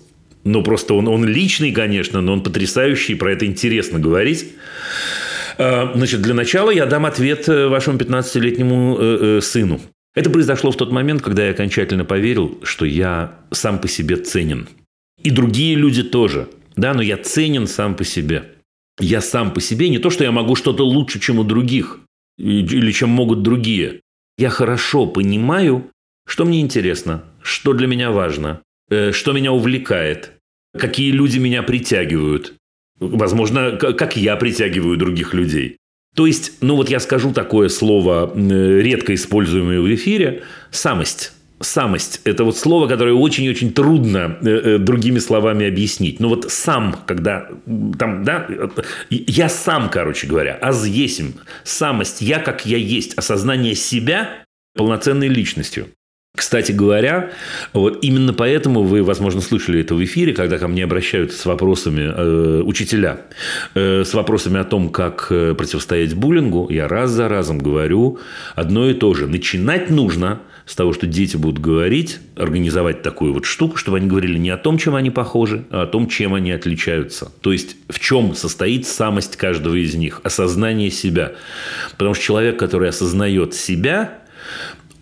Ну, 0.43 0.61
просто 0.61 0.93
он, 0.93 1.07
он 1.07 1.25
личный, 1.25 1.71
конечно, 1.71 2.21
но 2.21 2.33
он 2.33 2.43
потрясающий, 2.43 3.15
про 3.15 3.31
это 3.31 3.47
интересно 3.47 3.97
говорить. 3.97 4.45
Э, 5.57 5.93
значит, 5.93 6.21
для 6.21 6.33
начала 6.33 6.69
я 6.71 6.85
дам 6.85 7.05
ответ 7.05 7.47
э, 7.47 7.67
вашему 7.67 7.97
15-летнему 7.97 8.97
э, 8.99 9.41
сыну. 9.41 9.79
Это 10.13 10.29
произошло 10.29 10.71
в 10.71 10.77
тот 10.77 10.91
момент, 10.91 11.21
когда 11.21 11.45
я 11.45 11.51
окончательно 11.51 12.05
поверил, 12.05 12.59
что 12.63 12.85
я 12.85 13.39
сам 13.51 13.79
по 13.79 13.87
себе 13.87 14.17
ценен. 14.17 14.67
И 15.21 15.29
другие 15.29 15.75
люди 15.75 16.03
тоже. 16.03 16.47
Да, 16.75 16.93
но 16.93 17.01
я 17.01 17.17
ценен 17.17 17.67
сам 17.67 17.95
по 17.95 18.03
себе. 18.03 18.51
Я 18.99 19.21
сам 19.21 19.53
по 19.53 19.61
себе 19.61 19.89
не 19.89 19.99
то, 19.99 20.09
что 20.09 20.23
я 20.23 20.31
могу 20.31 20.55
что-то 20.55 20.85
лучше, 20.85 21.19
чем 21.19 21.39
у 21.39 21.43
других, 21.43 21.99
или 22.37 22.91
чем 22.91 23.09
могут 23.09 23.43
другие. 23.43 24.01
Я 24.37 24.49
хорошо 24.49 25.05
понимаю, 25.05 25.89
что 26.27 26.45
мне 26.45 26.61
интересно, 26.61 27.23
что 27.41 27.73
для 27.73 27.87
меня 27.87 28.11
важно, 28.11 28.61
что 28.89 29.33
меня 29.33 29.51
увлекает, 29.51 30.31
какие 30.77 31.11
люди 31.11 31.39
меня 31.39 31.63
притягивают. 31.63 32.53
Возможно, 32.99 33.71
как 33.71 34.15
я 34.15 34.35
притягиваю 34.35 34.97
других 34.97 35.33
людей. 35.33 35.77
То 36.15 36.25
есть, 36.25 36.53
ну 36.61 36.77
вот 36.77 36.89
я 36.89 36.99
скажу 36.99 37.33
такое 37.33 37.67
слово, 37.67 38.31
редко 38.35 39.13
используемое 39.13 39.81
в 39.81 39.95
эфире, 39.95 40.43
самость. 40.71 41.33
Самость– 41.61 42.19
это 42.25 42.43
вот 42.43 42.57
слово, 42.57 42.87
которое 42.87 43.13
очень-очень 43.13 43.71
трудно 43.71 44.37
э, 44.41 44.47
э, 44.47 44.77
другими 44.77 45.19
словами 45.19 45.65
объяснить. 45.65 46.19
Ну 46.19 46.27
вот 46.27 46.51
сам, 46.51 46.97
когда 47.05 47.47
там, 47.97 48.25
да, 48.25 48.47
я 49.09 49.47
сам, 49.47 49.89
короче 49.89 50.27
говоря, 50.27 50.57
аз 50.61 50.85
есим, 50.85 51.35
самость, 51.63 52.21
я 52.21 52.39
как 52.39 52.65
я 52.65 52.77
есть, 52.77 53.13
осознание 53.17 53.73
себя 53.73 54.43
полноценной 54.75 55.29
личностью. 55.29 55.87
Кстати 56.35 56.71
говоря, 56.73 57.31
вот 57.73 57.99
именно 58.03 58.33
поэтому 58.33 58.83
вы, 58.83 59.03
возможно, 59.03 59.41
слышали 59.41 59.79
это 59.79 59.95
в 59.95 60.03
эфире, 60.03 60.33
когда 60.33 60.57
ко 60.57 60.67
мне 60.67 60.83
обращаются 60.83 61.39
с 61.39 61.45
вопросами 61.45 62.13
э, 62.13 62.61
учителя, 62.61 63.21
э, 63.73 64.03
с 64.03 64.13
вопросами 64.13 64.59
о 64.59 64.65
том, 64.65 64.89
как 64.89 65.27
э, 65.29 65.55
противостоять 65.55 66.13
буллингу, 66.13 66.67
я 66.69 66.87
раз 66.87 67.11
за 67.11 67.29
разом 67.29 67.59
говорю 67.59 68.19
одно 68.55 68.89
и 68.89 68.93
то 68.93 69.13
же. 69.13 69.27
Начинать 69.27 69.89
нужно 69.89 70.41
с 70.65 70.75
того, 70.75 70.93
что 70.93 71.07
дети 71.07 71.37
будут 71.37 71.59
говорить, 71.59 72.19
организовать 72.35 73.01
такую 73.01 73.33
вот 73.33 73.45
штуку, 73.45 73.77
чтобы 73.77 73.97
они 73.97 74.07
говорили 74.07 74.37
не 74.37 74.49
о 74.49 74.57
том, 74.57 74.77
чем 74.77 74.95
они 74.95 75.11
похожи, 75.11 75.65
а 75.69 75.83
о 75.83 75.87
том, 75.87 76.07
чем 76.07 76.33
они 76.33 76.51
отличаются. 76.51 77.31
То 77.41 77.53
есть, 77.53 77.77
в 77.87 77.99
чем 77.99 78.35
состоит 78.35 78.87
самость 78.87 79.37
каждого 79.37 79.75
из 79.75 79.95
них, 79.95 80.21
осознание 80.23 80.89
себя. 80.89 81.33
Потому 81.91 82.13
что 82.15 82.23
человек, 82.23 82.59
который 82.59 82.89
осознает 82.89 83.53
себя, 83.53 84.19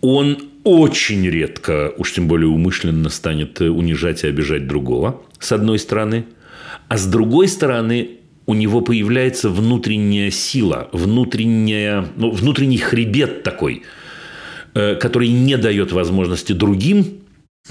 он 0.00 0.38
очень 0.64 1.28
редко, 1.28 1.92
уж 1.96 2.12
тем 2.12 2.26
более 2.26 2.48
умышленно, 2.48 3.08
станет 3.08 3.60
унижать 3.60 4.24
и 4.24 4.28
обижать 4.28 4.66
другого, 4.66 5.22
с 5.38 5.52
одной 5.52 5.78
стороны. 5.78 6.24
А 6.88 6.98
с 6.98 7.06
другой 7.06 7.48
стороны, 7.48 8.18
у 8.46 8.54
него 8.54 8.80
появляется 8.80 9.48
внутренняя 9.48 10.30
сила, 10.30 10.88
внутренняя, 10.92 12.06
ну, 12.16 12.30
внутренний 12.30 12.78
хребет 12.78 13.42
такой– 13.42 13.82
Э, 14.76 14.96
который 14.96 15.28
не 15.28 15.56
дает 15.56 15.92
возможности 15.92 16.52
другим 16.52 17.20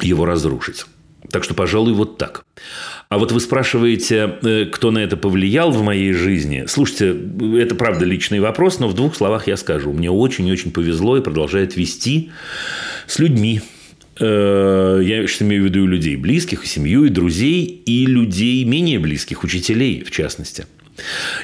его 0.02 0.26
разрушить. 0.26 0.86
Так 1.32 1.44
что, 1.44 1.53
пожалуй, 1.53 1.91
вот 1.91 2.18
так. 2.18 2.45
А 3.14 3.19
вот 3.19 3.31
вы 3.31 3.40
спрашиваете, 3.41 4.38
э, 4.41 4.65
кто 4.65 4.90
на 4.90 4.98
это 4.98 5.15
повлиял 5.18 5.69
в 5.69 5.84
моей 5.84 6.14
жизни. 6.14 6.64
Слушайте, 6.68 7.15
это 7.60 7.76
правда 7.76 8.06
личный 8.06 8.40
вопрос, 8.40 8.80
но 8.80 8.88
в 8.88 8.95
двух 8.95 9.15
словах 9.15 9.45
я 9.45 9.56
скажу. 9.56 9.94
Мне 9.94 10.10
очень-очень 10.10 10.72
повезло 10.72 11.15
и 11.15 11.22
продолжает 11.22 11.76
вести 11.76 12.31
с 13.06 13.19
людьми. 13.19 13.61
Э, 14.19 14.99
я 15.03 15.27
сейчас 15.27 15.44
имею 15.44 15.61
в 15.61 15.65
виду 15.65 15.84
и 15.84 15.88
людей 15.88 16.15
близких, 16.15 16.64
и 16.64 16.68
семью, 16.68 17.06
и 17.06 17.10
друзей, 17.10 17.84
и 17.85 18.07
людей 18.07 18.64
менее 18.64 18.98
близких, 18.98 19.44
учителей 19.44 20.03
в 20.03 20.10
частности– 20.10 20.65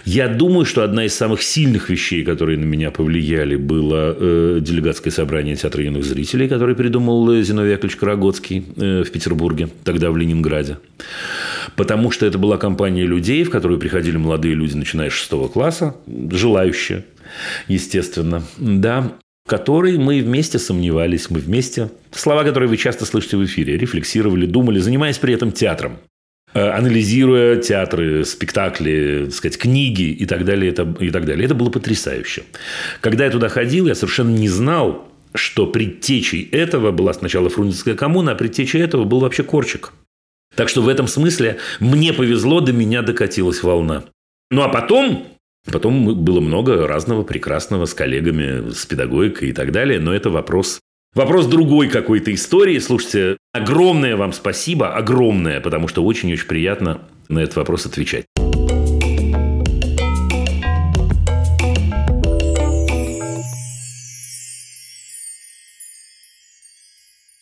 я 0.05 0.27
думаю, 0.27 0.65
что 0.65 0.83
одна 0.83 1.05
из 1.05 1.13
самых 1.13 1.41
сильных 1.41 1.89
вещей, 1.89 2.23
которые 2.23 2.57
на 2.57 2.65
меня 2.65 2.91
повлияли, 2.91 3.55
было 3.55 4.15
э, 4.17 4.59
делегатское 4.61 5.11
собрание 5.11 5.55
театра 5.55 5.83
юных 5.83 6.03
зрителей, 6.05 6.47
которое 6.47 6.75
придумал 6.75 7.31
э, 7.31 7.41
Зиновий 7.41 7.71
Яковлевич 7.71 7.97
Карагодский 7.97 8.65
э, 8.75 9.03
в 9.03 9.11
Петербурге, 9.11 9.69
тогда 9.83 10.11
в 10.11 10.17
Ленинграде. 10.17 10.77
Потому 11.75 12.11
что 12.11 12.25
это 12.25 12.37
была 12.37 12.57
компания 12.57 13.05
людей, 13.05 13.43
в 13.43 13.49
которую 13.49 13.79
приходили 13.79 14.17
молодые 14.17 14.53
люди, 14.53 14.75
начиная 14.75 15.09
с 15.09 15.13
шестого 15.13 15.47
класса, 15.47 15.95
желающие, 16.31 17.05
естественно, 17.67 18.43
да, 18.57 19.13
в 19.45 19.49
которой 19.49 19.97
мы 19.97 20.21
вместе 20.21 20.59
сомневались, 20.59 21.29
мы 21.31 21.39
вместе, 21.39 21.89
слова, 22.11 22.43
которые 22.43 22.69
вы 22.69 22.77
часто 22.77 23.05
слышите 23.05 23.37
в 23.37 23.45
эфире, 23.45 23.77
рефлексировали, 23.77 24.45
думали, 24.45 24.79
занимаясь 24.79 25.17
при 25.17 25.33
этом 25.33 25.51
театром. 25.51 25.97
Э, 26.53 26.69
анализируя 26.69 27.57
театры, 27.57 28.25
спектакли, 28.25 29.25
так 29.25 29.33
сказать, 29.35 29.57
книги 29.59 30.09
и 30.09 30.25
так 30.25 30.45
далее, 30.45 30.71
это, 30.71 30.95
и 30.99 31.11
так 31.11 31.25
далее. 31.25 31.45
Это 31.45 31.53
было 31.53 31.69
потрясающе. 31.69 32.43
Когда 33.01 33.25
я 33.25 33.31
туда 33.31 33.49
ходил, 33.49 33.87
я 33.87 33.93
совершенно 33.93 34.35
не 34.35 34.49
знал, 34.49 35.07
что 35.35 35.67
предтечей 35.67 36.49
этого 36.51 36.91
была 36.91 37.13
сначала 37.13 37.49
Фрунзенская 37.49 37.93
коммуна, 37.93 38.31
а 38.31 38.35
предтечей 38.35 38.81
этого 38.81 39.03
был 39.03 39.19
вообще 39.19 39.43
Корчик. 39.43 39.93
Так 40.55 40.69
что 40.69 40.81
в 40.81 40.87
этом 40.87 41.07
смысле 41.07 41.57
мне 41.79 42.13
повезло, 42.13 42.61
до 42.61 42.73
меня 42.73 43.03
докатилась 43.03 43.61
волна. 43.61 44.05
Ну, 44.49 44.63
а 44.63 44.69
потом 44.69 45.27
Потом 45.71 46.23
было 46.23 46.39
много 46.39 46.87
разного 46.87 47.23
прекрасного 47.23 47.85
с 47.85 47.93
коллегами, 47.93 48.71
с 48.71 48.85
педагогикой 48.85 49.49
и 49.49 49.53
так 49.53 49.71
далее, 49.71 49.99
но 49.99 50.13
это 50.13 50.29
вопрос 50.29 50.79
Вопрос 51.15 51.47
другой 51.47 51.89
какой-то 51.89 52.31
истории. 52.33 52.77
Слушайте, 52.77 53.37
огромное 53.51 54.15
вам 54.15 54.31
спасибо, 54.31 54.93
огромное, 54.95 55.59
потому 55.59 55.87
что 55.87 56.03
очень-очень 56.03 56.45
приятно 56.45 57.01
на 57.29 57.39
этот 57.39 57.55
вопрос 57.55 57.87
отвечать. 57.87 58.25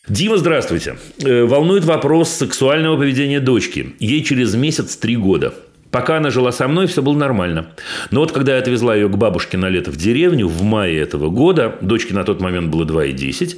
Дима, 0.07 0.37
здравствуйте. 0.37 0.95
Э, 1.25 1.43
волнует 1.43 1.83
вопрос 1.83 2.29
сексуального 2.29 2.95
поведения 2.95 3.41
дочки. 3.41 3.95
Ей 3.99 4.23
через 4.23 4.55
месяц 4.55 4.95
три 4.95 5.17
года. 5.17 5.53
Пока 5.91 6.17
она 6.17 6.29
жила 6.29 6.51
со 6.51 6.67
мной, 6.67 6.87
все 6.87 7.01
было 7.01 7.15
нормально. 7.15 7.71
Но 8.11 8.19
вот 8.19 8.31
когда 8.31 8.53
я 8.53 8.59
отвезла 8.59 8.95
ее 8.95 9.07
к 9.07 9.15
бабушке 9.15 9.57
на 9.57 9.69
лето 9.69 9.91
в 9.91 9.95
деревню 9.97 10.47
в 10.47 10.61
мае 10.61 10.99
этого 10.99 11.29
года, 11.29 11.77
дочке 11.81 12.13
на 12.13 12.23
тот 12.23 12.41
момент 12.41 12.69
было 12.69 12.83
2,10, 12.83 13.57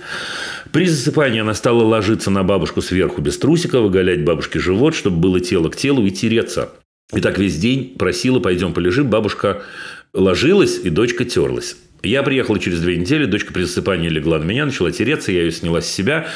при 0.72 0.86
засыпании 0.86 1.42
она 1.42 1.54
стала 1.54 1.84
ложиться 1.84 2.30
на 2.30 2.44
бабушку 2.44 2.82
сверху 2.82 3.22
без 3.22 3.38
трусика, 3.38 3.80
выгалять 3.80 4.24
бабушке 4.24 4.60
живот, 4.60 4.96
чтобы 4.96 5.18
было 5.18 5.40
тело 5.40 5.70
к 5.70 5.76
телу 5.76 6.06
и 6.06 6.12
тереться. 6.12 6.70
И 7.14 7.22
так 7.22 7.40
весь 7.40 7.58
день 7.58 7.96
просила, 7.98 8.40
пойдем 8.40 8.74
полежим. 8.74 9.10
Бабушка 9.10 9.64
ложилась, 10.14 10.80
и 10.84 10.90
дочка 10.92 11.26
терлась. 11.26 11.76
Я 12.02 12.24
приехал 12.24 12.56
через 12.58 12.80
две 12.80 12.96
недели, 12.96 13.26
дочка 13.26 13.52
при 13.52 13.64
засыпании 13.64 14.08
легла 14.08 14.40
на 14.40 14.46
меня, 14.46 14.66
начала 14.66 14.90
тереться, 14.90 15.34
я 15.34 15.42
ее 15.42 15.52
сняла 15.52 15.82
с 15.82 15.88
себя, 15.88 16.28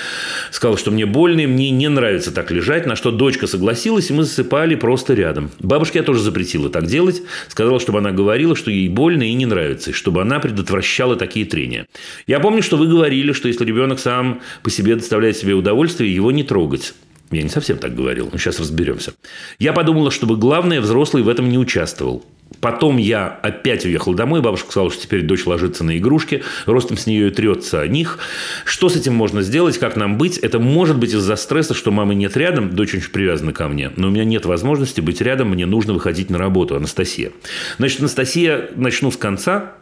сказала, 0.51 0.77
что 0.77 0.91
мне 0.91 1.05
больно, 1.05 1.41
и 1.41 1.47
мне 1.47 1.69
не 1.69 1.87
нравится 1.87 2.33
так 2.33 2.51
лежать, 2.51 2.85
на 2.85 2.97
что 2.97 3.11
дочка 3.11 3.47
согласилась, 3.47 4.09
и 4.09 4.13
мы 4.13 4.23
засыпали 4.23 4.75
просто 4.75 5.13
рядом. 5.13 5.51
Бабушке 5.59 5.99
я 5.99 6.03
тоже 6.03 6.19
запретила 6.19 6.69
так 6.69 6.87
делать, 6.87 7.21
сказала, 7.47 7.79
чтобы 7.79 7.99
она 7.99 8.11
говорила, 8.11 8.57
что 8.57 8.71
ей 8.71 8.89
больно 8.89 9.23
и 9.23 9.33
не 9.33 9.45
нравится, 9.45 9.91
и 9.91 9.93
чтобы 9.93 10.21
она 10.21 10.41
предотвращала 10.41 11.15
такие 11.15 11.45
трения. 11.45 11.87
Я 12.27 12.41
помню, 12.41 12.61
что 12.61 12.75
вы 12.75 12.87
говорили, 12.87 13.31
что 13.31 13.47
если 13.47 13.63
ребенок 13.63 13.99
сам 13.99 14.41
по 14.63 14.69
себе 14.69 14.97
доставляет 14.97 15.37
себе 15.37 15.53
удовольствие, 15.53 16.13
его 16.13 16.31
не 16.31 16.43
трогать. 16.43 16.93
Я 17.31 17.41
не 17.41 17.49
совсем 17.49 17.77
так 17.77 17.95
говорил, 17.95 18.29
но 18.31 18.37
сейчас 18.37 18.59
разберемся. 18.59 19.13
Я 19.59 19.73
подумала, 19.73 20.11
чтобы 20.11 20.35
главное, 20.35 20.81
взрослый 20.81 21.23
в 21.23 21.29
этом 21.29 21.49
не 21.49 21.57
участвовал. 21.57 22.23
Потом 22.59 22.97
я 22.97 23.27
опять 23.27 23.85
уехал 23.85 24.13
домой. 24.13 24.41
Бабушка 24.41 24.71
сказала, 24.71 24.91
что 24.91 25.01
теперь 25.01 25.23
дочь 25.23 25.45
ложится 25.45 25.83
на 25.83 25.97
игрушки, 25.97 26.43
ростом 26.65 26.97
с 26.97 27.05
нее 27.05 27.27
и 27.27 27.29
трется 27.29 27.81
о 27.81 27.87
них. 27.87 28.19
Что 28.65 28.89
с 28.89 28.95
этим 28.95 29.13
можно 29.13 29.41
сделать, 29.41 29.77
как 29.77 29.95
нам 29.95 30.17
быть? 30.17 30.37
Это 30.37 30.59
может 30.59 30.97
быть 30.97 31.13
из-за 31.13 31.35
стресса, 31.35 31.73
что 31.73 31.91
мамы 31.91 32.15
нет 32.15 32.37
рядом, 32.37 32.75
дочь 32.75 32.95
очень 32.95 33.11
привязана 33.11 33.53
ко 33.53 33.67
мне, 33.67 33.91
но 33.97 34.07
у 34.07 34.11
меня 34.11 34.23
нет 34.23 34.45
возможности 34.45 35.01
быть 35.01 35.21
рядом, 35.21 35.49
мне 35.49 35.65
нужно 35.65 35.93
выходить 35.93 36.29
на 36.29 36.37
работу, 36.37 36.75
Анастасия. 36.75 37.31
Значит, 37.77 37.99
Анастасия, 37.99 38.69
начну 38.75 39.11
с 39.11 39.17
конца. 39.17 39.73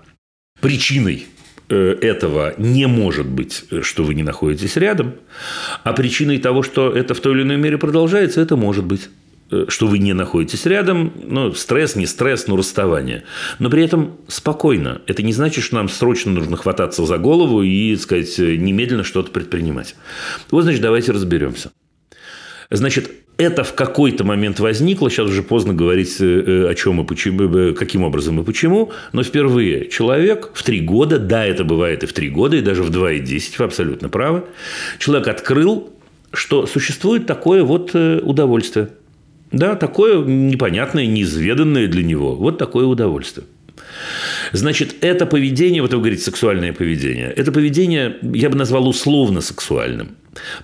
Причиной 0.60 1.28
э, 1.70 1.98
этого 2.02 2.54
не 2.58 2.88
может 2.88 3.28
быть, 3.28 3.66
э, 3.72 3.82
что 3.82 4.04
вы 4.04 4.14
не 4.14 4.24
находитесь 4.24 4.76
рядом, 4.76 5.16
а 5.84 5.94
причиной 5.94 6.38
того, 6.38 6.64
что 6.64 6.92
это 6.92 7.14
в 7.14 7.20
той 7.20 7.34
или 7.34 7.44
иной 7.44 7.58
мере 7.58 7.78
продолжается, 7.78 8.42
это 8.42 8.56
может 8.56 8.86
быть. 8.86 9.10
Э, 9.52 9.66
что 9.68 9.88
вы 9.88 10.00
не 10.00 10.14
находитесь 10.14 10.66
рядом, 10.66 11.12
ну, 11.24 11.54
стресс, 11.54 11.96
не 11.96 12.06
стресс, 12.06 12.48
но 12.48 12.56
расставание. 12.56 13.24
Но 13.60 13.70
при 13.70 13.84
этом 13.84 14.18
спокойно. 14.28 15.02
Это 15.08 15.24
не 15.24 15.34
значит, 15.34 15.64
что 15.64 15.76
нам 15.76 15.90
срочно 15.90 16.32
нужно 16.32 16.56
хвататься 16.56 17.06
за 17.06 17.18
голову 17.18 17.62
и, 17.62 17.96
так 17.96 18.04
сказать, 18.04 18.38
немедленно 18.38 19.04
что-то 19.04 19.32
предпринимать. 19.32 19.96
Вот, 20.52 20.64
значит, 20.64 20.82
давайте 20.82 21.12
разберемся. 21.12 21.72
Значит, 22.70 23.12
это 23.36 23.66
в 23.66 23.74
какой-то 23.74 24.24
момент 24.24 24.62
возникло, 24.62 25.10
сейчас 25.10 25.28
уже 25.28 25.44
поздно 25.44 25.74
говорить 25.74 26.16
э, 26.22 26.26
э, 26.26 26.70
о 26.70 26.76
чем 26.76 27.02
и 27.02 27.06
почему, 27.06 27.74
каким 27.74 28.04
образом 28.04 28.40
и 28.40 28.46
почему, 28.46 28.94
но 29.12 29.22
впервые 29.22 29.90
человек 29.90 30.52
в 30.54 30.64
три 30.64 30.80
года, 30.80 31.20
да, 31.20 31.46
это 31.46 31.66
бывает 31.66 32.04
и 32.04 32.06
в 32.06 32.14
три 32.14 32.30
года, 32.30 32.56
и 32.56 32.62
даже 32.62 32.84
в 32.84 32.90
два 32.90 33.12
и 33.12 33.20
десять, 33.20 33.60
вы 33.60 33.66
абсолютно 33.66 34.08
правы, 34.08 34.46
человек 34.98 35.28
открыл, 35.28 35.90
что 36.32 36.66
существует 36.68 37.26
такое 37.26 37.64
вот 37.64 37.94
удовольствие– 37.94 38.92
да, 39.52 39.76
такое 39.76 40.24
непонятное, 40.24 41.06
неизведанное 41.06 41.88
для 41.88 42.04
него. 42.04 42.36
Вот 42.36 42.58
такое 42.58 42.86
удовольствие. 42.86 43.46
Значит, 44.54 44.96
это 45.02 45.26
поведение, 45.26 45.82
вот 45.82 45.94
вы 45.94 46.00
говорите, 46.00 46.24
сексуальное 46.24 46.74
поведение, 46.74 47.32
это 47.32 47.52
поведение 47.52 48.18
я 48.22 48.50
бы 48.50 48.58
назвал 48.58 48.88
условно 48.88 49.42
сексуальным. 49.42 50.16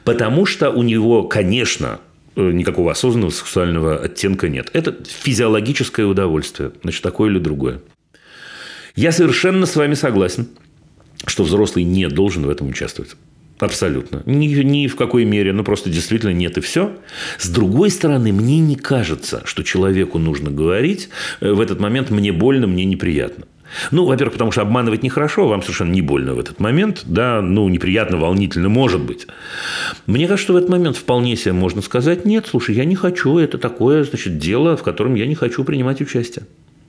Потому 0.03 0.45
что 0.45 0.69
у 0.69 0.83
него, 0.83 1.23
конечно, 1.23 1.99
э, 2.35 2.51
никакого 2.51 2.91
осознанного 2.91 3.31
сексуального 3.31 3.97
оттенка 3.97 4.47
нет. 4.47 4.69
Это 4.73 4.95
физиологическое 5.05 6.05
удовольствие. 6.05 6.71
Значит, 6.83 7.03
такое 7.03 7.29
или 7.29 7.39
другое. 7.39 7.81
Я 8.95 9.11
совершенно 9.11 9.65
с 9.65 9.75
вами 9.75 9.93
согласен, 9.93 10.47
что 11.25 11.43
взрослый 11.43 11.83
не 11.83 12.07
должен 12.07 12.45
в 12.45 12.49
этом 12.49 12.69
участвовать. 12.69 13.15
Абсолютно. 13.59 14.21
Ни, 14.25 14.47
ни 14.47 14.87
в 14.87 14.95
какой 14.95 15.25
мере, 15.25 15.51
ну 15.51 15.63
просто 15.63 15.89
действительно 15.89 16.31
нет 16.31 16.57
и 16.57 16.61
все. 16.61 16.95
С 17.39 17.49
другой 17.49 17.89
стороны, 17.89 18.31
мне 18.31 18.59
не 18.59 18.75
кажется, 18.75 19.41
что 19.45 19.63
человеку 19.63 20.19
нужно 20.19 20.51
говорить 20.51 21.09
э, 21.41 21.51
в 21.51 21.59
этот 21.59 21.79
момент 21.79 22.11
мне 22.11 22.31
больно, 22.31 22.67
мне 22.67 22.85
неприятно. 22.85 23.45
Ну, 23.91 24.05
во-первых, 24.05 24.33
потому 24.33 24.51
что 24.51 24.61
обманывать 24.61 25.03
нехорошо, 25.03 25.47
вам 25.47 25.61
совершенно 25.61 25.91
не 25.91 26.01
больно 26.01 26.33
в 26.33 26.39
этот 26.39 26.59
момент, 26.59 27.01
да, 27.05 27.41
ну, 27.41 27.67
неприятно, 27.67 28.17
волнительно, 28.17 28.69
может 28.69 29.01
быть. 29.01 29.27
Мне 30.05 30.27
кажется, 30.27 30.43
что 30.45 30.53
в 30.53 30.57
этот 30.57 30.69
момент 30.69 30.95
вполне 30.95 31.35
себе 31.35 31.53
можно 31.53 31.81
сказать, 31.81 32.25
нет, 32.25 32.47
слушай, 32.47 32.75
я 32.75 32.85
не 32.85 32.95
хочу, 32.95 33.37
это 33.37 33.57
такое, 33.57 34.03
значит, 34.03 34.37
дело, 34.37 34.77
в 34.77 34.83
котором 34.83 35.15
я 35.15 35.25
не 35.25 35.35
хочу 35.35 35.63
принимать 35.63 35.99
участие. 35.99 36.45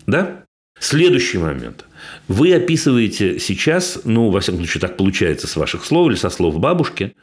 Да? 0.06 0.44
Следующий 0.80 1.38
момент. 1.38 1.84
Вы 2.28 2.54
описываете 2.54 3.38
сейчас, 3.38 4.00
ну, 4.04 4.30
во 4.30 4.40
всяком 4.40 4.60
случае, 4.60 4.80
так 4.80 4.96
получается 4.96 5.46
с 5.46 5.56
ваших 5.56 5.84
слов 5.84 6.08
или 6.08 6.16
со 6.16 6.30
слов 6.30 6.58
бабушки, 6.58 7.14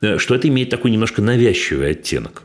э, 0.00 0.18
что 0.18 0.34
это 0.34 0.48
имеет 0.48 0.70
такой 0.70 0.90
немножко 0.90 1.22
навязчивый 1.22 1.90
оттенок. 1.90 2.42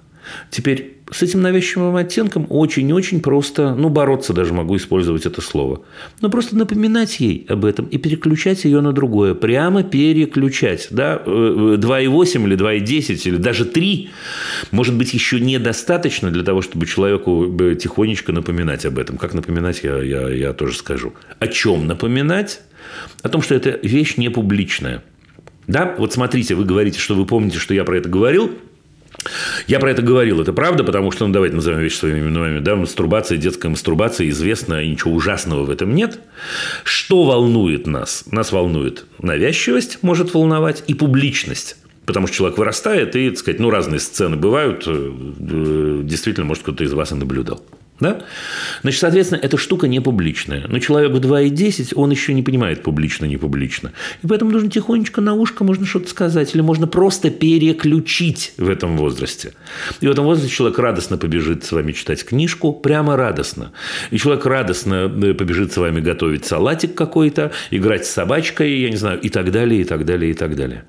Теперь 0.49 0.95
с 1.11 1.22
этим 1.22 1.41
навязчивым 1.41 1.95
оттенком 1.95 2.47
очень-очень 2.49 3.22
просто, 3.22 3.76
ну, 3.76 3.89
бороться 3.89 4.34
даже 4.34 4.53
могу 4.53 4.76
использовать 4.76 5.26
это 5.26 5.41
слово. 5.41 5.81
Но 6.22 6.30
просто 6.30 6.56
напоминать 6.56 7.19
ей 7.19 7.45
об 7.47 7.65
этом 7.65 7.85
и 7.85 7.97
переключать 7.97 8.65
ее 8.65 8.81
на 8.81 8.91
другое. 8.91 9.35
Прямо 9.35 9.84
переключать. 9.84 10.88
Да? 10.89 11.22
2,8 11.26 12.43
э, 12.43 12.47
или 12.47 12.57
2,10 12.57 13.27
или 13.27 13.38
даже 13.38 13.65
3 13.65 14.10
может 14.72 14.95
быть 14.95 15.14
еще 15.14 15.39
недостаточно 15.39 16.31
для 16.31 16.43
того, 16.43 16.61
чтобы 16.61 16.88
человеку 16.88 17.56
э, 17.60 17.76
тихонечко 17.76 18.31
напоминать 18.31 18.85
об 18.85 18.97
этом. 18.97 19.18
Как 19.18 19.34
напоминать, 19.34 19.81
я, 19.84 20.02
я, 20.02 20.30
я 20.30 20.53
тоже 20.53 20.76
скажу. 20.76 21.14
О 21.39 21.47
чем 21.47 21.85
напоминать? 21.85 22.61
О 23.22 23.30
том, 23.30 23.41
что 23.41 23.53
эта 23.53 23.80
вещь 23.84 24.18
не 24.18 24.30
публичная. 24.30 25.03
Да, 25.68 25.95
вот 25.97 26.14
смотрите, 26.14 26.56
вы 26.56 26.65
говорите, 26.65 26.99
что 26.99 27.15
вы 27.15 27.26
помните, 27.26 27.57
что 27.57 27.73
я 27.73 27.84
про 27.84 27.97
это 27.97 28.10
говорил. 28.10 28.52
Я 29.68 29.80
про 29.80 29.92
это 29.92 30.02
говорил, 30.02 30.42
это 30.42 30.54
правда, 30.54 30.84
потому 30.84 31.12
что, 31.12 31.26
ну, 31.28 31.34
давайте 31.34 31.56
назовем 31.56 31.80
вещи 31.80 31.96
своими 31.96 32.20
именами, 32.20 32.60
да, 32.60 32.76
мастурбация, 32.76 33.38
детская 33.38 33.70
мастурбация 33.70 34.30
известна, 34.30 34.84
и 34.84 34.90
ничего 34.90 35.14
ужасного 35.14 35.64
в 35.64 35.70
этом 35.70 35.96
нет. 35.96 36.20
Что 36.84 37.24
волнует 37.24 37.88
нас? 37.88 38.26
Нас 38.32 38.52
волнует 38.52 39.06
навязчивость, 39.20 40.00
может 40.02 40.34
волновать, 40.34 40.84
и 40.88 40.94
публичность. 40.94 41.78
Потому 42.06 42.28
что 42.28 42.36
человек 42.36 42.58
вырастает, 42.58 43.16
и, 43.16 43.30
так 43.30 43.40
сказать, 43.40 43.60
ну, 43.60 43.70
разные 43.70 44.00
сцены 44.00 44.36
бывают. 44.36 44.84
Э, 44.86 46.02
действительно, 46.04 46.46
может, 46.46 46.64
кто-то 46.64 46.84
из 46.84 46.94
вас 46.94 47.12
и 47.12 47.16
наблюдал. 47.16 47.64
Да? 48.00 48.24
Значит, 48.82 49.00
соответственно, 49.00 49.40
эта 49.42 49.58
штука 49.58 49.88
не 49.88 50.02
публичная. 50.02 50.66
Но 50.68 50.80
человек 50.80 51.14
в 51.14 51.16
2,10, 51.16 51.94
он 51.96 52.12
еще 52.12 52.34
не 52.34 52.44
понимает 52.44 52.84
публично, 52.84 53.26
не 53.26 53.38
публично. 53.38 53.94
И 54.22 54.28
поэтому 54.28 54.52
нужно 54.52 54.70
тихонечко 54.70 55.22
на 55.22 55.34
ушко 55.34 55.64
можно 55.64 55.86
что-то 55.86 56.10
сказать. 56.10 56.54
Или 56.54 56.62
можно 56.62 56.88
просто 56.88 57.30
переключить 57.30 58.54
в 58.58 58.70
этом 58.70 58.98
возрасте. 58.98 59.54
И 60.02 60.08
в 60.08 60.12
этом 60.12 60.26
возрасте 60.26 60.54
человек 60.54 60.78
радостно 60.78 61.18
побежит 61.18 61.64
с 61.64 61.72
вами 61.72 61.94
читать 61.94 62.26
книжку, 62.26 62.74
прямо 62.74 63.16
радостно. 63.16 63.72
И 64.12 64.18
человек 64.18 64.46
радостно 64.46 65.12
э, 65.24 65.34
побежит 65.34 65.72
с 65.72 65.78
вами 65.78 66.02
готовить 66.02 66.46
салатик 66.46 66.96
какой-то, 66.96 67.54
играть 67.72 68.06
с 68.06 68.10
собачкой, 68.12 68.78
я 68.78 68.90
не 68.90 68.98
знаю, 68.98 69.22
и 69.22 69.30
так 69.30 69.52
далее, 69.52 69.82
и 69.82 69.86
так 69.86 70.04
далее, 70.04 70.32
и 70.32 70.34
так 70.34 70.56
далее. 70.56 70.84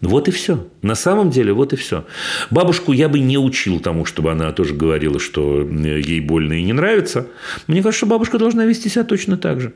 Вот 0.00 0.28
и 0.28 0.30
все. 0.30 0.66
На 0.82 0.94
самом 0.94 1.30
деле, 1.30 1.52
вот 1.52 1.72
и 1.72 1.76
все. 1.76 2.04
Бабушку 2.50 2.92
я 2.92 3.08
бы 3.08 3.18
не 3.18 3.36
учил 3.36 3.80
тому, 3.80 4.04
чтобы 4.04 4.30
она 4.30 4.52
тоже 4.52 4.74
говорила, 4.74 5.18
что 5.18 5.62
ей 5.62 6.20
больно 6.20 6.54
и 6.54 6.62
не 6.62 6.72
нравится. 6.72 7.26
Мне 7.66 7.82
кажется, 7.82 8.06
бабушка 8.06 8.38
должна 8.38 8.64
вести 8.64 8.88
себя 8.88 9.04
точно 9.04 9.36
так 9.36 9.60
же. 9.60 9.72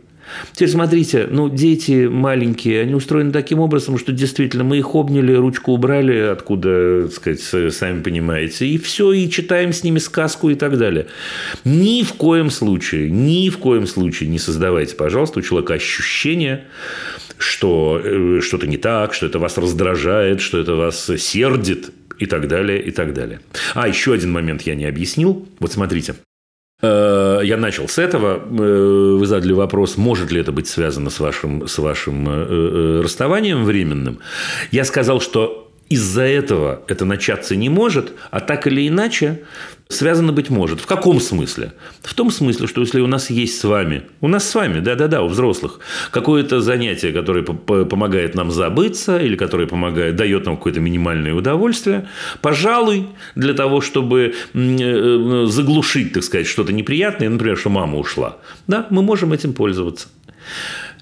Теперь 0.53 0.69
смотрите, 0.69 1.27
ну, 1.31 1.49
дети 1.49 2.07
маленькие, 2.07 2.83
они 2.83 2.95
устроены 2.95 3.33
таким 3.33 3.59
образом, 3.61 3.99
что 3.99 4.13
действительно 4.13 4.65
мы 4.65 4.79
их 4.79 4.95
обняли, 4.95 5.33
ручку 5.33 5.73
убрали, 5.73 6.17
откуда, 6.19 7.09
так 7.09 7.13
сказать, 7.13 7.75
сами 7.75 8.03
понимаете, 8.03 8.67
и 8.67 8.79
все, 8.79 9.13
и 9.13 9.29
читаем 9.29 9.73
с 9.73 9.83
ними 9.83 9.99
сказку 9.99 10.51
и 10.51 10.55
так 10.55 10.79
далее. 10.79 11.07
Ни 11.65 12.03
в 12.03 12.15
коем 12.15 12.51
случае, 12.51 13.11
ни 13.11 13.49
в 13.51 13.59
коем 13.59 13.87
случае 13.87 14.29
не 14.29 14.39
создавайте, 14.39 14.95
пожалуйста, 14.95 15.41
у 15.41 15.43
человека 15.43 15.75
ощущение, 15.75 16.65
что 17.43 18.01
э, 18.03 18.41
что-то 18.41 18.67
не 18.67 18.77
так, 18.77 19.15
что 19.15 19.27
это 19.27 19.39
вас 19.39 19.59
раздражает, 19.59 20.41
что 20.41 20.59
это 20.59 20.75
вас 20.75 21.11
сердит 21.19 21.91
и 22.19 22.27
так 22.27 22.49
далее, 22.49 22.81
и 22.83 22.91
так 22.91 23.13
далее. 23.13 23.41
А, 23.75 23.89
еще 23.89 24.13
один 24.13 24.33
момент 24.33 24.63
я 24.63 24.75
не 24.75 24.85
объяснил. 24.85 25.49
Вот 25.59 25.73
смотрите. 25.73 26.15
Э, 26.81 27.41
я 27.43 27.57
начал 27.57 27.89
с 27.89 27.99
этого. 27.99 28.37
Э, 28.37 29.17
вы 29.19 29.27
задали 29.27 29.53
вопрос, 29.53 29.97
может 29.97 30.31
ли 30.31 30.41
это 30.41 30.53
быть 30.53 30.69
связано 30.69 31.11
с 31.11 31.21
вашим, 31.21 31.67
с 31.67 31.79
вашим 31.79 33.01
расставанием 33.03 33.65
временным. 33.65 34.21
Я 34.71 34.85
сказал, 34.85 35.21
что 35.21 35.72
из-за 35.93 36.23
этого 36.23 36.83
это 36.89 37.05
начаться 37.05 37.55
не 37.57 37.69
может, 37.69 38.13
а 38.31 38.41
так 38.41 38.67
или 38.67 38.89
иначе 38.89 39.43
связано 39.89 40.33
быть 40.33 40.49
может. 40.49 40.81
В 40.81 40.87
каком 40.87 41.21
смысле? 41.21 41.73
В 42.03 42.15
том 42.15 42.31
смысле, 42.31 42.67
что 42.67 42.81
если 42.81 43.01
у 43.01 43.07
нас 43.07 43.29
есть 43.29 43.61
с 43.61 43.65
вами, 43.65 44.05
у 44.23 44.29
нас 44.29 44.49
с 44.49 44.55
вами, 44.55 44.81
да-да-да, 44.81 45.23
у 45.23 45.29
взрослых, 45.29 45.81
какое-то 46.11 46.61
занятие, 46.61 47.13
которое 47.13 47.43
помогает 47.43 48.35
нам 48.35 48.51
забыться 48.51 49.19
или 49.19 49.37
которое 49.37 49.67
помогает, 49.67 50.17
дает 50.17 50.47
нам 50.47 50.57
какое-то 50.57 50.81
минимальное 50.81 51.35
удовольствие, 51.35 52.09
пожалуй, 52.41 53.09
для 53.35 53.53
того, 53.53 53.83
чтобы 53.83 54.35
э, 54.55 55.47
заглушить, 55.49 56.15
так 56.15 56.23
сказать, 56.23 56.47
что-то 56.47 56.73
неприятное, 56.73 57.29
например, 57.29 57.59
что 57.59 57.69
мама 57.69 57.99
ушла, 57.99 58.39
да, 58.67 58.87
мы 58.89 59.03
можем 59.03 59.33
этим 59.33 59.53
пользоваться. 59.53 60.09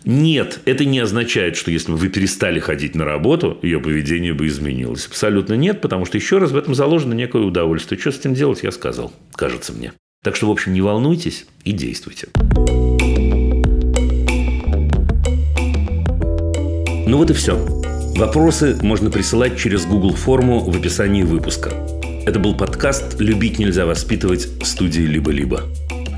Нет, 0.05 0.61
это 0.65 0.85
не 0.85 0.99
означает, 0.99 1.57
что 1.57 1.71
если 1.71 1.93
бы 1.93 1.99
вы 1.99 2.09
перестали 2.09 2.59
ходить 2.59 2.95
на 2.95 3.05
работу, 3.05 3.59
ее 3.63 3.81
поведение 3.81 4.33
бы 4.33 4.47
изменилось. 4.47 5.07
Абсолютно 5.07 5.55
нет, 5.55 5.81
потому 5.81 6.07
что, 6.07 6.17
еще 6.17 6.39
раз, 6.39 6.53
в 6.53 6.57
этом 6.57 6.75
заложено 6.75 7.13
некое 7.13 7.43
удовольствие. 7.43 8.01
Что 8.01 8.13
с 8.13 8.19
этим 8.19 8.35
делать, 8.35 8.63
я 8.63 8.73
сказал, 8.73 9.13
кажется 9.33 9.73
мне. 9.73 9.93
Так 10.23 10.37
что, 10.37 10.47
в 10.47 10.51
общем, 10.51 10.73
не 10.73 10.81
волнуйтесь 10.81 11.47
и 11.65 11.73
действуйте. 11.73 12.29
Ну 17.07 17.17
вот 17.17 17.31
и 17.31 17.35
все. 17.35 17.57
Вопросы 18.17 18.79
можно 18.83 19.11
присылать 19.11 19.59
через 19.59 19.85
Google 19.85 20.15
форму 20.15 20.61
в 20.61 20.77
описании 20.77 21.23
выпуска. 21.23 21.71
Это 22.27 22.39
был 22.39 22.55
подкаст 22.55 23.21
«Любить 23.21 23.59
нельзя 23.59 23.87
воспитывать» 23.87 24.47
студии 24.63 25.03
«Либо-либо». 25.03 25.63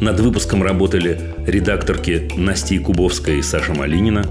Над 0.02 0.18
выпуском 0.18 0.64
работали 0.64 1.16
редакторки 1.46 2.28
Настя 2.36 2.80
Кубовская 2.80 3.36
и 3.36 3.42
Саша 3.42 3.72
Малинина, 3.72 4.24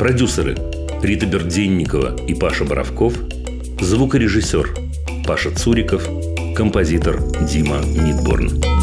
продюсеры 0.00 0.56
Рита 1.00 1.26
Берденникова 1.26 2.16
и 2.26 2.34
Паша 2.34 2.64
Боровков, 2.64 3.14
звукорежиссер 3.80 4.74
Паша 5.24 5.52
Цуриков, 5.54 6.08
композитор 6.56 7.22
Дима 7.48 7.78
Нидборн. 7.84 8.75